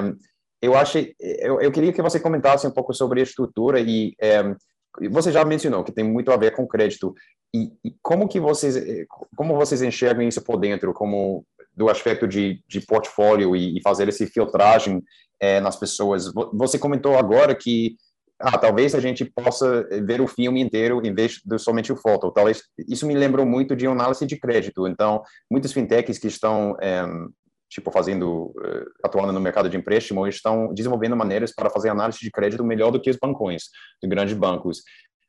eu 0.62 0.76
acho, 0.76 0.98
eu, 1.20 1.62
eu 1.62 1.72
queria 1.72 1.94
que 1.94 2.02
você 2.02 2.20
comentasse 2.20 2.66
um 2.66 2.72
pouco 2.72 2.94
sobre 2.94 3.20
a 3.20 3.24
estrutura 3.24 3.80
e 3.80 4.14
é, 4.20 4.44
você 5.10 5.32
já 5.32 5.44
mencionou 5.46 5.84
que 5.84 5.92
tem 5.92 6.04
muito 6.04 6.32
a 6.32 6.38
ver 6.38 6.56
com 6.56 6.68
crédito 6.68 7.14
e, 7.54 7.72
e, 7.84 7.96
como 8.02 8.28
que 8.28 8.40
vocês 8.40 8.76
como 9.36 9.56
vocês 9.56 9.82
enxergam 9.82 10.28
isso 10.28 10.42
por 10.42 10.58
dentro 10.58 10.94
como 10.94 11.46
do 11.76 11.90
aspecto 11.90 12.28
de, 12.28 12.64
de 12.68 12.82
portfólio 12.82 13.56
e, 13.56 13.78
e 13.78 13.82
fazer 13.82 14.08
esse 14.08 14.26
filtragem 14.28 15.04
é, 15.40 15.60
nas 15.60 15.76
pessoas 15.76 16.32
você 16.54 16.80
comentou 16.80 17.18
agora 17.18 17.54
que 17.54 17.96
ah, 18.40 18.58
talvez 18.58 18.94
a 18.94 19.00
gente 19.00 19.26
possa 19.26 19.88
ver 20.04 20.20
o 20.20 20.28
filme 20.28 20.62
inteiro 20.62 21.02
em 21.06 21.14
vez 21.14 21.40
de 21.44 21.58
somente 21.58 21.92
o 21.92 21.96
foto. 21.96 22.32
Talvez 22.32 22.64
isso 22.88 23.08
me 23.08 23.16
lembrou 23.16 23.46
muito 23.46 23.76
de 23.76 23.88
análise 23.88 24.26
de 24.26 24.38
crédito. 24.38 24.88
Então, 24.88 25.24
muitas 25.50 25.72
fintechs 25.72 26.18
que 26.18 26.28
estão 26.28 26.76
é, 26.82 27.06
tipo 27.70 27.92
fazendo 27.92 28.54
eh, 28.64 28.86
atuando 29.04 29.34
no 29.34 29.40
mercado 29.40 29.70
de 29.70 29.78
empréstimo 29.78 30.28
estão 30.28 30.74
desenvolvendo 30.74 31.16
maneiras 31.16 31.54
para 31.54 31.70
fazer 31.70 31.90
análise 31.90 32.20
de 32.20 32.32
crédito 32.32 32.64
melhor 32.64 32.92
do 32.92 33.00
que 33.00 33.10
os 33.10 33.18
bancões, 33.18 33.64
de 34.02 34.08
grandes 34.08 34.36
bancos. 34.36 34.84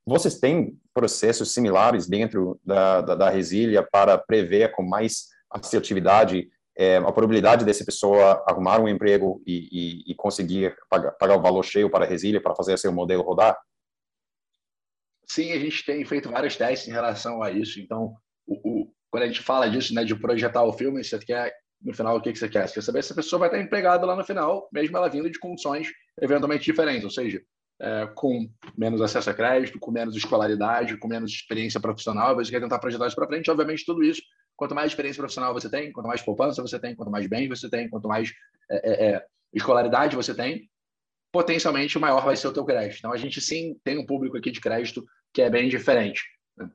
Vocês 0.04 0.38
têm 0.38 0.76
processos 0.94 1.52
similares 1.52 2.08
dentro 2.08 2.60
da, 2.64 3.00
da, 3.00 3.14
da 3.14 3.30
Resília 3.30 3.86
para 3.90 4.16
prever 4.16 4.70
com 4.72 4.82
mais 4.82 5.26
assertividade 5.50 6.48
é, 6.76 6.96
a 6.96 7.12
probabilidade 7.12 7.64
dessa 7.64 7.84
pessoa 7.84 8.44
arrumar 8.46 8.80
um 8.80 8.88
emprego 8.88 9.42
e, 9.46 9.68
e, 10.06 10.12
e 10.12 10.14
conseguir 10.14 10.76
pagar, 10.90 11.12
pagar, 11.12 11.36
o 11.36 11.42
valor 11.42 11.62
cheio 11.62 11.90
para 11.90 12.04
a 12.04 12.08
Resília 12.08 12.40
para 12.40 12.54
fazer 12.54 12.78
seu 12.78 12.92
modelo 12.92 13.22
rodar? 13.22 13.58
Sim, 15.26 15.52
a 15.52 15.58
gente 15.58 15.84
tem 15.84 16.04
feito 16.04 16.30
vários 16.30 16.56
testes 16.56 16.88
em 16.88 16.92
relação 16.92 17.42
a 17.42 17.50
isso. 17.50 17.80
Então, 17.80 18.14
o, 18.46 18.54
o, 18.82 18.92
quando 19.10 19.24
a 19.24 19.26
gente 19.26 19.42
fala 19.42 19.68
disso, 19.68 19.94
né, 19.94 20.04
de 20.04 20.14
projetar 20.14 20.62
o 20.62 20.72
filme, 20.72 21.02
você 21.02 21.18
quer 21.18 21.52
no 21.80 21.94
final 21.94 22.16
o 22.16 22.20
que, 22.20 22.32
que 22.32 22.38
você 22.38 22.48
quer? 22.48 22.66
Você 22.66 22.74
quer 22.74 22.82
saber 22.82 23.02
se 23.02 23.12
a 23.12 23.16
pessoa 23.16 23.40
vai 23.40 23.48
estar 23.48 23.60
empregada 23.60 24.06
lá 24.06 24.16
no 24.16 24.24
final, 24.24 24.68
mesmo 24.72 24.96
ela 24.96 25.08
vindo 25.08 25.30
de 25.30 25.38
condições 25.38 25.88
eventualmente 26.20 26.64
diferentes, 26.64 27.04
ou 27.04 27.10
seja, 27.10 27.40
é, 27.80 28.06
com 28.14 28.48
menos 28.76 29.00
acesso 29.02 29.28
a 29.28 29.34
crédito, 29.34 29.78
com 29.78 29.90
menos 29.90 30.16
escolaridade, 30.16 30.96
com 30.96 31.08
menos 31.08 31.30
experiência 31.30 31.80
profissional, 31.80 32.34
você 32.34 32.50
quer 32.50 32.60
tentar 32.60 32.78
projetar 32.78 33.06
isso 33.06 33.16
para 33.16 33.26
frente. 33.26 33.50
Obviamente, 33.50 33.84
tudo 33.84 34.02
isso, 34.02 34.22
quanto 34.56 34.74
mais 34.74 34.90
experiência 34.90 35.20
profissional 35.20 35.52
você 35.52 35.70
tem, 35.70 35.92
quanto 35.92 36.06
mais 36.06 36.22
poupança 36.22 36.62
você 36.62 36.78
tem, 36.78 36.94
quanto 36.94 37.10
mais 37.10 37.26
bem 37.26 37.48
você 37.48 37.68
tem, 37.68 37.88
quanto 37.88 38.08
mais 38.08 38.32
é, 38.70 38.90
é, 38.90 39.10
é 39.10 39.26
escolaridade 39.52 40.16
você 40.16 40.34
tem, 40.34 40.68
potencialmente 41.32 41.98
maior 41.98 42.24
vai 42.24 42.36
ser 42.36 42.48
o 42.48 42.52
teu 42.52 42.64
crédito. 42.64 42.98
Então, 42.98 43.12
a 43.12 43.16
gente 43.16 43.40
sim 43.40 43.78
tem 43.84 43.98
um 43.98 44.06
público 44.06 44.36
aqui 44.36 44.50
de 44.50 44.60
crédito 44.60 45.06
que 45.32 45.42
é 45.42 45.50
bem 45.50 45.68
diferente. 45.68 46.24
Né? 46.56 46.70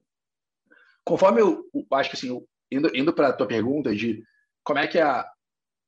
Conforme 1.04 1.42
eu, 1.42 1.68
eu 1.74 1.86
acho 1.92 2.10
que 2.10 2.16
assim, 2.16 2.46
indo, 2.72 2.96
indo 2.96 3.14
para 3.14 3.30
a 3.30 3.34
tua 3.34 3.48
pergunta 3.48 3.96
de 3.96 4.24
como 4.64 4.80
é 4.80 4.88
que 4.88 5.00
é, 5.00 5.26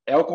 é 0.07 0.17
o 0.17 0.25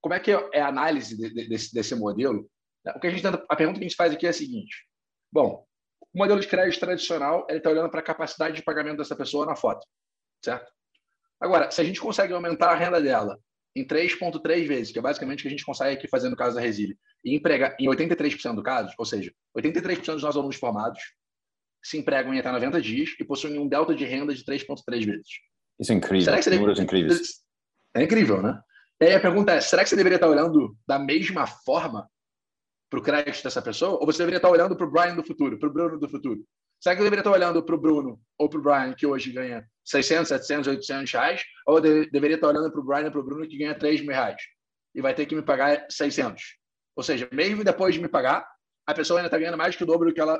como 0.00 0.14
é 0.14 0.20
que 0.20 0.30
é 0.30 0.60
a 0.60 0.68
análise 0.68 1.16
de, 1.16 1.48
desse, 1.48 1.74
desse 1.74 1.94
modelo? 1.94 2.48
O 2.94 3.00
que 3.00 3.06
a 3.06 3.10
gente 3.10 3.26
a 3.26 3.56
pergunta 3.56 3.78
que 3.78 3.84
a 3.84 3.88
gente 3.88 3.96
faz 3.96 4.12
aqui 4.12 4.26
é 4.26 4.30
a 4.30 4.32
seguinte: 4.32 4.86
bom, 5.32 5.66
o 6.12 6.18
modelo 6.18 6.40
de 6.40 6.46
crédito 6.46 6.80
tradicional 6.80 7.46
ele 7.48 7.58
está 7.58 7.70
olhando 7.70 7.90
para 7.90 8.00
a 8.00 8.04
capacidade 8.04 8.56
de 8.56 8.62
pagamento 8.62 8.98
dessa 8.98 9.16
pessoa 9.16 9.46
na 9.46 9.56
foto, 9.56 9.86
certo? 10.44 10.70
Agora, 11.40 11.70
se 11.70 11.80
a 11.80 11.84
gente 11.84 12.00
consegue 12.00 12.32
aumentar 12.32 12.70
a 12.70 12.74
renda 12.74 13.00
dela 13.00 13.38
em 13.76 13.84
3,3 13.86 14.66
vezes, 14.66 14.92
que 14.92 14.98
é 14.98 15.02
basicamente 15.02 15.40
o 15.40 15.42
que 15.42 15.48
a 15.48 15.50
gente 15.50 15.64
consegue 15.64 15.96
aqui 15.96 16.06
fazer 16.08 16.28
no 16.28 16.36
caso 16.36 16.54
da 16.54 16.62
Resile, 16.62 16.96
e 17.24 17.34
empregar 17.34 17.76
em 17.80 17.86
83% 17.86 18.54
do 18.54 18.62
caso, 18.62 18.94
ou 18.96 19.04
seja, 19.04 19.32
83% 19.56 19.96
dos 20.14 20.22
nossos 20.22 20.36
alunos 20.36 20.56
formados 20.56 21.00
se 21.82 21.98
empregam 21.98 22.32
em 22.32 22.38
até 22.38 22.50
90 22.50 22.80
dias 22.80 23.10
e 23.18 23.24
possuem 23.24 23.58
um 23.58 23.68
delta 23.68 23.94
de 23.94 24.04
renda 24.04 24.32
de 24.32 24.44
3,3 24.44 25.04
vezes. 25.04 25.28
Isso 25.78 25.92
é 25.92 25.96
incrível. 25.96 26.24
Será 26.24 26.36
que 26.36 26.44
seria... 26.44 26.58
Números 26.58 26.80
incríveis. 26.80 27.42
É 27.94 28.02
incrível, 28.02 28.40
né? 28.40 28.60
E 29.00 29.06
aí 29.06 29.14
a 29.14 29.20
pergunta 29.20 29.52
é: 29.52 29.60
será 29.60 29.82
que 29.82 29.88
você 29.88 29.96
deveria 29.96 30.16
estar 30.16 30.28
olhando 30.28 30.76
da 30.86 30.98
mesma 30.98 31.46
forma 31.46 32.08
para 32.88 33.00
o 33.00 33.02
crédito 33.02 33.42
dessa 33.42 33.60
pessoa? 33.60 33.98
Ou 34.00 34.06
você 34.06 34.18
deveria 34.18 34.38
estar 34.38 34.48
olhando 34.48 34.76
para 34.76 34.86
o 34.86 34.90
Brian 34.90 35.16
do 35.16 35.26
futuro, 35.26 35.58
para 35.58 35.68
o 35.68 35.72
Bruno 35.72 35.98
do 35.98 36.08
futuro? 36.08 36.44
Será 36.84 36.96
que 36.96 37.00
eu 37.00 37.04
deveria 37.04 37.22
estar 37.22 37.30
olhando 37.30 37.64
para 37.64 37.74
o 37.74 37.78
Bruno 37.78 38.20
ou 38.36 38.46
para 38.46 38.58
o 38.58 38.62
Brian, 38.62 38.92
que 38.92 39.06
hoje 39.06 39.32
ganha 39.32 39.66
600, 39.86 40.28
700, 40.28 40.68
800 40.68 41.12
reais? 41.14 41.42
Ou 41.66 41.78
eu 41.78 42.10
deveria 42.10 42.34
estar 42.34 42.48
olhando 42.48 42.70
para 42.70 42.78
o 42.78 42.84
Brian 42.84 43.06
e 43.06 43.10
para 43.10 43.20
o 43.20 43.24
Bruno, 43.24 43.48
que 43.48 43.56
ganha 43.56 43.74
3 43.74 44.02
mil 44.02 44.10
reais 44.10 44.42
e 44.94 45.00
vai 45.00 45.14
ter 45.14 45.24
que 45.24 45.34
me 45.34 45.40
pagar 45.40 45.86
600? 45.88 46.42
Ou 46.94 47.02
seja, 47.02 47.26
mesmo 47.32 47.64
depois 47.64 47.94
de 47.94 48.02
me 48.02 48.06
pagar, 48.06 48.46
a 48.86 48.92
pessoa 48.92 49.18
ainda 49.18 49.28
está 49.28 49.38
ganhando 49.38 49.56
mais 49.56 49.74
que 49.74 49.82
o 49.82 49.86
dobro 49.86 50.10
do 50.10 50.14
que 50.14 50.20
ela, 50.20 50.38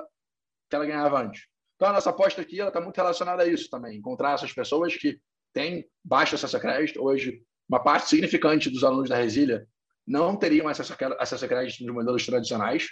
que 0.68 0.76
ela 0.76 0.84
ganhava 0.84 1.22
antes. 1.22 1.46
Então, 1.76 1.88
a 1.88 1.94
nossa 1.94 2.10
aposta 2.10 2.42
aqui 2.42 2.60
está 2.60 2.78
muito 2.78 2.98
relacionada 2.98 3.42
a 3.42 3.46
isso 3.46 3.70
também. 3.70 3.96
Encontrar 3.96 4.34
essas 4.34 4.52
pessoas 4.52 4.94
que 4.94 5.18
tem 5.50 5.88
baixo 6.04 6.34
acesso 6.34 6.58
a 6.58 6.60
crédito. 6.60 7.02
Hoje, 7.02 7.40
uma 7.66 7.82
parte 7.82 8.10
significante 8.10 8.68
dos 8.68 8.84
alunos 8.84 9.08
da 9.08 9.16
Resília 9.16 9.66
não 10.06 10.36
teriam 10.36 10.68
acesso 10.68 10.92
a 10.92 11.48
crédito 11.48 11.86
nos 11.86 11.94
modelos 11.94 12.26
tradicionais. 12.26 12.88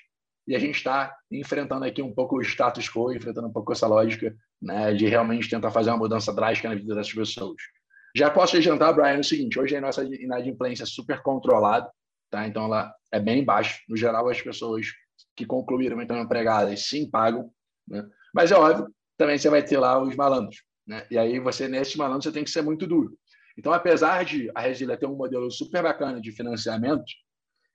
E 0.46 0.56
a 0.56 0.58
gente 0.58 0.76
está 0.76 1.16
enfrentando 1.30 1.84
aqui 1.84 2.02
um 2.02 2.12
pouco 2.12 2.36
o 2.36 2.42
status 2.42 2.88
quo, 2.88 3.12
enfrentando 3.12 3.46
um 3.46 3.52
pouco 3.52 3.72
essa 3.72 3.86
lógica 3.86 4.34
né, 4.60 4.92
de 4.92 5.06
realmente 5.06 5.48
tentar 5.48 5.70
fazer 5.70 5.90
uma 5.90 5.98
mudança 5.98 6.32
drástica 6.32 6.68
na 6.68 6.74
vida 6.74 6.94
dessas 6.94 7.12
pessoas. 7.12 7.56
Já 8.14 8.30
posso 8.30 8.56
adiantar, 8.56 8.94
Brian, 8.94 9.20
o 9.20 9.24
seguinte: 9.24 9.58
hoje 9.58 9.76
a 9.76 9.80
nossa 9.80 10.04
inadimplência 10.04 10.82
é 10.82 10.86
super 10.86 11.22
controlada, 11.22 11.90
tá? 12.30 12.46
então 12.46 12.64
ela 12.64 12.92
é 13.10 13.20
bem 13.20 13.44
baixa. 13.44 13.78
No 13.88 13.96
geral, 13.96 14.28
as 14.28 14.40
pessoas 14.40 14.86
que 15.34 15.46
concluíram 15.46 16.00
então 16.02 16.18
empregadas 16.18 16.88
sim 16.88 17.08
pagam, 17.08 17.50
né? 17.88 18.04
mas 18.34 18.50
é 18.50 18.56
óbvio, 18.56 18.92
também 19.16 19.38
você 19.38 19.48
vai 19.48 19.62
ter 19.62 19.78
lá 19.78 20.02
os 20.02 20.14
malandros, 20.14 20.62
né? 20.86 21.06
E 21.10 21.16
aí 21.16 21.38
você, 21.38 21.68
nesse 21.68 21.96
malandro, 21.96 22.24
você 22.24 22.32
tem 22.32 22.44
que 22.44 22.50
ser 22.50 22.62
muito 22.62 22.86
duro. 22.86 23.16
Então, 23.56 23.72
apesar 23.72 24.24
de 24.24 24.50
a 24.54 24.60
Resília 24.60 24.96
ter 24.96 25.06
um 25.06 25.16
modelo 25.16 25.50
super 25.50 25.82
bacana 25.82 26.20
de 26.20 26.32
financiamento, 26.32 27.04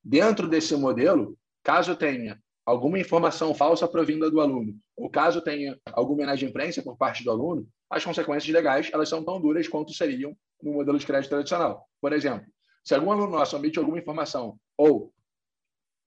dentro 0.04 0.48
desse 0.48 0.76
modelo, 0.76 1.38
caso 1.64 1.96
tenha 1.96 2.40
alguma 2.68 3.00
informação 3.00 3.56
falsa 3.56 3.88
provinda 3.88 4.30
do 4.30 4.42
aluno, 4.42 4.76
ou 4.98 5.10
caso 5.10 5.40
tenha 5.40 5.80
alguma 5.94 6.24
inadimplência 6.24 6.84
por 6.84 6.98
parte 6.98 7.24
do 7.24 7.32
aluno, 7.32 7.66
as 7.90 8.04
consequências 8.04 8.54
legais 8.54 8.90
elas 8.94 9.08
são 9.08 9.24
tão 9.24 9.40
duras 9.40 9.70
quanto 9.70 9.94
seriam 9.94 10.36
no 10.62 10.74
modelo 10.74 11.00
de 11.00 11.06
crédito 11.06 11.30
tradicional. 11.30 11.88
Por 12.02 12.12
exemplo, 12.12 12.46
se 12.84 12.94
algum 12.94 13.10
aluno 13.10 13.32
nosso 13.32 13.56
omite 13.56 13.80
alguma 13.80 13.98
informação 13.98 14.60
ou 14.78 15.14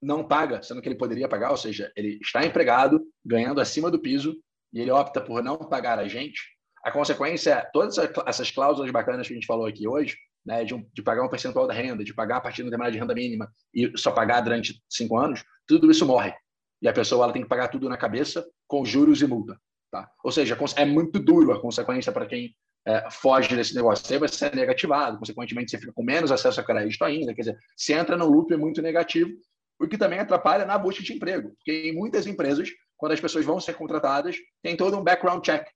não 0.03 0.23
paga, 0.23 0.63
sendo 0.63 0.83
que 0.83 0.89
ele 0.91 0.99
poderia 0.99 1.27
pagar, 1.27 1.51
ou 1.51 1.57
seja, 1.57 1.91
ele 1.97 2.19
está 2.21 2.45
empregado, 2.45 3.01
ganhando 3.25 3.59
acima 3.59 3.91
do 3.91 3.99
piso, 3.99 4.37
e 4.71 4.81
ele 4.81 4.91
opta 4.91 5.19
por 5.19 5.43
não 5.43 5.57
pagar 5.57 5.99
a 5.99 6.09
gente, 6.09 6.43
a 6.85 6.93
consequência 6.93 7.53
é 7.53 7.71
todas 7.73 7.97
essas 8.27 8.51
cláusulas 8.51 8.91
bacanas 8.91 9.27
que 9.27 9.33
a 9.33 9.37
gente 9.37 9.47
falou 9.47 9.65
aqui 9.65 9.89
hoje, 9.89 10.17
né, 10.45 10.63
de, 10.65 10.75
um, 10.75 10.87
de, 10.93 11.03
pagar 11.03 11.25
um 11.25 11.29
percentual 11.29 11.67
da 11.67 11.75
renda, 11.75 12.05
de 12.05 12.15
pagar 12.15 12.37
a 12.37 12.41
partir 12.41 12.59
de 12.59 12.65
determinada 12.65 12.93
de 12.93 12.99
renda 12.99 13.15
mínima 13.15 13.51
e 13.75 13.93
só 13.97 14.11
pagar 14.11 14.43
durante 14.43 14.83
cinco 14.89 15.17
anos, 15.19 15.43
tudo 15.67 15.91
isso 15.91 16.07
morre. 16.07 16.35
E 16.83 16.89
a 16.89 16.93
pessoa 16.93 17.25
ela 17.25 17.33
tem 17.33 17.43
que 17.43 17.49
pagar 17.49 17.69
tudo 17.69 17.89
na 17.89 17.97
cabeça 17.97 18.47
com 18.67 18.85
juros 18.85 19.21
e 19.21 19.27
multa. 19.27 19.61
Tá? 19.91 20.09
Ou 20.23 20.31
seja, 20.31 20.57
é 20.77 20.85
muito 20.85 21.19
duro 21.19 21.53
a 21.53 21.61
consequência 21.61 22.13
para 22.13 22.27
quem 22.27 22.55
é, 22.87 23.11
foge 23.11 23.55
desse 23.55 23.75
negócio. 23.75 24.07
Você 24.07 24.19
vai 24.19 24.29
ser 24.29 24.55
negativado, 24.55 25.19
consequentemente 25.19 25.71
você 25.71 25.79
fica 25.79 25.93
com 25.93 26.03
menos 26.03 26.31
acesso 26.31 26.61
a 26.61 26.65
crédito 26.65 27.03
ainda. 27.05 27.35
Quer 27.35 27.43
dizer, 27.43 27.59
você 27.77 27.95
entra 27.95 28.17
num 28.17 28.27
loop 28.27 28.55
muito 28.57 28.81
negativo, 28.81 29.31
o 29.79 29.89
que 29.89 29.99
também 29.99 30.19
atrapalha 30.19 30.65
na 30.65 30.79
busca 30.79 31.03
de 31.03 31.13
emprego. 31.13 31.51
Porque 31.57 31.89
em 31.89 31.95
muitas 31.95 32.27
empresas, 32.27 32.71
quando 32.97 33.13
as 33.13 33.21
pessoas 33.21 33.45
vão 33.45 33.61
ser 33.61 33.75
contratadas, 33.75 34.37
tem 34.63 34.77
todo 34.77 34.97
um 34.97 35.03
background 35.03 35.45
check 35.45 35.67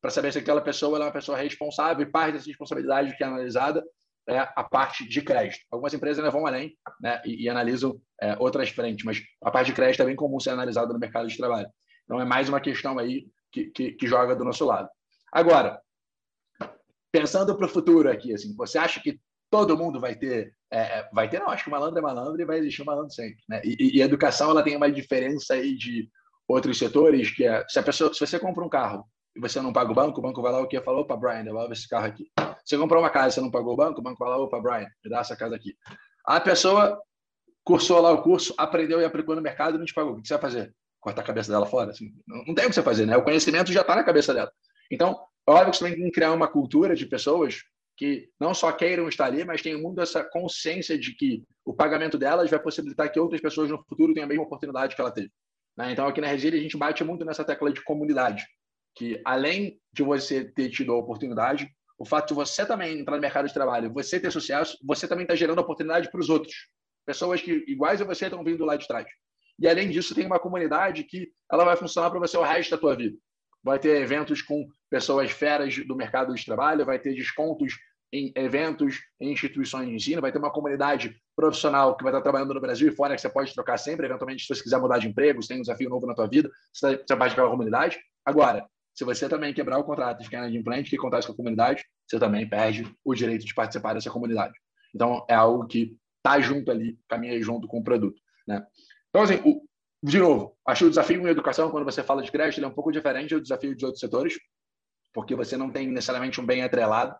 para 0.00 0.10
saber 0.10 0.32
se 0.32 0.38
aquela 0.38 0.60
pessoa 0.60 0.98
é 0.98 1.02
uma 1.02 1.12
pessoa 1.12 1.36
responsável 1.36 2.06
e 2.06 2.10
parte 2.10 2.34
dessa 2.34 2.46
responsabilidade 2.46 3.16
que 3.16 3.22
é 3.22 3.26
analisada 3.26 3.84
é 4.28 4.38
a 4.54 4.62
parte 4.62 5.08
de 5.08 5.22
crédito. 5.22 5.64
Algumas 5.70 5.94
empresas 5.94 6.18
ainda 6.18 6.30
vão 6.30 6.46
além 6.46 6.76
né, 7.00 7.20
e, 7.24 7.44
e 7.44 7.48
analisam 7.48 7.98
é, 8.20 8.36
outras 8.38 8.68
frentes, 8.68 9.04
mas 9.04 9.22
a 9.42 9.50
parte 9.50 9.68
de 9.68 9.72
crédito 9.72 10.02
é 10.02 10.06
bem 10.06 10.16
comum 10.16 10.38
ser 10.38 10.50
analisada 10.50 10.92
no 10.92 10.98
mercado 10.98 11.26
de 11.26 11.36
trabalho. 11.36 11.68
Então, 12.04 12.20
é 12.20 12.24
mais 12.24 12.48
uma 12.48 12.60
questão 12.60 12.98
aí 12.98 13.26
que, 13.50 13.66
que, 13.70 13.92
que 13.92 14.06
joga 14.06 14.36
do 14.36 14.44
nosso 14.44 14.64
lado. 14.64 14.88
Agora, 15.32 15.80
pensando 17.10 17.56
para 17.56 17.66
o 17.66 17.70
futuro 17.70 18.10
aqui, 18.10 18.34
assim, 18.34 18.54
você 18.54 18.78
acha 18.78 19.00
que 19.00 19.18
todo 19.50 19.76
mundo 19.76 19.98
vai 19.98 20.14
ter 20.14 20.54
é, 20.70 21.08
vai 21.12 21.28
ter, 21.28 21.40
não, 21.40 21.48
acho 21.48 21.64
que 21.64 21.70
malandro 21.70 21.98
é 21.98 22.02
malandro 22.02 22.40
e 22.40 22.44
vai 22.44 22.58
existir 22.58 22.84
malandro 22.84 23.10
sempre. 23.10 23.38
Né? 23.48 23.62
E, 23.64 23.96
e, 23.96 24.02
a 24.02 24.04
educação 24.04 24.50
ela 24.50 24.62
tem 24.62 24.76
uma 24.76 24.92
diferença 24.92 25.54
aí 25.54 25.74
de 25.74 26.10
outros 26.46 26.78
setores, 26.78 27.30
que 27.30 27.44
é 27.44 27.64
se 27.68 27.78
a 27.78 27.82
pessoa, 27.82 28.12
se 28.12 28.20
você 28.20 28.38
compra 28.38 28.62
um 28.62 28.68
carro 28.68 29.04
e 29.34 29.40
você 29.40 29.60
não 29.62 29.72
paga 29.72 29.90
o 29.90 29.94
banco, 29.94 30.18
o 30.18 30.22
banco 30.22 30.42
vai 30.42 30.52
lá 30.52 30.60
o 30.60 30.68
que 30.68 30.80
falou, 30.82 31.02
opa, 31.02 31.16
Brian, 31.16 31.44
devolve 31.44 31.72
esse 31.72 31.88
carro 31.88 32.06
aqui. 32.06 32.30
Você 32.68 32.76
comprou 32.76 33.02
uma 33.02 33.08
casa, 33.08 33.36
você 33.36 33.40
não 33.40 33.50
pagou 33.50 33.72
o 33.72 33.76
banco, 33.76 34.00
o 34.00 34.02
banco 34.02 34.22
lá, 34.22 34.36
opa, 34.36 34.60
Brian, 34.60 34.90
me 35.02 35.10
dá 35.10 35.20
essa 35.20 35.34
casa 35.34 35.56
aqui. 35.56 35.74
A 36.26 36.38
pessoa 36.38 37.00
cursou 37.64 37.98
lá 37.98 38.12
o 38.12 38.22
curso, 38.22 38.54
aprendeu 38.58 39.00
e 39.00 39.06
aplicou 39.06 39.34
no 39.34 39.40
mercado 39.40 39.76
e 39.76 39.78
não 39.78 39.86
te 39.86 39.94
pagou. 39.94 40.12
O 40.12 40.20
que 40.20 40.28
você 40.28 40.34
vai 40.34 40.42
fazer? 40.42 40.74
Cortar 41.00 41.22
a 41.22 41.24
cabeça 41.24 41.50
dela 41.50 41.64
fora? 41.64 41.92
Assim, 41.92 42.12
não 42.26 42.54
tem 42.54 42.66
o 42.66 42.68
que 42.68 42.74
você 42.74 42.82
fazer, 42.82 43.06
né? 43.06 43.16
O 43.16 43.24
conhecimento 43.24 43.72
já 43.72 43.80
está 43.80 43.96
na 43.96 44.04
cabeça 44.04 44.34
dela. 44.34 44.52
Então, 44.90 45.18
óbvio 45.48 45.70
que 45.70 45.78
você 45.78 45.84
tem 45.90 46.04
que 46.04 46.10
criar 46.10 46.32
uma 46.32 46.46
cultura 46.46 46.94
de 46.94 47.06
pessoas 47.06 47.62
que 47.96 48.28
não 48.38 48.52
só 48.52 48.70
queiram 48.70 49.08
estar 49.08 49.24
ali, 49.24 49.46
mas 49.46 49.62
tenham 49.62 49.80
muito 49.80 50.02
essa 50.02 50.22
consciência 50.22 50.98
de 50.98 51.14
que 51.14 51.42
o 51.64 51.72
pagamento 51.72 52.18
delas 52.18 52.50
vai 52.50 52.60
possibilitar 52.60 53.10
que 53.10 53.18
outras 53.18 53.40
pessoas 53.40 53.70
no 53.70 53.82
futuro 53.88 54.12
tenham 54.12 54.26
a 54.26 54.28
mesma 54.28 54.44
oportunidade 54.44 54.94
que 54.94 55.00
ela 55.00 55.10
teve. 55.10 55.30
Né? 55.74 55.92
Então, 55.92 56.06
aqui 56.06 56.20
na 56.20 56.26
Resília, 56.26 56.60
a 56.60 56.62
gente 56.62 56.76
bate 56.76 57.02
muito 57.02 57.24
nessa 57.24 57.44
tecla 57.44 57.72
de 57.72 57.82
comunidade, 57.82 58.44
que 58.94 59.22
além 59.24 59.80
de 59.90 60.02
você 60.02 60.44
ter 60.44 60.68
tido 60.68 60.92
a 60.92 60.98
oportunidade, 60.98 61.66
o 61.98 62.04
fato 62.04 62.28
de 62.28 62.34
você 62.34 62.64
também 62.64 63.00
entrar 63.00 63.16
no 63.16 63.20
mercado 63.20 63.48
de 63.48 63.54
trabalho, 63.54 63.92
você 63.92 64.20
ter 64.20 64.30
sucesso, 64.30 64.78
você 64.84 65.08
também 65.08 65.24
está 65.24 65.34
gerando 65.34 65.58
oportunidade 65.58 66.10
para 66.10 66.20
os 66.20 66.28
outros. 66.28 66.54
Pessoas 67.04 67.40
que, 67.40 67.64
iguais 67.66 68.00
a 68.00 68.04
você, 68.04 68.26
estão 68.26 68.44
vindo 68.44 68.64
lá 68.64 68.76
de 68.76 68.86
trás. 68.86 69.06
E, 69.58 69.66
além 69.66 69.90
disso, 69.90 70.14
tem 70.14 70.24
uma 70.24 70.38
comunidade 70.38 71.02
que 71.02 71.32
ela 71.50 71.64
vai 71.64 71.76
funcionar 71.76 72.10
para 72.10 72.20
você 72.20 72.36
o 72.36 72.42
resto 72.42 72.70
da 72.70 72.78
tua 72.78 72.94
vida. 72.94 73.18
Vai 73.64 73.78
ter 73.78 74.00
eventos 74.00 74.40
com 74.40 74.68
pessoas 74.88 75.30
feras 75.32 75.76
do 75.84 75.96
mercado 75.96 76.32
de 76.32 76.44
trabalho, 76.44 76.86
vai 76.86 76.98
ter 76.98 77.14
descontos 77.14 77.74
em 78.12 78.32
eventos, 78.36 79.00
em 79.20 79.32
instituições 79.32 79.88
de 79.88 79.94
ensino, 79.94 80.22
vai 80.22 80.32
ter 80.32 80.38
uma 80.38 80.52
comunidade 80.52 81.14
profissional 81.36 81.96
que 81.96 82.02
vai 82.02 82.12
estar 82.12 82.22
trabalhando 82.22 82.54
no 82.54 82.60
Brasil 82.60 82.88
e 82.88 82.94
fora 82.94 83.14
que 83.14 83.20
você 83.20 83.28
pode 83.28 83.52
trocar 83.52 83.76
sempre, 83.76 84.06
eventualmente, 84.06 84.46
se 84.46 84.54
você 84.54 84.62
quiser 84.62 84.78
mudar 84.78 84.98
de 84.98 85.08
emprego, 85.08 85.42
se 85.42 85.48
tem 85.48 85.58
um 85.58 85.62
desafio 85.62 85.90
novo 85.90 86.06
na 86.06 86.14
tua 86.14 86.26
vida, 86.26 86.50
você 86.72 86.96
faz 86.96 87.18
parte 87.18 87.30
daquela 87.30 87.50
comunidade. 87.50 87.98
Agora, 88.24 88.66
se 88.98 89.04
você 89.04 89.28
também 89.28 89.54
quebrar 89.54 89.78
o 89.78 89.84
contrato 89.84 90.24
de 90.24 90.28
de 90.28 90.58
implante 90.58 90.90
que 90.90 90.96
acontece 90.96 91.28
com 91.28 91.32
a 91.32 91.36
comunidade, 91.36 91.84
você 92.04 92.18
também 92.18 92.48
perde 92.48 92.84
o 93.04 93.14
direito 93.14 93.46
de 93.46 93.54
participar 93.54 93.94
dessa 93.94 94.10
comunidade. 94.10 94.58
Então, 94.92 95.24
é 95.30 95.34
algo 95.34 95.68
que 95.68 95.96
está 96.16 96.40
junto 96.40 96.68
ali, 96.72 96.98
caminha 97.08 97.40
junto 97.40 97.68
com 97.68 97.78
o 97.78 97.84
produto. 97.84 98.20
Né? 98.44 98.60
Então, 99.08 99.22
assim, 99.22 99.40
o, 99.44 99.62
de 100.02 100.18
novo, 100.18 100.58
acho 100.66 100.86
o 100.86 100.88
desafio 100.88 101.24
em 101.24 101.30
educação, 101.30 101.70
quando 101.70 101.84
você 101.84 102.02
fala 102.02 102.24
de 102.24 102.32
crédito, 102.32 102.58
ele 102.58 102.66
é 102.66 102.68
um 102.68 102.74
pouco 102.74 102.90
diferente 102.90 103.36
do 103.36 103.40
desafio 103.40 103.76
de 103.76 103.84
outros 103.84 104.00
setores, 104.00 104.36
porque 105.14 105.36
você 105.36 105.56
não 105.56 105.70
tem 105.70 105.86
necessariamente 105.86 106.40
um 106.40 106.46
bem 106.46 106.64
atrelado 106.64 107.14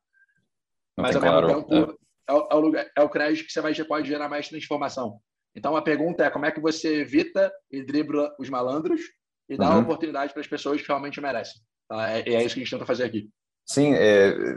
não 0.97 1.05
mas 1.05 1.15
ao 1.15 1.23
claro, 1.23 1.47
mesmo 1.47 1.63
tempo 1.63 1.93
é. 2.29 2.35
É, 2.35 2.37
é, 2.37 2.55
o 2.57 2.59
lugar, 2.59 2.91
é 2.97 3.03
o 3.03 3.09
crédito 3.09 3.47
que 3.47 3.53
você 3.53 3.61
vai, 3.61 3.73
pode 3.85 4.09
gerar 4.09 4.29
mais 4.29 4.49
transformação. 4.49 5.21
Então 5.55 5.77
a 5.77 5.83
pergunta 5.83 6.25
é 6.25 6.31
como 6.31 6.45
é 6.45 6.51
que 6.51 6.61
você 6.61 7.03
evita 7.03 7.53
e 7.71 7.85
dribla 7.85 8.35
os 8.37 8.51
malandros 8.51 9.01
e 9.49 9.57
dá 9.57 9.75
uhum. 9.75 9.83
oportunidade 9.83 10.33
para 10.33 10.41
as 10.41 10.47
pessoas 10.47 10.81
que 10.81 10.89
realmente 10.89 11.21
merecem. 11.21 11.61
Tá? 11.89 12.11
É, 12.11 12.21
é 12.21 12.45
isso 12.45 12.55
que 12.55 12.61
a 12.61 12.65
gente 12.65 12.71
tenta 12.71 12.87
fazer 12.87 13.05
aqui. 13.05 13.29
Sim, 13.71 13.93
é, 13.95 14.57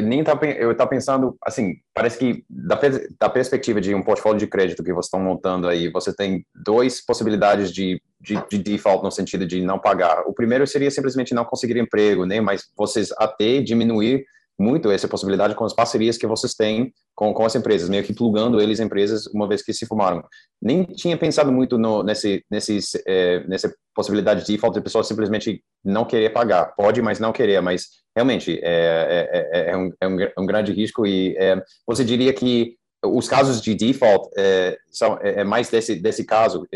nem 0.00 0.24
tá, 0.24 0.38
eu 0.56 0.72
estava 0.72 0.88
pensando, 0.88 1.36
assim, 1.44 1.74
parece 1.92 2.18
que 2.18 2.42
da, 2.48 2.80
da, 3.20 3.28
perspectiva 3.28 3.82
de 3.82 3.94
um 3.94 4.02
portfólio 4.02 4.38
de 4.38 4.46
crédito 4.46 4.82
que 4.82 4.94
vocês 4.94 5.06
estão 5.06 5.20
montando 5.20 5.68
aí, 5.68 5.90
você 5.90 6.10
tem 6.14 6.42
duas 6.64 7.04
possibilidades 7.04 7.70
de, 7.70 8.00
de, 8.18 8.42
de, 8.48 8.56
default 8.56 9.04
no 9.04 9.10
sentido 9.10 9.46
de 9.46 9.60
não 9.60 9.78
pagar. 9.78 10.22
O 10.26 10.32
primeiro 10.32 10.66
seria 10.66 10.90
simplesmente 10.90 11.34
não 11.34 11.44
conseguir 11.44 11.78
emprego, 11.78 12.24
né? 12.24 12.40
Mas 12.40 12.62
vocês 12.74 13.10
até 13.18 13.60
diminuir 13.60 14.24
muito 14.58 14.90
essa 14.90 15.06
possibilidade 15.06 15.54
com 15.54 15.64
as 15.64 15.74
parcerias 15.74 16.16
que 16.16 16.26
vocês 16.26 16.54
têm 16.54 16.92
com, 17.14 17.32
com 17.32 17.44
as 17.44 17.54
empresas, 17.54 17.88
meio 17.88 18.02
que 18.04 18.14
plugando 18.14 18.60
eles 18.60 18.80
empresas 18.80 19.26
uma 19.28 19.46
vez 19.46 19.62
que 19.62 19.72
se 19.72 19.86
formaram. 19.86 20.24
Nem 20.60 20.84
tinha 20.84 21.16
pensado 21.16 21.52
muito 21.52 21.78
no, 21.78 22.02
nesse, 22.02 22.44
nesses, 22.50 22.92
é, 23.06 23.40
nessa 23.46 23.74
possibilidade 23.94 24.44
de 24.44 24.58
falta 24.58 24.78
de 24.80 24.84
pessoas 24.84 25.06
simplesmente 25.06 25.62
não 25.84 26.04
querer 26.04 26.30
pagar. 26.30 26.74
Pode, 26.74 27.02
mas 27.02 27.20
não 27.20 27.32
querer. 27.32 27.60
Mas 27.60 27.88
realmente 28.14 28.58
é, 28.62 29.28
é, 29.32 29.50
é, 29.52 29.70
é 29.70 29.76
um, 29.76 29.92
é 30.00 30.08
um, 30.08 30.42
um, 30.42 30.46
grande 30.46 30.72
risco 30.72 31.06
e 31.06 31.36
é, 31.36 31.62
você 31.86 32.04
diria 32.04 32.32
que 32.32 32.76
os 33.04 33.28
casos 33.28 33.60
de 33.60 33.74
default 33.74 34.28
é, 34.36 34.76
são 34.90 35.18
é, 35.20 35.44
mais 35.44 35.68
desse 35.68 35.94
desse 35.94 36.24
caso. 36.24 36.66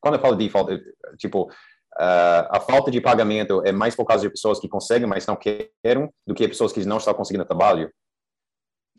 quando 0.00 0.14
eu 0.14 0.20
falo 0.20 0.36
default, 0.36 0.80
tipo 1.18 1.50
Uh, 1.98 2.46
a 2.50 2.60
falta 2.60 2.92
de 2.92 3.00
pagamento 3.00 3.60
é 3.66 3.72
mais 3.72 3.96
por 3.96 4.04
causa 4.04 4.22
de 4.22 4.30
pessoas 4.30 4.60
que 4.60 4.68
conseguem, 4.68 5.08
mas 5.08 5.26
não 5.26 5.34
querem, 5.34 6.08
do 6.24 6.32
que 6.32 6.46
pessoas 6.46 6.72
que 6.72 6.84
não 6.84 6.98
estão 6.98 7.12
conseguindo 7.12 7.44
trabalho? 7.44 7.92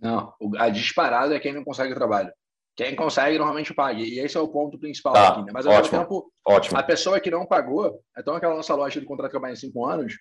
Não, 0.02 0.34
a 0.58 0.70
disparada 0.70 1.34
é 1.34 1.40
quem 1.40 1.54
não 1.54 1.64
consegue 1.64 1.94
trabalho. 1.94 2.32
Quem 2.76 2.96
consegue 2.96 3.38
normalmente 3.38 3.74
paga. 3.74 4.00
E 4.00 4.20
esse 4.20 4.38
é 4.38 4.40
o 4.40 4.48
ponto 4.48 4.80
principal 4.80 5.14
tá, 5.14 5.30
aqui. 5.30 5.44
Né? 5.44 5.52
Mas 5.54 5.66
ao 5.66 5.74
ótimo, 5.74 5.98
mesmo 5.98 6.04
tempo, 6.04 6.32
ótimo. 6.46 6.78
a 6.78 6.84
pessoa 6.84 7.20
que 7.20 7.32
não 7.32 7.46
pagou, 7.46 8.02
então 8.18 8.36
aquela 8.36 8.56
nossa 8.56 8.76
loja 8.76 9.00
do 9.00 9.06
contrato 9.06 9.32
que 9.32 9.40
vai 9.40 9.52
em 9.52 9.56
cinco 9.56 9.86
anos, 9.86 10.14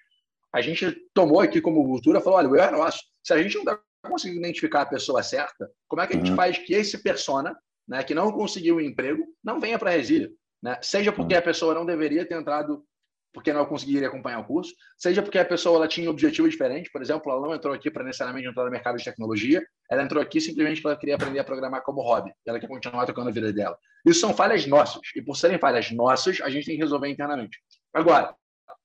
a 0.53 0.61
gente 0.61 0.97
tomou 1.15 1.41
aqui 1.41 1.61
como 1.61 1.85
cultura, 1.85 2.21
falou: 2.21 2.39
olha, 2.39 2.49
o 2.49 2.57
erro 2.57 2.75
é 2.75 2.79
nosso. 2.79 3.01
Se 3.23 3.33
a 3.33 3.43
gente 3.43 3.55
não 3.55 3.63
está 3.63 3.81
conseguindo 4.09 4.41
identificar 4.41 4.83
a 4.83 4.87
pessoa 4.87 5.23
certa, 5.23 5.71
como 5.87 6.03
é 6.03 6.07
que 6.07 6.15
a 6.15 6.17
gente 6.17 6.31
uhum. 6.31 6.37
faz 6.37 6.59
que 6.59 6.75
esse 6.75 7.03
persona, 7.03 7.57
né, 7.87 8.03
que 8.03 8.15
não 8.15 8.33
conseguiu 8.33 8.77
um 8.77 8.81
emprego, 8.81 9.25
não 9.43 9.61
venha 9.61 9.79
para 9.79 9.91
a 9.91 9.95
Resília? 9.95 10.31
Né? 10.63 10.79
Seja 10.83 11.13
porque 11.13 11.35
a 11.35 11.43
pessoa 11.43 11.75
não 11.75 11.87
deveria 11.87 12.27
ter 12.27 12.35
entrado 12.35 12.85
porque 13.33 13.53
não 13.53 13.65
conseguiria 13.67 14.09
acompanhar 14.09 14.41
o 14.41 14.45
curso, 14.45 14.75
seja 14.97 15.23
porque 15.23 15.39
a 15.39 15.45
pessoa 15.45 15.77
ela 15.77 15.87
tinha 15.87 16.09
um 16.09 16.11
objetivo 16.11 16.49
diferente, 16.49 16.91
por 16.91 17.03
exemplo, 17.03 17.31
ela 17.31 17.41
não 17.41 17.55
entrou 17.55 17.75
aqui 17.75 17.91
para 17.91 18.03
necessariamente 18.03 18.49
entrar 18.49 18.65
no 18.65 18.71
mercado 18.71 18.97
de 18.97 19.05
tecnologia, 19.05 19.63
ela 19.91 20.03
entrou 20.03 20.21
aqui 20.21 20.41
simplesmente 20.41 20.81
porque 20.81 20.89
ela 20.89 20.99
queria 20.99 21.15
aprender 21.15 21.39
a 21.39 21.45
programar 21.45 21.83
como 21.83 22.01
hobby, 22.01 22.33
ela 22.47 22.59
quer 22.59 22.67
continuar 22.67 23.07
tocando 23.07 23.29
a 23.29 23.33
vida 23.33 23.53
dela. 23.53 23.79
Isso 24.05 24.21
são 24.21 24.35
falhas 24.35 24.67
nossas, 24.67 25.03
e 25.15 25.23
por 25.23 25.37
serem 25.37 25.59
falhas 25.59 25.91
nossas, 25.93 26.41
a 26.41 26.49
gente 26.49 26.67
tem 26.67 26.77
que 26.77 26.83
resolver 26.83 27.09
internamente. 27.09 27.59
Agora, 27.93 28.35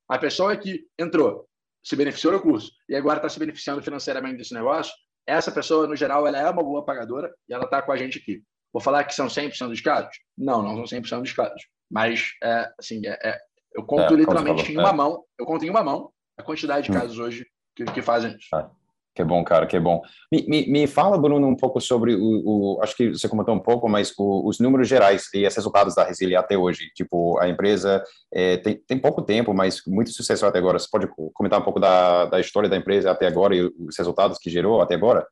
a 0.07 0.17
pessoa 0.17 0.55
que 0.57 0.85
entrou, 0.99 1.47
se 1.81 1.95
beneficiou 1.95 2.33
do 2.33 2.41
curso 2.41 2.71
e 2.87 2.95
agora 2.95 3.17
está 3.17 3.29
se 3.29 3.39
beneficiando 3.39 3.81
financeiramente 3.81 4.37
desse 4.37 4.53
negócio, 4.53 4.93
essa 5.25 5.51
pessoa, 5.51 5.87
no 5.87 5.95
geral, 5.95 6.27
ela 6.27 6.39
é 6.39 6.49
uma 6.49 6.63
boa 6.63 6.83
pagadora 6.83 7.33
e 7.47 7.53
ela 7.53 7.63
está 7.63 7.81
com 7.81 7.91
a 7.91 7.97
gente 7.97 8.19
aqui. 8.19 8.43
Vou 8.73 8.81
falar 8.81 9.03
que 9.03 9.13
são 9.13 9.27
100% 9.27 9.67
dos 9.69 9.81
casos? 9.81 10.17
Não, 10.35 10.63
não 10.63 10.85
são 10.85 10.99
100% 10.99 11.21
dos 11.21 11.31
casos. 11.31 11.61
Mas, 11.89 12.31
é, 12.43 12.71
assim, 12.79 13.05
é, 13.05 13.19
é 13.23 13.39
eu 13.75 13.83
conto 13.83 14.13
é, 14.13 14.17
literalmente 14.17 14.71
em 14.71 14.77
uma 14.77 14.89
é. 14.89 14.93
mão, 14.93 15.23
eu 15.39 15.45
conto 15.45 15.63
em 15.63 15.69
uma 15.69 15.83
mão 15.83 16.11
a 16.37 16.43
quantidade 16.43 16.85
de 16.85 16.91
hum. 16.91 16.99
casos 16.99 17.19
hoje 17.19 17.45
que, 17.75 17.85
que 17.85 18.01
fazem 18.01 18.35
isso. 18.35 18.47
Ah, 18.53 18.69
que 19.15 19.23
bom, 19.23 19.43
cara, 19.43 19.67
que 19.67 19.79
bom. 19.79 20.01
Me, 20.31 20.43
me, 20.47 20.67
me 20.67 20.87
fala, 20.87 21.17
Bruno, 21.19 21.47
um 21.47 21.55
pouco 21.55 21.79
sobre 21.79 22.15
o, 22.15 22.19
o, 22.19 22.79
acho 22.81 22.95
que 22.95 23.09
você 23.09 23.29
comentou 23.29 23.53
um 23.53 23.59
pouco, 23.59 23.87
mas 23.87 24.11
o, 24.17 24.47
os 24.47 24.59
números 24.59 24.87
gerais 24.87 25.29
e 25.33 25.45
os 25.45 25.55
resultados 25.55 25.93
da 25.93 26.03
Resilia 26.03 26.39
até 26.39 26.57
hoje. 26.57 26.89
Tipo, 26.95 27.37
a 27.39 27.47
empresa 27.47 28.03
é, 28.33 28.57
tem, 28.57 28.75
tem 28.87 28.97
pouco 28.97 29.21
tempo, 29.21 29.53
mas 29.53 29.81
muito 29.85 30.11
sucesso 30.11 30.45
até 30.45 30.57
agora. 30.57 30.79
Você 30.79 30.87
pode 30.91 31.07
comentar 31.33 31.59
um 31.59 31.63
pouco 31.63 31.79
da, 31.79 32.25
da 32.25 32.39
história 32.39 32.69
da 32.69 32.77
empresa 32.77 33.11
até 33.11 33.27
agora 33.27 33.55
e 33.55 33.61
os 33.61 33.97
resultados 33.97 34.39
que 34.39 34.49
gerou 34.49 34.81
até 34.81 34.95
agora? 34.95 35.27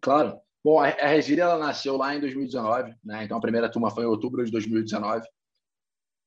Claro. 0.00 0.38
Bom, 0.64 0.78
a 0.78 0.88
Resília 0.90 1.42
ela 1.42 1.58
nasceu 1.58 1.96
lá 1.96 2.14
em 2.14 2.20
2019, 2.20 2.94
né? 3.04 3.24
Então 3.24 3.36
a 3.36 3.40
primeira 3.40 3.70
turma 3.70 3.90
foi 3.90 4.04
em 4.04 4.06
outubro 4.06 4.44
de 4.44 4.50
2019. 4.50 5.26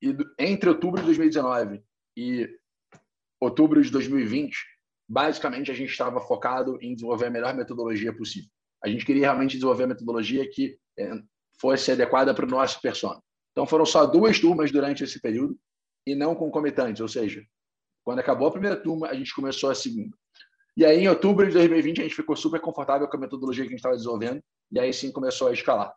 E 0.02 0.14
entre 0.38 0.68
outubro 0.68 1.00
de 1.00 1.06
2019 1.06 1.82
e 2.16 2.48
outubro 3.40 3.82
de 3.82 3.90
2020, 3.90 4.54
basicamente 5.08 5.70
a 5.70 5.74
gente 5.74 5.90
estava 5.90 6.20
focado 6.20 6.78
em 6.82 6.94
desenvolver 6.94 7.26
a 7.26 7.30
melhor 7.30 7.54
metodologia 7.54 8.14
possível. 8.14 8.50
A 8.84 8.88
gente 8.88 9.06
queria 9.06 9.22
realmente 9.22 9.52
desenvolver 9.52 9.84
a 9.84 9.88
metodologia 9.88 10.48
que 10.50 10.78
é, 10.98 11.10
fosse 11.58 11.92
adequada 11.92 12.34
para 12.34 12.44
o 12.44 12.48
nosso 12.48 12.80
persona. 12.82 13.20
Então 13.52 13.66
foram 13.66 13.86
só 13.86 14.04
duas 14.04 14.38
turmas 14.38 14.70
durante 14.70 15.02
esse 15.02 15.18
período 15.18 15.58
e 16.06 16.14
não 16.14 16.34
concomitantes, 16.34 17.00
ou 17.00 17.08
seja, 17.08 17.42
quando 18.04 18.18
acabou 18.18 18.48
a 18.48 18.52
primeira 18.52 18.76
turma, 18.76 19.08
a 19.08 19.14
gente 19.14 19.34
começou 19.34 19.70
a 19.70 19.74
segunda. 19.74 20.16
E 20.76 20.84
aí, 20.84 20.98
em 20.98 21.08
outubro 21.08 21.46
de 21.46 21.52
2020, 21.54 22.00
a 22.00 22.02
gente 22.02 22.14
ficou 22.14 22.36
super 22.36 22.60
confortável 22.60 23.08
com 23.08 23.16
a 23.16 23.20
metodologia 23.20 23.64
que 23.64 23.68
a 23.68 23.70
gente 23.70 23.78
estava 23.78 23.96
desenvolvendo, 23.96 24.42
e 24.70 24.78
aí 24.78 24.92
sim 24.92 25.10
começou 25.10 25.48
a 25.48 25.52
escalar. 25.52 25.94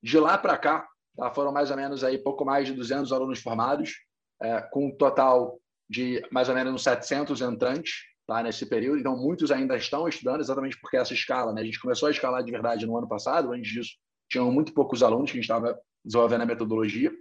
De 0.00 0.18
lá 0.18 0.38
para 0.38 0.56
cá, 0.56 0.86
tá, 1.16 1.32
foram 1.34 1.50
mais 1.50 1.70
ou 1.70 1.76
menos 1.76 2.04
aí 2.04 2.18
pouco 2.18 2.44
mais 2.44 2.68
de 2.68 2.72
200 2.72 3.12
alunos 3.12 3.40
formados, 3.40 3.94
é, 4.40 4.60
com 4.70 4.86
um 4.86 4.96
total 4.96 5.58
de 5.90 6.22
mais 6.30 6.48
ou 6.48 6.54
menos 6.54 6.82
700 6.84 7.40
entrantes 7.40 8.04
tá, 8.24 8.42
nesse 8.44 8.64
período. 8.64 9.00
Então, 9.00 9.16
muitos 9.16 9.50
ainda 9.50 9.76
estão 9.76 10.06
estudando, 10.06 10.40
exatamente 10.40 10.78
porque 10.80 10.96
essa 10.96 11.12
escala, 11.12 11.52
né, 11.52 11.60
a 11.60 11.64
gente 11.64 11.80
começou 11.80 12.06
a 12.06 12.12
escalar 12.12 12.44
de 12.44 12.50
verdade 12.52 12.86
no 12.86 12.96
ano 12.96 13.08
passado, 13.08 13.52
antes 13.52 13.72
disso, 13.72 13.90
tinham 14.30 14.50
muito 14.52 14.72
poucos 14.72 15.02
alunos 15.02 15.30
que 15.30 15.38
a 15.38 15.40
gente 15.40 15.50
estava 15.50 15.78
desenvolvendo 16.04 16.42
a 16.42 16.46
metodologia. 16.46 17.12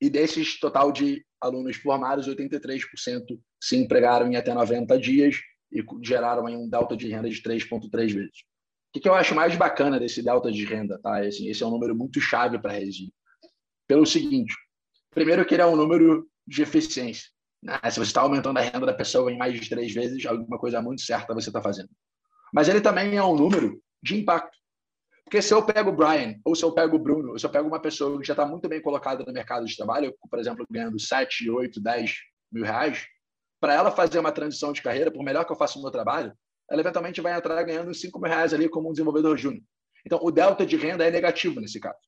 E 0.00 0.10
desses 0.10 0.60
total 0.60 0.92
de 0.92 1.24
alunos 1.40 1.76
formados, 1.76 2.28
83% 2.28 3.38
se 3.60 3.76
empregaram 3.76 4.30
em 4.30 4.36
até 4.36 4.54
90 4.54 4.98
dias 4.98 5.36
e 5.72 5.84
geraram 6.02 6.44
um 6.44 6.68
delta 6.68 6.96
de 6.96 7.08
renda 7.08 7.28
de 7.28 7.42
3,3 7.42 7.90
vezes. 8.12 8.44
O 8.94 9.00
que 9.00 9.08
eu 9.08 9.14
acho 9.14 9.34
mais 9.34 9.54
bacana 9.54 9.98
desse 9.98 10.22
delta 10.22 10.50
de 10.50 10.64
renda? 10.64 10.98
Tá? 10.98 11.20
Assim, 11.20 11.48
esse 11.48 11.62
é 11.62 11.66
um 11.66 11.70
número 11.70 11.94
muito 11.94 12.20
chave 12.20 12.58
para 12.58 12.72
a 12.72 12.74
Resi. 12.74 13.12
Pelo 13.86 14.06
seguinte, 14.06 14.54
primeiro 15.10 15.44
que 15.44 15.54
ele 15.54 15.62
é 15.62 15.66
um 15.66 15.76
número 15.76 16.26
de 16.46 16.62
eficiência. 16.62 17.28
Né? 17.62 17.78
Se 17.90 17.98
você 17.98 18.10
está 18.10 18.22
aumentando 18.22 18.58
a 18.58 18.62
renda 18.62 18.86
da 18.86 18.94
pessoa 18.94 19.30
em 19.30 19.36
mais 19.36 19.60
de 19.60 19.68
três 19.68 19.92
vezes, 19.92 20.24
alguma 20.24 20.58
coisa 20.58 20.80
muito 20.80 21.02
certa 21.02 21.34
você 21.34 21.50
está 21.50 21.60
fazendo. 21.60 21.90
Mas 22.52 22.68
ele 22.68 22.80
também 22.80 23.16
é 23.16 23.22
um 23.22 23.36
número 23.36 23.80
de 24.02 24.16
impacto. 24.16 24.56
Porque 25.24 25.42
se 25.42 25.52
eu 25.52 25.62
pego 25.62 25.90
o 25.90 25.96
Brian, 25.96 26.40
ou 26.42 26.54
se 26.54 26.64
eu 26.64 26.72
pego 26.72 26.96
o 26.96 26.98
Bruno, 26.98 27.32
ou 27.32 27.38
se 27.38 27.44
eu 27.44 27.50
pego 27.50 27.68
uma 27.68 27.80
pessoa 27.80 28.18
que 28.18 28.26
já 28.26 28.32
está 28.32 28.46
muito 28.46 28.66
bem 28.66 28.80
colocada 28.80 29.22
no 29.22 29.32
mercado 29.32 29.66
de 29.66 29.76
trabalho, 29.76 30.14
por 30.30 30.38
exemplo, 30.38 30.66
ganhando 30.70 30.98
7, 30.98 31.50
8, 31.50 31.78
10 31.78 32.14
mil 32.50 32.64
reais, 32.64 33.06
para 33.60 33.74
ela 33.74 33.90
fazer 33.90 34.18
uma 34.18 34.32
transição 34.32 34.72
de 34.72 34.82
carreira, 34.82 35.10
por 35.10 35.24
melhor 35.24 35.44
que 35.44 35.52
eu 35.52 35.56
faça 35.56 35.78
o 35.78 35.82
meu 35.82 35.90
trabalho, 35.90 36.32
ela 36.70 36.80
eventualmente 36.80 37.20
vai 37.20 37.36
entrar 37.36 37.62
ganhando 37.62 37.92
5 37.94 38.18
mil 38.20 38.30
reais 38.30 38.52
ali 38.52 38.68
como 38.68 38.88
um 38.88 38.92
desenvolvedor 38.92 39.36
júnior. 39.36 39.62
Então, 40.04 40.18
o 40.22 40.30
delta 40.30 40.64
de 40.64 40.76
renda 40.76 41.04
é 41.04 41.10
negativo 41.10 41.60
nesse 41.60 41.80
caso. 41.80 41.98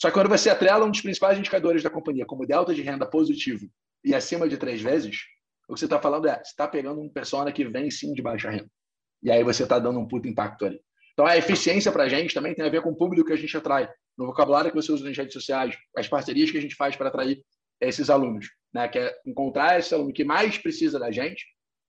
Só 0.00 0.08
que 0.08 0.14
quando 0.14 0.28
você 0.28 0.50
atrela 0.50 0.84
um 0.84 0.90
dos 0.90 1.00
principais 1.00 1.38
indicadores 1.38 1.82
da 1.82 1.90
companhia 1.90 2.26
como 2.26 2.46
delta 2.46 2.74
de 2.74 2.82
renda 2.82 3.06
positivo 3.06 3.66
e 4.04 4.14
acima 4.14 4.48
de 4.48 4.56
três 4.56 4.80
vezes, 4.80 5.20
o 5.68 5.74
que 5.74 5.80
você 5.80 5.84
está 5.84 6.00
falando 6.00 6.26
é, 6.26 6.34
você 6.34 6.50
está 6.50 6.66
pegando 6.66 7.00
um 7.00 7.08
persona 7.08 7.52
que 7.52 7.64
vem 7.64 7.90
sim 7.90 8.12
de 8.12 8.22
baixa 8.22 8.50
renda. 8.50 8.68
E 9.22 9.30
aí 9.30 9.44
você 9.44 9.62
está 9.62 9.78
dando 9.78 10.00
um 10.00 10.08
puto 10.08 10.26
impacto 10.26 10.64
ali. 10.66 10.80
Então, 11.12 11.26
a 11.26 11.36
eficiência 11.36 11.92
para 11.92 12.04
a 12.04 12.08
gente 12.08 12.34
também 12.34 12.54
tem 12.54 12.64
a 12.64 12.70
ver 12.70 12.82
com 12.82 12.90
o 12.90 12.96
público 12.96 13.28
que 13.28 13.32
a 13.32 13.36
gente 13.36 13.56
atrai, 13.56 13.88
no 14.16 14.26
vocabulário 14.26 14.70
que 14.70 14.76
você 14.76 14.90
usa 14.90 15.04
nas 15.04 15.16
redes 15.16 15.34
sociais, 15.34 15.76
as 15.96 16.08
parcerias 16.08 16.50
que 16.50 16.58
a 16.58 16.60
gente 16.60 16.74
faz 16.74 16.96
para 16.96 17.08
atrair 17.08 17.42
esses 17.82 18.08
alunos, 18.08 18.46
né? 18.72 18.88
que 18.88 18.98
é 18.98 19.14
encontrar 19.26 19.78
esse 19.78 19.94
aluno 19.94 20.12
que 20.12 20.24
mais 20.24 20.56
precisa 20.58 20.98
da 20.98 21.10
gente 21.10 21.44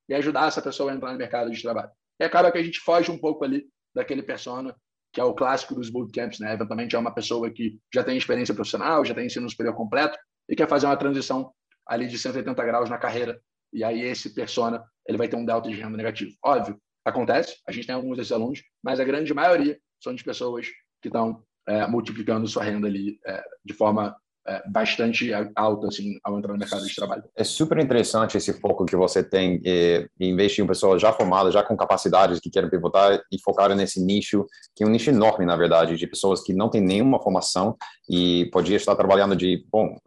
e 0.09 0.13
ajudar 0.13 0.47
essa 0.47 0.61
pessoa 0.61 0.91
a 0.91 0.95
entrar 0.95 1.11
no 1.11 1.17
mercado 1.17 1.49
de 1.51 1.61
trabalho. 1.61 1.91
E 2.19 2.23
acaba 2.23 2.51
que 2.51 2.57
a 2.57 2.63
gente 2.63 2.79
foge 2.79 3.11
um 3.11 3.17
pouco 3.17 3.43
ali 3.43 3.65
daquele 3.95 4.23
persona 4.23 4.75
que 5.13 5.21
é 5.21 5.23
o 5.23 5.35
clássico 5.35 5.75
dos 5.75 5.91
bootcamps, 5.91 6.39
né? 6.39 6.53
Eventualmente 6.53 6.95
é 6.95 6.99
uma 6.99 7.13
pessoa 7.13 7.49
que 7.51 7.79
já 7.93 8.03
tem 8.03 8.17
experiência 8.17 8.55
profissional, 8.55 9.05
já 9.05 9.13
tem 9.13 9.27
ensino 9.27 9.47
superior 9.47 9.75
completo 9.75 10.17
e 10.49 10.55
quer 10.55 10.67
fazer 10.67 10.87
uma 10.87 10.97
transição 10.97 11.53
ali 11.87 12.07
de 12.07 12.17
180 12.17 12.65
graus 12.65 12.89
na 12.89 12.97
carreira. 12.97 13.39
E 13.71 13.83
aí 13.83 14.01
esse 14.01 14.33
persona, 14.33 14.83
ele 15.07 15.17
vai 15.17 15.27
ter 15.27 15.35
um 15.35 15.45
delta 15.45 15.69
de 15.69 15.75
renda 15.75 15.95
negativo. 15.95 16.31
Óbvio, 16.43 16.81
acontece, 17.05 17.57
a 17.67 17.71
gente 17.71 17.85
tem 17.85 17.93
alguns 17.93 18.17
desses 18.17 18.31
alunos, 18.31 18.63
mas 18.83 18.99
a 18.99 19.03
grande 19.03 19.31
maioria 19.33 19.79
são 20.01 20.15
de 20.15 20.23
pessoas 20.23 20.67
que 20.99 21.09
estão 21.09 21.43
é, 21.67 21.85
multiplicando 21.85 22.47
sua 22.47 22.63
renda 22.63 22.87
ali 22.87 23.19
é, 23.25 23.43
de 23.63 23.73
forma 23.73 24.17
bastante 24.69 25.31
alta 25.55 25.87
assim, 25.87 26.19
ao 26.23 26.37
entrar 26.37 26.53
no 26.53 26.59
mercado 26.59 26.85
de 26.85 26.95
trabalho. 26.95 27.23
É 27.35 27.43
super 27.43 27.79
interessante 27.79 28.37
esse 28.37 28.53
foco 28.53 28.85
que 28.85 28.95
você 28.95 29.23
tem 29.23 29.61
em 29.63 30.29
investir 30.29 30.63
em 30.63 30.67
pessoas 30.67 31.01
já 31.01 31.13
formadas, 31.13 31.53
já 31.53 31.63
com 31.63 31.77
capacidades 31.77 32.39
que 32.39 32.49
querem 32.49 32.69
pivotar 32.69 33.21
e 33.31 33.41
focar 33.41 33.73
nesse 33.75 34.03
nicho, 34.03 34.45
que 34.75 34.83
é 34.83 34.87
um 34.87 34.89
nicho 34.89 35.09
enorme, 35.09 35.45
na 35.45 35.55
verdade, 35.55 35.95
de 35.95 36.07
pessoas 36.07 36.41
que 36.41 36.53
não 36.53 36.69
têm 36.69 36.81
nenhuma 36.81 37.21
formação 37.21 37.75
e 38.09 38.49
podia 38.51 38.75
estar 38.75 38.95
trabalhando 38.95 39.35
de, 39.35 39.65
bom, 39.71 39.97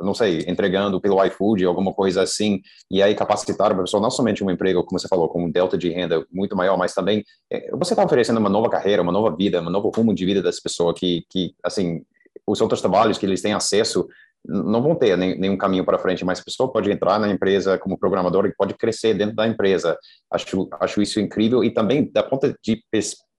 não 0.00 0.14
sei, 0.14 0.44
entregando 0.48 1.00
pelo 1.00 1.24
iFood, 1.24 1.64
alguma 1.64 1.92
coisa 1.92 2.22
assim, 2.22 2.60
e 2.90 3.02
aí 3.02 3.14
capacitar 3.14 3.72
a 3.72 3.74
pessoa 3.74 4.02
não 4.02 4.10
somente 4.10 4.44
um 4.44 4.50
emprego, 4.50 4.84
como 4.84 4.98
você 4.98 5.08
falou, 5.08 5.28
com 5.28 5.44
um 5.44 5.50
delta 5.50 5.78
de 5.78 5.90
renda 5.90 6.24
muito 6.30 6.56
maior, 6.56 6.76
mas 6.76 6.92
também 6.92 7.24
é, 7.50 7.70
você 7.70 7.94
está 7.94 8.04
oferecendo 8.04 8.38
uma 8.38 8.50
nova 8.50 8.68
carreira, 8.68 9.02
uma 9.02 9.12
nova 9.12 9.34
vida, 9.34 9.60
um 9.60 9.70
novo 9.70 9.90
rumo 9.94 10.14
de 10.14 10.24
vida 10.26 10.42
dessa 10.42 10.60
pessoa 10.62 10.94
que, 10.94 11.24
que 11.30 11.54
assim, 11.62 12.04
os 12.46 12.60
outros 12.60 12.80
trabalhos 12.80 13.18
que 13.18 13.26
eles 13.26 13.42
têm 13.42 13.52
acesso 13.52 14.06
não 14.46 14.82
vão 14.82 14.94
ter 14.94 15.16
nenhum 15.16 15.56
caminho 15.56 15.84
para 15.84 15.98
frente, 15.98 16.24
mas 16.24 16.38
a 16.38 16.44
pessoa 16.44 16.70
pode 16.70 16.90
entrar 16.90 17.18
na 17.18 17.30
empresa 17.30 17.78
como 17.78 17.98
programador 17.98 18.44
e 18.44 18.54
pode 18.54 18.74
crescer 18.74 19.14
dentro 19.14 19.34
da 19.34 19.46
empresa. 19.46 19.96
Acho, 20.30 20.68
acho 20.80 21.00
isso 21.00 21.18
incrível 21.18 21.64
e 21.64 21.70
também 21.70 22.10
da 22.12 22.22
ponta 22.22 22.54
de 22.62 22.82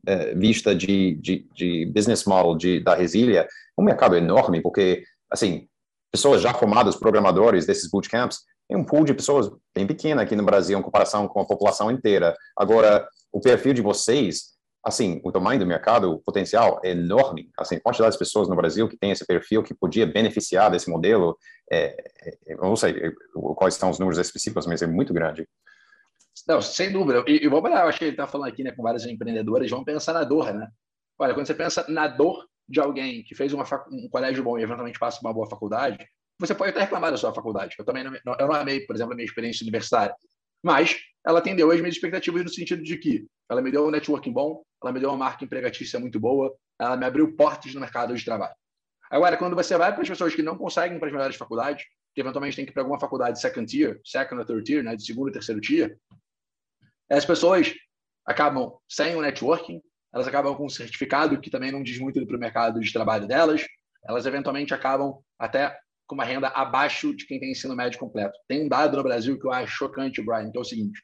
eh, 0.08 0.34
vista 0.36 0.76
de, 0.76 1.16
de, 1.16 1.48
de 1.54 1.86
business 1.88 2.26
model 2.26 2.56
de, 2.56 2.80
da 2.80 2.96
Resília, 2.96 3.48
um 3.78 3.84
mercado 3.84 4.16
enorme, 4.16 4.62
porque, 4.62 5.04
assim, 5.30 5.68
pessoas 6.12 6.42
já 6.42 6.54
formadas, 6.54 6.96
programadores 6.96 7.68
desses 7.68 7.90
bootcamps, 7.90 8.40
tem 8.68 8.78
um 8.78 8.84
pool 8.84 9.04
de 9.04 9.14
pessoas 9.14 9.52
bem 9.76 9.86
pequeno 9.86 10.22
aqui 10.22 10.36
no 10.36 10.44
Brasil 10.44 10.80
em 10.80 10.82
comparação 10.82 11.28
com 11.28 11.40
a 11.40 11.46
população 11.46 11.92
inteira. 11.92 12.36
Agora, 12.58 13.08
o 13.32 13.40
perfil 13.40 13.74
de 13.74 13.82
vocês 13.82 14.55
assim, 14.86 15.20
o 15.24 15.32
tamanho 15.32 15.60
do 15.60 15.66
mercado, 15.66 16.12
o 16.12 16.20
potencial 16.20 16.80
é 16.84 16.92
enorme. 16.92 17.50
Assim, 17.58 17.78
a 17.78 17.82
quantidade 17.82 18.14
de 18.14 18.20
pessoas 18.20 18.48
no 18.48 18.56
Brasil 18.56 18.88
que 18.88 18.96
tem 18.96 19.10
esse 19.10 19.26
perfil, 19.26 19.64
que 19.64 19.74
podia 19.74 20.06
beneficiar 20.06 20.70
desse 20.70 20.92
modelo, 20.92 21.36
é, 21.72 21.98
é, 22.24 22.38
eu 22.46 22.58
não 22.58 22.76
sei 22.76 23.12
quais 23.56 23.74
são 23.74 23.90
os 23.90 23.98
números 23.98 24.20
específicos, 24.20 24.68
mas 24.68 24.84
é 24.84 24.88
muito 24.88 25.12
grande. 25.12 25.48
Não, 26.48 26.62
sem 26.62 26.92
dúvida. 26.92 27.24
E, 27.28 27.44
e 27.44 27.50
vamos 27.50 27.72
lá, 27.72 27.82
eu 27.82 27.88
acho 27.88 27.98
que 27.98 28.06
ele 28.06 28.12
está 28.12 28.28
falando 28.28 28.48
aqui 28.48 28.64
né, 28.64 28.72
com 28.72 28.84
vários 28.84 29.08
empreendedores, 29.08 29.72
vamos 29.72 29.86
pensar 29.86 30.14
na 30.14 30.24
dor, 30.24 30.54
né? 30.54 30.68
Olha, 31.18 31.34
quando 31.34 31.48
você 31.48 31.56
pensa 31.56 31.84
na 31.90 32.08
dor 32.08 32.46
de 32.70 32.80
alguém 32.80 33.24
que 33.24 33.34
fez 33.34 33.54
uma 33.54 33.66
um 33.92 34.08
colégio 34.10 34.44
bom 34.44 34.60
e 34.60 34.62
eventualmente 34.62 35.00
passa 35.00 35.20
uma 35.22 35.34
boa 35.34 35.50
faculdade, 35.50 36.06
você 36.40 36.54
pode 36.54 36.72
até 36.72 36.82
reclamar 36.82 37.10
da 37.10 37.18
sua 37.18 37.34
faculdade. 37.34 37.76
Eu 37.80 37.86
também 37.86 38.04
não, 38.04 38.36
eu 38.40 38.48
não 38.48 38.54
amei, 38.54 38.82
por 38.82 38.96
exemplo, 38.96 39.14
a 39.14 39.16
minha 39.16 39.26
experiência 39.26 39.64
universitária. 39.64 40.14
Mas 40.64 40.96
ela 41.26 41.40
atendeu 41.40 41.72
as 41.72 41.80
minhas 41.80 41.96
expectativas 41.96 42.44
no 42.44 42.50
sentido 42.50 42.84
de 42.84 42.98
que 42.98 43.26
ela 43.50 43.62
me 43.62 43.72
deu 43.72 43.86
um 43.86 43.92
networking 43.92 44.32
bom, 44.32 44.64
ela 44.82 44.92
me 44.92 45.00
deu 45.00 45.10
uma 45.10 45.18
marca 45.18 45.44
empregatícia 45.44 46.00
muito 46.00 46.20
boa, 46.20 46.56
ela 46.80 46.98
me 46.98 47.06
abriu 47.06 47.36
portas 47.36 47.74
no 47.74 47.82
mercado 47.82 48.16
de 48.16 48.24
trabalho. 48.24 48.56
Agora, 49.10 49.38
quando 49.38 49.56
você 49.56 49.78
vai 49.78 49.94
para 49.94 50.02
as 50.02 50.10
pessoas 50.10 50.34
que 50.34 50.42
não 50.42 50.58
conseguem 50.58 50.98
para 50.98 51.08
as 51.08 51.14
melhores 51.14 51.36
faculdades, 51.36 51.86
que 52.14 52.22
eventualmente 52.22 52.56
tem 52.56 52.66
que 52.66 52.72
ir 52.72 52.74
para 52.74 52.82
alguma 52.82 53.00
faculdade 53.00 53.40
second 53.40 53.70
tier, 53.70 54.00
second 54.04 54.42
or 54.42 54.46
third 54.46 54.64
tier, 54.64 54.84
né, 54.84 54.96
de 54.96 55.06
segundo 55.06 55.30
e 55.30 55.32
terceiro 55.32 55.62
tier, 55.62 55.98
as 57.10 57.26
pessoas 57.26 57.74
acabam 58.26 58.74
sem 58.90 59.16
o 59.16 59.22
networking, 59.22 59.82
elas 60.14 60.28
acabam 60.28 60.56
com 60.56 60.66
um 60.66 60.70
certificado 60.70 61.40
que 61.40 61.50
também 61.50 61.72
não 61.72 61.84
diz 61.84 62.00
muito 62.00 62.26
para 62.26 62.38
o 62.38 62.40
mercado 62.40 62.80
de 62.80 62.92
trabalho 62.92 63.28
delas, 63.28 63.66
elas 64.08 64.26
eventualmente 64.26 64.74
acabam 64.74 65.20
até 65.38 65.78
com 66.08 66.16
uma 66.16 66.24
renda 66.24 66.48
abaixo 66.50 67.16
de 67.16 67.26
quem 67.26 67.40
tem 67.40 67.52
ensino 67.52 67.76
médio 67.76 68.00
completo. 68.00 68.38
Tem 68.48 68.64
um 68.64 68.70
dado 68.70 68.96
no 68.98 69.04
Brasil 69.04 69.40
que 69.40 69.46
eu 69.46 69.52
acho 69.52 69.76
chocante, 69.76 70.22
Brian, 70.22 70.52
que 70.52 70.58
é 70.58 70.62
o 70.62 70.66
seguinte: 70.66 71.04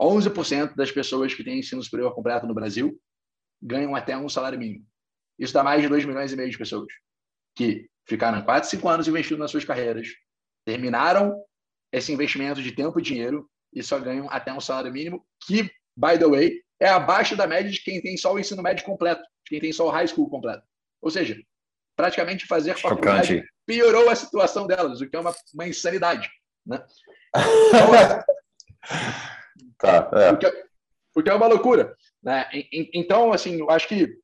11% 0.00 0.74
das 0.74 0.90
pessoas 0.90 1.34
que 1.34 1.42
têm 1.44 1.58
ensino 1.58 1.82
superior 1.82 2.14
completo 2.14 2.46
no 2.46 2.54
Brasil 2.54 2.98
ganham 3.60 3.94
até 3.94 4.16
um 4.16 4.28
salário 4.28 4.58
mínimo. 4.58 4.86
Isso 5.38 5.52
dá 5.52 5.64
mais 5.64 5.82
de 5.82 5.88
2 5.88 6.04
milhões 6.04 6.32
e 6.32 6.36
meio 6.36 6.50
de 6.50 6.58
pessoas 6.58 6.86
que 7.56 7.88
ficaram 8.06 8.42
4, 8.42 8.68
5 8.68 8.88
anos 8.88 9.08
investindo 9.08 9.38
nas 9.38 9.50
suas 9.50 9.64
carreiras, 9.64 10.08
terminaram 10.64 11.34
esse 11.92 12.12
investimento 12.12 12.62
de 12.62 12.72
tempo 12.72 12.98
e 12.98 13.02
dinheiro 13.02 13.48
e 13.72 13.82
só 13.82 13.98
ganham 13.98 14.30
até 14.30 14.52
um 14.52 14.60
salário 14.60 14.92
mínimo, 14.92 15.24
que, 15.46 15.64
by 15.96 16.18
the 16.18 16.26
way, 16.26 16.62
é 16.80 16.88
abaixo 16.88 17.36
da 17.36 17.46
média 17.46 17.70
de 17.70 17.82
quem 17.82 18.00
tem 18.00 18.16
só 18.16 18.32
o 18.32 18.38
ensino 18.38 18.62
médio 18.62 18.84
completo, 18.84 19.22
de 19.22 19.50
quem 19.50 19.60
tem 19.60 19.72
só 19.72 19.86
o 19.86 19.90
high 19.90 20.06
school 20.06 20.30
completo. 20.30 20.62
Ou 21.02 21.10
seja, 21.10 21.36
praticamente 21.96 22.46
fazer 22.46 22.76
faculdade 22.76 23.44
piorou 23.66 24.08
a 24.08 24.14
situação 24.14 24.66
delas, 24.66 25.00
o 25.00 25.08
que 25.08 25.16
é 25.16 25.20
uma, 25.20 25.34
uma 25.54 25.68
insanidade. 25.68 26.28
Né? 26.66 26.82
Então, 27.68 27.94
é, 27.94 28.24
tá, 29.78 30.10
é. 30.12 30.30
Porque, 30.32 30.64
porque, 31.14 31.30
é 31.30 31.34
uma 31.34 31.46
loucura. 31.46 31.96
Né? 32.22 32.48
Então, 32.92 33.32
assim, 33.32 33.58
eu 33.58 33.70
acho 33.70 33.88
que 33.88 34.18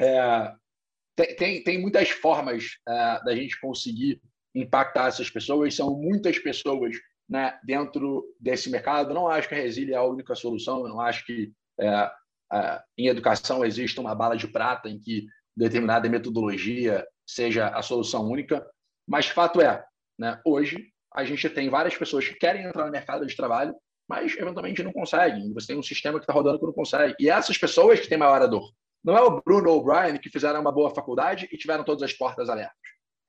é, 0.00 0.54
tem, 1.36 1.62
tem, 1.62 1.80
muitas 1.80 2.10
formas 2.10 2.78
é, 2.88 3.24
da 3.24 3.34
gente 3.34 3.60
conseguir 3.60 4.20
impactar 4.54 5.08
essas 5.08 5.30
pessoas, 5.30 5.74
são 5.74 5.94
muitas 5.94 6.38
pessoas 6.38 6.96
né, 7.28 7.58
dentro 7.64 8.24
desse 8.38 8.70
mercado. 8.70 9.14
Não 9.14 9.28
acho 9.28 9.48
que 9.48 9.54
a 9.54 9.58
Resília 9.58 9.94
é 9.94 9.98
a 9.98 10.04
única 10.04 10.34
solução, 10.34 10.86
não 10.88 11.00
acho 11.00 11.24
que 11.24 11.52
é, 11.80 12.10
em 12.98 13.06
educação 13.06 13.64
existe 13.64 13.98
uma 13.98 14.14
bala 14.14 14.36
de 14.36 14.46
prata 14.46 14.88
em 14.88 14.98
que 14.98 15.26
determinada 15.56 16.08
metodologia 16.08 17.06
seja 17.26 17.68
a 17.68 17.82
solução 17.82 18.28
única, 18.28 18.66
mas 19.06 19.26
fato 19.26 19.60
é, 19.60 19.84
né, 20.18 20.40
hoje 20.44 20.88
a 21.14 21.24
gente 21.24 21.48
tem 21.50 21.68
várias 21.68 21.96
pessoas 21.96 22.26
que 22.26 22.34
querem 22.34 22.64
entrar 22.64 22.86
no 22.86 22.92
mercado 22.92 23.26
de 23.26 23.36
trabalho, 23.36 23.74
mas 24.12 24.36
eventualmente 24.36 24.82
não 24.82 24.92
conseguem. 24.92 25.50
Você 25.54 25.68
tem 25.68 25.78
um 25.78 25.82
sistema 25.82 26.18
que 26.18 26.24
está 26.24 26.34
rodando 26.34 26.58
que 26.58 26.66
não 26.66 26.72
consegue. 26.74 27.14
E 27.18 27.30
essas 27.30 27.56
pessoas 27.56 27.98
que 27.98 28.06
têm 28.06 28.18
maior 28.18 28.46
dor. 28.46 28.70
Não 29.02 29.16
é 29.16 29.22
o 29.22 29.40
Bruno 29.40 29.70
ou 29.70 29.80
o 29.80 29.82
Brian 29.82 30.18
que 30.18 30.28
fizeram 30.28 30.60
uma 30.60 30.70
boa 30.70 30.94
faculdade 30.94 31.48
e 31.50 31.56
tiveram 31.56 31.82
todas 31.82 32.02
as 32.02 32.12
portas 32.12 32.50
abertas. 32.50 32.76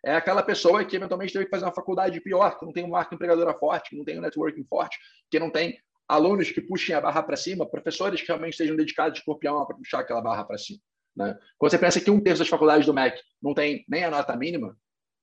É 0.06 0.14
aquela 0.14 0.44
pessoa 0.44 0.84
que 0.84 0.94
eventualmente 0.94 1.32
teve 1.32 1.46
que 1.46 1.52
fazer 1.52 1.64
uma 1.64 1.74
faculdade 1.74 2.20
pior, 2.20 2.60
que 2.60 2.66
não 2.66 2.74
tem 2.74 2.84
uma 2.84 2.98
marca 2.98 3.16
empregadora 3.16 3.58
forte, 3.58 3.92
que 3.92 3.96
não 3.96 4.04
tem 4.04 4.20
um 4.20 4.22
networking 4.22 4.66
forte, 4.66 5.00
que 5.32 5.40
não 5.40 5.50
tem 5.50 5.80
alunos 6.06 6.52
que 6.52 6.60
puxem 6.60 6.94
a 6.94 7.00
barra 7.00 7.24
para 7.24 7.38
cima, 7.38 7.66
professores 7.66 8.20
que 8.20 8.28
realmente 8.28 8.52
estejam 8.52 8.76
dedicados 8.76 9.18
de 9.18 9.24
corpo 9.24 9.40
para 9.40 9.78
puxar 9.78 10.00
aquela 10.00 10.22
barra 10.22 10.44
para 10.44 10.58
cima. 10.58 10.80
Né? 11.16 11.34
Quando 11.58 11.72
você 11.72 11.80
pensa 11.80 12.02
que 12.02 12.12
um 12.12 12.20
terço 12.20 12.40
das 12.40 12.50
faculdades 12.50 12.86
do 12.86 12.94
MEC 12.94 13.22
não 13.42 13.54
tem 13.54 13.86
nem 13.88 14.04
a 14.04 14.12
nota 14.12 14.36
mínima, 14.36 14.76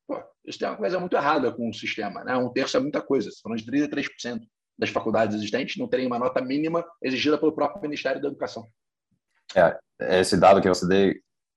pô, 0.09 0.23
isso 0.47 0.59
tem 0.59 0.69
uma 0.69 0.79
coisa 0.79 0.99
muito 0.99 1.15
errada 1.15 1.53
com 1.53 1.69
o 1.69 1.75
sistema. 1.75 2.25
Né? 2.25 2.35
Um 2.35 2.51
terço 2.51 2.79
é 2.79 2.81
muita 2.81 3.03
coisa. 3.03 3.29
Falando 3.43 3.59
de 3.59 3.71
33% 3.71 4.41
das 4.81 4.91
faculdades 4.91 5.37
existentes 5.37 5.77
não 5.77 5.87
terem 5.87 6.07
uma 6.07 6.19
nota 6.19 6.41
mínima 6.41 6.85
exigida 7.03 7.37
pelo 7.37 7.53
próprio 7.53 7.83
Ministério 7.83 8.21
da 8.21 8.29
Educação. 8.29 8.67
É, 9.55 9.79
esse 10.21 10.39
dado 10.39 10.63
que 10.63 10.69
você 10.69 10.89
deu, 10.89 11.15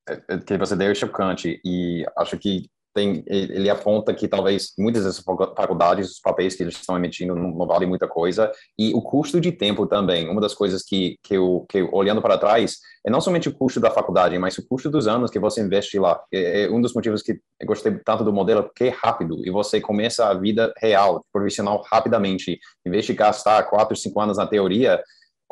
é, 0.09 0.37
que 0.37 0.57
você 0.57 0.75
deu 0.75 0.91
é 0.91 0.95
chocante 0.95 1.61
e 1.63 2.05
acho 2.17 2.37
que 2.37 2.69
tem, 2.93 3.23
ele 3.27 3.69
aponta 3.69 4.13
que 4.13 4.27
talvez 4.27 4.73
muitas 4.77 5.03
dessas 5.03 5.23
faculdades, 5.23 6.11
os 6.11 6.19
papéis 6.19 6.55
que 6.55 6.63
eles 6.63 6.75
estão 6.75 6.95
emitindo 6.95 7.35
não, 7.35 7.51
não 7.51 7.67
valem 7.67 7.87
muita 7.87 8.07
coisa, 8.07 8.51
e 8.77 8.93
o 8.93 9.01
custo 9.01 9.41
de 9.41 9.51
tempo 9.51 9.87
também. 9.87 10.29
Uma 10.29 10.41
das 10.41 10.53
coisas 10.53 10.83
que, 10.83 11.17
que, 11.23 11.35
eu, 11.35 11.65
que 11.67 11.79
eu, 11.79 11.89
olhando 11.91 12.21
para 12.21 12.37
trás, 12.37 12.77
é 13.05 13.09
não 13.09 13.19
somente 13.19 13.49
o 13.49 13.53
custo 13.53 13.79
da 13.79 13.89
faculdade, 13.89 14.37
mas 14.37 14.57
o 14.57 14.67
custo 14.67 14.89
dos 14.89 15.07
anos 15.07 15.31
que 15.31 15.39
você 15.39 15.61
investe 15.61 15.97
lá. 15.99 16.21
É, 16.31 16.63
é 16.63 16.69
um 16.69 16.79
dos 16.79 16.93
motivos 16.93 17.21
que 17.21 17.39
eu 17.59 17.67
gostei 17.67 17.97
tanto 18.05 18.23
do 18.23 18.31
modelo, 18.31 18.63
porque 18.63 18.85
é 18.85 18.89
rápido, 18.89 19.45
e 19.45 19.49
você 19.49 19.81
começa 19.81 20.27
a 20.27 20.33
vida 20.33 20.73
real, 20.77 21.25
profissional, 21.31 21.83
rapidamente. 21.91 22.59
Em 22.85 22.91
vez 22.91 23.05
de 23.05 23.13
gastar 23.13 23.63
quatro, 23.63 23.95
cinco 23.95 24.21
anos 24.21 24.37
na 24.37 24.45
teoria, 24.47 25.01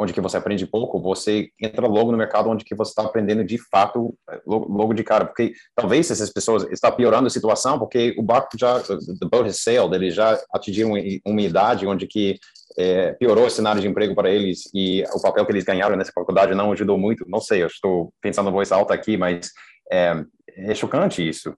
onde 0.01 0.13
que 0.13 0.21
você 0.21 0.37
aprende 0.37 0.65
pouco, 0.65 0.99
você 0.99 1.49
entra 1.61 1.85
logo 1.85 2.11
no 2.11 2.17
mercado 2.17 2.49
onde 2.49 2.65
que 2.65 2.75
você 2.75 2.89
está 2.89 3.03
aprendendo 3.03 3.43
de 3.43 3.57
fato 3.69 4.17
logo, 4.45 4.71
logo, 4.71 4.93
de 4.93 5.03
cara, 5.03 5.25
porque 5.25 5.53
talvez 5.75 6.09
essas 6.09 6.31
pessoas 6.31 6.63
estão 6.71 6.91
piorando 6.91 7.27
a 7.27 7.29
situação 7.29 7.77
porque 7.77 8.15
o 8.17 8.23
barco 8.23 8.57
já, 8.57 8.79
the 8.79 9.27
boat 9.31 9.47
has 9.47 9.61
sailed, 9.61 9.93
eles 9.93 10.15
já 10.15 10.39
atingiram 10.51 10.93
uma 11.25 11.41
idade 11.41 11.85
onde 11.85 12.07
que 12.07 12.39
é, 12.77 13.13
piorou 13.13 13.45
o 13.45 13.49
cenário 13.49 13.81
de 13.81 13.87
emprego 13.87 14.15
para 14.15 14.29
eles 14.31 14.69
e 14.73 15.03
o 15.13 15.21
papel 15.21 15.45
que 15.45 15.51
eles 15.51 15.63
ganharam 15.63 15.95
nessa 15.95 16.11
faculdade 16.11 16.55
não 16.55 16.71
ajudou 16.71 16.97
muito. 16.97 17.25
Não 17.27 17.39
sei, 17.39 17.61
eu 17.61 17.67
estou 17.67 18.11
pensando 18.21 18.49
em 18.49 18.53
voz 18.53 18.71
alta 18.71 18.93
aqui, 18.93 19.17
mas 19.17 19.51
é, 19.91 20.23
é 20.57 20.73
chocante 20.73 21.27
isso. 21.27 21.53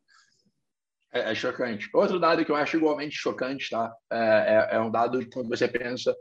É, 1.14 1.32
é, 1.32 1.36
chocante. 1.36 1.88
Outro 1.94 2.20
dado 2.20 2.44
que 2.44 2.52
eu 2.52 2.56
acho 2.56 2.76
igualmente 2.76 3.16
chocante, 3.16 3.70
tá? 3.70 3.94
É, 4.12 4.18
é, 4.72 4.76
é 4.76 4.80
um 4.80 4.90
dado 4.90 5.20
quando 5.32 5.48
você 5.48 5.68
pensa 5.68 6.14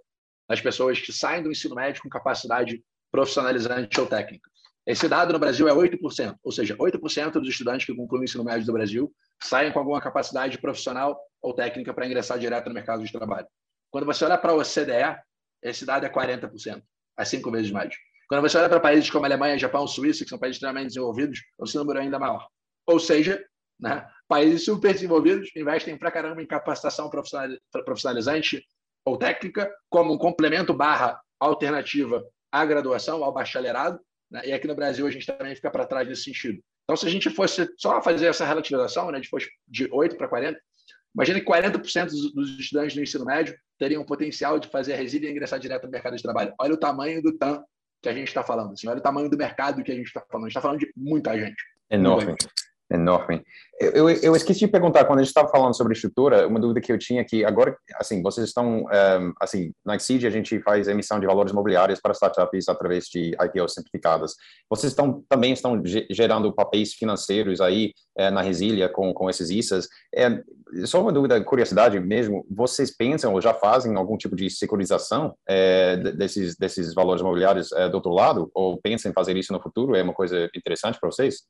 nas 0.52 0.60
pessoas 0.60 1.00
que 1.00 1.10
saem 1.10 1.42
do 1.42 1.50
ensino 1.50 1.74
médio 1.74 2.02
com 2.02 2.10
capacidade 2.10 2.84
profissionalizante 3.10 3.98
ou 3.98 4.06
técnica. 4.06 4.50
Esse 4.86 5.08
dado 5.08 5.32
no 5.32 5.38
Brasil 5.38 5.66
é 5.66 5.72
8%, 5.72 6.36
ou 6.44 6.52
seja, 6.52 6.76
8% 6.76 7.32
dos 7.32 7.48
estudantes 7.48 7.86
que 7.86 7.94
concluem 7.94 8.20
o 8.20 8.24
ensino 8.24 8.44
médio 8.44 8.66
do 8.66 8.72
Brasil 8.74 9.10
saem 9.42 9.72
com 9.72 9.78
alguma 9.78 9.98
capacidade 9.98 10.58
profissional 10.58 11.18
ou 11.40 11.54
técnica 11.54 11.94
para 11.94 12.04
ingressar 12.04 12.38
direto 12.38 12.68
no 12.68 12.74
mercado 12.74 13.02
de 13.02 13.10
trabalho. 13.10 13.46
Quando 13.90 14.04
você 14.04 14.26
olha 14.26 14.36
para 14.36 14.52
a 14.52 14.56
OCDE, 14.56 15.18
esse 15.62 15.86
dado 15.86 16.04
é 16.04 16.10
40%, 16.10 16.82
é 17.18 17.24
cinco 17.24 17.50
vezes 17.50 17.70
mais. 17.70 17.94
Quando 18.28 18.42
você 18.42 18.58
olha 18.58 18.68
para 18.68 18.78
países 18.78 19.08
como 19.08 19.24
Alemanha, 19.24 19.56
Japão, 19.56 19.86
Suíça, 19.86 20.22
que 20.22 20.28
são 20.28 20.38
países 20.38 20.56
extremamente 20.56 20.88
desenvolvidos, 20.88 21.40
esse 21.64 21.78
número 21.78 21.98
é 21.98 22.02
ainda 22.02 22.18
maior. 22.18 22.46
Ou 22.86 23.00
seja, 23.00 23.42
né, 23.80 24.06
países 24.28 24.66
super 24.66 24.92
desenvolvidos 24.92 25.48
investem 25.56 25.96
para 25.96 26.10
caramba 26.10 26.42
em 26.42 26.46
capacitação 26.46 27.08
profissionalizante 27.08 28.62
ou 29.04 29.16
técnica 29.16 29.70
como 29.90 30.12
um 30.12 30.18
complemento 30.18 30.72
barra 30.72 31.20
alternativa 31.40 32.24
à 32.50 32.64
graduação, 32.64 33.22
ao 33.24 33.32
bacharelado. 33.32 34.00
Né? 34.30 34.42
E 34.46 34.52
aqui 34.52 34.66
no 34.66 34.74
Brasil 34.74 35.06
a 35.06 35.10
gente 35.10 35.26
também 35.26 35.54
fica 35.54 35.70
para 35.70 35.86
trás 35.86 36.08
nesse 36.08 36.24
sentido. 36.24 36.62
Então, 36.84 36.96
se 36.96 37.06
a 37.06 37.10
gente 37.10 37.30
fosse 37.30 37.68
só 37.76 38.02
fazer 38.02 38.26
essa 38.26 38.44
relativização, 38.44 39.10
né, 39.10 39.20
de, 39.20 39.28
de 39.68 39.88
8 39.90 40.16
para 40.16 40.28
40, 40.28 40.60
imagina 41.14 41.40
que 41.40 41.46
40% 41.46 42.10
dos 42.34 42.58
estudantes 42.58 42.94
do 42.94 43.02
ensino 43.02 43.24
médio 43.24 43.56
teriam 43.78 44.02
o 44.02 44.06
potencial 44.06 44.58
de 44.58 44.68
fazer 44.68 44.94
a 44.94 44.96
resília 44.96 45.28
e 45.28 45.32
ingressar 45.32 45.58
direto 45.58 45.84
no 45.84 45.90
mercado 45.90 46.16
de 46.16 46.22
trabalho. 46.22 46.52
Olha 46.60 46.74
o 46.74 46.78
tamanho 46.78 47.22
do 47.22 47.36
TAM 47.36 47.62
que 48.02 48.08
a 48.08 48.12
gente 48.12 48.28
está 48.28 48.42
falando. 48.42 48.72
Assim, 48.72 48.88
olha 48.88 48.98
o 48.98 49.02
tamanho 49.02 49.28
do 49.28 49.36
mercado 49.36 49.82
que 49.82 49.92
a 49.92 49.94
gente 49.94 50.06
está 50.06 50.20
falando. 50.28 50.46
A 50.46 50.48
gente 50.48 50.56
está 50.56 50.60
falando 50.60 50.80
de 50.80 50.92
muita 50.96 51.38
gente. 51.38 51.62
Enorme 51.88 52.34
enorme. 52.92 53.42
Eu, 53.80 54.08
eu, 54.08 54.36
esqueci 54.36 54.60
de 54.60 54.68
perguntar, 54.68 55.04
quando 55.06 55.18
a 55.18 55.22
gente 55.22 55.30
estava 55.30 55.48
falando 55.48 55.76
sobre 55.76 55.94
estrutura, 55.94 56.46
uma 56.46 56.60
dúvida 56.60 56.80
que 56.80 56.92
eu 56.92 56.98
tinha 56.98 57.20
aqui, 57.20 57.44
agora, 57.44 57.76
assim, 57.96 58.22
vocês 58.22 58.46
estão, 58.46 58.84
um, 58.84 58.92
ehm, 58.92 59.32
assim, 59.40 59.72
na 59.84 59.96
Exceed 59.96 60.24
a 60.24 60.30
gente 60.30 60.60
faz 60.60 60.86
emissão 60.86 61.18
de 61.18 61.26
valores 61.26 61.50
imobiliários 61.50 61.98
para 62.00 62.12
startups 62.12 62.68
através 62.68 63.06
de 63.06 63.32
IPOs 63.32 63.74
simplificadas. 63.74 64.34
Vocês 64.70 64.92
estão, 64.92 65.24
também 65.28 65.52
estão 65.52 65.82
gerando 66.10 66.52
papéis 66.52 66.92
financeiros 66.92 67.60
aí 67.60 67.92
é, 68.16 68.30
na 68.30 68.40
Resília 68.40 68.88
com, 68.88 69.12
com 69.12 69.28
esses 69.28 69.50
ISAs. 69.50 69.88
É, 70.14 70.40
só 70.84 71.00
uma 71.00 71.12
dúvida, 71.12 71.42
curiosidade 71.42 71.98
mesmo, 71.98 72.46
vocês 72.48 72.94
pensam 72.94 73.32
ou 73.32 73.40
já 73.40 73.52
fazem 73.52 73.96
algum 73.96 74.16
tipo 74.16 74.36
de 74.36 74.48
securitização 74.48 75.34
é, 75.48 75.96
desses, 75.96 76.56
desses 76.56 76.94
valores 76.94 77.20
imobiliários 77.20 77.70
do 77.90 77.94
outro 77.94 78.12
lado? 78.12 78.48
Ou 78.54 78.80
pensam 78.80 79.10
em 79.10 79.14
fazer 79.14 79.36
isso 79.36 79.52
no 79.52 79.60
futuro? 79.60 79.96
É 79.96 80.02
uma 80.02 80.14
coisa 80.14 80.48
interessante 80.54 81.00
para 81.00 81.10
vocês? 81.10 81.42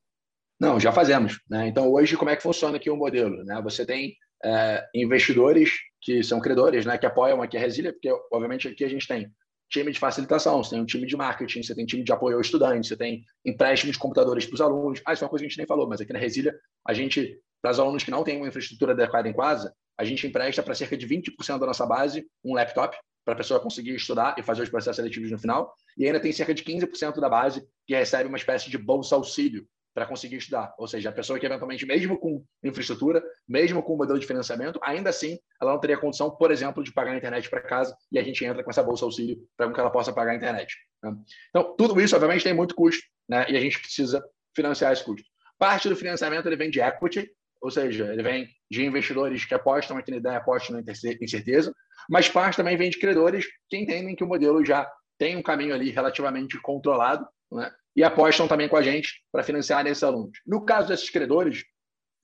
Não, 0.63 0.79
já 0.79 0.93
fazemos. 0.93 1.41
Né? 1.51 1.67
Então, 1.67 1.91
hoje, 1.91 2.17
como 2.17 2.31
é 2.31 2.37
que 2.37 2.43
funciona 2.43 2.77
aqui 2.77 2.89
o 2.89 2.97
modelo? 2.97 3.43
Né? 3.43 3.61
Você 3.65 3.85
tem 3.85 4.15
é, 4.45 4.87
investidores 4.95 5.73
que 6.01 6.23
são 6.23 6.39
credores, 6.39 6.87
né, 6.87 6.97
que 6.97 7.05
apoiam 7.05 7.43
aqui 7.43 7.57
a 7.57 7.61
Resília, 7.61 7.93
porque, 7.93 8.09
obviamente, 8.33 8.69
aqui 8.69 8.85
a 8.85 8.89
gente 8.89 9.09
tem 9.09 9.29
time 9.69 9.91
de 9.91 9.99
facilitação, 9.99 10.63
você 10.63 10.71
tem 10.71 10.81
um 10.81 10.87
time 10.87 11.05
de 11.05 11.17
marketing, 11.17 11.65
você 11.65 11.75
tem 11.75 11.85
time 11.85 12.05
de 12.05 12.13
apoio 12.13 12.37
ao 12.37 12.41
estudante, 12.41 12.87
você 12.87 12.97
tem 12.97 13.25
empréstimo 13.45 13.91
de 13.91 13.99
computadores 13.99 14.47
para 14.47 14.55
os 14.55 14.61
alunos. 14.61 15.03
Ah, 15.05 15.13
isso 15.13 15.25
é 15.25 15.27
uma 15.27 15.31
coisa 15.31 15.43
que 15.43 15.47
a 15.47 15.49
gente 15.49 15.59
nem 15.59 15.67
falou, 15.67 15.89
mas 15.89 16.01
aqui 16.01 16.13
na 16.13 16.19
Resília, 16.21 16.55
a 16.87 16.95
gente, 16.95 17.41
para 17.61 17.73
os 17.73 17.81
alunos 17.81 18.05
que 18.05 18.13
não 18.13 18.23
têm 18.23 18.37
uma 18.37 18.47
infraestrutura 18.47 18.93
adequada 18.93 19.29
em 19.29 19.33
casa, 19.33 19.75
a 19.99 20.05
gente 20.05 20.25
empresta 20.29 20.63
para 20.63 20.77
cerca 20.77 20.97
de 20.97 21.09
20% 21.09 21.59
da 21.59 21.67
nossa 21.67 21.85
base 21.85 22.25
um 22.45 22.55
laptop 22.55 22.97
para 23.25 23.35
a 23.35 23.37
pessoa 23.37 23.59
conseguir 23.59 23.97
estudar 23.97 24.37
e 24.39 24.45
fazer 24.45 24.63
os 24.63 24.69
processos 24.69 24.97
seletivos 24.97 25.29
no 25.29 25.39
final. 25.41 25.75
E 25.99 26.07
ainda 26.07 26.21
tem 26.21 26.31
cerca 26.31 26.55
de 26.55 26.63
15% 26.63 27.19
da 27.19 27.29
base 27.29 27.67
que 27.85 27.97
recebe 27.97 28.29
uma 28.29 28.39
espécie 28.39 28.71
de 28.71 28.79
bolsa 28.79 29.17
auxílio 29.17 29.67
para 29.95 30.07
conseguir 30.07 30.37
estudar. 30.37 30.75
Ou 30.79 30.87
seja, 30.87 31.11
a 31.11 31.13
pessoa 31.13 31.39
que 31.39 31.47
eventualmente, 31.47 31.87
mesmo 31.87 32.19
com 32.19 32.45
infraestrutura, 32.63 33.23
mesmo 33.47 33.83
com 33.83 33.97
modelo 33.97 34.19
de 34.19 34.27
financiamento, 34.27 34.79
ainda 34.83 35.11
assim, 35.11 35.39
ela 35.61 35.73
não 35.73 35.81
teria 35.81 35.99
condição, 35.99 36.31
por 36.31 36.51
exemplo, 36.51 36.83
de 36.83 36.93
pagar 36.93 37.13
a 37.13 37.17
internet 37.17 37.49
para 37.51 37.61
casa 37.61 37.97
e 38.11 38.19
a 38.19 38.23
gente 38.23 38.45
entra 38.45 38.63
com 38.63 38.71
essa 38.71 38.83
bolsa 38.83 39.05
auxílio 39.05 39.39
para 39.57 39.73
que 39.73 39.81
ela 39.81 39.91
possa 39.91 40.13
pagar 40.13 40.33
a 40.33 40.37
internet. 40.37 40.75
Né? 41.03 41.15
Então, 41.51 41.75
tudo 41.77 42.01
isso, 42.01 42.15
obviamente, 42.15 42.45
tem 42.45 42.55
muito 42.55 42.75
custo 42.75 43.03
né? 43.29 43.47
e 43.49 43.57
a 43.57 43.61
gente 43.61 43.81
precisa 43.81 44.25
financiar 44.55 44.93
esse 44.93 45.05
custo. 45.05 45.29
Parte 45.59 45.89
do 45.89 45.97
financiamento 45.97 46.47
ele 46.47 46.57
vem 46.57 46.71
de 46.71 46.81
equity, 46.81 47.31
ou 47.61 47.71
seja, 47.71 48.13
ele 48.13 48.23
vem 48.23 48.49
de 48.71 48.85
investidores 48.85 49.45
que 49.45 49.55
apostam 49.55 49.97
aqui 49.97 50.11
na 50.11 50.17
ideia, 50.17 50.39
apostam 50.39 50.83
na 50.83 50.93
incerteza, 51.21 51.73
mas 52.11 52.29
parte 52.29 52.57
também 52.57 52.77
vem 52.77 52.91
de 52.91 52.99
credores 52.99 53.47
que 53.69 53.77
entendem 53.77 54.17
que 54.17 54.25
o 54.25 54.27
modelo 54.27 54.65
já 54.65 54.91
tem 55.23 55.37
um 55.37 55.43
caminho 55.43 55.73
ali 55.73 55.91
relativamente 55.91 56.61
controlado 56.61 57.25
né? 57.53 57.71
e 57.95 58.03
apostam 58.03 58.49
também 58.49 58.69
com 58.69 58.77
a 58.77 58.83
gente 58.83 59.23
para 59.31 59.45
financiar 59.45 59.87
esses 59.87 60.03
alunos. 60.03 60.37
No 60.45 60.65
caso 60.65 60.89
desses 60.89 61.09
credores, 61.11 61.63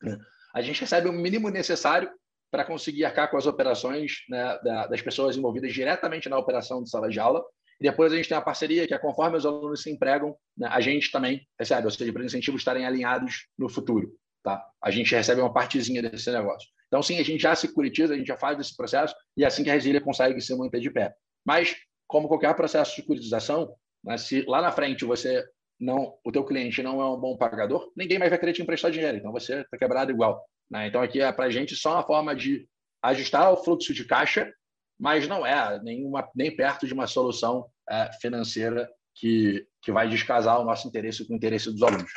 né, 0.02 0.18
a 0.52 0.60
gente 0.60 0.80
recebe 0.80 1.08
o 1.08 1.12
mínimo 1.12 1.48
necessário 1.48 2.10
para 2.50 2.64
conseguir 2.64 3.04
arcar 3.04 3.30
com 3.30 3.36
as 3.36 3.46
operações 3.46 4.24
né, 4.28 4.58
das 4.90 5.00
pessoas 5.00 5.36
envolvidas 5.36 5.72
diretamente 5.72 6.28
na 6.28 6.36
operação 6.36 6.82
de 6.82 6.90
sala 6.90 7.08
de 7.08 7.20
aula. 7.20 7.44
E 7.80 7.84
depois 7.84 8.12
a 8.12 8.16
gente 8.16 8.28
tem 8.28 8.36
a 8.36 8.42
parceria, 8.42 8.84
que 8.84 8.94
é 8.94 8.98
conforme 8.98 9.36
os 9.36 9.46
alunos 9.46 9.80
se 9.80 9.92
empregam, 9.92 10.34
né, 10.56 10.66
a 10.68 10.80
gente 10.80 11.12
também 11.12 11.46
recebe, 11.56 11.84
ou 11.84 11.92
seja, 11.92 12.12
para 12.12 12.18
os 12.18 12.26
incentivos 12.26 12.62
estarem 12.62 12.84
alinhados 12.84 13.46
no 13.56 13.68
futuro. 13.68 14.10
Tá? 14.42 14.60
A 14.82 14.90
gente 14.90 15.14
recebe 15.14 15.40
uma 15.40 15.52
partezinha 15.52 16.02
desse 16.02 16.32
negócio. 16.32 16.68
Então, 16.88 17.00
sim, 17.00 17.20
a 17.20 17.22
gente 17.22 17.40
já 17.40 17.54
securitiza, 17.54 18.14
a 18.14 18.16
gente 18.16 18.26
já 18.26 18.36
faz 18.36 18.58
esse 18.58 18.76
processo, 18.76 19.14
e 19.36 19.44
é 19.44 19.46
assim 19.46 19.62
que 19.62 19.70
a 19.70 19.74
Resília 19.74 20.00
consegue 20.00 20.40
se 20.40 20.52
manter 20.56 20.80
de 20.80 20.90
pé. 20.90 21.14
Mas, 21.46 21.76
como 22.08 22.26
qualquer 22.26 22.54
processo 22.56 22.90
de 22.90 23.02
securitização, 23.02 23.72
né, 24.02 24.16
se 24.16 24.42
lá 24.42 24.60
na 24.60 24.72
frente 24.72 25.04
você 25.04 25.46
não, 25.78 26.14
o 26.24 26.32
teu 26.32 26.44
cliente 26.44 26.82
não 26.82 27.00
é 27.00 27.08
um 27.08 27.20
bom 27.20 27.36
pagador, 27.36 27.92
ninguém 27.96 28.18
mais 28.18 28.30
vai 28.30 28.38
querer 28.38 28.54
te 28.54 28.62
emprestar 28.62 28.90
dinheiro. 28.90 29.18
Então 29.18 29.30
você 29.30 29.60
está 29.60 29.78
quebrado 29.78 30.10
igual. 30.10 30.44
Né? 30.68 30.88
Então 30.88 31.00
aqui 31.00 31.20
é 31.20 31.30
para 31.30 31.44
a 31.44 31.50
gente 31.50 31.76
só 31.76 31.92
uma 31.94 32.02
forma 32.02 32.34
de 32.34 32.66
ajustar 33.02 33.52
o 33.52 33.56
fluxo 33.62 33.94
de 33.94 34.04
caixa, 34.04 34.52
mas 34.98 35.28
não 35.28 35.46
é 35.46 35.80
nenhuma, 35.82 36.28
nem 36.34 36.54
perto 36.54 36.86
de 36.86 36.94
uma 36.94 37.06
solução 37.06 37.66
é, 37.88 38.10
financeira 38.20 38.90
que, 39.14 39.64
que 39.82 39.92
vai 39.92 40.08
descasar 40.08 40.58
o 40.58 40.64
nosso 40.64 40.88
interesse 40.88 41.26
com 41.26 41.34
o 41.34 41.36
interesse 41.36 41.70
dos 41.70 41.82
alunos. 41.82 42.10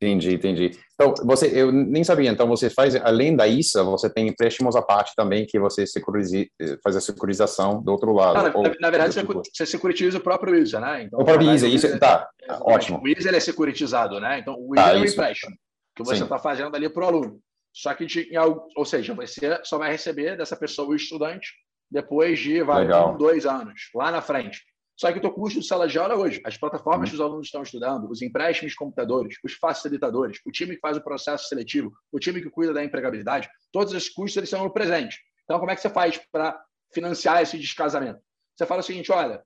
Entendi, 0.00 0.34
entendi. 0.34 0.70
Então, 0.94 1.12
você, 1.24 1.50
eu 1.52 1.72
nem 1.72 2.04
sabia, 2.04 2.30
então 2.30 2.46
você 2.46 2.70
faz, 2.70 2.94
além 2.94 3.34
da 3.34 3.48
ISA, 3.48 3.82
você 3.82 4.08
tem 4.08 4.28
empréstimos 4.28 4.76
à 4.76 4.82
parte 4.82 5.12
também 5.16 5.44
que 5.44 5.58
você 5.58 5.84
securize, 5.86 6.48
faz 6.84 6.94
a 6.94 7.00
securização 7.00 7.82
do 7.82 7.90
outro 7.90 8.12
lado. 8.12 8.34
na, 8.34 8.56
ou, 8.56 8.62
na, 8.80 8.90
verdade, 8.90 9.14
você, 9.14 9.20
tipo... 9.20 9.42
você 9.52 9.66
securitiza 9.66 10.18
o 10.18 10.20
próprio 10.20 10.54
ISA, 10.54 10.78
né? 10.78 11.02
Então, 11.02 11.18
o 11.18 11.24
próprio 11.24 11.52
ISA, 11.52 11.66
isso, 11.66 11.98
tá, 11.98 12.28
é, 12.42 12.52
ótimo. 12.60 13.00
O 13.02 13.08
ISA 13.08 13.28
ele 13.28 13.38
é 13.38 13.40
securitizado, 13.40 14.20
né? 14.20 14.38
Então, 14.38 14.54
o 14.56 14.72
ISA 14.76 14.84
tá, 14.84 14.94
é 14.94 15.00
o 15.00 15.04
empréstimo 15.04 15.56
que 15.96 16.04
você 16.04 16.22
está 16.22 16.38
fazendo 16.38 16.76
ali 16.76 16.88
para 16.88 17.04
o 17.04 17.06
aluno. 17.08 17.40
Só 17.72 17.92
que, 17.92 18.06
de, 18.06 18.30
ou 18.76 18.84
seja, 18.84 19.14
você 19.14 19.60
só 19.64 19.78
vai 19.78 19.90
receber 19.90 20.36
dessa 20.36 20.56
pessoa, 20.56 20.88
o 20.88 20.94
estudante, 20.94 21.52
depois 21.90 22.38
de 22.38 22.62
vai, 22.62 22.86
um, 22.86 23.16
dois 23.16 23.46
anos, 23.46 23.90
lá 23.94 24.10
na 24.10 24.22
frente. 24.22 24.62
Só 24.98 25.12
que 25.12 25.18
o 25.18 25.20
teu 25.20 25.30
custo 25.30 25.60
de 25.60 25.66
sala 25.66 25.86
de 25.86 25.96
aula 25.96 26.16
hoje, 26.16 26.40
as 26.44 26.56
plataformas 26.56 27.08
uhum. 27.08 27.10
que 27.10 27.14
os 27.14 27.20
alunos 27.20 27.46
estão 27.46 27.62
estudando, 27.62 28.10
os 28.10 28.20
empréstimos 28.20 28.72
de 28.72 28.76
computadores, 28.76 29.36
os 29.44 29.52
facilitadores, 29.52 30.40
o 30.44 30.50
time 30.50 30.74
que 30.74 30.80
faz 30.80 30.96
o 30.96 31.00
processo 31.00 31.46
seletivo, 31.46 31.92
o 32.10 32.18
time 32.18 32.42
que 32.42 32.50
cuida 32.50 32.72
da 32.72 32.82
empregabilidade, 32.82 33.48
todos 33.70 33.94
esses 33.94 34.08
custos 34.08 34.36
eles 34.36 34.50
são 34.50 34.64
no 34.64 34.72
presente. 34.72 35.16
Então, 35.44 35.60
como 35.60 35.70
é 35.70 35.76
que 35.76 35.80
você 35.80 35.88
faz 35.88 36.20
para 36.32 36.60
financiar 36.92 37.40
esse 37.40 37.56
descasamento? 37.56 38.20
Você 38.56 38.66
fala 38.66 38.80
o 38.80 38.84
seguinte, 38.84 39.12
olha, 39.12 39.40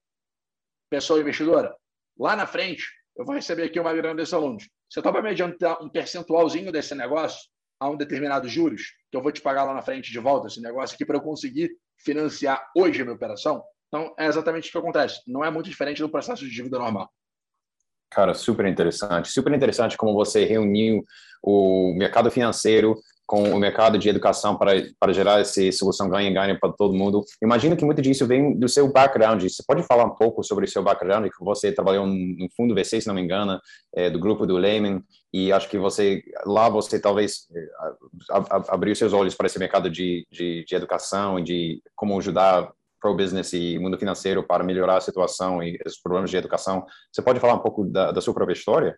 pessoa 0.88 1.20
investidora, 1.20 1.76
lá 2.18 2.34
na 2.34 2.46
frente 2.46 2.84
eu 3.14 3.26
vou 3.26 3.34
receber 3.34 3.64
aqui 3.64 3.78
uma 3.78 3.92
grana 3.92 4.14
desses 4.14 4.32
alunos. 4.32 4.66
Você 4.88 5.02
topa 5.02 5.20
me 5.20 5.28
adiantar 5.28 5.82
um 5.82 5.88
percentualzinho 5.88 6.72
desse 6.72 6.94
negócio 6.94 7.40
a 7.78 7.90
um 7.90 7.96
determinado 7.96 8.48
juros, 8.48 8.82
que 9.10 9.16
eu 9.18 9.22
vou 9.22 9.30
te 9.30 9.42
pagar 9.42 9.64
lá 9.64 9.74
na 9.74 9.82
frente 9.82 10.10
de 10.10 10.18
volta 10.18 10.46
esse 10.46 10.62
negócio 10.62 10.94
aqui 10.94 11.04
para 11.04 11.18
eu 11.18 11.22
conseguir 11.22 11.76
financiar 11.98 12.70
hoje 12.74 13.02
a 13.02 13.04
minha 13.04 13.14
operação? 13.14 13.62
Então, 13.92 14.14
é 14.18 14.26
exatamente 14.26 14.70
o 14.70 14.72
que 14.72 14.78
acontece. 14.78 15.20
Não 15.26 15.44
é 15.44 15.50
muito 15.50 15.68
diferente 15.68 16.00
do 16.00 16.08
processo 16.08 16.42
de 16.42 16.50
dívida 16.50 16.78
normal. 16.78 17.10
Cara, 18.10 18.32
super 18.32 18.64
interessante. 18.64 19.30
Super 19.30 19.52
interessante 19.52 19.98
como 19.98 20.14
você 20.14 20.44
reuniu 20.46 21.04
o 21.42 21.92
mercado 21.94 22.30
financeiro 22.30 22.98
com 23.26 23.44
o 23.44 23.58
mercado 23.58 23.98
de 23.98 24.08
educação 24.08 24.56
para, 24.56 24.72
para 24.98 25.12
gerar 25.12 25.40
essa 25.40 25.72
solução 25.72 26.08
ganha-ganha 26.08 26.58
para 26.58 26.72
todo 26.72 26.94
mundo. 26.94 27.24
Imagino 27.42 27.76
que 27.76 27.84
muito 27.84 28.02
disso 28.02 28.26
vem 28.26 28.58
do 28.58 28.68
seu 28.68 28.90
background. 28.90 29.42
Você 29.42 29.62
pode 29.66 29.82
falar 29.84 30.04
um 30.04 30.14
pouco 30.14 30.42
sobre 30.42 30.66
o 30.66 30.68
seu 30.68 30.82
background? 30.82 31.26
Que 31.26 31.44
você 31.44 31.72
trabalhou 31.72 32.06
no 32.06 32.48
fundo 32.54 32.74
VC, 32.74 33.00
se 33.00 33.06
não 33.06 33.14
me 33.14 33.22
engano, 33.22 33.58
é, 33.94 34.10
do 34.10 34.18
grupo 34.18 34.46
do 34.46 34.56
Lehman, 34.56 35.02
e 35.32 35.50
acho 35.50 35.68
que 35.68 35.78
você 35.78 36.22
lá 36.44 36.68
você 36.68 37.00
talvez 37.00 37.46
é, 37.54 37.66
abriu 38.68 38.94
seus 38.94 39.14
olhos 39.14 39.34
para 39.34 39.46
esse 39.46 39.58
mercado 39.58 39.88
de, 39.88 40.26
de, 40.30 40.64
de 40.66 40.74
educação 40.74 41.38
e 41.38 41.42
de 41.42 41.82
como 41.94 42.18
ajudar 42.18 42.70
pro-business 43.02 43.52
e 43.52 43.78
mundo 43.80 43.98
financeiro 43.98 44.46
para 44.46 44.62
melhorar 44.62 44.98
a 44.98 45.00
situação 45.00 45.62
e 45.62 45.76
os 45.84 46.00
problemas 46.00 46.30
de 46.30 46.36
educação. 46.36 46.86
Você 47.12 47.20
pode 47.20 47.40
falar 47.40 47.54
um 47.54 47.62
pouco 47.62 47.84
da, 47.84 48.12
da 48.12 48.20
sua 48.20 48.32
própria 48.32 48.54
história? 48.54 48.96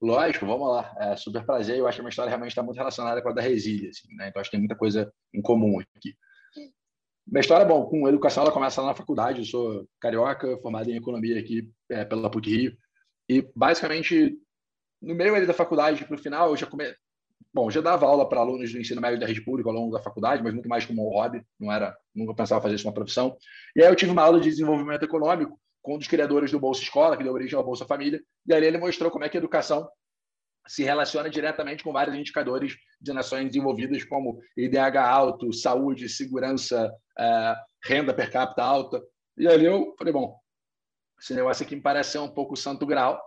Lógico, 0.00 0.46
vamos 0.46 0.68
lá. 0.68 0.94
É 0.98 1.16
super 1.16 1.44
prazer. 1.44 1.76
Eu 1.76 1.86
acho 1.86 1.96
que 1.96 2.00
a 2.00 2.04
minha 2.04 2.10
história 2.10 2.30
realmente 2.30 2.52
está 2.52 2.62
muito 2.62 2.76
relacionada 2.78 3.20
com 3.20 3.28
a 3.28 3.32
da 3.32 3.42
Resília. 3.42 3.90
Assim, 3.90 4.14
né? 4.14 4.28
Então, 4.28 4.40
acho 4.40 4.48
que 4.50 4.56
tem 4.56 4.60
muita 4.60 4.76
coisa 4.76 5.12
em 5.34 5.42
comum 5.42 5.78
aqui. 5.94 6.14
Minha 7.26 7.40
história, 7.40 7.66
bom, 7.66 7.84
com 7.84 8.08
educação, 8.08 8.42
ela 8.42 8.52
começa 8.52 8.80
lá 8.80 8.88
na 8.88 8.94
faculdade. 8.94 9.40
Eu 9.40 9.44
sou 9.44 9.86
carioca, 10.00 10.56
formado 10.62 10.90
em 10.90 10.96
economia 10.96 11.38
aqui 11.38 11.70
é, 11.90 12.04
pela 12.04 12.30
PUC 12.30 12.48
Rio. 12.48 12.76
E, 13.28 13.46
basicamente, 13.54 14.38
no 15.02 15.14
meio 15.14 15.34
ali 15.34 15.46
da 15.46 15.52
faculdade, 15.52 16.04
para 16.04 16.14
o 16.14 16.18
final, 16.18 16.50
eu 16.50 16.56
já 16.56 16.66
come... 16.66 16.84
Bom, 17.52 17.70
já 17.70 17.80
dava 17.80 18.06
aula 18.06 18.28
para 18.28 18.40
alunos 18.40 18.72
do 18.72 18.78
ensino 18.78 19.00
médio 19.00 19.18
da 19.18 19.26
rede 19.26 19.40
pública 19.40 19.68
ao 19.68 19.74
longo 19.74 19.92
da 19.92 20.02
faculdade, 20.02 20.42
mas 20.42 20.52
muito 20.52 20.68
mais 20.68 20.84
como 20.84 21.06
um 21.06 21.12
hobby, 21.12 21.42
não 21.58 21.72
era, 21.72 21.96
nunca 22.14 22.34
pensava 22.34 22.60
fazer 22.60 22.74
isso 22.74 22.86
uma 22.86 22.94
profissão. 22.94 23.36
E 23.74 23.82
aí 23.82 23.88
eu 23.88 23.96
tive 23.96 24.12
uma 24.12 24.22
aula 24.22 24.40
de 24.40 24.50
desenvolvimento 24.50 25.02
econômico 25.02 25.58
com 25.82 25.94
um 25.94 25.98
dos 25.98 26.08
criadores 26.08 26.50
do 26.50 26.60
Bolsa 26.60 26.82
Escola, 26.82 27.16
que 27.16 27.24
deu 27.24 27.32
origem 27.32 27.56
ao 27.56 27.64
Bolsa 27.64 27.86
Família, 27.86 28.20
e 28.46 28.52
ali 28.52 28.66
ele 28.66 28.78
mostrou 28.78 29.10
como 29.10 29.24
é 29.24 29.28
que 29.28 29.36
a 29.36 29.40
educação 29.40 29.88
se 30.66 30.84
relaciona 30.84 31.30
diretamente 31.30 31.82
com 31.82 31.92
vários 31.92 32.14
indicadores 32.14 32.76
de 33.00 33.12
nações 33.12 33.46
desenvolvidas, 33.46 34.04
como 34.04 34.38
IDH 34.56 34.96
alto, 34.98 35.52
saúde, 35.52 36.08
segurança, 36.08 36.92
uh, 37.18 37.54
renda 37.82 38.12
per 38.12 38.30
capita 38.30 38.62
alta. 38.62 39.02
E 39.36 39.48
ali 39.48 39.64
eu 39.64 39.94
falei, 39.98 40.12
bom, 40.12 40.38
esse 41.18 41.34
negócio 41.34 41.64
aqui 41.64 41.74
me 41.74 41.80
parece 41.80 42.12
ser 42.12 42.18
um 42.18 42.28
pouco 42.28 42.54
santo 42.54 42.84
grau. 42.84 43.18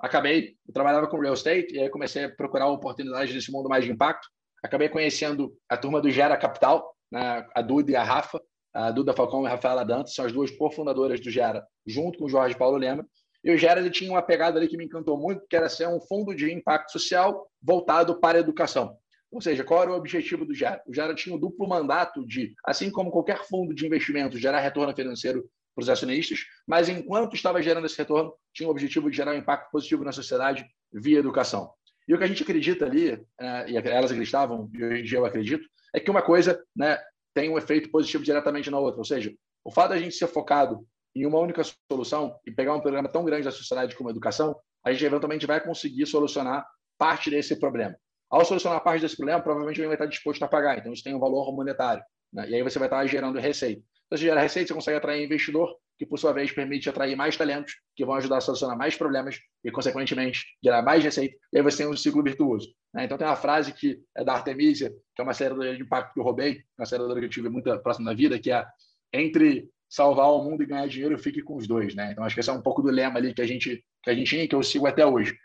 Acabei, 0.00 0.54
eu 0.66 0.72
trabalhava 0.72 1.06
com 1.06 1.20
real 1.20 1.34
estate, 1.34 1.74
e 1.74 1.80
aí 1.80 1.90
comecei 1.90 2.24
a 2.24 2.34
procurar 2.34 2.68
oportunidades 2.68 3.34
nesse 3.34 3.52
mundo 3.52 3.68
mais 3.68 3.84
de 3.84 3.90
impacto. 3.90 4.26
Acabei 4.62 4.88
conhecendo 4.88 5.54
a 5.68 5.76
turma 5.76 6.00
do 6.00 6.10
Gera 6.10 6.36
Capital, 6.36 6.94
né, 7.12 7.46
a 7.54 7.60
Duda 7.60 7.90
e 7.90 7.96
a 7.96 8.02
Rafa, 8.02 8.40
a 8.72 8.90
Duda 8.90 9.12
Falcão 9.12 9.42
e 9.42 9.46
a 9.46 9.50
Rafaela 9.50 9.84
Dantas, 9.84 10.14
são 10.14 10.24
as 10.24 10.32
duas 10.32 10.50
cofundadoras 10.50 11.20
do 11.20 11.30
Gera, 11.30 11.66
junto 11.86 12.18
com 12.18 12.24
o 12.24 12.28
Jorge 12.28 12.56
Paulo 12.56 12.78
Lema. 12.78 13.06
E 13.42 13.50
o 13.50 13.58
Gera 13.58 13.80
ele 13.80 13.90
tinha 13.90 14.10
uma 14.10 14.22
pegada 14.22 14.58
ali 14.58 14.68
que 14.68 14.76
me 14.76 14.84
encantou 14.84 15.18
muito, 15.18 15.46
que 15.48 15.56
era 15.56 15.68
ser 15.68 15.88
um 15.88 16.00
fundo 16.00 16.34
de 16.34 16.52
impacto 16.52 16.92
social 16.92 17.50
voltado 17.62 18.18
para 18.20 18.38
a 18.38 18.40
educação. 18.40 18.96
Ou 19.30 19.40
seja, 19.40 19.64
qual 19.64 19.82
era 19.82 19.92
o 19.92 19.96
objetivo 19.96 20.44
do 20.44 20.54
Gera? 20.54 20.82
O 20.86 20.94
Gera 20.94 21.14
tinha 21.14 21.34
o 21.34 21.38
duplo 21.38 21.68
mandato 21.68 22.26
de, 22.26 22.52
assim 22.64 22.90
como 22.90 23.10
qualquer 23.10 23.44
fundo 23.46 23.74
de 23.74 23.86
investimento, 23.86 24.38
gerar 24.38 24.60
retorno 24.60 24.94
financeiro 24.94 25.48
para 25.74 25.82
os 25.82 25.88
acionistas, 25.88 26.40
mas 26.66 26.88
enquanto 26.88 27.34
estava 27.34 27.62
gerando 27.62 27.86
esse 27.86 27.96
retorno, 27.96 28.34
tinha 28.52 28.68
o 28.68 28.72
objetivo 28.72 29.10
de 29.10 29.16
gerar 29.16 29.32
um 29.32 29.38
impacto 29.38 29.70
positivo 29.70 30.04
na 30.04 30.12
sociedade 30.12 30.66
via 30.92 31.18
educação. 31.18 31.72
E 32.08 32.14
o 32.14 32.18
que 32.18 32.24
a 32.24 32.26
gente 32.26 32.42
acredita 32.42 32.84
ali, 32.84 33.12
é, 33.38 33.70
e 33.70 33.76
elas 33.76 34.10
acreditavam, 34.10 34.68
e 34.74 34.84
hoje 34.84 35.00
em 35.00 35.04
dia 35.04 35.18
eu 35.18 35.24
acredito, 35.24 35.64
é 35.94 36.00
que 36.00 36.10
uma 36.10 36.22
coisa 36.22 36.62
né, 36.74 36.98
tem 37.34 37.48
um 37.48 37.58
efeito 37.58 37.90
positivo 37.90 38.24
diretamente 38.24 38.70
na 38.70 38.78
outra. 38.78 38.98
Ou 38.98 39.04
seja, 39.04 39.32
o 39.64 39.70
fato 39.70 39.90
da 39.90 39.98
gente 39.98 40.14
ser 40.14 40.26
focado 40.26 40.84
em 41.14 41.26
uma 41.26 41.38
única 41.38 41.62
solução 41.90 42.36
e 42.46 42.50
pegar 42.50 42.74
um 42.74 42.80
programa 42.80 43.08
tão 43.08 43.24
grande 43.24 43.44
da 43.44 43.50
sociedade 43.50 43.96
como 43.96 44.08
a 44.08 44.12
educação, 44.12 44.56
a 44.84 44.92
gente 44.92 45.04
eventualmente 45.04 45.46
vai 45.46 45.60
conseguir 45.60 46.06
solucionar 46.06 46.66
parte 46.98 47.30
desse 47.30 47.58
problema. 47.58 47.96
Ao 48.30 48.44
solucionar 48.44 48.82
parte 48.82 49.02
desse 49.02 49.16
problema, 49.16 49.40
provavelmente 49.40 49.78
alguém 49.78 49.88
vai 49.88 49.96
estar 49.96 50.06
disposto 50.06 50.42
a 50.44 50.48
pagar. 50.48 50.78
Então, 50.78 50.92
isso 50.92 51.02
tem 51.02 51.14
um 51.14 51.18
valor 51.18 51.52
monetário. 51.52 52.02
Né? 52.32 52.50
E 52.50 52.54
aí 52.54 52.62
você 52.62 52.78
vai 52.78 52.86
estar 52.86 53.04
gerando 53.06 53.38
receita. 53.38 53.82
Então, 54.10 54.18
você 54.18 54.24
gera 54.24 54.40
receita, 54.40 54.68
você 54.68 54.74
consegue 54.74 54.96
atrair 54.96 55.24
investidor, 55.24 55.72
que 55.96 56.04
por 56.04 56.18
sua 56.18 56.32
vez 56.32 56.50
permite 56.50 56.88
atrair 56.88 57.14
mais 57.16 57.36
talentos, 57.36 57.76
que 57.94 58.04
vão 58.04 58.16
ajudar 58.16 58.38
a 58.38 58.40
solucionar 58.40 58.76
mais 58.76 58.96
problemas 58.96 59.38
e, 59.64 59.70
consequentemente, 59.70 60.44
gerar 60.62 60.82
mais 60.82 61.04
receita. 61.04 61.36
E 61.52 61.58
aí 61.58 61.62
você 61.62 61.78
tem 61.78 61.86
um 61.86 61.96
ciclo 61.96 62.20
virtuoso. 62.20 62.74
Né? 62.92 63.04
Então, 63.04 63.16
tem 63.16 63.24
uma 63.24 63.36
frase 63.36 63.72
que 63.72 64.02
é 64.16 64.24
da 64.24 64.32
Artemisia, 64.32 64.90
que 65.14 65.20
é 65.20 65.22
uma 65.22 65.30
aceleradora 65.30 65.76
de 65.76 65.82
impacto 65.82 66.12
que 66.12 66.18
eu 66.18 66.24
roubei, 66.24 66.64
uma 66.76 66.82
aceleradora 66.82 67.20
que 67.20 67.26
eu 67.26 67.30
tive 67.30 67.48
muito 67.48 67.78
próximo 67.78 68.06
da 68.06 68.14
vida, 68.14 68.36
que 68.36 68.50
é 68.50 68.66
entre 69.12 69.70
salvar 69.88 70.32
o 70.32 70.42
mundo 70.42 70.62
e 70.62 70.66
ganhar 70.66 70.88
dinheiro, 70.88 71.18
fique 71.18 71.42
com 71.42 71.56
os 71.56 71.68
dois, 71.68 71.94
né? 71.94 72.12
Então 72.12 72.24
acho 72.24 72.34
que 72.34 72.40
esse 72.40 72.50
é 72.50 72.52
um 72.52 72.62
pouco 72.62 72.80
do 72.80 72.90
lema 72.90 73.18
ali 73.18 73.34
que 73.34 73.42
a 73.42 73.46
gente 73.46 73.84
que 74.02 74.10
a 74.10 74.14
gente 74.14 74.28
tinha, 74.28 74.48
que 74.48 74.54
eu 74.54 74.62
sigo 74.62 74.86
até 74.86 75.04
hoje. 75.04 75.36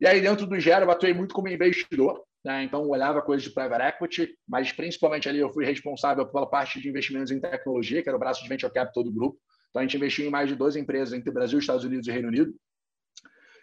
E 0.00 0.06
aí 0.06 0.20
dentro 0.20 0.46
do 0.46 0.60
Gero 0.60 0.84
eu 0.84 0.90
atuei 0.90 1.14
muito 1.14 1.34
como 1.34 1.48
investidor, 1.48 2.22
né? 2.44 2.62
Então 2.62 2.86
olhava 2.88 3.22
coisas 3.22 3.42
de 3.42 3.54
private 3.54 3.82
equity, 3.82 4.36
mas 4.46 4.70
principalmente 4.70 5.28
ali 5.28 5.38
eu 5.38 5.52
fui 5.52 5.64
responsável 5.64 6.26
pela 6.26 6.48
parte 6.48 6.80
de 6.80 6.88
investimentos 6.88 7.30
em 7.30 7.40
tecnologia, 7.40 8.02
que 8.02 8.08
era 8.08 8.16
o 8.16 8.20
braço 8.20 8.42
de 8.42 8.48
venture 8.48 8.72
capital 8.72 9.02
do 9.02 9.12
grupo. 9.12 9.38
Então 9.70 9.80
a 9.80 9.82
gente 9.84 9.96
investiu 9.96 10.26
em 10.26 10.30
mais 10.30 10.48
de 10.48 10.54
12 10.54 10.78
empresas 10.78 11.14
entre 11.14 11.32
Brasil, 11.32 11.58
Estados 11.58 11.84
Unidos 11.84 12.06
e 12.06 12.12
Reino 12.12 12.28
Unido. 12.28 12.54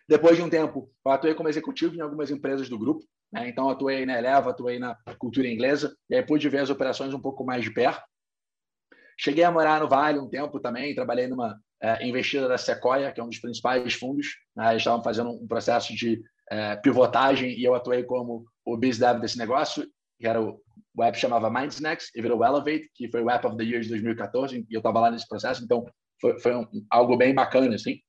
Depois 0.09 0.35
de 0.35 0.43
um 0.43 0.49
tempo, 0.49 0.91
eu 1.05 1.11
atuei 1.11 1.33
como 1.33 1.47
executivo 1.47 1.95
em 1.95 2.01
algumas 2.01 2.31
empresas 2.31 2.67
do 2.67 2.77
grupo. 2.77 3.05
Né? 3.31 3.47
Então, 3.47 3.69
atuei 3.69 4.05
na 4.05 4.17
Eleva, 4.17 4.49
atuei 4.49 4.77
na 4.77 4.97
cultura 5.17 5.47
inglesa, 5.47 5.95
e 6.09 6.15
aí 6.15 6.25
pude 6.25 6.49
ver 6.49 6.59
as 6.59 6.69
operações 6.69 7.13
um 7.13 7.21
pouco 7.21 7.45
mais 7.45 7.63
de 7.63 7.71
perto. 7.71 8.03
Cheguei 9.17 9.43
a 9.43 9.51
morar 9.51 9.79
no 9.79 9.87
Vale 9.87 10.19
um 10.19 10.27
tempo 10.27 10.59
também, 10.59 10.95
trabalhei 10.95 11.27
numa 11.27 11.57
é, 11.81 12.05
investida 12.05 12.47
da 12.47 12.57
Sequoia, 12.57 13.11
que 13.11 13.21
é 13.21 13.23
um 13.23 13.29
dos 13.29 13.39
principais 13.39 13.93
fundos. 13.93 14.27
Né? 14.55 14.71
Eles 14.71 14.81
estavam 14.81 15.03
fazendo 15.03 15.29
um 15.29 15.47
processo 15.47 15.95
de 15.95 16.21
é, 16.51 16.75
pivotagem 16.75 17.57
e 17.57 17.63
eu 17.63 17.73
atuei 17.73 18.03
como 18.03 18.45
o 18.65 18.77
BizDev 18.77 19.21
desse 19.21 19.37
negócio, 19.37 19.87
que 20.19 20.27
era 20.27 20.41
o, 20.41 20.61
o 20.95 21.03
app 21.03 21.17
chamava 21.17 21.49
Mindsnacks 21.49 22.11
e 22.13 22.21
virou 22.21 22.43
Elevate, 22.43 22.91
que 22.93 23.09
foi 23.09 23.23
o 23.23 23.29
App 23.29 23.47
of 23.47 23.57
the 23.57 23.63
Year 23.63 23.81
de 23.81 23.89
2014, 23.89 24.67
e 24.69 24.73
eu 24.73 24.79
estava 24.79 24.99
lá 24.99 25.09
nesse 25.09 25.27
processo, 25.27 25.63
então 25.63 25.85
foi, 26.19 26.39
foi 26.39 26.55
um, 26.55 26.67
algo 26.89 27.17
bem 27.17 27.33
bacana, 27.33 27.73
assim. 27.75 27.99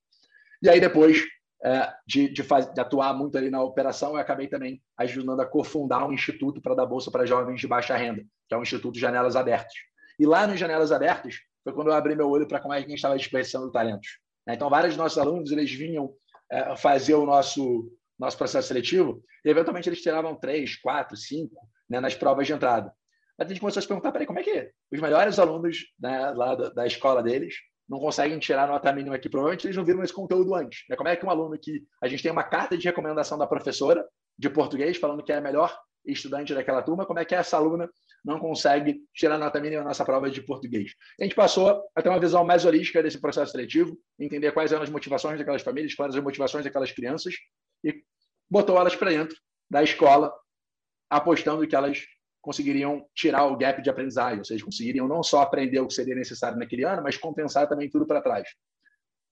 E 0.61 0.69
aí 0.69 0.81
depois 0.81 1.25
é, 1.65 1.93
de, 2.05 2.29
de, 2.29 2.43
faz, 2.43 2.67
de, 2.73 2.81
atuar 2.81 3.15
muito 3.15 3.39
ali 3.39 3.49
na 3.49 3.63
operação, 3.63 4.11
eu 4.11 4.19
acabei 4.19 4.49
também 4.49 4.83
ajudando 4.99 5.41
a 5.41 5.47
cofundar 5.47 6.07
um 6.09 6.13
instituto 6.13 6.61
para 6.61 6.75
dar 6.75 6.87
bolsa 6.87 7.11
para 7.11 7.25
jovens 7.25 7.61
de 7.61 7.69
baixa 7.69 7.97
renda, 7.97 8.23
que 8.49 8.55
é 8.55 8.59
o 8.59 8.63
Instituto 8.63 8.99
Janelas 8.99 9.37
Abertas. 9.37 9.75
E 10.19 10.27
lá 10.27 10.47
nos 10.47 10.59
Janelas 10.59 10.91
Abertas 10.91 11.37
foi 11.63 11.73
quando 11.73 11.89
eu 11.89 11.95
abri 11.95 12.17
meu 12.17 12.29
olho 12.29 12.49
para 12.49 12.61
como 12.61 12.75
é 12.75 12.79
que 12.79 12.87
a 12.87 12.89
gente 12.89 12.99
estava 12.99 13.17
desperdiçando 13.17 13.71
talentos. 13.71 14.19
Né? 14.47 14.55
Então, 14.55 14.69
vários 14.69 14.95
dos 14.95 14.99
nossos 14.99 15.19
alunos 15.19 15.53
eles 15.53 15.71
vinham 15.73 16.13
é, 16.51 16.77
fazer 16.77 17.15
o 17.15 17.25
nosso, 17.25 17.89
nosso 18.23 18.39
processo 18.39 18.69
seletivo 18.69 19.23
e, 19.45 19.51
eventualmente, 19.51 19.89
eles 19.89 20.01
tiravam 20.01 20.35
três, 20.35 20.77
quatro, 20.77 21.17
cinco 21.17 21.57
né, 21.89 22.01
nas 22.01 22.15
provas 22.15 22.47
de 22.47 22.53
entrada. 22.53 22.93
Mas 23.39 23.47
a 23.47 23.49
gente 23.49 23.61
começou 23.61 23.81
a 23.81 23.83
se 23.83 23.89
perguntar, 23.89 24.13
peraí, 24.13 24.27
como 24.27 24.39
é 24.39 24.43
que 24.43 24.71
os 24.91 25.01
melhores 25.01 25.39
alunos 25.39 25.79
né, 25.99 26.31
lá 26.31 26.55
da, 26.55 26.69
da, 26.71 26.87
escola 26.87 27.23
deles 27.23 27.57
não 27.89 27.99
conseguem 27.99 28.39
tirar 28.39 28.69
nota 28.69 28.93
mínima 28.93 29.17
aqui? 29.17 29.29
Provavelmente 29.29 29.67
eles 29.67 29.77
não 29.77 29.85
viram 29.85 30.03
esse 30.03 30.13
conteúdo 30.13 30.55
antes. 30.55 30.85
Né? 30.89 30.97
Como 30.97 31.09
é 31.09 31.17
que 31.17 31.27
um 31.27 31.31
aluno 31.31 31.59
que 31.59 31.83
a 32.01 32.09
gente 32.09 32.23
tem 32.23 32.31
uma 32.31 32.45
carta 32.45 32.77
de 32.77 32.85
recomendação 32.85 33.37
da 33.37 33.47
professora 33.47 34.07
de 34.39 34.49
português 34.49 34.97
falando 34.97 35.23
que 35.23 35.33
é 35.33 35.37
a 35.37 35.41
melhor 35.41 35.77
estudante 36.05 36.55
daquela 36.55 36.83
turma, 36.83 37.07
como 37.07 37.21
é 37.21 37.25
que 37.25 37.35
essa 37.35 37.57
aluna 37.57 37.89
não 38.25 38.39
consegue 38.39 39.01
tirar 39.15 39.39
nota 39.39 39.61
mínima 39.61 39.83
na 39.83 39.89
nossa 39.89 40.05
prova 40.05 40.31
de 40.31 40.43
português. 40.43 40.93
A 41.21 41.25
gente 41.25 41.35
passou 41.35 41.83
a 41.95 42.03
ter 42.03 42.09
uma 42.09 42.21
visão 42.21 42.45
mais 42.45 42.65
holística 42.65 43.03
desse 43.03 43.21
processo 43.21 43.53
seletivo, 43.53 43.97
entender 44.19 44.53
quais 44.53 44.73
eram 44.73 44.83
as 44.83 44.91
motivações 44.91 45.39
daquelas 45.39 45.63
famílias, 45.63 45.95
quais 45.95 46.13
eram 46.13 46.21
as 46.21 46.25
motivações 46.25 46.65
daquelas 46.65 46.93
crianças, 46.93 47.35
e 47.85 48.03
botou 48.53 48.79
elas 48.79 48.95
para 48.95 49.09
dentro 49.09 49.35
da 49.71 49.83
escola, 49.83 50.31
apostando 51.09 51.67
que 51.67 51.75
elas 51.75 52.05
conseguiriam 52.43 53.07
tirar 53.15 53.47
o 53.47 53.57
gap 53.57 53.81
de 53.81 53.89
aprendizagem, 53.89 54.41
ou 54.41 54.45
seja, 54.45 54.63
conseguiriam 54.63 55.09
não 55.09 55.23
só 55.23 55.41
aprender 55.41 55.81
o 55.81 55.87
que 55.87 55.95
seria 55.95 56.15
necessário 56.15 56.59
naquele 56.59 56.85
ano, 56.85 57.03
mas 57.03 57.17
compensar 57.17 57.67
também 57.67 57.89
tudo 57.89 58.07
para 58.07 58.21
trás. 58.21 58.47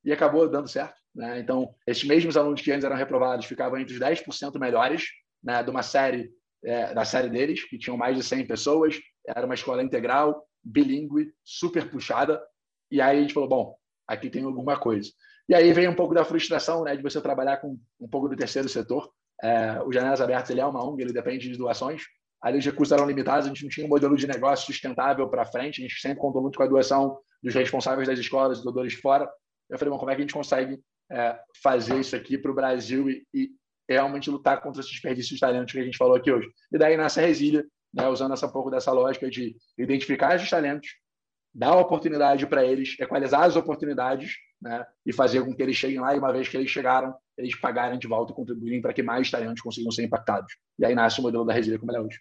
E 0.02 0.10
acabou 0.10 0.48
dando 0.48 0.68
certo. 0.68 0.98
Né? 1.14 1.38
Então, 1.38 1.74
esses 1.86 2.04
mesmos 2.04 2.34
alunos 2.34 2.62
que 2.62 2.72
antes 2.72 2.84
eram 2.84 2.96
reprovados 2.96 3.44
ficavam 3.44 3.78
entre 3.78 3.92
os 3.92 4.00
10% 4.00 4.58
melhores 4.58 5.04
né, 5.44 5.62
de 5.62 5.68
uma 5.68 5.82
série 5.82 6.32
é, 6.64 6.94
da 6.94 7.04
série 7.04 7.28
deles, 7.28 7.62
que 7.64 7.78
tinham 7.78 7.98
mais 7.98 8.16
de 8.16 8.22
100 8.22 8.46
pessoas, 8.46 8.98
era 9.26 9.44
uma 9.44 9.54
escola 9.54 9.82
integral, 9.82 10.46
bilíngue, 10.64 11.30
super 11.44 11.90
puxada, 11.90 12.42
e 12.90 13.02
aí 13.02 13.18
a 13.18 13.20
gente 13.20 13.34
falou, 13.34 13.48
bom, 13.48 13.76
aqui 14.08 14.30
tem 14.30 14.44
alguma 14.44 14.78
coisa. 14.78 15.10
E 15.50 15.54
aí 15.54 15.72
vem 15.72 15.88
um 15.88 15.94
pouco 15.96 16.14
da 16.14 16.24
frustração 16.24 16.84
né, 16.84 16.94
de 16.94 17.02
você 17.02 17.20
trabalhar 17.20 17.56
com 17.56 17.76
um 17.98 18.08
pouco 18.08 18.28
do 18.28 18.36
terceiro 18.36 18.68
setor. 18.68 19.10
É, 19.42 19.82
o 19.82 19.92
Janelas 19.92 20.20
Abertas 20.20 20.48
ele 20.50 20.60
é 20.60 20.64
uma 20.64 20.80
ONG, 20.88 21.02
ele 21.02 21.12
depende 21.12 21.50
de 21.50 21.58
doações. 21.58 22.04
Ali 22.40 22.58
os 22.58 22.64
recursos 22.64 22.92
eram 22.92 23.04
limitados, 23.04 23.46
a 23.46 23.48
gente 23.48 23.64
não 23.64 23.68
tinha 23.68 23.84
um 23.84 23.88
modelo 23.88 24.14
de 24.16 24.28
negócio 24.28 24.64
sustentável 24.64 25.28
para 25.28 25.44
frente, 25.44 25.80
a 25.80 25.88
gente 25.88 26.00
sempre 26.00 26.20
contou 26.20 26.40
muito 26.40 26.56
com 26.56 26.62
a 26.62 26.68
doação 26.68 27.18
dos 27.42 27.52
responsáveis 27.52 28.06
das 28.06 28.16
escolas, 28.20 28.62
doadores 28.62 28.94
fora. 28.94 29.28
Eu 29.68 29.76
falei, 29.76 29.90
bom, 29.90 29.98
como 29.98 30.12
é 30.12 30.14
que 30.14 30.20
a 30.20 30.22
gente 30.22 30.32
consegue 30.32 30.80
é, 31.10 31.36
fazer 31.60 31.98
isso 31.98 32.14
aqui 32.14 32.38
para 32.38 32.52
o 32.52 32.54
Brasil 32.54 33.10
e, 33.10 33.26
e, 33.34 33.50
realmente 33.88 34.30
lutar 34.30 34.62
contra 34.62 34.80
esses 34.80 34.92
desperdícios 34.92 35.34
de 35.34 35.40
talentos 35.40 35.72
que 35.72 35.80
a 35.80 35.84
gente 35.84 35.98
falou 35.98 36.14
aqui 36.14 36.30
hoje. 36.30 36.48
E 36.72 36.78
daí 36.78 36.96
nasce 36.96 37.18
a 37.18 37.26
Resília, 37.26 37.66
né, 37.92 38.06
usando 38.06 38.34
essa 38.34 38.46
pouco 38.46 38.70
dessa 38.70 38.92
lógica 38.92 39.28
de 39.28 39.56
identificar 39.76 40.36
esses 40.36 40.48
talentos, 40.48 40.90
dar 41.52 41.74
oportunidade 41.74 42.46
para 42.46 42.64
eles, 42.64 42.94
equalizar 43.00 43.42
as 43.42 43.56
oportunidades 43.56 44.36
né, 44.60 44.86
e 45.06 45.12
fazer 45.12 45.44
com 45.44 45.54
que 45.54 45.62
eles 45.62 45.76
cheguem 45.76 46.00
lá 46.00 46.14
e 46.14 46.18
uma 46.18 46.32
vez 46.32 46.48
que 46.48 46.56
eles 46.56 46.70
chegaram, 46.70 47.14
eles 47.36 47.54
pagarem 47.58 47.98
de 47.98 48.06
volta 48.06 48.32
e 48.32 48.34
contribuírem 48.34 48.82
para 48.82 48.92
que 48.92 49.02
mais 49.02 49.30
talentos 49.30 49.62
consigam 49.62 49.90
ser 49.90 50.04
impactados. 50.04 50.54
E 50.78 50.84
aí 50.84 50.94
nasce 50.94 51.20
o 51.20 51.22
modelo 51.22 51.44
da 51.44 51.52
Resília 51.52 51.78
como 51.78 51.90
ele 51.90 51.98
é 51.98 52.02
hoje. 52.02 52.18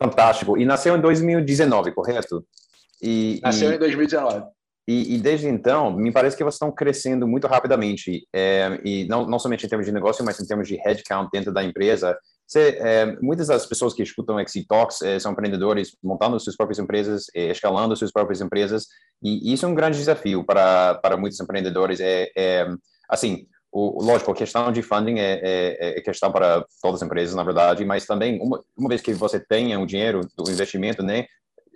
Fantástico. 0.00 0.56
E 0.56 0.64
nasceu 0.64 0.96
em 0.96 1.00
2019, 1.00 1.92
correto? 1.92 2.46
E, 3.02 3.40
nasceu 3.42 3.72
e... 3.72 3.76
em 3.76 3.78
2019. 3.78 4.46
E, 4.88 5.16
e, 5.16 5.18
desde 5.18 5.48
então, 5.48 5.90
me 5.90 6.12
parece 6.12 6.36
que 6.36 6.44
vocês 6.44 6.54
estão 6.54 6.70
crescendo 6.70 7.26
muito 7.26 7.48
rapidamente, 7.48 8.24
é, 8.32 8.80
e 8.84 9.04
não, 9.08 9.26
não 9.26 9.36
somente 9.36 9.66
em 9.66 9.68
termos 9.68 9.84
de 9.84 9.92
negócio, 9.92 10.24
mas 10.24 10.38
em 10.38 10.46
termos 10.46 10.68
de 10.68 10.76
headcount 10.76 11.28
dentro 11.32 11.52
da 11.52 11.64
empresa. 11.64 12.16
É, 12.54 13.06
muitas 13.20 13.48
das 13.48 13.66
pessoas 13.66 13.92
que 13.92 14.02
escutam 14.02 14.38
Exit 14.38 14.66
Talks 14.66 15.02
é, 15.02 15.18
são 15.18 15.32
empreendedores 15.32 15.96
montando 16.02 16.38
suas 16.38 16.56
próprias 16.56 16.78
empresas, 16.78 17.24
é, 17.34 17.50
escalando 17.50 17.96
suas 17.96 18.12
próprias 18.12 18.40
empresas, 18.40 18.86
e 19.22 19.52
isso 19.52 19.66
é 19.66 19.68
um 19.68 19.74
grande 19.74 19.98
desafio 19.98 20.44
para, 20.44 20.94
para 20.96 21.16
muitos 21.16 21.40
empreendedores. 21.40 21.98
É, 22.00 22.30
é 22.36 22.66
assim, 23.08 23.46
o, 23.72 24.02
lógico, 24.02 24.30
a 24.30 24.34
questão 24.34 24.70
de 24.70 24.80
funding 24.80 25.18
é, 25.18 25.40
é, 25.42 25.98
é, 25.98 26.00
questão 26.00 26.30
para 26.30 26.64
todas 26.80 27.02
as 27.02 27.06
empresas, 27.06 27.34
na 27.34 27.42
verdade, 27.42 27.84
mas 27.84 28.06
também, 28.06 28.40
uma, 28.40 28.62
uma 28.76 28.88
vez 28.88 29.00
que 29.00 29.12
você 29.12 29.40
tenha 29.40 29.78
o 29.80 29.86
dinheiro 29.86 30.20
do 30.36 30.50
investimento, 30.50 31.02
né, 31.02 31.26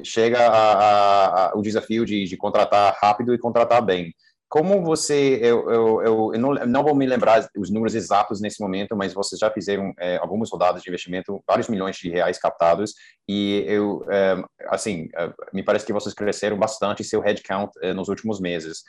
chega 0.04 0.38
a, 0.38 0.72
a, 0.72 1.50
a, 1.50 1.58
o 1.58 1.62
desafio 1.62 2.06
de, 2.06 2.24
de 2.24 2.36
contratar 2.36 2.96
rápido 3.02 3.34
e 3.34 3.38
contratar 3.38 3.84
bem 3.84 4.14
como 4.50 4.82
você, 4.82 5.38
eu, 5.40 5.70
eu, 5.70 6.02
eu, 6.02 6.40
não, 6.40 6.54
não, 6.66 6.82
vou 6.82 6.92
me 6.92 7.06
lembrar 7.06 7.48
os 7.56 7.70
números 7.70 7.94
exatos 7.94 8.40
nesse 8.40 8.60
momento, 8.60 8.96
mas 8.96 9.14
vocês 9.14 9.38
já 9.38 9.48
fizeram 9.48 9.94
é, 9.96 10.16
algumas 10.16 10.50
rodadas 10.50 10.82
de 10.82 10.90
investimento, 10.90 11.40
vários 11.46 11.68
milhões 11.68 11.94
de 11.96 12.10
reais 12.10 12.36
captados, 12.36 12.92
e 13.28 13.64
eu, 13.68 14.04
é, 14.10 14.42
assim, 14.66 15.08
é, 15.16 15.32
me 15.54 15.62
parece 15.62 15.86
que 15.86 15.92
vocês 15.92 16.12
cresceram 16.12 16.58
bastante 16.58 17.04
seu 17.04 17.20
headcount 17.20 17.70
é, 17.80 17.94
nos 17.94 18.08
últimos 18.08 18.40
meses. 18.40 18.82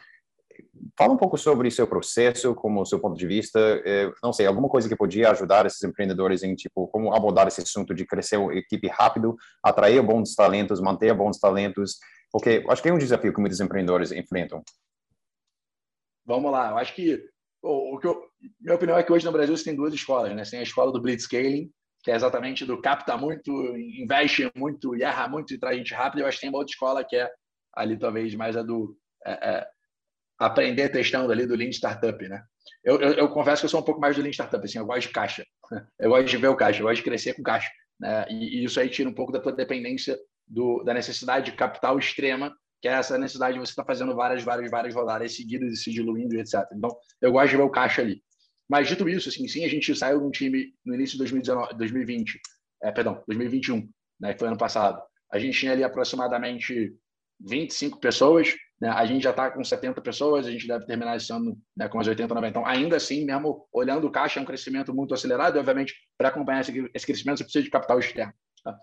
Fala 0.97 1.13
um 1.13 1.17
pouco 1.17 1.37
sobre 1.37 1.69
seu 1.69 1.85
processo, 1.85 2.55
como 2.55 2.83
seu 2.83 2.99
ponto 2.99 3.15
de 3.15 3.27
vista, 3.27 3.59
é, 3.85 4.11
não 4.23 4.33
sei, 4.33 4.47
alguma 4.47 4.67
coisa 4.67 4.89
que 4.89 4.95
podia 4.95 5.29
ajudar 5.29 5.67
esses 5.67 5.83
empreendedores 5.83 6.41
em, 6.41 6.55
tipo, 6.55 6.87
como 6.87 7.13
abordar 7.13 7.47
esse 7.47 7.61
assunto 7.61 7.93
de 7.93 8.03
crescer 8.03 8.37
a 8.37 8.55
equipe 8.55 8.87
rápido, 8.87 9.35
atrair 9.63 10.01
bons 10.01 10.33
talentos, 10.33 10.81
manter 10.81 11.13
bons 11.13 11.37
talentos, 11.37 11.99
porque 12.31 12.65
acho 12.67 12.81
que 12.81 12.89
é 12.89 12.93
um 12.93 12.97
desafio 12.97 13.31
que 13.31 13.39
muitos 13.39 13.59
empreendedores 13.59 14.11
enfrentam. 14.11 14.63
Vamos 16.25 16.51
lá, 16.51 16.69
eu 16.69 16.77
acho 16.77 16.93
que 16.93 17.23
o, 17.61 17.99
que 17.99 18.07
eu, 18.07 18.21
minha 18.59 18.75
opinião 18.75 18.97
é 18.97 19.03
que 19.03 19.11
hoje 19.11 19.25
no 19.25 19.31
Brasil 19.31 19.55
você 19.55 19.63
tem 19.63 19.75
duas 19.75 19.93
escolas, 19.93 20.35
né? 20.35 20.43
Você 20.43 20.51
tem 20.51 20.59
a 20.59 20.63
escola 20.63 20.91
do 20.91 21.01
blitzscaling, 21.01 21.69
que 22.03 22.11
é 22.11 22.15
exatamente 22.15 22.65
do 22.65 22.81
capta 22.81 23.15
muito, 23.15 23.51
investe 23.77 24.51
muito, 24.55 24.95
erra 24.95 25.27
muito 25.27 25.53
e 25.53 25.59
traz 25.59 25.77
gente 25.77 25.93
rápido. 25.93 26.21
Eu 26.21 26.27
acho 26.27 26.37
que 26.37 26.41
tem 26.41 26.49
uma 26.49 26.57
outra 26.57 26.71
escola 26.71 27.03
que 27.03 27.15
é 27.15 27.29
ali 27.75 27.97
talvez 27.97 28.33
mais 28.35 28.57
a 28.57 28.63
do 28.63 28.97
é, 29.25 29.31
é, 29.31 29.67
aprender 30.39 30.89
testando 30.89 31.31
ali 31.31 31.45
do 31.45 31.55
Lean 31.55 31.69
Startup, 31.69 32.27
né? 32.27 32.43
Eu, 32.83 32.99
eu, 32.99 33.13
eu, 33.13 33.29
confesso 33.29 33.61
que 33.61 33.65
eu 33.67 33.69
sou 33.69 33.79
um 33.79 33.85
pouco 33.85 34.01
mais 34.01 34.15
do 34.15 34.21
Lean 34.23 34.31
Startup, 34.31 34.63
assim, 34.63 34.79
eu 34.79 34.85
gosto 34.85 35.07
de 35.07 35.13
caixa, 35.13 35.45
eu 35.99 36.09
gosto 36.09 36.27
de 36.27 36.37
ver 36.37 36.47
o 36.47 36.55
caixa, 36.55 36.79
eu 36.79 36.85
gosto 36.85 36.97
de 36.97 37.03
crescer 37.03 37.33
com 37.35 37.43
caixa, 37.43 37.69
né? 37.99 38.25
E, 38.29 38.61
e 38.61 38.63
isso 38.63 38.79
aí 38.79 38.89
tira 38.89 39.07
um 39.07 39.13
pouco 39.13 39.31
da 39.31 39.39
tua 39.39 39.51
dependência 39.51 40.17
do, 40.47 40.83
da 40.83 40.93
necessidade 40.93 41.51
de 41.51 41.57
capital 41.57 41.99
extrema 41.99 42.55
que 42.81 42.87
é 42.87 42.93
essa 42.93 43.17
necessidade 43.17 43.53
de 43.53 43.59
você 43.59 43.71
estar 43.71 43.83
tá 43.83 43.87
fazendo 43.87 44.15
várias, 44.15 44.43
várias, 44.43 44.71
várias 44.71 44.95
rodadas 44.95 45.35
seguidas 45.35 45.71
e 45.71 45.77
se 45.77 45.91
diluindo, 45.91 46.35
etc. 46.39 46.65
Então, 46.73 46.89
eu 47.21 47.31
gosto 47.31 47.51
de 47.51 47.57
ver 47.57 47.63
o 47.63 47.69
caixa 47.69 48.01
ali. 48.01 48.23
Mas, 48.67 48.87
dito 48.87 49.07
isso, 49.07 49.29
assim, 49.29 49.47
sim, 49.47 49.63
a 49.63 49.69
gente 49.69 49.93
saiu 49.95 50.19
de 50.19 50.25
um 50.25 50.31
time 50.31 50.73
no 50.83 50.95
início 50.95 51.13
de 51.13 51.19
2019, 51.19 51.77
2020, 51.77 52.39
é, 52.83 52.91
perdão, 52.91 53.21
2021, 53.27 53.87
né, 54.19 54.33
que 54.33 54.39
foi 54.39 54.47
ano 54.47 54.57
passado. 54.57 55.01
A 55.31 55.37
gente 55.37 55.59
tinha 55.59 55.73
ali 55.73 55.83
aproximadamente 55.83 56.95
25 57.39 57.99
pessoas, 57.99 58.55
né, 58.79 58.89
a 58.89 59.05
gente 59.05 59.23
já 59.23 59.29
está 59.29 59.51
com 59.51 59.63
70 59.63 60.01
pessoas, 60.01 60.47
a 60.47 60.51
gente 60.51 60.67
deve 60.67 60.85
terminar 60.85 61.17
esse 61.17 61.31
ano 61.31 61.55
né, 61.77 61.87
com 61.87 61.97
umas 61.97 62.07
80, 62.07 62.33
90. 62.33 62.49
Então, 62.49 62.65
ainda 62.65 62.95
assim, 62.95 63.25
mesmo 63.25 63.67
olhando 63.71 64.07
o 64.07 64.11
caixa, 64.11 64.39
é 64.39 64.43
um 64.43 64.45
crescimento 64.45 64.93
muito 64.93 65.13
acelerado, 65.13 65.57
e, 65.57 65.59
obviamente, 65.59 65.93
para 66.17 66.29
acompanhar 66.29 66.61
esse, 66.61 66.89
esse, 66.93 67.05
crescimento, 67.05 67.37
você 67.37 67.43
precisa 67.43 67.63
de 67.63 67.69
capital 67.69 67.99
externo. 67.99 68.33
Tá? 68.63 68.75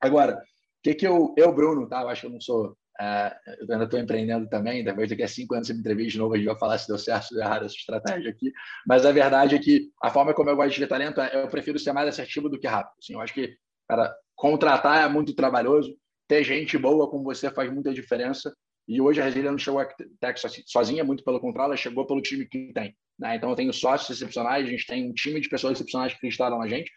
Agora, 0.00 0.34
o 0.34 0.82
que, 0.82 0.94
que 0.94 1.06
eu, 1.06 1.32
eu, 1.38 1.54
Bruno, 1.54 1.88
tá? 1.88 2.02
eu 2.02 2.08
acho 2.08 2.22
que 2.22 2.26
eu 2.26 2.32
não 2.32 2.40
sou 2.40 2.76
Uh, 3.00 3.32
eu 3.60 3.72
ainda 3.72 3.84
estou 3.84 3.98
empreendendo 3.98 4.46
também, 4.48 4.84
depois 4.84 5.08
daqui 5.08 5.22
a 5.22 5.28
cinco 5.28 5.54
anos 5.54 5.66
você 5.66 5.72
me 5.72 5.80
entrevista 5.80 6.12
de 6.12 6.18
novo, 6.18 6.34
a 6.34 6.36
gente 6.36 6.46
vai 6.46 6.58
falar 6.58 6.78
se 6.78 6.86
deu 6.86 6.98
certo 6.98 7.32
ou 7.32 7.40
errado 7.40 7.64
essa 7.64 7.74
estratégia 7.74 8.30
aqui. 8.30 8.52
Mas 8.86 9.06
a 9.06 9.12
verdade 9.12 9.54
é 9.54 9.58
que 9.58 9.90
a 10.02 10.10
forma 10.10 10.34
como 10.34 10.50
eu 10.50 10.56
gosto 10.56 10.74
de 10.74 10.80
ver 10.80 10.88
talento, 10.88 11.20
é, 11.20 11.42
eu 11.42 11.48
prefiro 11.48 11.78
ser 11.78 11.92
mais 11.92 12.08
assertivo 12.08 12.48
do 12.48 12.58
que 12.58 12.66
rápido. 12.66 12.94
Assim, 12.98 13.14
eu 13.14 13.20
acho 13.20 13.32
que, 13.32 13.56
cara, 13.88 14.14
contratar 14.36 15.04
é 15.04 15.08
muito 15.08 15.34
trabalhoso, 15.34 15.96
ter 16.28 16.44
gente 16.44 16.76
boa 16.76 17.08
como 17.10 17.24
você 17.24 17.50
faz 17.50 17.72
muita 17.72 17.92
diferença. 17.92 18.54
E 18.86 19.00
hoje 19.00 19.20
a 19.20 19.24
Resília 19.24 19.50
não 19.50 19.58
chegou 19.58 19.80
a 19.80 19.86
Tech 20.20 20.40
sozinha, 20.66 21.04
muito 21.04 21.24
pelo 21.24 21.40
contrário, 21.40 21.70
ela 21.70 21.76
chegou 21.76 22.06
pelo 22.06 22.20
time 22.20 22.46
que 22.46 22.72
tem. 22.74 22.94
Né? 23.18 23.36
Então 23.36 23.48
eu 23.48 23.56
tenho 23.56 23.72
sócios 23.72 24.10
excepcionais, 24.10 24.66
a 24.66 24.70
gente 24.70 24.86
tem 24.86 25.08
um 25.08 25.14
time 25.14 25.40
de 25.40 25.48
pessoas 25.48 25.74
excepcionais 25.74 26.12
que 26.12 26.18
acreditaram 26.18 26.58
na 26.58 26.68
gente, 26.68 26.90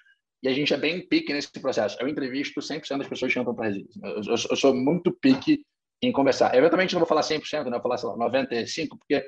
e 0.44 0.48
a 0.48 0.54
gente 0.54 0.74
é 0.74 0.78
bem 0.78 1.08
pique 1.08 1.34
nesse 1.34 1.52
processo. 1.60 1.98
Eu 2.00 2.08
entrevisto 2.08 2.60
100% 2.60 2.98
das 2.98 3.08
pessoas 3.08 3.34
que 3.34 3.40
entram 3.40 3.56
para 3.56 3.66
a 3.66 3.68
Resília. 3.70 3.90
Eu, 4.04 4.16
eu, 4.16 4.36
eu, 4.52 4.56
sou 4.56 4.76
muito 4.76 5.12
pique 5.12 5.66
em 6.02 6.12
conversar. 6.12 6.56
Eventualmente 6.56 6.94
não 6.94 7.00
vou 7.00 7.08
falar 7.08 7.22
100%, 7.22 7.66
né? 7.66 7.72
vou 7.72 7.82
falar, 7.82 7.98
sei 7.98 8.10
lá, 8.10 8.16
95%, 8.16 8.90
porque, 8.90 9.28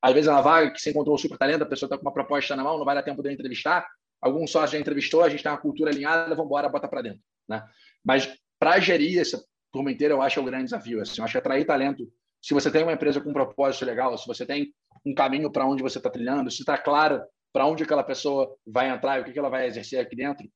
às 0.00 0.12
vezes 0.12 0.28
é 0.28 0.32
uma 0.32 0.42
vaga 0.42 0.70
que 0.70 0.80
você 0.80 0.90
encontrou 0.90 1.14
um 1.14 1.18
super 1.18 1.38
talento, 1.38 1.62
a 1.62 1.66
pessoa 1.66 1.86
está 1.86 1.96
com 1.96 2.02
uma 2.02 2.12
proposta 2.12 2.54
na 2.56 2.64
mão, 2.64 2.78
não 2.78 2.84
vai 2.84 2.94
dar 2.94 3.02
tempo 3.02 3.22
de 3.22 3.28
eu 3.28 3.32
entrevistar, 3.32 3.86
algum 4.20 4.46
sócio 4.46 4.72
já 4.72 4.78
entrevistou, 4.78 5.22
a 5.22 5.28
gente 5.28 5.42
tem 5.42 5.50
uma 5.50 5.58
cultura 5.58 5.90
alinhada, 5.90 6.34
vamos 6.34 6.46
embora, 6.46 6.68
bota 6.68 6.88
para 6.88 7.02
dentro. 7.02 7.20
Né? 7.48 7.64
Mas 8.04 8.32
para 8.58 8.78
gerir 8.80 9.20
essa 9.20 9.42
turma 9.72 9.92
inteira, 9.92 10.14
eu 10.14 10.22
acho 10.22 10.38
é 10.38 10.42
o 10.42 10.44
grande 10.44 10.64
desafio. 10.64 11.00
Assim, 11.00 11.20
eu 11.20 11.24
acho 11.24 11.32
que 11.32 11.38
atrair 11.38 11.64
talento, 11.64 12.10
se 12.40 12.54
você 12.54 12.70
tem 12.70 12.82
uma 12.82 12.92
empresa 12.92 13.20
com 13.20 13.30
um 13.30 13.32
propósito 13.32 13.84
legal, 13.84 14.16
se 14.16 14.26
você 14.26 14.44
tem 14.46 14.72
um 15.04 15.14
caminho 15.14 15.50
para 15.50 15.66
onde 15.66 15.82
você 15.82 15.98
está 15.98 16.10
trilhando, 16.10 16.50
se 16.50 16.60
está 16.60 16.76
claro 16.76 17.22
para 17.52 17.66
onde 17.66 17.82
aquela 17.82 18.02
pessoa 18.02 18.54
vai 18.66 18.88
entrar 18.90 19.18
e 19.18 19.22
o 19.22 19.24
que, 19.24 19.38
ela 19.38 19.48
vai 19.48 19.66
exercer 19.66 20.00
aqui 20.00 20.14
dentro, 20.14 20.48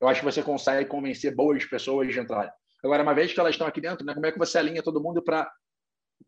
eu 0.00 0.08
acho 0.08 0.20
que 0.20 0.24
você 0.24 0.42
consegue 0.42 0.88
convencer 0.88 1.34
boas 1.34 1.64
pessoas 1.64 2.12
de 2.12 2.18
entrarem. 2.18 2.50
Agora, 2.82 3.02
uma 3.02 3.14
vez 3.14 3.32
que 3.32 3.40
elas 3.40 3.54
estão 3.54 3.66
aqui 3.66 3.80
dentro, 3.80 4.04
né, 4.04 4.14
como 4.14 4.26
é 4.26 4.32
que 4.32 4.38
você 4.38 4.58
alinha 4.58 4.82
todo 4.82 5.02
mundo 5.02 5.22
para 5.22 5.50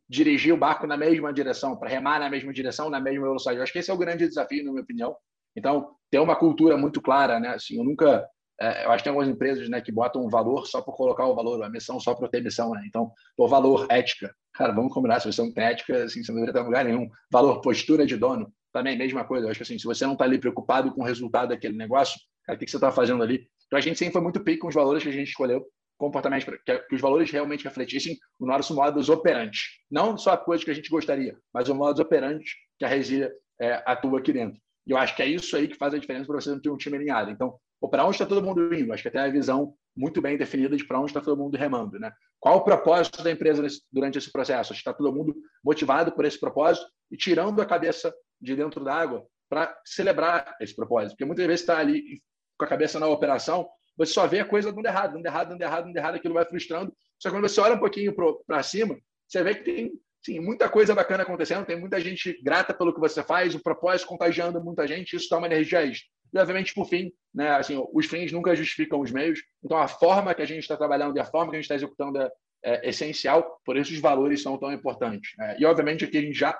dirigir 0.09 0.53
o 0.53 0.57
barco 0.57 0.87
na 0.87 0.97
mesma 0.97 1.33
direção, 1.33 1.77
para 1.77 1.89
remar 1.89 2.19
na 2.21 2.29
mesma 2.29 2.53
direção, 2.53 2.91
na 2.91 3.01
mesma 3.01 3.27
velocidade? 3.27 3.59
Eu 3.59 3.63
acho 3.63 3.73
que 3.73 3.79
esse 3.79 3.91
é 3.91 3.95
o 3.95 3.99
grande 3.99 4.29
desafio, 4.29 4.65
na 4.65 4.71
minha 4.71 4.83
opinião. 4.83 5.17
Então, 5.57 5.95
ter 6.11 6.19
uma 6.19 6.37
cultura 6.37 6.77
muito 6.77 7.01
clara, 7.01 7.39
né? 7.39 7.51
Assim, 7.51 7.79
eu 7.79 7.85
nunca, 7.85 8.27
é, 8.61 8.85
eu 8.85 8.91
acho 8.91 8.99
que 8.99 9.05
tem 9.05 9.11
algumas 9.11 9.29
empresas, 9.29 9.69
né, 9.69 9.81
que 9.81 9.93
botam 9.93 10.25
um 10.25 10.29
valor 10.29 10.67
só 10.67 10.81
por 10.83 10.97
colocar 10.97 11.27
o 11.27 11.35
valor, 11.35 11.63
a 11.63 11.71
missão 11.71 11.99
só 12.01 12.15
por 12.15 12.29
ter 12.29 12.43
missão, 12.43 12.71
né? 12.73 12.83
Então, 12.87 13.11
por 13.37 13.49
valor, 13.49 13.87
ética. 13.91 14.35
Cara, 14.55 14.73
vamos 14.73 14.93
combinar, 14.93 15.21
se 15.21 15.33
você 15.33 15.43
não 15.43 15.53
tem 15.53 15.65
ética, 15.65 16.05
assim, 16.05 16.23
você 16.23 16.31
não 16.33 16.41
deveria 16.41 16.61
ter 16.61 16.67
lugar 16.67 16.85
nenhum. 16.85 17.09
Valor, 17.31 17.61
postura 17.61 18.05
de 18.07 18.17
dono, 18.17 18.53
também, 18.73 18.97
mesma 18.97 19.25
coisa. 19.25 19.47
Eu 19.47 19.51
acho 19.51 19.59
que 19.59 19.65
assim, 19.65 19.79
se 19.79 19.85
você 19.85 20.05
não 20.05 20.13
está 20.15 20.25
ali 20.25 20.39
preocupado 20.39 20.93
com 20.93 21.03
o 21.03 21.05
resultado 21.05 21.51
daquele 21.51 21.77
negócio, 21.77 22.19
cara, 22.45 22.57
o 22.57 22.61
que 22.61 22.71
você 22.71 22.77
está 22.77 22.91
fazendo 22.91 23.23
ali? 23.23 23.47
Então, 23.67 23.79
a 23.79 23.83
gente 23.83 23.99
sempre 23.99 24.13
foi 24.13 24.23
muito 24.23 24.41
pique 24.41 24.59
com 24.59 24.69
os 24.69 24.75
valores 24.75 25.03
que 25.03 25.09
a 25.09 25.13
gente 25.13 25.29
escolheu 25.29 25.65
comportamentos, 26.03 26.45
que, 26.67 26.79
que, 26.81 26.95
os 26.97 27.01
valores 27.01 27.31
realmente 27.31 27.63
refletissem 27.63 28.19
o 28.41 28.45
nosso 28.45 28.75
modus 28.75 29.09
operandi. 29.09 29.61
Não 29.89 30.19
só 30.19 30.33
a 30.33 30.37
coisa 30.37 30.65
que 30.65 30.71
a 30.73 30.75
gente 30.75 30.91
gostaria, 30.91 31.39
mas 31.55 31.69
o 31.69 31.75
modus 31.77 32.01
operandi 32.01 32.45
que 32.77 32.85
a 32.85 32.89
Resília 32.89 33.33
é, 33.61 33.81
atua 33.87 34.19
aqui 34.19 34.33
dentro. 34.33 34.61
E 34.85 34.91
eu 34.91 34.99
acho 34.99 35.15
que 35.15 35.23
é 35.23 35.27
isso 35.27 35.57
aí 35.57 35.69
que 35.69 35.77
faz 35.77 35.95
a 35.95 35.99
diferença 35.99 36.27
para 36.27 36.41
você 36.41 36.61
ter 36.61 36.71
um 36.71 36.77
time 36.77 36.97
alinhado. 36.97 37.31
Então, 37.31 37.57
para 37.89 38.05
onde 38.05 38.17
está 38.17 38.27
todo 38.27 38.45
mundo 38.45 38.75
indo? 38.75 38.93
Acho 38.93 39.03
que 39.05 39.09
até 39.11 39.21
a 39.21 39.31
visão 39.31 39.75
muito 39.97 40.21
bem 40.21 40.37
definida 40.37 40.77
de 40.77 40.85
para 40.85 40.99
onde 40.99 41.11
está 41.11 41.21
todo 41.21 41.39
mundo 41.39 41.57
remando. 41.57 42.01
Né? 42.01 42.11
Qual 42.41 42.57
o 42.57 42.65
propósito 42.65 43.23
da 43.23 43.31
empresa 43.31 43.63
nesse, 43.63 43.83
durante 43.93 44.19
esse 44.19 44.33
processo? 44.33 44.73
Está 44.73 44.93
todo 44.93 45.15
mundo 45.15 45.37
motivado 45.65 46.11
por 46.11 46.25
esse 46.25 46.41
propósito 46.41 46.85
e 47.13 47.17
tirando 47.17 47.63
a 47.63 47.67
cabeça 47.67 48.13
de 48.41 48.57
dentro 48.57 48.83
da 48.83 48.93
água 48.93 49.25
para 49.49 49.73
celebrar 49.85 50.57
esse 50.61 50.75
propósito. 50.75 51.13
Porque 51.13 51.25
muitas 51.25 51.47
vezes 51.47 51.61
está 51.61 51.79
ali 51.79 52.21
com 52.59 52.65
a 52.65 52.69
cabeça 52.69 52.99
na 52.99 53.07
operação, 53.07 53.69
você 54.05 54.13
só 54.13 54.27
vê 54.27 54.41
a 54.41 54.45
coisa 54.45 54.73
dando 54.73 54.87
errado, 54.87 55.15
dando 55.15 55.27
errado, 55.27 55.49
dando 55.51 55.63
errado, 55.63 55.85
dando 55.85 55.97
errado, 55.97 56.15
aquilo 56.17 56.35
vai 56.35 56.45
frustrando. 56.45 56.93
Só 57.19 57.29
que 57.29 57.37
quando 57.37 57.49
você 57.49 57.61
olha 57.61 57.75
um 57.75 57.81
pouquinho 57.81 58.15
para 58.47 58.63
cima, 58.63 58.99
você 59.29 59.43
vê 59.43 59.55
que 59.55 59.63
tem 59.63 59.93
sim, 60.25 60.41
muita 60.41 60.69
coisa 60.69 60.95
bacana 60.95 61.23
acontecendo, 61.25 61.67
tem 61.67 61.79
muita 61.79 62.01
gente 62.01 62.41
grata 62.43 62.73
pelo 62.73 62.95
que 62.95 63.01
você 63.01 63.23
faz, 63.23 63.55
o 63.55 63.63
propósito 63.63 64.09
contagiando 64.09 64.63
muita 64.63 64.87
gente, 64.87 65.17
isso 65.17 65.29
dá 65.29 65.39
uma 65.39 65.47
energia 65.47 65.85
extra. 65.85 66.09
E, 66.33 66.39
obviamente, 66.39 66.73
por 66.73 66.89
fim, 66.89 67.13
né, 67.35 67.51
assim, 67.51 67.83
os 67.93 68.07
fins 68.07 68.33
nunca 68.33 68.55
justificam 68.55 69.01
os 69.01 69.11
meios, 69.11 69.41
então 69.63 69.77
a 69.77 69.89
forma 69.89 70.35
que 70.35 70.43
a 70.43 70.47
gente 70.47 70.61
está 70.61 70.77
trabalhando 70.77 71.17
e 71.17 71.21
a 71.21 71.25
forma 71.25 71.51
que 71.51 71.57
a 71.57 71.61
gente 71.61 71.65
está 71.65 71.75
executando 71.75 72.19
é, 72.21 72.31
é, 72.63 72.89
essencial, 72.89 73.61
por 73.65 73.77
isso 73.77 73.93
os 73.93 73.99
valores 73.99 74.43
são 74.43 74.57
tão 74.57 74.73
importantes. 74.73 75.33
Né? 75.37 75.57
E, 75.59 75.67
obviamente, 75.67 76.05
aqui 76.05 76.19
a 76.19 76.23
gente 76.23 76.39
já 76.39 76.59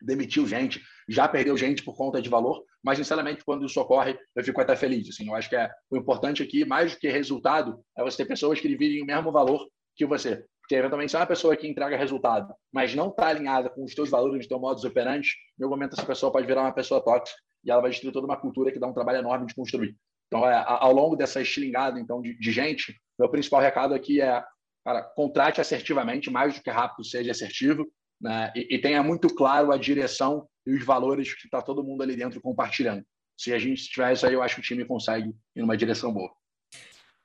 demitiu 0.00 0.46
gente, 0.46 0.82
já 1.08 1.28
perdeu 1.28 1.56
gente 1.56 1.82
por 1.82 1.96
conta 1.96 2.20
de 2.20 2.28
valor, 2.28 2.64
mas 2.86 2.98
sinceramente 2.98 3.44
quando 3.44 3.66
isso 3.66 3.80
ocorre 3.80 4.16
eu 4.36 4.44
fico 4.44 4.60
até 4.60 4.76
feliz. 4.76 5.08
Assim, 5.08 5.26
eu 5.26 5.34
acho 5.34 5.48
que 5.48 5.56
é 5.56 5.68
o 5.90 5.96
importante 5.96 6.40
aqui, 6.40 6.64
mais 6.64 6.92
do 6.92 7.00
que 7.00 7.08
resultado, 7.08 7.80
é 7.98 8.04
você 8.04 8.18
ter 8.18 8.26
pessoas 8.26 8.60
que 8.60 8.68
dividem 8.68 9.02
o 9.02 9.04
mesmo 9.04 9.32
valor 9.32 9.66
que 9.96 10.06
você. 10.06 10.44
Porque 10.60 10.76
eventualmente 10.76 11.10
se 11.10 11.16
é 11.16 11.18
uma 11.18 11.26
pessoa 11.26 11.56
que 11.56 11.66
entrega 11.66 11.96
resultado, 11.96 12.54
mas 12.72 12.94
não 12.94 13.08
está 13.08 13.26
alinhada 13.26 13.68
com 13.68 13.82
os 13.82 13.92
teus 13.92 14.08
valores, 14.08 14.42
os 14.42 14.46
teus 14.46 14.60
modos 14.60 14.84
operantes, 14.84 15.32
em 15.58 15.64
algum 15.64 15.74
momento 15.74 15.94
essa 15.94 16.06
pessoa 16.06 16.30
pode 16.30 16.46
virar 16.46 16.62
uma 16.62 16.72
pessoa 16.72 17.02
tóxica 17.02 17.36
e 17.64 17.70
ela 17.72 17.80
vai 17.80 17.90
destruir 17.90 18.12
toda 18.12 18.26
uma 18.26 18.36
cultura 18.36 18.70
que 18.70 18.78
dá 18.78 18.86
um 18.86 18.94
trabalho 18.94 19.18
enorme 19.18 19.46
de 19.46 19.54
construir. 19.56 19.96
Então, 20.28 20.48
é, 20.48 20.64
ao 20.64 20.92
longo 20.92 21.16
dessa 21.16 21.40
estilingada 21.40 21.98
então, 21.98 22.22
de, 22.22 22.38
de 22.38 22.52
gente, 22.52 22.96
meu 23.18 23.28
principal 23.28 23.60
recado 23.60 23.94
aqui 23.94 24.20
é 24.20 24.44
cara, 24.84 25.02
contrate 25.02 25.60
assertivamente, 25.60 26.30
mais 26.30 26.54
do 26.54 26.62
que 26.62 26.70
rápido 26.70 27.04
seja 27.04 27.32
assertivo, 27.32 27.84
né? 28.20 28.52
e, 28.54 28.76
e 28.76 28.78
tenha 28.80 29.02
muito 29.02 29.28
claro 29.28 29.72
a 29.72 29.76
direção 29.76 30.46
e 30.66 30.74
os 30.74 30.84
valores 30.84 31.34
que 31.34 31.46
está 31.46 31.62
todo 31.62 31.84
mundo 31.84 32.02
ali 32.02 32.16
dentro 32.16 32.40
compartilhando. 32.40 33.04
Se 33.38 33.52
a 33.52 33.58
gente 33.58 33.88
tiver 33.88 34.12
isso 34.12 34.26
aí, 34.26 34.34
eu 34.34 34.42
acho 34.42 34.56
que 34.56 34.60
o 34.60 34.64
time 34.64 34.84
consegue 34.84 35.28
ir 35.54 35.60
numa 35.60 35.76
direção 35.76 36.12
boa. 36.12 36.30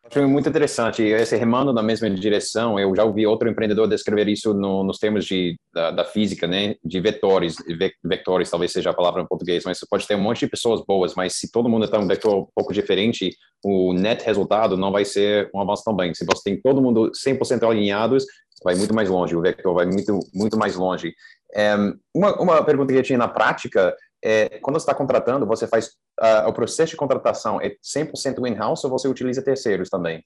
Achei 0.04 0.26
muito 0.26 0.50
interessante. 0.50 1.04
Esse 1.04 1.38
remando 1.38 1.72
na 1.72 1.84
mesma 1.84 2.10
direção, 2.10 2.80
eu 2.80 2.94
já 2.96 3.04
ouvi 3.04 3.26
outro 3.28 3.48
empreendedor 3.48 3.88
descrever 3.88 4.28
isso 4.28 4.52
no, 4.52 4.84
nos 4.84 4.98
termos 4.98 5.26
de, 5.26 5.56
da, 5.72 5.92
da, 5.92 6.04
física, 6.04 6.48
né? 6.48 6.76
De 6.84 7.00
vetores. 7.00 7.58
Vetores 8.04 8.50
talvez 8.50 8.72
seja 8.72 8.90
a 8.90 8.96
palavra 8.96 9.22
em 9.22 9.28
português, 9.28 9.64
mas 9.64 9.78
você 9.78 9.86
pode 9.88 10.08
ter 10.08 10.16
um 10.16 10.22
monte 10.22 10.40
de 10.40 10.48
pessoas 10.48 10.84
boas, 10.84 11.14
mas 11.14 11.36
se 11.36 11.52
todo 11.52 11.70
mundo 11.70 11.86
está 11.86 12.00
um 12.00 12.08
vetor 12.08 12.44
um 12.44 12.48
pouco 12.56 12.74
diferente, 12.74 13.30
o 13.64 13.94
net 13.94 14.26
resultado 14.26 14.76
não 14.76 14.92
vai 14.92 15.06
ser 15.06 15.52
um 15.54 15.62
avanço 15.62 15.84
tão 15.84 15.96
bem. 15.96 16.14
Se 16.16 16.26
você 16.26 16.42
tem 16.46 16.60
todo 16.60 16.82
mundo 16.82 17.12
100% 17.12 17.70
alinhados, 17.70 18.26
vai 18.64 18.76
muito 18.76 18.94
mais 18.94 19.10
longe, 19.10 19.36
o 19.36 19.42
vetor 19.42 19.74
vai 19.74 19.86
muito, 19.86 20.20
muito 20.34 20.58
mais 20.58 20.76
longe. 20.76 21.14
É, 21.54 21.76
uma, 22.14 22.40
uma 22.40 22.64
pergunta 22.64 22.94
que 22.94 23.00
eu 23.00 23.04
tinha 23.04 23.18
na 23.18 23.28
prática 23.28 23.96
é, 24.24 24.60
quando 24.60 24.76
você 24.76 24.84
está 24.84 24.94
contratando, 24.94 25.46
você 25.48 25.68
faz 25.68 25.88
uh, 26.20 26.48
o 26.48 26.54
processo 26.54 26.92
de 26.92 26.98
contratação 26.98 27.60
é 27.60 27.76
100% 27.84 28.48
in-house 28.48 28.84
ou 28.84 28.92
você 28.92 29.08
utiliza 29.08 29.44
terceiros 29.44 29.90
também? 29.90 30.24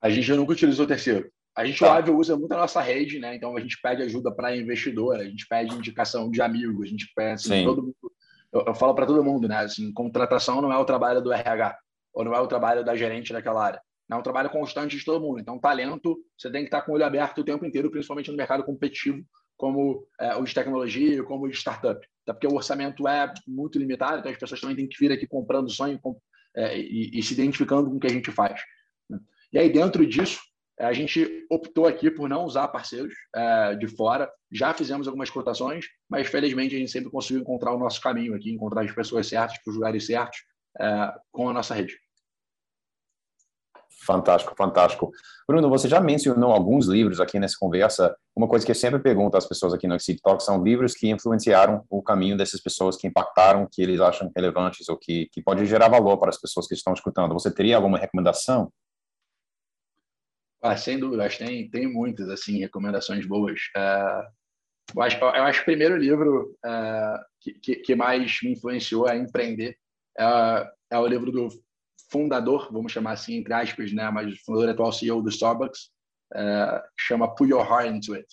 A 0.00 0.10
gente 0.10 0.32
nunca 0.32 0.52
utilizou 0.52 0.86
terceiro. 0.86 1.30
A 1.54 1.64
gente, 1.64 1.78
tá. 1.78 2.00
o 2.00 2.16
usa 2.16 2.36
muito 2.36 2.52
a 2.52 2.56
nossa 2.56 2.80
rede, 2.80 3.18
né? 3.18 3.36
Então, 3.36 3.56
a 3.56 3.60
gente 3.60 3.78
pede 3.80 4.02
ajuda 4.02 4.32
para 4.32 4.56
investidor, 4.56 5.16
a 5.16 5.24
gente 5.24 5.46
pede 5.46 5.74
indicação 5.74 6.30
de 6.30 6.40
amigos, 6.40 6.86
a 6.86 6.90
gente 6.90 7.12
pede, 7.14 7.34
assim, 7.34 7.64
todo 7.64 7.82
mundo, 7.82 8.12
eu, 8.52 8.64
eu 8.66 8.74
falo 8.74 8.94
para 8.94 9.06
todo 9.06 9.22
mundo, 9.22 9.46
né? 9.46 9.58
Assim, 9.58 9.92
contratação 9.92 10.60
não 10.62 10.72
é 10.72 10.78
o 10.78 10.84
trabalho 10.84 11.20
do 11.20 11.32
RH, 11.32 11.78
ou 12.12 12.24
não 12.24 12.34
é 12.34 12.40
o 12.40 12.46
trabalho 12.46 12.82
da 12.84 12.96
gerente 12.96 13.32
daquela 13.32 13.64
área. 13.64 13.82
É 14.12 14.16
um 14.16 14.22
trabalho 14.22 14.50
constante 14.50 14.96
de 14.96 15.04
todo 15.04 15.22
mundo. 15.22 15.40
Então, 15.40 15.58
talento, 15.58 16.18
você 16.36 16.50
tem 16.50 16.62
que 16.62 16.68
estar 16.68 16.82
com 16.82 16.92
o 16.92 16.94
olho 16.94 17.04
aberto 17.04 17.38
o 17.38 17.44
tempo 17.44 17.64
inteiro, 17.64 17.90
principalmente 17.90 18.30
no 18.30 18.36
mercado 18.36 18.62
competitivo, 18.62 19.24
como 19.56 20.06
é, 20.20 20.36
o 20.36 20.44
de 20.44 20.54
tecnologia, 20.54 21.22
como 21.24 21.46
o 21.46 21.48
de 21.48 21.56
startup. 21.56 22.06
Até 22.22 22.32
porque 22.32 22.46
o 22.46 22.54
orçamento 22.54 23.08
é 23.08 23.32
muito 23.46 23.78
limitado, 23.78 24.18
então 24.18 24.30
as 24.30 24.38
pessoas 24.38 24.60
também 24.60 24.76
têm 24.76 24.88
que 24.88 24.98
vir 24.98 25.12
aqui 25.12 25.26
comprando 25.26 25.70
sonho 25.70 25.98
com, 26.00 26.20
é, 26.54 26.78
e, 26.78 27.10
e, 27.18 27.22
se 27.22 27.32
identificando 27.32 27.88
com 27.88 27.96
o 27.96 28.00
que 28.00 28.06
a 28.06 28.10
gente 28.10 28.30
faz. 28.30 28.60
Né? 29.08 29.18
E 29.52 29.58
aí, 29.58 29.70
dentro 29.70 30.06
disso, 30.06 30.40
a 30.78 30.92
gente 30.92 31.46
optou 31.50 31.86
aqui 31.86 32.10
por 32.10 32.28
não 32.28 32.44
usar 32.44 32.68
parceiros 32.68 33.14
é, 33.34 33.74
de 33.76 33.88
fora. 33.88 34.30
Já 34.50 34.74
fizemos 34.74 35.06
algumas 35.06 35.30
cotações, 35.30 35.86
mas 36.08 36.26
felizmente 36.26 36.74
a 36.74 36.78
gente 36.78 36.90
sempre 36.90 37.10
conseguiu 37.10 37.40
encontrar 37.40 37.72
o 37.72 37.78
nosso 37.78 38.00
caminho 38.00 38.34
aqui, 38.34 38.50
encontrar 38.50 38.84
as 38.84 38.92
pessoas 38.92 39.26
certas, 39.26 39.58
para 39.62 39.70
os 39.70 39.76
lugares 39.76 40.04
certos, 40.04 40.38
é, 40.80 41.12
com 41.30 41.48
a 41.48 41.52
nossa 41.52 41.74
rede. 41.74 41.96
Fantástico, 44.04 44.54
fantástico. 44.56 45.12
Bruno, 45.46 45.68
você 45.68 45.88
já 45.88 46.00
mencionou 46.00 46.52
alguns 46.52 46.86
livros 46.86 47.20
aqui 47.20 47.38
nessa 47.38 47.56
conversa. 47.58 48.16
Uma 48.34 48.48
coisa 48.48 48.64
que 48.64 48.72
eu 48.72 48.76
sempre 48.76 49.00
pergunto 49.00 49.36
às 49.36 49.46
pessoas 49.46 49.72
aqui 49.72 49.86
no 49.86 49.94
Exit 49.94 50.20
Talk 50.20 50.42
são 50.42 50.62
livros 50.62 50.94
que 50.94 51.08
influenciaram 51.08 51.84
o 51.88 52.02
caminho 52.02 52.36
dessas 52.36 52.60
pessoas, 52.60 52.96
que 52.96 53.06
impactaram, 53.06 53.68
que 53.70 53.80
eles 53.82 54.00
acham 54.00 54.30
relevantes 54.34 54.88
ou 54.88 54.96
que, 54.96 55.28
que 55.32 55.42
pode 55.42 55.64
gerar 55.66 55.88
valor 55.88 56.18
para 56.18 56.30
as 56.30 56.40
pessoas 56.40 56.66
que 56.66 56.74
estão 56.74 56.92
escutando. 56.92 57.32
Você 57.34 57.52
teria 57.52 57.76
alguma 57.76 57.98
recomendação? 57.98 58.72
Ah, 60.62 60.76
sem 60.76 60.98
dúvida, 60.98 61.28
tem, 61.28 61.68
tem 61.70 61.92
muitas 61.92 62.28
assim, 62.28 62.58
recomendações 62.58 63.26
boas. 63.26 63.58
Uh, 63.76 64.22
eu, 64.96 65.02
acho, 65.02 65.18
eu 65.18 65.42
acho 65.42 65.58
que 65.58 65.62
o 65.62 65.74
primeiro 65.74 65.96
livro 65.96 66.56
uh, 66.64 67.18
que, 67.40 67.76
que, 67.76 67.94
mais 67.96 68.38
me 68.42 68.52
influenciou 68.52 69.08
a 69.08 69.16
empreender 69.16 69.76
é, 70.18 70.70
é 70.92 70.98
o 70.98 71.06
livro 71.06 71.32
do 71.32 71.48
fundador, 72.10 72.70
vamos 72.72 72.92
chamar 72.92 73.12
assim, 73.12 73.36
entre 73.36 73.52
aspas, 73.52 73.92
né, 73.92 74.08
mas 74.10 74.32
o 74.32 74.44
fundador 74.44 74.70
atual 74.70 74.92
CEO 74.92 75.22
do 75.22 75.30
Starbucks, 75.30 75.90
uh, 76.34 76.80
chama 76.98 77.34
Put 77.34 77.50
Your 77.50 77.66
Heart 77.66 77.94
Into 77.94 78.14
It, 78.14 78.26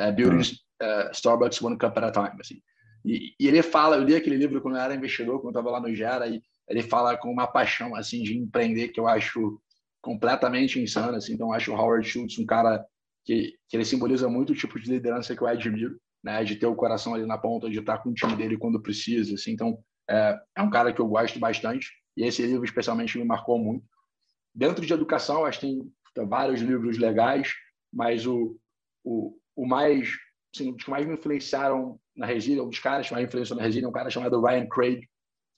uh, 0.00 0.12
Building 0.12 0.52
uh, 0.82 1.10
Starbucks 1.12 1.62
One 1.62 1.78
Cup 1.78 1.96
at 1.98 2.04
a 2.04 2.10
Time, 2.10 2.40
assim. 2.40 2.60
E, 3.04 3.34
e, 3.38 3.46
ele 3.46 3.62
fala, 3.62 3.96
eu 3.96 4.02
li 4.02 4.16
aquele 4.16 4.36
livro 4.36 4.60
quando 4.60 4.76
eu 4.76 4.80
era 4.80 4.94
investidor, 4.94 5.40
quando 5.40 5.54
eu 5.54 5.60
estava 5.60 5.70
lá 5.70 5.80
no 5.80 5.94
Gera, 5.94 6.26
e 6.26 6.42
ele 6.68 6.82
fala 6.82 7.16
com 7.16 7.30
uma 7.30 7.46
paixão, 7.46 7.94
assim, 7.94 8.22
de 8.22 8.36
empreender 8.36 8.88
que 8.88 8.98
eu 8.98 9.06
acho 9.06 9.60
completamente 10.02 10.80
insano, 10.80 11.16
assim, 11.16 11.34
então 11.34 11.48
eu 11.48 11.52
acho 11.52 11.72
o 11.72 11.76
Howard 11.76 12.06
Schultz 12.08 12.38
um 12.38 12.46
cara 12.46 12.84
que, 13.24 13.54
que 13.68 13.76
ele 13.76 13.84
simboliza 13.84 14.28
muito 14.28 14.52
o 14.52 14.56
tipo 14.56 14.78
de 14.78 14.90
liderança 14.90 15.34
que 15.34 15.42
eu 15.42 15.46
admiro, 15.46 15.98
né, 16.22 16.42
de 16.44 16.56
ter 16.56 16.66
o 16.66 16.74
coração 16.74 17.14
ali 17.14 17.26
na 17.26 17.38
ponta, 17.38 17.70
de 17.70 17.78
estar 17.78 17.98
com 17.98 18.10
o 18.10 18.14
time 18.14 18.34
dele 18.36 18.56
quando 18.56 18.80
precisa, 18.80 19.34
assim, 19.34 19.52
então 19.52 19.78
é, 20.08 20.38
é 20.56 20.62
um 20.62 20.70
cara 20.70 20.92
que 20.92 21.00
eu 21.00 21.06
gosto 21.06 21.38
bastante, 21.38 21.88
e 22.16 22.24
esse 22.24 22.42
livro 22.42 22.64
especialmente 22.64 23.18
me 23.18 23.24
marcou 23.24 23.58
muito. 23.58 23.84
Dentro 24.54 24.84
de 24.84 24.92
educação, 24.92 25.44
acho 25.44 25.60
que 25.60 25.66
tem 26.14 26.26
vários 26.26 26.60
livros 26.60 26.96
legais, 26.96 27.52
mas 27.92 28.26
o, 28.26 28.58
o, 29.04 29.38
o 29.54 29.66
mais, 29.66 30.10
assim, 30.54 30.72
os 30.72 30.82
que 30.82 30.90
mais 30.90 31.06
me 31.06 31.14
influenciaram 31.14 32.00
na 32.16 32.24
Resília, 32.24 32.62
um 32.62 32.70
dos 32.70 32.78
caras 32.78 33.06
que 33.06 33.12
mais 33.12 33.24
me 33.24 33.28
influenciou 33.28 33.58
na 33.58 33.64
Resília 33.64 33.86
é 33.86 33.88
um 33.88 33.92
cara 33.92 34.08
chamado 34.08 34.40
Ryan 34.40 34.66
Craig. 34.66 35.06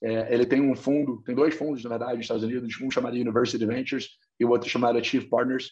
É, 0.01 0.33
ele 0.33 0.45
tem 0.45 0.61
um 0.61 0.75
fundo, 0.75 1.21
tem 1.23 1.35
dois 1.35 1.55
fundos, 1.55 1.83
na 1.83 1.89
verdade, 1.89 2.15
nos 2.15 2.25
Estados 2.25 2.43
Unidos, 2.43 2.79
um 2.81 2.91
chamado 2.91 3.15
University 3.15 3.65
Ventures 3.65 4.09
e 4.39 4.45
o 4.45 4.49
outro 4.49 4.69
chamado 4.69 5.03
Chief 5.03 5.25
Partners. 5.29 5.71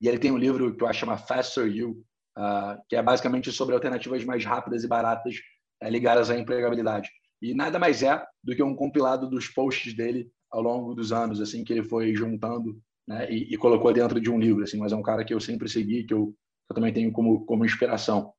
E 0.00 0.08
ele 0.08 0.18
tem 0.18 0.30
um 0.32 0.38
livro 0.38 0.76
que 0.76 0.82
eu 0.82 0.88
acho 0.88 1.00
chama 1.00 1.16
Faster 1.16 1.66
You, 1.66 2.04
uh, 2.36 2.80
que 2.88 2.96
é 2.96 3.02
basicamente 3.02 3.52
sobre 3.52 3.74
alternativas 3.74 4.24
mais 4.24 4.44
rápidas 4.44 4.82
e 4.82 4.88
baratas 4.88 5.36
uh, 5.82 5.88
ligadas 5.88 6.30
à 6.30 6.38
empregabilidade. 6.38 7.08
E 7.42 7.54
nada 7.54 7.76
mais 7.76 8.04
é 8.04 8.24
do 8.42 8.54
que 8.54 8.62
um 8.62 8.76
compilado 8.76 9.28
dos 9.28 9.48
posts 9.48 9.92
dele 9.92 10.30
ao 10.48 10.62
longo 10.62 10.94
dos 10.94 11.12
anos, 11.12 11.40
assim, 11.40 11.64
que 11.64 11.72
ele 11.72 11.82
foi 11.82 12.14
juntando 12.14 12.80
né, 13.06 13.28
e, 13.28 13.52
e, 13.52 13.56
colocou 13.56 13.92
dentro 13.92 14.20
de 14.20 14.30
um 14.30 14.38
livro, 14.38 14.62
assim, 14.62 14.78
mas 14.78 14.92
é 14.92 14.96
um 14.96 15.02
cara 15.02 15.24
que 15.24 15.34
eu 15.34 15.40
sempre 15.40 15.68
segui, 15.68 16.04
que 16.04 16.14
eu, 16.14 16.32
eu 16.70 16.74
também 16.74 16.92
tenho 16.92 17.10
como, 17.10 17.44
como 17.44 17.64
inspiração. 17.64 18.32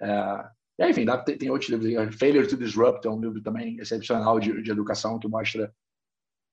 É, 0.00 0.50
e, 0.80 0.90
enfim, 0.90 1.06
dá, 1.06 1.16
tem, 1.16 1.38
tem, 1.38 1.50
outros 1.50 1.70
livros, 1.70 2.14
Failure 2.16 2.46
to 2.46 2.58
Disrupt 2.58 3.06
é 3.06 3.10
um 3.10 3.20
livro 3.20 3.40
também 3.42 3.78
excepcional 3.78 4.38
de, 4.38 4.62
de 4.62 4.70
educação, 4.70 5.18
que 5.18 5.28
mostra 5.28 5.72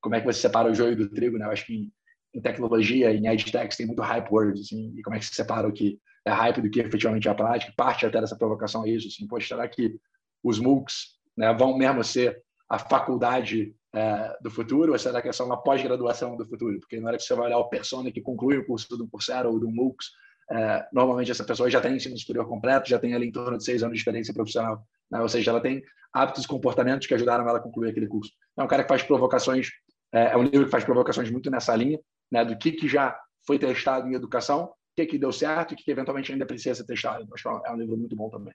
como 0.01 0.15
é 0.15 0.21
que 0.21 0.25
você 0.25 0.39
separa 0.39 0.71
o 0.71 0.73
joio 0.73 0.95
do 0.95 1.09
trigo, 1.09 1.37
né? 1.37 1.45
Eu 1.45 1.51
acho 1.51 1.65
que 1.65 1.73
em, 1.73 1.91
em 2.33 2.41
tecnologia, 2.41 3.11
em 3.11 3.27
edtech, 3.27 3.75
tem 3.75 3.85
muito 3.85 4.01
hype 4.01 4.31
words, 4.31 4.61
assim, 4.61 4.93
e 4.95 5.01
como 5.01 5.17
é 5.17 5.19
que 5.19 5.25
se 5.25 5.35
separa 5.35 5.67
o 5.67 5.73
que 5.73 5.99
é 6.25 6.31
hype 6.31 6.61
do 6.61 6.69
que 6.69 6.79
efetivamente 6.79 7.27
é 7.27 7.31
a 7.31 7.35
prática. 7.35 7.73
Parte 7.75 8.05
até 8.05 8.21
dessa 8.21 8.37
provocação 8.37 8.85
é 8.85 8.89
isso, 8.91 9.07
assim, 9.07 9.27
poxa, 9.27 9.49
será 9.49 9.67
que 9.67 9.99
os 10.41 10.59
MOOCs 10.59 11.18
né, 11.39 11.53
vão 11.53 11.77
mesmo 11.77 12.03
ser 12.03 12.43
a 12.69 12.77
faculdade 12.77 13.73
é, 13.95 14.37
do 14.41 14.51
futuro, 14.51 14.91
ou 14.91 14.99
será 14.99 15.21
que 15.21 15.29
é 15.29 15.31
só 15.31 15.45
uma 15.45 15.63
pós-graduação 15.63 16.35
do 16.35 16.45
futuro? 16.45 16.77
Porque 16.81 16.99
na 16.99 17.07
hora 17.07 17.17
que 17.17 17.23
você 17.23 17.33
vai 17.33 17.45
olhar 17.45 17.57
o 17.59 17.69
persona 17.69 18.11
que 18.11 18.19
conclui 18.19 18.57
o 18.57 18.65
curso 18.65 18.97
do 18.97 19.07
Coursera 19.07 19.47
ou 19.47 19.57
do 19.57 19.71
MOOCs, 19.71 20.07
é, 20.51 20.85
normalmente 20.91 21.31
essa 21.31 21.45
pessoa 21.45 21.69
já 21.69 21.79
tem 21.79 21.95
ensino 21.95 22.17
superior 22.17 22.45
completo, 22.45 22.89
já 22.89 22.99
tem 22.99 23.13
ali 23.13 23.27
em 23.27 23.31
torno 23.31 23.57
de 23.57 23.63
seis 23.63 23.81
anos 23.81 23.93
de 23.93 23.99
experiência 23.99 24.33
profissional, 24.33 24.83
né? 25.09 25.21
ou 25.21 25.29
seja, 25.29 25.51
ela 25.51 25.61
tem 25.61 25.81
hábitos 26.13 26.43
e 26.43 26.47
comportamentos 26.47 27.07
que 27.07 27.13
ajudaram 27.13 27.47
ela 27.47 27.59
a 27.59 27.61
concluir 27.61 27.91
aquele 27.91 28.07
curso. 28.07 28.33
É 28.57 28.61
um 28.61 28.67
cara 28.67 28.83
que 28.83 28.89
faz 28.89 29.01
provocações, 29.01 29.69
é, 30.11 30.33
é 30.33 30.37
um 30.37 30.43
livro 30.43 30.65
que 30.65 30.71
faz 30.71 30.83
provocações 30.83 31.31
muito 31.31 31.49
nessa 31.49 31.73
linha, 31.73 31.99
né, 32.29 32.43
do 32.43 32.57
que, 32.57 32.73
que 32.73 32.87
já 32.87 33.17
foi 33.47 33.57
testado 33.57 34.09
em 34.09 34.13
educação, 34.13 34.65
o 34.65 34.71
que, 34.97 35.05
que 35.05 35.17
deu 35.17 35.31
certo 35.31 35.71
e 35.71 35.73
o 35.75 35.77
que, 35.77 35.85
que 35.85 35.91
eventualmente 35.91 36.33
ainda 36.33 36.45
precisa 36.45 36.75
ser 36.75 36.85
testado. 36.85 37.23
Então, 37.23 37.61
é 37.65 37.71
um 37.71 37.77
livro 37.77 37.95
muito 37.95 38.13
bom 38.13 38.29
também. 38.29 38.53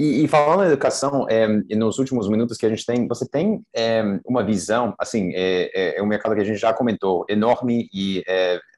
E, 0.00 0.22
e, 0.24 0.28
falando 0.28 0.62
em 0.62 0.68
educação, 0.68 1.26
é, 1.28 1.48
nos 1.74 1.98
últimos 1.98 2.28
minutos 2.28 2.56
que 2.56 2.64
a 2.64 2.68
gente 2.68 2.86
tem, 2.86 3.08
você 3.08 3.28
tem 3.28 3.60
é, 3.74 4.02
uma 4.24 4.44
visão, 4.44 4.94
assim, 4.96 5.32
é, 5.34 5.96
é, 5.98 6.02
um 6.02 6.06
mercado 6.06 6.36
que 6.36 6.40
a 6.40 6.44
gente 6.44 6.58
já 6.58 6.72
comentou, 6.72 7.24
enorme 7.28 7.88
e, 7.92 8.22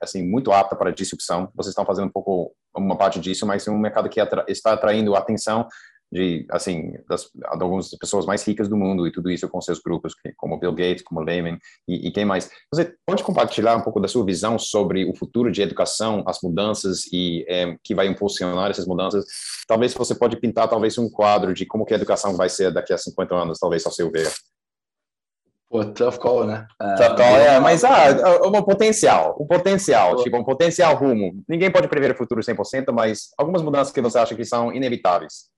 assim, 0.01 0.27
muito 0.27 0.51
apta 0.51 0.75
para 0.75 0.91
disrupção. 0.91 1.51
Vocês 1.55 1.73
estão 1.73 1.85
fazendo 1.85 2.07
um 2.07 2.13
pouco, 2.13 2.55
uma 2.75 2.97
parte 2.97 3.21
disso, 3.21 3.47
mas 3.47 3.67
é 3.67 3.71
um 3.71 3.79
mercado 3.79 4.09
que 4.09 4.19
atra 4.19 4.47
está 4.49 4.73
atraindo 4.73 5.15
atenção 5.15 5.69
de 6.11 6.45
assim 6.51 6.93
das, 7.09 7.31
de 7.33 7.63
algumas 7.63 7.91
pessoas 7.91 8.27
mais 8.27 8.43
ricas 8.43 8.69
do 8.69 8.77
mundo 8.77 9.07
e 9.07 9.13
tudo 9.13 9.31
isso 9.31 9.49
com 9.49 9.61
seus 9.61 9.79
grupos 9.79 10.15
como 10.37 10.59
Bill 10.59 10.73
Gates, 10.73 11.03
como 11.03 11.21
Lehman 11.21 11.59
e, 11.87 12.09
e, 12.09 12.11
quem 12.11 12.25
mais. 12.25 12.51
Você 12.73 12.95
pode 13.07 13.23
compartilhar 13.23 13.77
um 13.77 13.83
pouco 13.83 14.01
da 14.01 14.09
sua 14.09 14.25
visão 14.25 14.59
sobre 14.59 15.05
o 15.09 15.15
futuro 15.15 15.51
de 15.51 15.63
educação, 15.63 16.25
as 16.27 16.41
mudanças 16.43 17.05
e 17.13 17.45
é, 17.49 17.77
que 17.83 17.95
vai 17.95 18.07
impulsionar 18.07 18.71
essas 18.71 18.87
mudanças? 18.87 19.25
Talvez 19.69 19.95
você 19.95 20.15
pode 20.15 20.37
pintar 20.39 20.69
talvez 20.69 20.99
um 20.99 21.09
quadro 21.09 21.55
de 21.55 21.65
como 21.65 21.85
que 21.85 21.95
a 21.95 21.97
educação 21.97 22.37
vai 22.37 22.49
ser 22.49 22.73
daqui 22.73 22.93
a 22.93 22.99
50 22.99 23.35
anos, 23.35 23.59
talvez 23.59 23.87
ao 23.87 23.93
seu 23.93 24.11
ver. 24.11 24.31
Pô, 25.71 25.85
tough 25.85 26.19
call, 26.19 26.47
né? 26.47 26.67
Uh, 26.83 26.97
tough 26.97 27.17
call, 27.17 27.37
é, 27.37 27.61
mas 27.61 27.85
ah, 27.85 28.41
um 28.45 28.61
potencial, 28.61 29.37
um 29.41 29.47
potencial, 29.47 30.17
Pô. 30.17 30.23
tipo, 30.25 30.37
um 30.37 30.43
potencial 30.43 30.97
rumo. 30.97 31.45
Ninguém 31.49 31.71
pode 31.71 31.87
prever 31.87 32.11
o 32.11 32.17
futuro 32.17 32.41
100%, 32.41 32.93
mas 32.93 33.29
algumas 33.39 33.63
mudanças 33.63 33.93
que 33.93 34.01
você 34.01 34.19
acha 34.19 34.35
que 34.35 34.45
são 34.45 34.73
inevitáveis. 34.73 35.49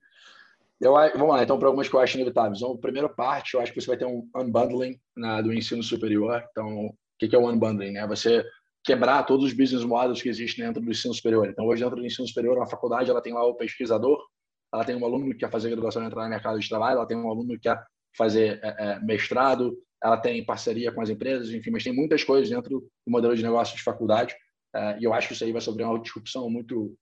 Eu, 0.82 0.94
vamos 0.94 1.28
lá, 1.28 1.44
então, 1.44 1.56
para 1.60 1.68
algumas 1.68 1.88
que 1.88 1.94
eu 1.94 2.00
acho 2.00 2.16
inevitáveis. 2.16 2.58
Então, 2.58 2.76
primeira 2.76 3.08
parte, 3.08 3.54
eu 3.54 3.60
acho 3.60 3.72
que 3.72 3.80
você 3.80 3.86
vai 3.86 3.96
ter 3.96 4.04
um 4.04 4.28
unbundling 4.34 4.98
na, 5.16 5.40
do 5.40 5.52
ensino 5.52 5.80
superior. 5.80 6.44
Então, 6.50 6.86
o 6.86 6.94
que, 7.20 7.28
que 7.28 7.36
é 7.36 7.38
o 7.38 7.48
unbundling? 7.48 7.92
Né? 7.92 8.04
Você 8.08 8.44
quebrar 8.84 9.22
todos 9.22 9.46
os 9.46 9.52
business 9.52 9.84
models 9.84 10.20
que 10.20 10.28
existem 10.28 10.66
dentro 10.66 10.82
do 10.82 10.90
ensino 10.90 11.14
superior. 11.14 11.48
Então, 11.48 11.66
hoje, 11.66 11.84
dentro 11.84 12.00
do 12.00 12.04
ensino 12.04 12.26
superior, 12.26 12.56
uma 12.56 12.66
faculdade 12.66 13.08
ela 13.08 13.22
tem 13.22 13.32
lá 13.32 13.46
o 13.46 13.54
pesquisador, 13.54 14.18
ela 14.74 14.84
tem 14.84 14.96
um 14.96 15.04
aluno 15.04 15.26
que 15.26 15.36
quer 15.36 15.50
fazer 15.52 15.70
graduação 15.70 16.02
e 16.02 16.06
entrar 16.06 16.24
no 16.24 16.30
mercado 16.30 16.58
de 16.58 16.68
trabalho, 16.68 16.96
ela 16.96 17.06
tem 17.06 17.16
um 17.16 17.30
aluno 17.30 17.50
que 17.54 17.60
quer 17.60 17.80
fazer 18.18 18.58
é, 18.60 18.74
é, 18.78 19.00
mestrado, 19.00 19.78
ela 20.02 20.16
tem 20.16 20.44
parceria 20.44 20.90
com 20.90 21.00
as 21.00 21.08
empresas, 21.08 21.50
enfim, 21.50 21.70
mas 21.70 21.84
tem 21.84 21.94
muitas 21.94 22.24
coisas 22.24 22.50
dentro 22.50 22.80
do 22.80 22.90
modelo 23.06 23.36
de 23.36 23.42
negócio 23.44 23.76
de 23.76 23.82
faculdade. 23.84 24.34
É, 24.74 24.98
e 24.98 25.04
eu 25.04 25.14
acho 25.14 25.28
que 25.28 25.34
isso 25.34 25.44
aí 25.44 25.52
vai 25.52 25.60
sofrer 25.60 25.86
uma 25.86 26.00
disrupção 26.00 26.50
muito 26.50 26.92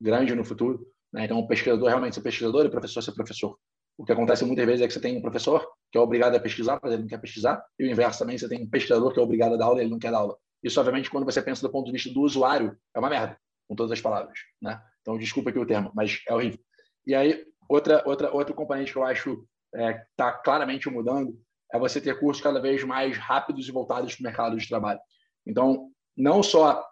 grande 0.00 0.32
no 0.32 0.44
futuro. 0.44 0.86
Né? 1.12 1.24
Então, 1.24 1.38
o 1.38 1.46
pesquisador 1.46 1.88
realmente 1.88 2.14
ser 2.14 2.20
pesquisador 2.20 2.64
e 2.64 2.68
o 2.68 2.70
professor 2.70 3.02
ser 3.02 3.12
professor. 3.12 3.58
O 3.98 4.04
que 4.04 4.12
acontece 4.12 4.44
muitas 4.44 4.66
vezes 4.66 4.82
é 4.82 4.86
que 4.86 4.92
você 4.92 5.00
tem 5.00 5.16
um 5.16 5.22
professor, 5.22 5.66
que 5.90 5.96
é 5.96 6.00
obrigado 6.00 6.34
a 6.34 6.40
pesquisar, 6.40 6.78
mas 6.82 6.92
ele 6.92 7.02
não 7.02 7.08
quer 7.08 7.18
pesquisar, 7.18 7.64
e 7.78 7.84
o 7.84 7.90
inverso 7.90 8.18
também, 8.18 8.36
você 8.36 8.48
tem 8.48 8.62
um 8.62 8.68
pesquisador 8.68 9.12
que 9.12 9.18
é 9.18 9.22
obrigado 9.22 9.54
a 9.54 9.56
dar 9.56 9.64
aula 9.64 9.78
e 9.78 9.82
ele 9.84 9.90
não 9.90 9.98
quer 9.98 10.10
dar 10.10 10.18
aula. 10.18 10.36
Isso, 10.62 10.78
obviamente, 10.78 11.10
quando 11.10 11.24
você 11.24 11.40
pensa 11.40 11.62
do 11.62 11.70
ponto 11.70 11.86
de 11.86 11.92
vista 11.92 12.12
do 12.12 12.20
usuário, 12.20 12.76
é 12.94 12.98
uma 12.98 13.08
merda, 13.08 13.38
com 13.68 13.74
todas 13.74 13.92
as 13.92 14.00
palavras, 14.00 14.38
né? 14.60 14.80
Então, 15.00 15.16
desculpa 15.16 15.50
aqui 15.50 15.58
o 15.58 15.66
termo, 15.66 15.92
mas 15.94 16.20
é 16.28 16.34
horrível. 16.34 16.58
E 17.06 17.14
aí, 17.14 17.44
outra, 17.68 18.02
outra, 18.04 18.32
outro 18.32 18.54
componente 18.54 18.92
que 18.92 18.98
eu 18.98 19.04
acho 19.04 19.46
está 19.72 20.28
é, 20.28 20.42
claramente 20.42 20.90
mudando 20.90 21.38
é 21.72 21.78
você 21.78 22.00
ter 22.00 22.18
cursos 22.18 22.42
cada 22.42 22.60
vez 22.60 22.82
mais 22.84 23.16
rápidos 23.16 23.68
e 23.68 23.72
voltados 23.72 24.14
para 24.14 24.20
o 24.20 24.24
mercado 24.24 24.56
de 24.56 24.68
trabalho. 24.68 25.00
Então, 25.46 25.90
não 26.16 26.42
só 26.42 26.84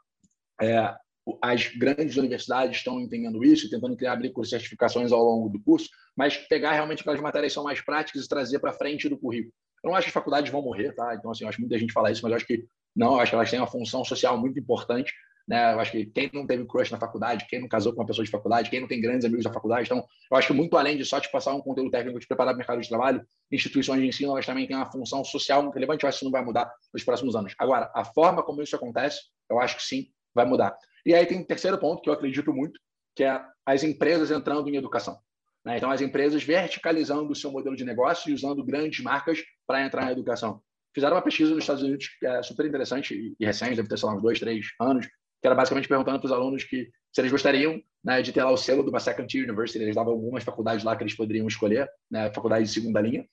é, 0.60 0.94
as 1.40 1.68
grandes 1.68 2.16
universidades 2.16 2.78
estão 2.78 3.00
entendendo 3.00 3.42
isso, 3.44 3.70
tentando 3.70 3.96
criar 3.96 4.12
abrir 4.12 4.32
certificações 4.44 5.10
ao 5.10 5.22
longo 5.22 5.48
do 5.48 5.62
curso, 5.62 5.88
mas 6.16 6.36
pegar 6.36 6.72
realmente 6.72 7.00
aquelas 7.00 7.20
matérias 7.20 7.52
que 7.52 7.54
são 7.54 7.64
mais 7.64 7.80
práticas 7.80 8.24
e 8.24 8.28
trazer 8.28 8.58
para 8.58 8.72
frente 8.72 9.08
do 9.08 9.18
currículo. 9.18 9.52
Eu 9.82 9.90
não 9.90 9.96
acho 9.96 10.06
que 10.06 10.10
as 10.10 10.14
faculdades 10.14 10.50
vão 10.50 10.62
morrer, 10.62 10.92
tá? 10.92 11.14
Então, 11.14 11.30
assim, 11.30 11.46
acho 11.46 11.56
que 11.56 11.62
muita 11.62 11.78
gente 11.78 11.92
fala 11.92 12.10
isso, 12.10 12.22
mas 12.22 12.32
acho 12.32 12.46
que 12.46 12.64
não, 12.94 13.18
acho 13.18 13.30
que 13.30 13.36
elas 13.36 13.50
têm 13.50 13.58
uma 13.58 13.66
função 13.66 14.04
social 14.04 14.38
muito 14.38 14.58
importante 14.58 15.12
né? 15.46 15.74
Eu 15.74 15.80
acho 15.80 15.92
que 15.92 16.06
quem 16.06 16.30
não 16.32 16.46
teve 16.46 16.64
crush 16.64 16.90
na 16.90 16.98
faculdade, 16.98 17.46
quem 17.48 17.60
não 17.60 17.68
casou 17.68 17.92
com 17.92 18.00
uma 18.00 18.06
pessoa 18.06 18.24
de 18.24 18.30
faculdade, 18.30 18.70
quem 18.70 18.80
não 18.80 18.88
tem 18.88 19.00
grandes 19.00 19.24
amigos 19.24 19.44
da 19.44 19.52
faculdade, 19.52 19.86
então 19.86 20.04
eu 20.30 20.36
acho 20.36 20.48
que 20.48 20.52
muito 20.54 20.76
além 20.76 20.96
de 20.96 21.04
só 21.04 21.20
te 21.20 21.30
passar 21.30 21.54
um 21.54 21.60
conteúdo 21.60 21.90
técnico 21.90 22.18
te 22.18 22.26
preparar 22.26 22.52
para 22.52 22.56
o 22.56 22.58
mercado 22.58 22.80
de 22.80 22.88
trabalho, 22.88 23.26
instituições 23.52 24.00
de 24.00 24.06
ensino 24.06 24.32
elas 24.32 24.46
também 24.46 24.66
têm 24.66 24.76
uma 24.76 24.90
função 24.90 25.22
social 25.24 25.62
muito 25.62 25.74
relevante. 25.74 26.02
Eu 26.02 26.08
acho 26.08 26.18
que 26.18 26.24
isso 26.24 26.24
não 26.24 26.32
vai 26.32 26.44
mudar 26.44 26.72
nos 26.92 27.04
próximos 27.04 27.36
anos. 27.36 27.54
Agora, 27.58 27.90
a 27.94 28.04
forma 28.04 28.42
como 28.42 28.62
isso 28.62 28.74
acontece, 28.74 29.20
eu 29.50 29.60
acho 29.60 29.76
que 29.76 29.82
sim, 29.82 30.06
vai 30.34 30.46
mudar. 30.46 30.74
E 31.04 31.14
aí 31.14 31.26
tem 31.26 31.38
um 31.38 31.44
terceiro 31.44 31.78
ponto 31.78 32.02
que 32.02 32.08
eu 32.08 32.14
acredito 32.14 32.52
muito, 32.52 32.80
que 33.14 33.24
é 33.24 33.40
as 33.64 33.82
empresas 33.82 34.30
entrando 34.30 34.68
em 34.68 34.76
educação. 34.76 35.18
Né? 35.64 35.76
Então, 35.76 35.90
as 35.90 36.00
empresas 36.00 36.42
verticalizando 36.42 37.32
o 37.32 37.34
seu 37.34 37.50
modelo 37.50 37.76
de 37.76 37.84
negócio 37.84 38.30
e 38.30 38.34
usando 38.34 38.64
grandes 38.64 39.02
marcas 39.02 39.42
para 39.66 39.84
entrar 39.84 40.04
na 40.04 40.12
educação. 40.12 40.60
Fizeram 40.94 41.16
uma 41.16 41.22
pesquisa 41.22 41.52
nos 41.54 41.64
Estados 41.64 41.82
Unidos 41.82 42.08
que 42.18 42.26
é 42.26 42.42
super 42.42 42.66
interessante 42.66 43.34
e 43.38 43.44
recente, 43.44 43.76
deve 43.76 43.88
ter, 43.88 43.98
sei 43.98 44.08
uns 44.08 44.22
dois, 44.22 44.38
três 44.38 44.66
anos, 44.80 45.06
que 45.06 45.46
era 45.46 45.54
basicamente 45.54 45.88
perguntando 45.88 46.20
para 46.20 46.26
os 46.26 46.32
alunos 46.32 46.64
que 46.64 46.88
se 47.12 47.20
eles 47.20 47.32
gostariam 47.32 47.82
né, 48.02 48.22
de 48.22 48.32
ter 48.32 48.44
lá 48.44 48.50
o 48.50 48.56
selo 48.56 48.82
de 48.82 48.90
uma 48.90 49.00
second 49.00 49.26
tier 49.26 49.44
university, 49.44 49.82
eles 49.82 49.94
davam 49.94 50.12
algumas 50.12 50.44
faculdades 50.44 50.84
lá 50.84 50.94
que 50.96 51.02
eles 51.02 51.16
poderiam 51.16 51.46
escolher, 51.46 51.88
né, 52.10 52.32
faculdade 52.32 52.66
de 52.66 52.70
segunda 52.70 53.00
linha, 53.00 53.26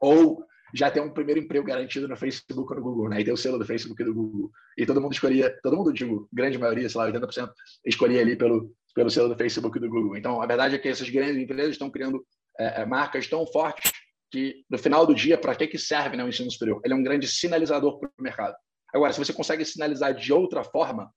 ou 0.00 0.44
já 0.74 0.90
ter 0.90 1.00
um 1.00 1.10
primeiro 1.10 1.40
emprego 1.40 1.66
garantido 1.66 2.08
no 2.08 2.16
Facebook 2.16 2.72
ou 2.72 2.78
no 2.78 2.84
Google, 2.84 3.08
né, 3.08 3.20
e 3.20 3.24
ter 3.24 3.32
o 3.32 3.36
selo 3.36 3.58
do 3.58 3.64
Facebook 3.64 4.00
e 4.02 4.04
do 4.04 4.14
Google. 4.14 4.50
E 4.76 4.84
todo 4.84 5.00
mundo 5.00 5.12
escolhia, 5.12 5.56
todo 5.62 5.76
mundo, 5.76 5.92
digo, 5.92 6.28
grande 6.32 6.58
maioria, 6.58 6.88
sei 6.88 7.00
lá, 7.00 7.10
80% 7.10 7.50
escolhia 7.84 8.20
ali 8.20 8.36
pelo, 8.36 8.72
pelo 8.94 9.10
selo 9.10 9.28
do 9.28 9.36
Facebook 9.36 9.78
e 9.78 9.80
do 9.80 9.88
Google. 9.88 10.16
Então, 10.16 10.42
a 10.42 10.46
verdade 10.46 10.74
é 10.74 10.78
que 10.78 10.88
essas 10.88 11.08
grandes 11.08 11.36
empresas 11.36 11.72
estão 11.72 11.90
criando 11.90 12.24
é, 12.58 12.82
é 12.82 12.86
marcas 12.86 13.26
tão 13.26 13.46
fortes 13.46 13.92
que, 14.30 14.64
no 14.68 14.78
final 14.78 15.06
do 15.06 15.14
dia, 15.14 15.38
para 15.38 15.54
que, 15.54 15.66
que 15.66 15.78
serve 15.78 16.16
né, 16.16 16.24
o 16.24 16.28
ensino 16.28 16.50
superior? 16.50 16.80
Ele 16.84 16.94
é 16.94 16.96
um 16.96 17.02
grande 17.02 17.28
sinalizador 17.28 17.98
para 17.98 18.08
o 18.08 18.22
mercado. 18.22 18.54
Agora, 18.92 19.12
se 19.12 19.18
você 19.18 19.32
consegue 19.32 19.64
sinalizar 19.64 20.14
de 20.14 20.32
outra 20.32 20.64
forma, 20.64 21.10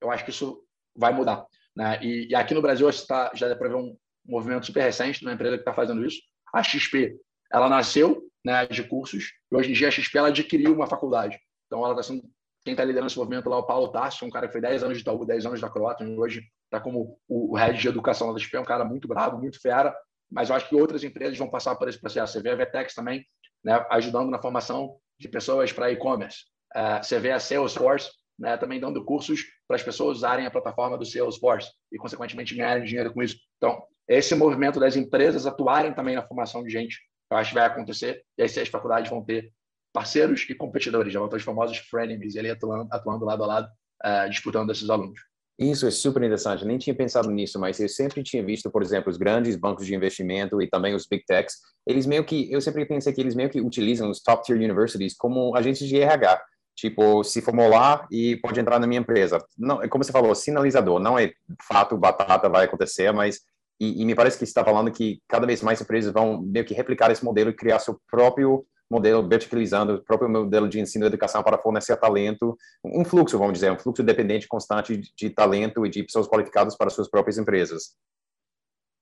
eu 0.00 0.10
acho 0.10 0.24
que 0.24 0.30
isso 0.30 0.62
vai 0.96 1.12
mudar. 1.12 1.44
Né? 1.76 1.98
E, 2.02 2.28
e 2.30 2.34
aqui 2.34 2.54
no 2.54 2.62
Brasil 2.62 2.88
tá, 3.06 3.30
já 3.34 3.48
dá 3.48 3.56
para 3.56 3.68
ver 3.68 3.76
um 3.76 3.96
movimento 4.24 4.66
super 4.66 4.82
recente 4.82 5.20
de 5.20 5.26
uma 5.26 5.34
empresa 5.34 5.56
que 5.56 5.62
está 5.62 5.74
fazendo 5.74 6.04
isso. 6.04 6.20
A 6.54 6.62
XP, 6.62 7.16
ela 7.52 7.68
nasceu 7.68 8.27
né, 8.44 8.66
de 8.66 8.82
cursos 8.84 9.32
e 9.50 9.56
hoje 9.56 9.70
em 9.70 9.74
dia 9.74 9.88
a 9.88 9.90
XP 9.90 10.16
ela 10.16 10.28
adquiriu 10.28 10.72
uma 10.74 10.86
faculdade. 10.86 11.38
Então 11.66 11.84
ela 11.84 11.92
está 11.92 12.02
sendo 12.02 12.22
quem 12.64 12.72
está 12.72 12.84
liderando 12.84 13.06
esse 13.06 13.18
movimento 13.18 13.48
lá 13.48 13.56
é 13.56 13.60
o 13.60 13.66
Paulo 13.66 13.88
Tarso, 13.88 14.26
um 14.26 14.30
cara 14.30 14.46
que 14.46 14.52
foi 14.52 14.60
10 14.60 14.82
anos 14.82 14.98
de 14.98 15.02
Itaú, 15.02 15.24
10 15.24 15.46
anos 15.46 15.60
da 15.60 15.70
Croata, 15.70 16.04
e 16.04 16.18
hoje 16.18 16.42
está 16.64 16.78
como 16.78 17.18
o, 17.26 17.56
head 17.56 17.78
de 17.78 17.88
educação 17.88 18.32
da 18.32 18.38
XP, 18.38 18.56
é 18.56 18.60
um 18.60 18.64
cara 18.64 18.84
muito 18.84 19.08
bravo, 19.08 19.38
muito 19.38 19.58
fera, 19.60 19.94
mas 20.30 20.50
eu 20.50 20.56
acho 20.56 20.68
que 20.68 20.76
outras 20.76 21.02
empresas 21.02 21.38
vão 21.38 21.48
passar 21.48 21.76
por 21.76 21.88
esse 21.88 21.98
processo. 21.98 22.34
Você 22.34 22.42
vê 22.42 22.50
a 22.50 22.56
Vetex 22.56 22.94
também 22.94 23.24
né, 23.64 23.86
ajudando 23.90 24.30
na 24.30 24.40
formação 24.40 24.98
de 25.18 25.28
pessoas 25.28 25.72
para 25.72 25.90
e-commerce. 25.90 26.44
Uh, 26.76 27.02
você 27.02 27.18
vê 27.18 27.32
a 27.32 27.40
Salesforce 27.40 28.10
né, 28.38 28.56
também 28.58 28.78
dando 28.78 29.02
cursos 29.04 29.40
para 29.66 29.76
as 29.76 29.82
pessoas 29.82 30.18
usarem 30.18 30.44
a 30.44 30.50
plataforma 30.50 30.98
do 30.98 31.06
Salesforce 31.06 31.70
e, 31.90 31.96
consequentemente, 31.96 32.54
ganharem 32.54 32.84
dinheiro 32.84 33.12
com 33.12 33.22
isso. 33.22 33.36
Então, 33.56 33.82
esse 34.06 34.34
movimento 34.34 34.78
das 34.78 34.94
empresas 34.94 35.46
atuarem 35.46 35.94
também 35.94 36.14
na 36.14 36.26
formação 36.26 36.62
de 36.62 36.70
gente, 36.70 37.00
eu 37.30 37.36
acho 37.36 37.50
que 37.50 37.54
vai 37.54 37.66
acontecer, 37.66 38.22
e 38.36 38.42
aí 38.42 38.46
as 38.48 38.68
faculdades 38.68 39.10
vão 39.10 39.22
ter 39.22 39.52
parceiros 39.92 40.46
e 40.48 40.54
competidores, 40.54 41.12
já 41.12 41.20
vão 41.20 41.28
ter 41.28 41.36
os 41.36 41.42
famosos 41.42 41.78
frenemies 41.78 42.36
ali 42.36 42.50
atuando, 42.50 42.88
atuando 42.92 43.24
lado 43.24 43.44
a 43.44 43.46
lado, 43.46 43.68
uh, 44.04 44.30
disputando 44.30 44.70
esses 44.70 44.88
alunos. 44.88 45.20
Isso 45.58 45.86
é 45.88 45.90
super 45.90 46.22
interessante. 46.22 46.62
Eu 46.62 46.68
nem 46.68 46.78
tinha 46.78 46.94
pensado 46.94 47.28
nisso, 47.32 47.58
mas 47.58 47.80
eu 47.80 47.88
sempre 47.88 48.22
tinha 48.22 48.44
visto, 48.44 48.70
por 48.70 48.80
exemplo, 48.80 49.10
os 49.10 49.16
grandes 49.16 49.56
bancos 49.56 49.86
de 49.86 49.94
investimento 49.94 50.62
e 50.62 50.68
também 50.68 50.94
os 50.94 51.04
big 51.04 51.24
techs. 51.26 51.56
Eles 51.84 52.06
meio 52.06 52.24
que, 52.24 52.50
eu 52.52 52.60
sempre 52.60 52.86
pensei 52.86 53.12
que 53.12 53.20
eles 53.20 53.34
meio 53.34 53.50
que 53.50 53.60
utilizam 53.60 54.08
os 54.08 54.22
top 54.22 54.44
tier 54.44 54.56
universities 54.56 55.16
como 55.16 55.56
agentes 55.56 55.88
de 55.88 56.00
RH 56.00 56.40
tipo, 56.78 57.24
se 57.24 57.42
formular 57.42 58.06
e 58.08 58.36
pode 58.36 58.60
entrar 58.60 58.78
na 58.78 58.86
minha 58.86 59.00
empresa. 59.00 59.44
Não, 59.58 59.82
é 59.82 59.88
como 59.88 60.04
você 60.04 60.12
falou, 60.12 60.32
sinalizador, 60.32 61.00
não 61.00 61.18
é 61.18 61.32
fato, 61.66 61.98
batata 61.98 62.48
vai 62.48 62.66
acontecer, 62.66 63.12
mas 63.12 63.40
e, 63.80 64.02
e 64.02 64.04
me 64.04 64.14
parece 64.14 64.38
que 64.38 64.44
está 64.44 64.64
falando 64.64 64.90
que 64.90 65.20
cada 65.28 65.46
vez 65.46 65.62
mais 65.62 65.80
empresas 65.80 66.12
vão 66.12 66.42
meio 66.42 66.64
que 66.64 66.74
replicar 66.74 67.10
esse 67.10 67.24
modelo 67.24 67.50
e 67.50 67.54
criar 67.54 67.78
seu 67.78 68.00
próprio 68.10 68.66
modelo 68.90 69.28
verticalizando, 69.28 69.96
o 69.96 70.02
próprio 70.02 70.30
modelo 70.30 70.68
de 70.68 70.80
ensino 70.80 71.04
e 71.04 71.08
educação 71.08 71.42
para 71.42 71.58
fornecer 71.58 71.96
talento, 71.96 72.56
um 72.82 73.04
fluxo, 73.04 73.38
vamos 73.38 73.54
dizer, 73.54 73.70
um 73.70 73.78
fluxo 73.78 74.02
dependente 74.02 74.48
constante 74.48 74.96
de, 74.96 75.12
de 75.14 75.30
talento 75.30 75.84
e 75.84 75.90
de 75.90 76.02
pessoas 76.02 76.26
qualificadas 76.26 76.76
para 76.76 76.88
suas 76.88 77.08
próprias 77.08 77.36
empresas. 77.36 77.96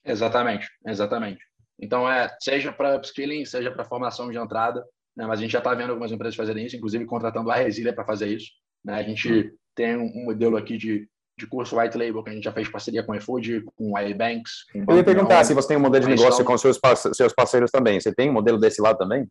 Exatamente, 0.04 0.68
exatamente. 0.86 1.44
Então, 1.78 2.10
é, 2.10 2.34
seja 2.40 2.72
para 2.72 2.96
upskilling, 2.96 3.44
seja 3.44 3.70
para 3.70 3.84
formação 3.84 4.30
de 4.30 4.38
entrada, 4.38 4.84
né? 5.16 5.26
mas 5.26 5.38
a 5.38 5.42
gente 5.42 5.52
já 5.52 5.58
está 5.58 5.74
vendo 5.74 5.90
algumas 5.90 6.10
empresas 6.10 6.36
fazerem 6.36 6.66
isso, 6.66 6.76
inclusive 6.76 7.04
contratando 7.04 7.50
a 7.50 7.56
Resília 7.56 7.92
para 7.92 8.04
fazer 8.04 8.28
isso. 8.28 8.50
Né? 8.84 8.94
A 8.94 9.02
gente 9.02 9.30
uhum. 9.30 9.50
tem 9.74 9.96
um, 9.96 10.24
modelo 10.24 10.56
aqui 10.56 10.76
de, 10.76 11.08
de 11.38 11.46
curso 11.46 11.78
white 11.78 11.96
label 11.96 12.22
que 12.22 12.30
a 12.30 12.32
gente 12.32 12.44
já 12.44 12.52
fez 12.52 12.68
parceria 12.68 13.02
com 13.02 13.12
a 13.12 13.16
iFood, 13.18 13.64
com 13.76 13.96
a 13.96 14.04
iBanks. 14.04 14.64
Eu 14.74 14.96
ia 14.96 15.04
perguntar 15.04 15.44
se 15.44 15.52
você 15.52 15.68
tem 15.68 15.76
um 15.76 15.80
modelo 15.80 16.06
de 16.06 16.10
negócio 16.10 16.44
com 16.44 16.56
seus, 16.56 16.80
seus 17.12 17.32
parceiros 17.32 17.70
também. 17.70 18.00
Você 18.00 18.14
tem 18.14 18.30
um 18.30 18.32
modelo 18.32 18.58
desse 18.58 18.80
lado 18.80 18.96
também? 18.96 19.26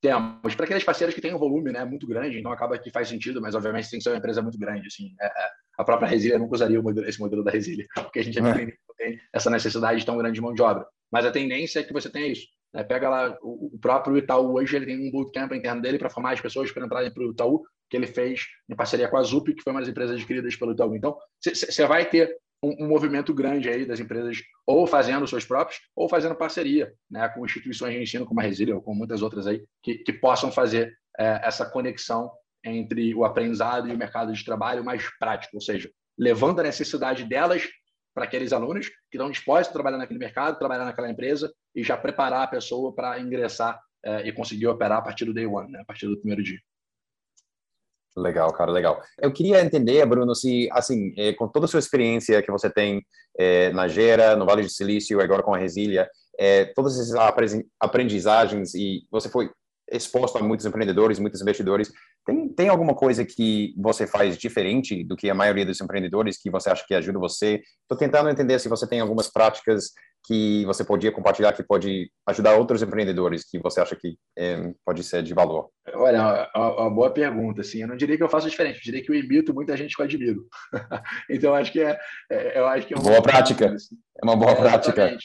Temos. 0.00 0.54
Para 0.54 0.64
aqueles 0.64 0.84
parceiros 0.84 1.14
que 1.14 1.20
têm 1.20 1.34
um 1.34 1.38
volume 1.38 1.72
né, 1.72 1.84
muito 1.84 2.06
grande, 2.06 2.38
então 2.38 2.52
acaba 2.52 2.78
que 2.78 2.90
faz 2.90 3.08
sentido, 3.08 3.40
mas 3.40 3.54
obviamente 3.54 3.90
tem 3.90 3.98
que 3.98 4.04
ser 4.04 4.10
uma 4.10 4.18
empresa 4.18 4.42
muito 4.42 4.58
grande. 4.58 4.86
Assim, 4.86 5.12
é, 5.20 5.26
é, 5.26 5.50
a 5.78 5.84
própria 5.84 6.08
Resília 6.08 6.38
nunca 6.38 6.54
usaria 6.54 6.80
modelo, 6.80 7.08
esse 7.08 7.18
modelo 7.18 7.42
da 7.42 7.50
Resília, 7.50 7.86
porque 7.94 8.20
a 8.20 8.24
gente 8.24 8.38
é. 8.38 8.54
tem 8.96 9.18
essa 9.32 9.50
necessidade 9.50 10.04
tão 10.04 10.16
grande 10.18 10.34
de 10.34 10.40
mão 10.40 10.52
de 10.52 10.62
obra. 10.62 10.86
Mas 11.10 11.24
a 11.24 11.32
tendência 11.32 11.80
é 11.80 11.82
que 11.82 11.92
você 11.92 12.10
tenha 12.10 12.28
isso. 12.28 12.46
Né? 12.72 12.84
Pega 12.84 13.08
lá 13.08 13.36
o, 13.42 13.76
próprio 13.80 14.18
Itaú 14.18 14.54
hoje, 14.54 14.76
ele 14.76 14.86
tem 14.86 15.08
um 15.08 15.10
bootcamp 15.10 15.52
interno 15.52 15.80
dele 15.80 15.98
para 15.98 16.10
formar 16.10 16.32
as 16.32 16.40
pessoas 16.40 16.70
para 16.70 16.84
entrarem 16.84 17.10
para 17.10 17.24
o 17.24 17.30
Itaú, 17.30 17.62
que 17.88 17.96
ele 17.96 18.06
fez 18.06 18.46
em 18.68 18.76
parceria 18.76 19.08
com 19.08 19.16
a 19.16 19.22
Zup, 19.22 19.52
que 19.52 19.62
foi 19.62 19.72
uma 19.72 19.80
das 19.80 19.88
empresas 19.88 20.16
adquiridas 20.16 20.56
pelo 20.56 20.72
Itaú. 20.72 20.94
Então, 20.94 21.16
você 21.42 21.86
vai 21.86 22.08
ter 22.08 22.36
um, 22.62 22.84
um, 22.84 22.88
movimento 22.88 23.32
grande 23.32 23.68
aí 23.68 23.86
das 23.86 24.00
empresas 24.00 24.38
ou 24.66 24.86
fazendo 24.86 25.26
seus 25.26 25.44
próprios 25.44 25.80
ou 25.94 26.08
fazendo 26.08 26.34
parceria 26.34 26.92
né, 27.10 27.28
com 27.28 27.44
instituições 27.44 27.94
de 27.94 28.02
ensino 28.02 28.26
como 28.26 28.40
a 28.40 28.42
Resília 28.42 28.74
ou 28.74 28.82
com 28.82 28.94
muitas 28.94 29.22
outras 29.22 29.46
aí 29.46 29.64
que, 29.82 29.98
que 29.98 30.12
possam 30.12 30.50
fazer 30.50 30.92
é, 31.18 31.40
essa 31.44 31.64
conexão 31.64 32.30
entre 32.64 33.14
o 33.14 33.24
aprendizado 33.24 33.88
e 33.88 33.92
o 33.92 33.98
mercado 33.98 34.32
de 34.32 34.44
trabalho 34.44 34.84
mais 34.84 35.08
prático, 35.18 35.56
ou 35.56 35.60
seja, 35.60 35.88
levando 36.18 36.60
a 36.60 36.64
necessidade 36.64 37.24
delas 37.24 37.68
para 38.12 38.24
aqueles 38.24 38.52
alunos 38.52 38.88
que 38.88 39.16
estão 39.16 39.30
dispostos 39.30 39.68
a 39.68 39.72
trabalhar 39.72 39.98
naquele 39.98 40.18
mercado, 40.18 40.58
trabalhar 40.58 40.84
naquela 40.84 41.08
empresa 41.08 41.52
e 41.74 41.84
já 41.84 41.96
preparar 41.96 42.42
a 42.42 42.48
pessoa 42.48 42.92
para 42.92 43.20
ingressar 43.20 43.80
é, 44.04 44.26
e 44.26 44.32
conseguir 44.32 44.66
operar 44.66 44.98
a 44.98 45.02
partir 45.02 45.24
do 45.24 45.32
day 45.32 45.46
one, 45.46 45.70
né? 45.70 45.80
a 45.80 45.84
partir 45.84 46.06
do 46.06 46.18
primeiro 46.18 46.42
dia. 46.42 46.58
Legal, 48.18 48.52
cara, 48.52 48.70
legal. 48.70 49.00
Eu 49.20 49.32
queria 49.32 49.60
entender, 49.60 50.04
Bruno, 50.06 50.34
se, 50.34 50.68
assim, 50.72 51.12
é, 51.16 51.32
com 51.32 51.48
toda 51.48 51.66
a 51.66 51.68
sua 51.68 51.80
experiência 51.80 52.42
que 52.42 52.50
você 52.50 52.68
tem 52.68 53.02
é, 53.38 53.70
na 53.72 53.86
Gera, 53.86 54.36
no 54.36 54.44
Vale 54.44 54.62
do 54.62 54.70
Silício, 54.70 55.20
agora 55.20 55.42
com 55.42 55.54
a 55.54 55.58
Resília, 55.58 56.08
é, 56.38 56.66
todas 56.66 56.98
essas 56.98 57.14
aprendizagens 57.80 58.74
e 58.74 59.02
você 59.10 59.28
foi 59.28 59.50
exposto 59.90 60.36
a 60.36 60.42
muitos 60.42 60.66
empreendedores, 60.66 61.18
muitos 61.18 61.40
investidores. 61.40 61.90
Tem, 62.26 62.48
tem 62.48 62.68
alguma 62.68 62.94
coisa 62.94 63.24
que 63.24 63.74
você 63.76 64.06
faz 64.06 64.36
diferente 64.36 65.02
do 65.02 65.16
que 65.16 65.30
a 65.30 65.34
maioria 65.34 65.64
dos 65.64 65.80
empreendedores 65.80 66.40
que 66.40 66.50
você 66.50 66.70
acha 66.70 66.84
que 66.86 66.94
ajuda 66.94 67.18
você? 67.18 67.62
Estou 67.82 67.96
tentando 67.96 68.28
entender 68.28 68.58
se 68.58 68.68
você 68.68 68.86
tem 68.86 69.00
algumas 69.00 69.28
práticas 69.28 69.92
que 70.24 70.64
você 70.66 70.84
podia 70.84 71.12
compartilhar 71.12 71.52
que 71.52 71.62
pode 71.62 72.10
ajudar 72.26 72.56
outros 72.56 72.82
empreendedores 72.82 73.44
que 73.48 73.58
você 73.58 73.80
acha 73.80 73.96
que 73.96 74.16
é, 74.36 74.72
pode 74.84 75.02
ser 75.02 75.22
de 75.22 75.32
valor. 75.32 75.70
Olha, 75.94 76.50
uma, 76.54 76.90
boa 76.90 77.10
pergunta. 77.10 77.62
Assim, 77.62 77.80
eu 77.80 77.88
não 77.88 77.96
diria 77.96 78.16
que 78.16 78.22
eu 78.22 78.28
faço 78.28 78.48
diferente, 78.48 78.76
eu 78.76 78.82
diria 78.82 79.02
que 79.02 79.10
eu 79.10 79.14
imito 79.14 79.54
muita 79.54 79.76
gente 79.76 79.94
que 79.94 80.02
eu 80.02 80.04
admiro. 80.04 80.46
então 81.30 81.54
acho 81.54 81.72
que 81.72 81.80
é, 81.80 81.98
é, 82.30 82.58
eu 82.58 82.66
acho 82.66 82.86
que 82.86 82.94
é 82.94 82.96
uma 82.96 83.10
boa 83.10 83.22
prática. 83.22 83.72
Assim. 83.72 83.96
É 84.20 84.24
uma 84.24 84.36
boa 84.36 84.52
é, 84.52 84.54
prática. 84.54 85.18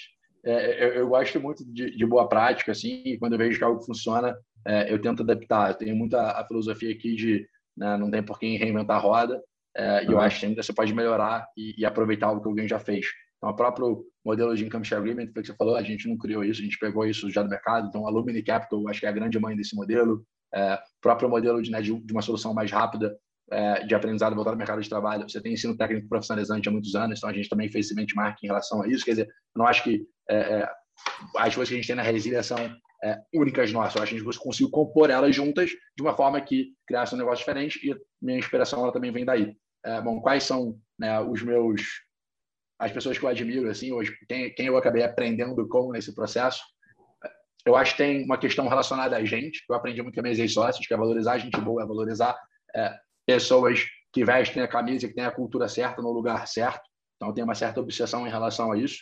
É, 0.46 0.86
eu, 0.86 0.94
eu, 0.96 1.08
gosto 1.08 1.40
muito 1.40 1.64
de, 1.66 1.96
de, 1.96 2.06
boa 2.06 2.28
prática, 2.28 2.74
assim, 2.74 3.02
e 3.06 3.18
quando 3.18 3.34
eu 3.34 3.40
vejo 3.40 3.58
que 3.58 3.64
algo 3.64 3.82
funciona, 3.82 4.36
é, 4.66 4.92
eu 4.92 5.02
tento 5.02 5.24
adaptar. 5.24 5.70
Eu 5.70 5.76
tenho 5.76 5.96
muita 5.96 6.32
a 6.32 6.46
filosofia 6.46 6.92
aqui 6.94 7.16
de 7.16 7.48
né, 7.76 7.98
não 7.98 8.12
tem 8.12 8.24
por 8.24 8.40
que 8.40 8.58
reinventar 8.58 8.98
a 8.98 9.00
roda, 9.00 9.42
é, 9.76 10.06
e 10.06 10.12
eu 10.12 10.20
acho 10.20 10.40
que 10.40 10.46
ainda 10.46 10.62
você 10.62 10.72
pode 10.72 10.94
melhorar 10.94 11.48
e, 11.58 11.74
e, 11.78 11.86
aproveitar 11.86 12.32
o 12.32 12.42
que 12.42 12.48
alguém 12.48 12.68
já 12.68 12.80
fez. 12.80 13.08
Então, 13.44 13.52
o 13.52 13.56
próprio 13.58 14.06
modelo 14.24 14.56
de 14.56 14.66
Income 14.66 14.86
Share 14.86 15.02
Agreement, 15.02 15.34
que 15.34 15.46
você 15.46 15.54
falou, 15.54 15.76
a 15.76 15.84
gente 15.84 16.08
não 16.08 16.18
criou 16.18 16.46
isso, 16.46 16.62
a 16.62 16.64
gente 16.64 16.80
pegou 16.80 17.06
isso 17.06 17.30
já 17.30 17.44
do 17.44 17.50
mercado. 17.50 17.90
Então, 17.90 18.08
a 18.08 18.10
Alumni 18.10 18.42
Capital, 18.42 18.88
acho 18.88 19.02
que 19.02 19.06
é 19.06 19.10
a 19.10 19.12
grande 19.12 19.38
mãe 19.38 19.54
desse 19.54 19.76
modelo. 19.76 20.26
É, 20.56 20.80
próprio 21.02 21.28
modelo 21.28 21.62
de, 21.62 21.70
né, 21.70 21.82
de, 21.82 21.92
uma 21.92 22.22
solução 22.22 22.54
mais 22.54 22.72
rápida 22.72 23.14
é, 23.52 23.86
de 23.86 23.94
aprendizado 23.94 24.34
voltado 24.34 24.54
ao 24.54 24.58
mercado 24.58 24.82
de 24.82 24.88
trabalho. 24.88 25.28
Você 25.28 25.42
tem 25.42 25.52
ensino 25.52 25.76
técnico 25.76 26.08
profissionalizante 26.08 26.70
há 26.70 26.72
muitos 26.72 26.96
anos, 26.96 27.18
então 27.18 27.30
a 27.30 27.34
gente 27.34 27.50
também 27.50 27.68
fez 27.68 27.88
esse 27.88 27.96
benchmark 27.96 28.42
em 28.42 28.48
relação 28.48 28.82
a 28.82 28.88
isso. 28.88 29.04
Quer 29.04 29.12
dizer, 29.12 29.30
não 29.54 29.68
acho 29.68 29.84
que 29.84 30.08
é, 30.30 30.38
é, 30.38 30.70
as 31.38 31.54
coisas 31.54 31.68
que 31.68 31.76
a 31.76 31.78
gente 31.78 31.88
tem 31.88 31.98
na 31.98 32.02
Resília 32.02 32.44
são 32.44 32.58
é, 33.04 33.20
únicas 33.34 33.74
nossas. 33.74 33.96
Eu 33.96 34.04
acho 34.04 34.12
que 34.12 34.22
a 34.22 34.24
gente 34.24 34.40
conseguiu 34.40 34.72
compor 34.72 35.10
elas 35.10 35.36
juntas 35.36 35.70
de 35.70 36.02
uma 36.02 36.16
forma 36.16 36.40
que 36.40 36.68
criasse 36.88 37.14
um 37.14 37.18
negócio 37.18 37.40
diferente 37.40 37.78
e 37.86 37.94
minha 38.22 38.40
inspiração 38.40 38.84
ela 38.84 38.94
também 38.94 39.12
vem 39.12 39.26
daí. 39.26 39.54
É, 39.84 40.00
bom, 40.00 40.22
quais 40.22 40.44
são 40.44 40.80
né, 40.98 41.20
os 41.20 41.42
meus 41.42 41.82
as 42.84 42.92
pessoas 42.92 43.18
que 43.18 43.24
eu 43.24 43.30
admiro 43.30 43.70
assim 43.70 43.92
hoje, 43.92 44.16
quem, 44.28 44.54
quem 44.54 44.68
eu 44.68 44.78
acabei 44.78 45.04
aprendendo 45.04 45.68
com 45.68 45.92
nesse 45.92 46.14
processo? 46.14 46.62
Eu 47.66 47.76
acho 47.78 47.94
que 47.94 47.98
tem 48.00 48.26
uma 48.26 48.38
questão 48.38 48.68
relacionada 48.68 49.16
a 49.16 49.24
gente, 49.24 49.66
que 49.66 49.72
eu 49.72 49.76
aprendi 49.76 50.02
muito 50.02 50.16
com 50.16 50.22
meus 50.22 50.38
ex-sócios, 50.38 50.86
que 50.86 50.94
é 50.94 50.98
valorizar 50.98 51.34
a 51.34 51.38
gente 51.38 51.60
boa, 51.62 51.82
é 51.82 51.86
valorizar 51.86 52.38
é, 52.76 52.94
pessoas 53.26 53.86
que 54.12 54.26
vestem 54.26 54.62
a 54.62 54.68
camisa, 54.68 55.08
que 55.08 55.14
têm 55.14 55.24
a 55.24 55.32
cultura 55.32 55.70
certa 55.70 56.02
no 56.02 56.12
lugar 56.12 56.46
certo. 56.46 56.84
Então, 57.16 57.34
tem 57.34 57.44
uma 57.44 57.56
certa 57.56 57.80
obsessão 57.80 58.28
em 58.28 58.30
relação 58.30 58.72
a 58.72 58.78
isso. 58.78 59.02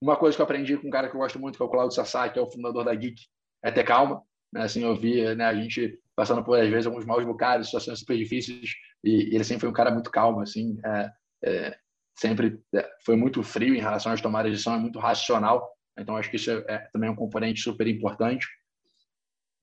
Uma 0.00 0.16
coisa 0.16 0.34
que 0.34 0.40
eu 0.40 0.44
aprendi 0.44 0.76
com 0.78 0.88
um 0.88 0.90
cara 0.90 1.08
que 1.08 1.14
eu 1.14 1.20
gosto 1.20 1.38
muito, 1.38 1.56
que 1.56 1.62
é 1.62 1.66
o 1.66 1.70
Claudio 1.70 1.94
Sassá, 1.94 2.28
que 2.30 2.38
é 2.38 2.42
o 2.42 2.50
fundador 2.50 2.84
da 2.84 2.94
Geek, 2.94 3.20
é 3.62 3.70
ter 3.70 3.84
calma. 3.84 4.22
Né? 4.52 4.62
Assim, 4.62 4.82
eu 4.82 4.96
vi 4.96 5.22
né, 5.34 5.44
a 5.44 5.54
gente 5.54 6.00
passando 6.14 6.42
por, 6.42 6.58
às 6.58 6.68
vezes, 6.68 6.86
alguns 6.86 7.04
maus 7.04 7.24
bocados, 7.24 7.66
situações 7.66 7.98
super 7.98 8.16
difíceis, 8.16 8.70
e, 9.04 9.34
ele 9.34 9.44
sempre 9.44 9.60
foi 9.60 9.68
um 9.68 9.74
cara 9.74 9.90
muito 9.90 10.10
calmo, 10.10 10.40
assim, 10.40 10.78
é, 10.82 11.10
é, 11.44 11.78
sempre 12.16 12.58
é, 12.74 12.88
foi 13.04 13.16
muito 13.16 13.42
frio 13.42 13.74
em 13.74 13.80
relação 13.80 14.12
às 14.12 14.20
tomadas 14.20 14.50
de 14.50 14.56
decisão, 14.56 14.74
é 14.74 14.78
muito 14.78 14.98
racional. 14.98 15.70
Então, 15.98 16.16
acho 16.16 16.30
que 16.30 16.36
isso 16.36 16.50
é, 16.50 16.64
é 16.68 16.78
também 16.92 17.10
um 17.10 17.16
componente 17.16 17.60
super 17.60 17.86
importante. 17.86 18.46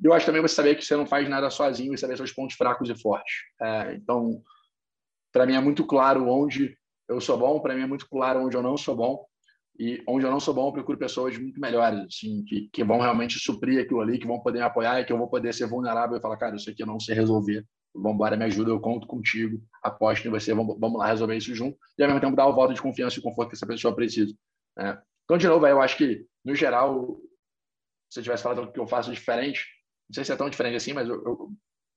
E 0.01 0.05
eu 0.05 0.13
acho 0.13 0.25
também 0.25 0.41
você 0.41 0.55
saber 0.55 0.75
que 0.75 0.85
você 0.85 0.95
não 0.95 1.05
faz 1.05 1.27
nada 1.29 1.49
sozinho 1.49 1.93
e 1.93 1.97
saber 1.97 2.17
seus 2.17 2.31
pontos 2.31 2.55
fracos 2.55 2.89
e 2.89 2.95
fortes. 2.95 3.33
É, 3.61 3.95
então, 3.95 4.41
para 5.31 5.45
mim 5.45 5.55
é 5.55 5.61
muito 5.61 5.85
claro 5.85 6.27
onde 6.27 6.77
eu 7.09 7.19
sou 7.19 7.37
bom, 7.37 7.59
para 7.59 7.75
mim 7.75 7.81
é 7.81 7.87
muito 7.87 8.07
claro 8.07 8.41
onde 8.45 8.55
eu 8.55 8.63
não 8.63 8.77
sou 8.77 8.95
bom. 8.95 9.25
E 9.79 10.03
onde 10.07 10.23
eu 10.23 10.29
não 10.29 10.39
sou 10.39 10.53
bom, 10.53 10.67
eu 10.67 10.73
procuro 10.73 10.99
pessoas 10.99 11.35
muito 11.35 11.59
melhores, 11.59 11.99
assim, 12.01 12.43
que, 12.43 12.69
que 12.71 12.83
vão 12.83 12.99
realmente 12.99 13.39
suprir 13.39 13.81
aquilo 13.81 14.01
ali, 14.01 14.19
que 14.19 14.27
vão 14.27 14.39
poder 14.39 14.59
me 14.59 14.65
apoiar 14.65 15.01
e 15.01 15.05
que 15.05 15.11
eu 15.11 15.17
vou 15.17 15.27
poder 15.27 15.51
ser 15.51 15.65
vulnerável 15.65 16.15
e 16.15 16.21
falar, 16.21 16.37
cara, 16.37 16.55
isso 16.55 16.69
aqui 16.69 16.83
eu 16.83 16.87
não 16.87 16.99
sei 16.99 17.15
resolver. 17.15 17.65
Vamos 17.93 18.15
embora, 18.15 18.35
me 18.35 18.45
ajuda, 18.45 18.71
eu 18.71 18.79
conto 18.79 19.05
contigo, 19.05 19.61
aposto 19.81 20.27
em 20.27 20.31
você, 20.31 20.53
vamos, 20.53 20.79
vamos 20.79 20.97
lá 20.97 21.07
resolver 21.07 21.37
isso 21.37 21.53
junto. 21.53 21.77
E 21.97 22.03
ao 22.03 22.09
mesmo 22.09 22.21
tempo 22.21 22.35
dar 22.35 22.47
o 22.47 22.55
voto 22.55 22.73
de 22.73 22.81
confiança 22.81 23.19
e 23.19 23.21
conforto 23.21 23.49
que 23.49 23.55
essa 23.55 23.67
pessoa 23.67 23.95
precisa. 23.95 24.33
Né? 24.75 24.99
Então, 25.25 25.37
de 25.37 25.47
novo, 25.47 25.65
eu 25.67 25.81
acho 25.81 25.97
que, 25.97 26.25
no 26.43 26.55
geral, 26.55 27.17
se 28.09 28.19
eu 28.19 28.23
tivesse 28.23 28.43
falado 28.43 28.63
o 28.63 28.71
que 28.71 28.79
eu 28.79 28.87
faço 28.87 29.11
diferente, 29.11 29.65
não 30.09 30.15
sei 30.15 30.25
se 30.25 30.31
é 30.31 30.35
tão 30.35 30.49
diferente 30.49 30.75
assim, 30.75 30.93
mas 30.93 31.07
eu, 31.07 31.23
eu, 31.23 31.49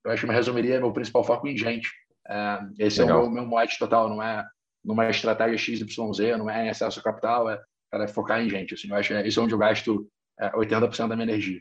eu 0.04 0.10
acho 0.10 0.20
que 0.22 0.28
me 0.28 0.34
resumiria 0.34 0.80
meu 0.80 0.92
principal 0.92 1.24
foco 1.24 1.48
em 1.48 1.56
gente. 1.56 1.90
É, 2.28 2.58
esse 2.78 3.00
Legal. 3.00 3.18
é 3.18 3.20
o 3.20 3.22
meu, 3.24 3.42
meu 3.42 3.46
mote 3.46 3.78
total, 3.78 4.08
não 4.08 4.22
é 4.22 4.44
numa 4.84 5.08
estratégia 5.10 5.58
XYZ, 5.58 6.38
não 6.38 6.48
é 6.48 6.66
em 6.66 6.68
excesso 6.68 7.02
capital, 7.02 7.50
é, 7.50 7.60
é 7.92 8.06
focar 8.06 8.40
em 8.40 8.48
gente. 8.48 8.74
Assim, 8.74 8.88
eu 8.88 8.94
acho 8.94 9.08
que 9.08 9.14
é, 9.14 9.26
isso 9.26 9.40
é 9.40 9.42
onde 9.42 9.52
eu 9.52 9.58
gasto 9.58 10.08
é, 10.38 10.50
80% 10.52 11.08
da 11.08 11.16
minha 11.16 11.28
energia. 11.28 11.60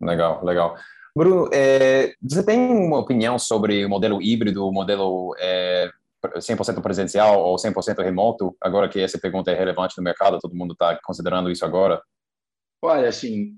Legal, 0.00 0.44
legal. 0.44 0.76
Bruno, 1.14 1.50
é, 1.52 2.14
você 2.22 2.44
tem 2.44 2.58
uma 2.58 2.98
opinião 2.98 3.38
sobre 3.38 3.84
o 3.84 3.88
modelo 3.88 4.20
híbrido, 4.22 4.66
o 4.66 4.72
modelo 4.72 5.34
é, 5.38 5.90
100% 6.36 6.80
presencial 6.80 7.40
ou 7.40 7.56
100% 7.56 8.02
remoto? 8.02 8.56
Agora 8.60 8.88
que 8.88 8.98
essa 9.00 9.18
pergunta 9.18 9.50
é 9.50 9.54
relevante 9.54 9.96
no 9.96 10.02
mercado, 10.02 10.38
todo 10.38 10.56
mundo 10.56 10.72
está 10.72 10.98
considerando 11.04 11.50
isso 11.50 11.64
agora? 11.64 12.02
Olha, 12.82 13.08
assim, 13.08 13.56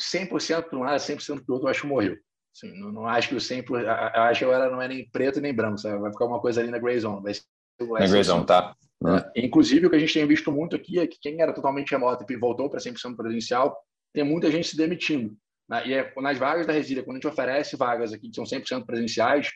100% 0.00 0.64
para 0.64 0.78
um 0.78 0.82
lado, 0.82 1.00
100% 1.00 1.44
para 1.44 1.54
outro, 1.54 1.66
eu 1.66 1.70
acho 1.70 1.82
que 1.82 1.86
morreu. 1.86 2.16
Assim, 2.54 2.78
não, 2.78 2.92
não, 2.92 3.06
acho 3.06 3.28
que 3.28 3.34
o 3.34 3.38
100%, 3.38 3.80
eu 3.80 4.22
acho 4.22 4.38
que 4.40 4.44
agora 4.44 4.70
não 4.70 4.82
é 4.82 4.88
nem 4.88 5.08
preto 5.08 5.40
nem 5.40 5.54
branco, 5.54 5.78
sabe? 5.78 5.98
vai 5.98 6.12
ficar 6.12 6.26
uma 6.26 6.40
coisa 6.40 6.60
ali 6.60 6.70
na 6.70 6.78
gray 6.78 6.98
zone. 6.98 7.22
Vai 7.22 7.34
ser, 7.34 7.44
vai 7.88 8.02
na 8.02 8.08
gray 8.08 8.24
zone, 8.24 8.44
tá. 8.44 8.74
É, 9.34 9.46
inclusive, 9.46 9.86
o 9.86 9.90
que 9.90 9.96
a 9.96 9.98
gente 9.98 10.12
tem 10.12 10.26
visto 10.26 10.52
muito 10.52 10.76
aqui 10.76 10.98
é 10.98 11.06
que 11.06 11.18
quem 11.20 11.40
era 11.40 11.54
totalmente 11.54 11.90
remoto 11.90 12.24
e 12.28 12.36
voltou 12.36 12.68
para 12.68 12.80
100% 12.80 13.16
presencial, 13.16 13.76
tem 14.12 14.24
muita 14.24 14.50
gente 14.50 14.68
se 14.68 14.76
demitindo. 14.76 15.34
Né? 15.70 15.86
E 15.86 15.94
é, 15.94 16.12
nas 16.16 16.36
vagas 16.36 16.66
da 16.66 16.72
Resília, 16.72 17.04
quando 17.04 17.16
a 17.16 17.20
gente 17.20 17.28
oferece 17.28 17.76
vagas 17.76 18.12
aqui 18.12 18.28
que 18.28 18.34
são 18.34 18.44
100% 18.44 18.84
presenciais, 18.84 19.48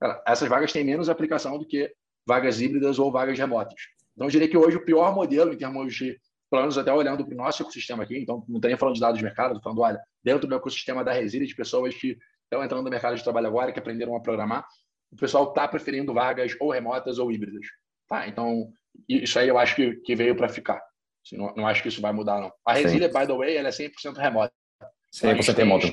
cara, 0.00 0.22
essas 0.26 0.48
vagas 0.48 0.72
têm 0.72 0.82
menos 0.82 1.10
aplicação 1.10 1.58
do 1.58 1.66
que 1.66 1.92
vagas 2.26 2.60
híbridas 2.60 2.98
ou 2.98 3.12
vagas 3.12 3.38
remotas. 3.38 3.80
Então, 4.14 4.26
eu 4.26 4.30
diria 4.30 4.48
que 4.48 4.56
hoje 4.56 4.78
o 4.78 4.84
pior 4.84 5.14
modelo 5.14 5.52
em 5.52 5.58
termos 5.58 5.94
de 5.94 6.18
pelo 6.50 6.62
menos 6.62 6.78
até 6.78 6.90
olhando 6.90 7.26
para 7.26 7.34
o 7.34 7.36
nosso 7.36 7.62
ecossistema 7.62 8.04
aqui, 8.04 8.18
então 8.18 8.42
não 8.48 8.56
estou 8.56 8.70
nem 8.70 8.78
falando 8.78 8.94
de 8.94 9.02
dados 9.02 9.18
de 9.18 9.24
mercado, 9.24 9.48
estou 9.48 9.62
falando, 9.62 9.80
olha, 9.80 10.02
dentro 10.24 10.48
do 10.48 10.54
ecossistema 10.54 11.04
da 11.04 11.12
Resília, 11.12 11.46
de 11.46 11.54
pessoas 11.54 11.94
que 11.94 12.16
estão 12.44 12.64
entrando 12.64 12.84
no 12.84 12.90
mercado 12.90 13.16
de 13.16 13.22
trabalho 13.22 13.48
agora, 13.48 13.70
que 13.70 13.78
aprenderam 13.78 14.16
a 14.16 14.20
programar, 14.20 14.66
o 15.12 15.16
pessoal 15.16 15.50
está 15.50 15.68
preferindo 15.68 16.14
vagas 16.14 16.56
ou 16.58 16.70
remotas 16.70 17.18
ou 17.18 17.30
híbridas. 17.30 17.66
Tá, 18.08 18.26
então, 18.26 18.72
isso 19.06 19.38
aí 19.38 19.48
eu 19.48 19.58
acho 19.58 19.76
que, 19.76 19.96
que 19.96 20.16
veio 20.16 20.34
para 20.34 20.48
ficar. 20.48 20.80
Assim, 21.22 21.36
não, 21.36 21.54
não, 21.54 21.66
acho 21.66 21.82
que 21.82 21.88
isso 21.88 22.00
vai 22.00 22.12
mudar, 22.12 22.40
não. 22.40 22.50
A 22.64 22.72
Resília, 22.72 23.08
by 23.08 23.26
the 23.26 23.36
way, 23.36 23.56
ela 23.56 23.68
é 23.68 23.70
100% 23.70 24.16
remota. 24.16 24.52
100% 25.14 25.56
remoto. 25.56 25.86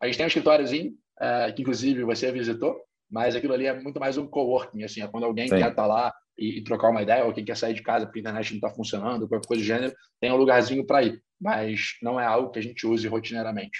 A 0.00 0.06
gente 0.06 0.16
tem 0.16 0.24
um 0.24 0.28
escritóriozinho, 0.28 0.92
uh, 1.20 1.54
que 1.54 1.62
inclusive 1.62 2.04
você 2.04 2.30
visitou, 2.32 2.76
mas 3.10 3.34
aquilo 3.34 3.52
ali 3.52 3.66
é 3.66 3.78
muito 3.78 3.98
mais 3.98 4.16
um 4.16 4.26
coworking, 4.26 4.84
assim, 4.84 5.02
é 5.02 5.08
quando 5.08 5.24
alguém 5.24 5.48
Sim. 5.48 5.56
quer 5.56 5.70
estar 5.70 5.82
tá 5.82 5.86
lá 5.86 6.14
e, 6.38 6.58
e, 6.58 6.64
trocar 6.64 6.90
uma 6.90 7.02
ideia, 7.02 7.24
ou 7.24 7.32
quem 7.32 7.44
quer 7.44 7.56
sair 7.56 7.74
de 7.74 7.82
casa 7.82 8.06
porque 8.06 8.20
a 8.20 8.22
internet 8.22 8.50
não 8.50 8.56
está 8.56 8.70
funcionando, 8.70 9.28
qualquer 9.28 9.46
coisa 9.46 9.62
do 9.62 9.66
gênero, 9.66 9.94
tem 10.20 10.32
um 10.32 10.36
lugarzinho 10.36 10.86
para 10.86 11.02
ir, 11.02 11.20
mas 11.40 11.96
não 12.02 12.18
é 12.18 12.24
algo 12.24 12.50
que 12.50 12.58
a 12.58 12.62
gente 12.62 12.86
use 12.86 13.06
rotineiramente. 13.08 13.78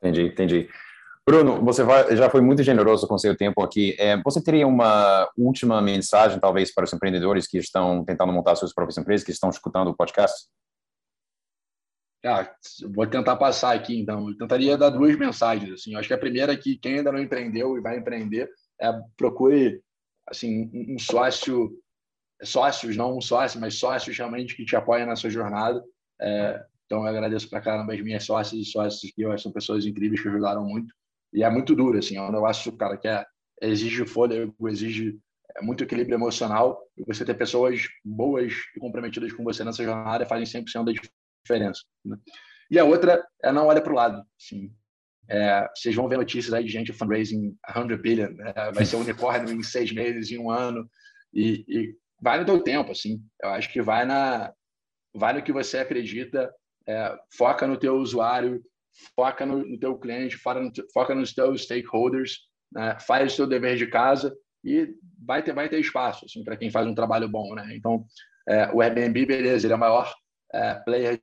Entendi, 0.00 0.22
entendi. 0.22 0.68
Bruno, 1.28 1.62
você 1.62 1.82
vai, 1.82 2.16
já 2.16 2.30
foi 2.30 2.40
muito 2.40 2.62
generoso 2.62 3.06
com 3.06 3.18
seu 3.18 3.36
tempo 3.36 3.62
aqui. 3.62 3.94
É, 3.98 4.16
você 4.22 4.42
teria 4.42 4.66
uma 4.66 5.28
última 5.36 5.82
mensagem, 5.82 6.40
talvez, 6.40 6.72
para 6.72 6.84
os 6.84 6.92
empreendedores 6.92 7.46
que 7.46 7.58
estão 7.58 8.02
tentando 8.02 8.32
montar 8.32 8.56
suas 8.56 8.72
próprias 8.72 8.96
empresas, 8.96 9.26
que 9.26 9.30
estão 9.30 9.50
escutando 9.50 9.88
o 9.88 9.94
podcast? 9.94 10.48
Ah, 12.28 12.54
vou 12.94 13.06
tentar 13.06 13.36
passar 13.36 13.74
aqui, 13.74 13.98
então. 13.98 14.28
Eu 14.28 14.36
tentaria 14.36 14.76
dar 14.76 14.90
duas 14.90 15.16
mensagens. 15.16 15.72
Assim. 15.72 15.94
Eu 15.94 15.98
acho 15.98 16.08
que 16.08 16.14
a 16.14 16.18
primeira 16.18 16.52
é 16.52 16.56
que 16.56 16.76
quem 16.76 16.98
ainda 16.98 17.10
não 17.10 17.18
empreendeu 17.18 17.76
e 17.78 17.80
vai 17.80 17.96
empreender, 17.96 18.50
é 18.78 18.92
procure 19.16 19.82
assim, 20.26 20.70
um 20.74 20.98
sócio, 20.98 21.70
sócios, 22.42 22.96
não 22.96 23.16
um 23.16 23.20
sócio, 23.20 23.58
mas 23.58 23.78
sócios 23.78 24.16
realmente 24.16 24.54
que 24.54 24.66
te 24.66 24.76
apoiam 24.76 25.06
na 25.06 25.16
sua 25.16 25.30
jornada. 25.30 25.82
É, 26.20 26.62
então, 26.84 27.00
eu 27.00 27.06
agradeço 27.06 27.48
para 27.48 27.62
caramba 27.62 27.94
as 27.94 28.00
minhas 28.02 28.24
sócias 28.24 28.60
e 28.60 28.70
sócios, 28.70 29.10
que 29.10 29.22
eu 29.22 29.32
acho 29.32 29.44
são 29.44 29.52
pessoas 29.52 29.86
incríveis 29.86 30.20
que 30.20 30.28
ajudaram 30.28 30.64
muito. 30.64 30.94
E 31.32 31.42
é 31.42 31.50
muito 31.50 31.74
duro, 31.74 31.98
assim, 31.98 32.16
é 32.16 32.22
um 32.22 32.32
negócio, 32.32 32.70
cara, 32.76 32.98
que 32.98 33.08
é, 33.08 33.24
exige 33.62 34.04
fôlego, 34.06 34.68
exige 34.68 35.18
é, 35.56 35.62
muito 35.62 35.82
equilíbrio 35.82 36.16
emocional. 36.16 36.78
E 36.94 37.04
você 37.04 37.24
ter 37.24 37.34
pessoas 37.34 37.88
boas 38.04 38.52
e 38.76 38.80
comprometidas 38.80 39.32
com 39.32 39.44
você 39.44 39.64
nessa 39.64 39.82
jornada 39.82 40.26
fazem 40.26 40.62
100% 40.62 40.84
da 40.84 40.92
diferença. 41.48 41.80
Né? 42.04 42.16
E 42.70 42.78
a 42.78 42.84
outra 42.84 43.24
é 43.42 43.50
não 43.50 43.66
olha 43.66 43.80
para 43.80 43.92
o 43.92 43.96
lado. 43.96 44.22
Assim, 44.38 44.70
é, 45.28 45.68
vocês 45.74 45.94
vão 45.94 46.08
ver 46.08 46.18
notícias 46.18 46.52
aí 46.52 46.64
de 46.64 46.70
gente 46.70 46.92
fundraising 46.92 47.56
100 47.72 47.96
billion, 47.98 48.34
é, 48.40 48.72
vai 48.72 48.84
ser 48.84 48.96
um 48.96 49.00
unicórnio 49.00 49.54
em 49.54 49.62
seis 49.62 49.92
meses, 49.92 50.30
em 50.30 50.38
um 50.38 50.50
ano, 50.50 50.88
e, 51.32 51.64
e, 51.68 51.94
vai 52.20 52.38
no 52.38 52.46
teu 52.46 52.62
tempo, 52.62 52.92
assim. 52.92 53.22
Eu 53.42 53.50
acho 53.50 53.70
que 53.72 53.82
vai 53.82 54.04
na, 54.04 54.52
vai 55.14 55.32
no 55.32 55.42
que 55.42 55.52
você 55.52 55.78
acredita, 55.78 56.52
é, 56.86 57.16
foca 57.36 57.66
no 57.66 57.76
teu 57.76 57.96
usuário, 57.96 58.62
foca 59.14 59.44
no, 59.44 59.58
no 59.58 59.78
teu 59.78 59.96
cliente, 59.98 60.36
foca, 60.36 60.60
no, 60.60 60.72
foca 60.92 61.14
nos 61.14 61.34
teus 61.34 61.64
stakeholders, 61.64 62.48
né? 62.72 62.96
faz 63.00 63.32
o 63.32 63.36
seu 63.36 63.46
dever 63.46 63.76
de 63.76 63.86
casa 63.86 64.34
e 64.64 64.88
vai 65.24 65.42
ter, 65.42 65.52
vai 65.52 65.68
ter 65.68 65.78
espaço, 65.78 66.24
assim, 66.24 66.42
para 66.42 66.56
quem 66.56 66.70
faz 66.70 66.86
um 66.86 66.94
trabalho 66.94 67.28
bom, 67.28 67.54
né? 67.54 67.76
Então, 67.76 68.04
é, 68.48 68.72
o 68.72 68.80
Airbnb, 68.80 69.26
beleza, 69.26 69.66
ele 69.66 69.74
é 69.74 69.76
o 69.76 69.78
maior 69.78 70.12
é, 70.52 70.82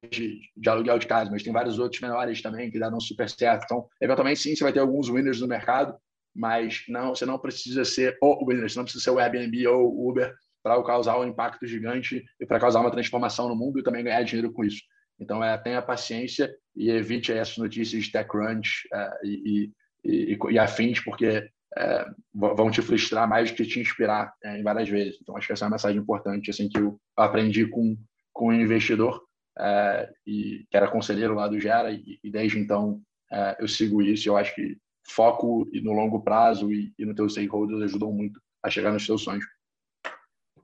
de, 0.09 0.39
de, 0.55 0.69
aluguel 0.69 0.99
de 0.99 1.07
casa, 1.07 1.31
mas 1.31 1.43
tem 1.43 1.51
vários 1.51 1.79
outros 1.79 2.01
menores 2.01 2.41
também 2.41 2.69
que 2.69 2.79
dão 2.79 2.99
super 2.99 3.29
certo. 3.29 3.63
Então, 3.65 3.87
eventualmente, 4.01 4.39
sim, 4.39 4.55
você 4.55 4.63
vai 4.63 4.73
ter 4.73 4.79
alguns 4.79 5.09
winners 5.09 5.41
no 5.41 5.47
mercado, 5.47 5.95
mas 6.35 6.83
não, 6.87 7.15
você 7.15 7.25
não 7.25 7.39
precisa 7.39 7.85
ser 7.85 8.17
o 8.21 8.45
winner, 8.45 8.69
você 8.69 8.77
não 8.77 8.83
precisa 8.83 9.03
ser 9.03 9.11
o 9.11 9.19
Airbnb 9.19 9.67
ou 9.67 9.91
o 9.91 10.09
Uber 10.09 10.33
para 10.61 10.81
causar 10.83 11.17
um 11.19 11.25
impacto 11.25 11.65
gigante 11.65 12.23
e 12.39 12.45
para 12.45 12.59
causar 12.59 12.81
uma 12.81 12.91
transformação 12.91 13.47
no 13.47 13.55
mundo 13.55 13.79
e 13.79 13.83
também 13.83 14.03
ganhar 14.03 14.23
dinheiro 14.23 14.51
com 14.51 14.63
isso. 14.63 14.81
Então, 15.19 15.43
é, 15.43 15.57
tenha 15.57 15.81
paciência 15.81 16.53
e 16.75 16.89
evite 16.89 17.31
essas 17.31 17.57
notícias 17.57 18.03
de 18.03 18.11
TechCrunch 18.11 18.87
é, 18.93 19.11
e, 19.23 19.71
e, 20.03 20.33
e, 20.33 20.37
e, 20.51 20.59
afins, 20.59 20.99
porque 20.99 21.49
é, 21.77 22.05
vão 22.33 22.69
te 22.69 22.81
frustrar 22.81 23.27
mais 23.27 23.49
do 23.49 23.55
que 23.55 23.65
te 23.65 23.79
inspirar 23.79 24.33
é, 24.43 24.61
várias 24.61 24.89
vezes. 24.89 25.17
Então, 25.21 25.37
acho 25.37 25.47
que 25.47 25.53
essa 25.53 25.65
é 25.65 25.67
uma 25.67 25.75
mensagem 25.75 26.01
importante 26.01 26.49
assim 26.49 26.67
que 26.67 26.77
eu 26.77 26.99
aprendi 27.15 27.65
com 27.67 27.95
com 28.35 28.49
um 28.49 28.53
investidor 28.53 29.23
é, 29.57 30.09
e 30.27 30.65
que 30.69 30.75
era 30.75 30.91
conselheiro 30.91 31.33
lá 31.33 31.47
do 31.47 31.59
Gera 31.59 31.89
e, 31.91 32.19
e 32.21 32.29
desde 32.29 32.59
então 32.59 33.01
é, 33.31 33.55
eu 33.59 33.67
sigo 33.67 34.01
isso. 34.01 34.27
Eu 34.27 34.35
acho 34.35 34.53
que 34.53 34.77
foco 35.07 35.67
e 35.71 35.81
no 35.81 35.93
longo 35.93 36.21
prazo 36.21 36.71
e, 36.71 36.93
e 36.99 37.05
no 37.05 37.15
teu 37.15 37.29
stakeholders 37.29 37.83
ajudam 37.83 38.11
muito 38.11 38.39
a 38.61 38.69
chegar 38.69 38.91
nos 38.91 39.05
teus 39.07 39.23
sonhos. 39.23 39.45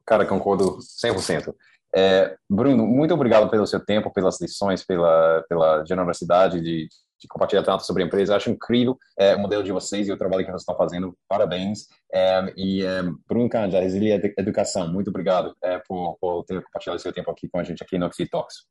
Cara, 0.05 0.25
concordo 0.25 0.79
100%. 0.79 1.55
É, 1.95 2.35
Bruno, 2.49 2.85
muito 2.85 3.13
obrigado 3.13 3.49
pelo 3.49 3.67
seu 3.67 3.79
tempo, 3.79 4.11
pelas 4.11 4.39
lições, 4.41 4.83
pela, 4.83 5.43
pela 5.47 5.85
generosidade 5.85 6.61
de, 6.61 6.89
de 7.21 7.27
compartilhar 7.27 7.63
tanto 7.63 7.85
sobre 7.85 8.01
a 8.01 8.05
empresa. 8.05 8.35
Acho 8.35 8.49
incrível 8.49 8.97
é, 9.17 9.35
o 9.35 9.39
modelo 9.39 9.63
de 9.63 9.71
vocês 9.71 10.07
e 10.07 10.11
o 10.11 10.17
trabalho 10.17 10.43
que 10.43 10.49
vocês 10.49 10.63
estão 10.63 10.75
fazendo. 10.75 11.15
Parabéns. 11.27 11.87
É, 12.11 12.53
e 12.57 12.83
é, 12.83 13.03
Bruno 13.27 13.47
Cândia, 13.47 13.79
Resilia 13.79 14.19
Educação, 14.37 14.91
muito 14.91 15.09
obrigado 15.09 15.55
é, 15.63 15.79
por, 15.87 16.17
por, 16.19 16.43
ter 16.43 16.61
compartilhado 16.63 17.01
seu 17.01 17.13
tempo 17.13 17.29
aqui 17.29 17.47
com 17.47 17.59
a 17.59 17.63
gente 17.63 17.83
aqui 17.83 17.97
no 17.97 18.07
Oxy 18.07 18.27
Talks. 18.27 18.65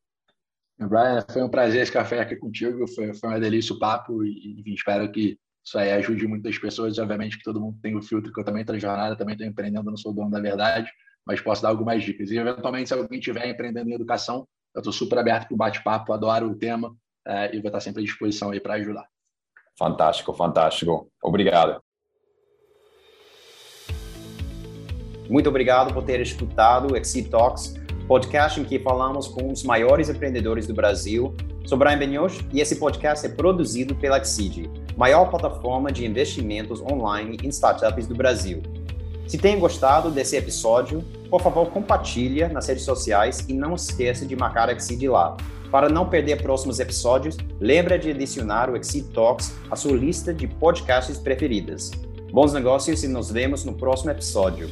Brian, 0.78 1.24
foi 1.30 1.42
um 1.42 1.48
prazer 1.48 1.82
esse 1.82 1.92
café 1.92 2.20
aqui 2.20 2.36
contigo. 2.36 2.86
Foi, 2.88 3.14
foi 3.14 3.28
uma 3.28 3.40
delícia 3.40 3.74
o 3.74 3.78
papo 3.78 4.24
e, 4.24 4.62
e 4.66 4.74
espero 4.74 5.10
que 5.12 5.38
isso 5.64 5.78
aí 5.78 5.92
ajude 5.92 6.26
muitas 6.26 6.58
pessoas. 6.58 6.98
Obviamente 6.98 7.38
que 7.38 7.44
todo 7.44 7.60
mundo 7.60 7.78
tem 7.80 7.96
o 7.96 8.02
filtro, 8.02 8.32
que 8.32 8.40
eu 8.40 8.44
também 8.44 8.62
estou 8.62 8.74
na 8.74 8.80
jornada, 8.80 9.16
também 9.16 9.34
estou 9.34 9.46
empreendendo, 9.46 9.90
não 9.90 9.96
sou 9.96 10.12
dono 10.12 10.30
da 10.30 10.40
verdade, 10.40 10.90
mas 11.24 11.40
posso 11.40 11.62
dar 11.62 11.68
algumas 11.68 12.02
dicas. 12.02 12.30
E, 12.30 12.38
eventualmente, 12.38 12.88
se 12.88 12.94
alguém 12.94 13.18
estiver 13.18 13.46
empreendendo 13.46 13.90
em 13.90 13.94
educação, 13.94 14.48
eu 14.74 14.80
estou 14.80 14.92
super 14.92 15.18
aberto 15.18 15.48
para 15.48 15.54
o 15.54 15.58
bate-papo, 15.58 16.12
adoro 16.12 16.50
o 16.50 16.56
tema 16.56 16.96
é, 17.26 17.54
e 17.54 17.60
vou 17.60 17.68
estar 17.68 17.80
sempre 17.80 18.02
à 18.02 18.04
disposição 18.04 18.50
aí 18.50 18.60
para 18.60 18.74
ajudar. 18.74 19.06
Fantástico, 19.78 20.32
fantástico. 20.34 21.10
Obrigado. 21.22 21.80
Muito 25.28 25.48
obrigado 25.48 25.94
por 25.94 26.02
ter 26.02 26.20
escutado 26.20 26.92
o 26.92 26.96
Exit 26.96 27.30
Talks, 27.30 27.74
podcast 28.08 28.60
em 28.60 28.64
que 28.64 28.80
falamos 28.80 29.28
com 29.28 29.52
os 29.52 29.62
maiores 29.62 30.08
empreendedores 30.08 30.66
do 30.66 30.74
Brasil. 30.74 31.34
Sou 31.64 31.78
Brian 31.78 31.98
Benioch 31.98 32.44
e 32.52 32.60
esse 32.60 32.76
podcast 32.76 33.24
é 33.24 33.28
produzido 33.28 33.94
pela 33.94 34.18
Exceed, 34.18 34.68
maior 34.96 35.30
plataforma 35.30 35.92
de 35.92 36.04
investimentos 36.04 36.80
online 36.82 37.38
em 37.44 37.48
startups 37.48 38.08
do 38.08 38.14
Brasil. 38.14 38.60
Se 39.28 39.38
tem 39.38 39.56
gostado 39.60 40.10
desse 40.10 40.36
episódio, 40.36 41.04
por 41.30 41.40
favor, 41.40 41.70
compartilha 41.70 42.48
nas 42.48 42.66
redes 42.66 42.82
sociais 42.82 43.48
e 43.48 43.52
não 43.52 43.76
esqueça 43.76 44.26
de 44.26 44.34
marcar 44.34 44.68
a 44.68 44.72
Exceed 44.72 45.08
lá. 45.08 45.36
Para 45.70 45.88
não 45.88 46.08
perder 46.08 46.42
próximos 46.42 46.80
episódios, 46.80 47.36
lembra 47.60 47.98
de 47.98 48.10
adicionar 48.10 48.68
o 48.68 48.76
Exceed 48.76 49.12
Talks 49.12 49.54
à 49.70 49.76
sua 49.76 49.96
lista 49.96 50.34
de 50.34 50.48
podcasts 50.48 51.16
preferidas. 51.16 51.92
Bons 52.32 52.52
negócios 52.52 53.04
e 53.04 53.08
nos 53.08 53.30
vemos 53.30 53.64
no 53.64 53.74
próximo 53.74 54.10
episódio. 54.10 54.68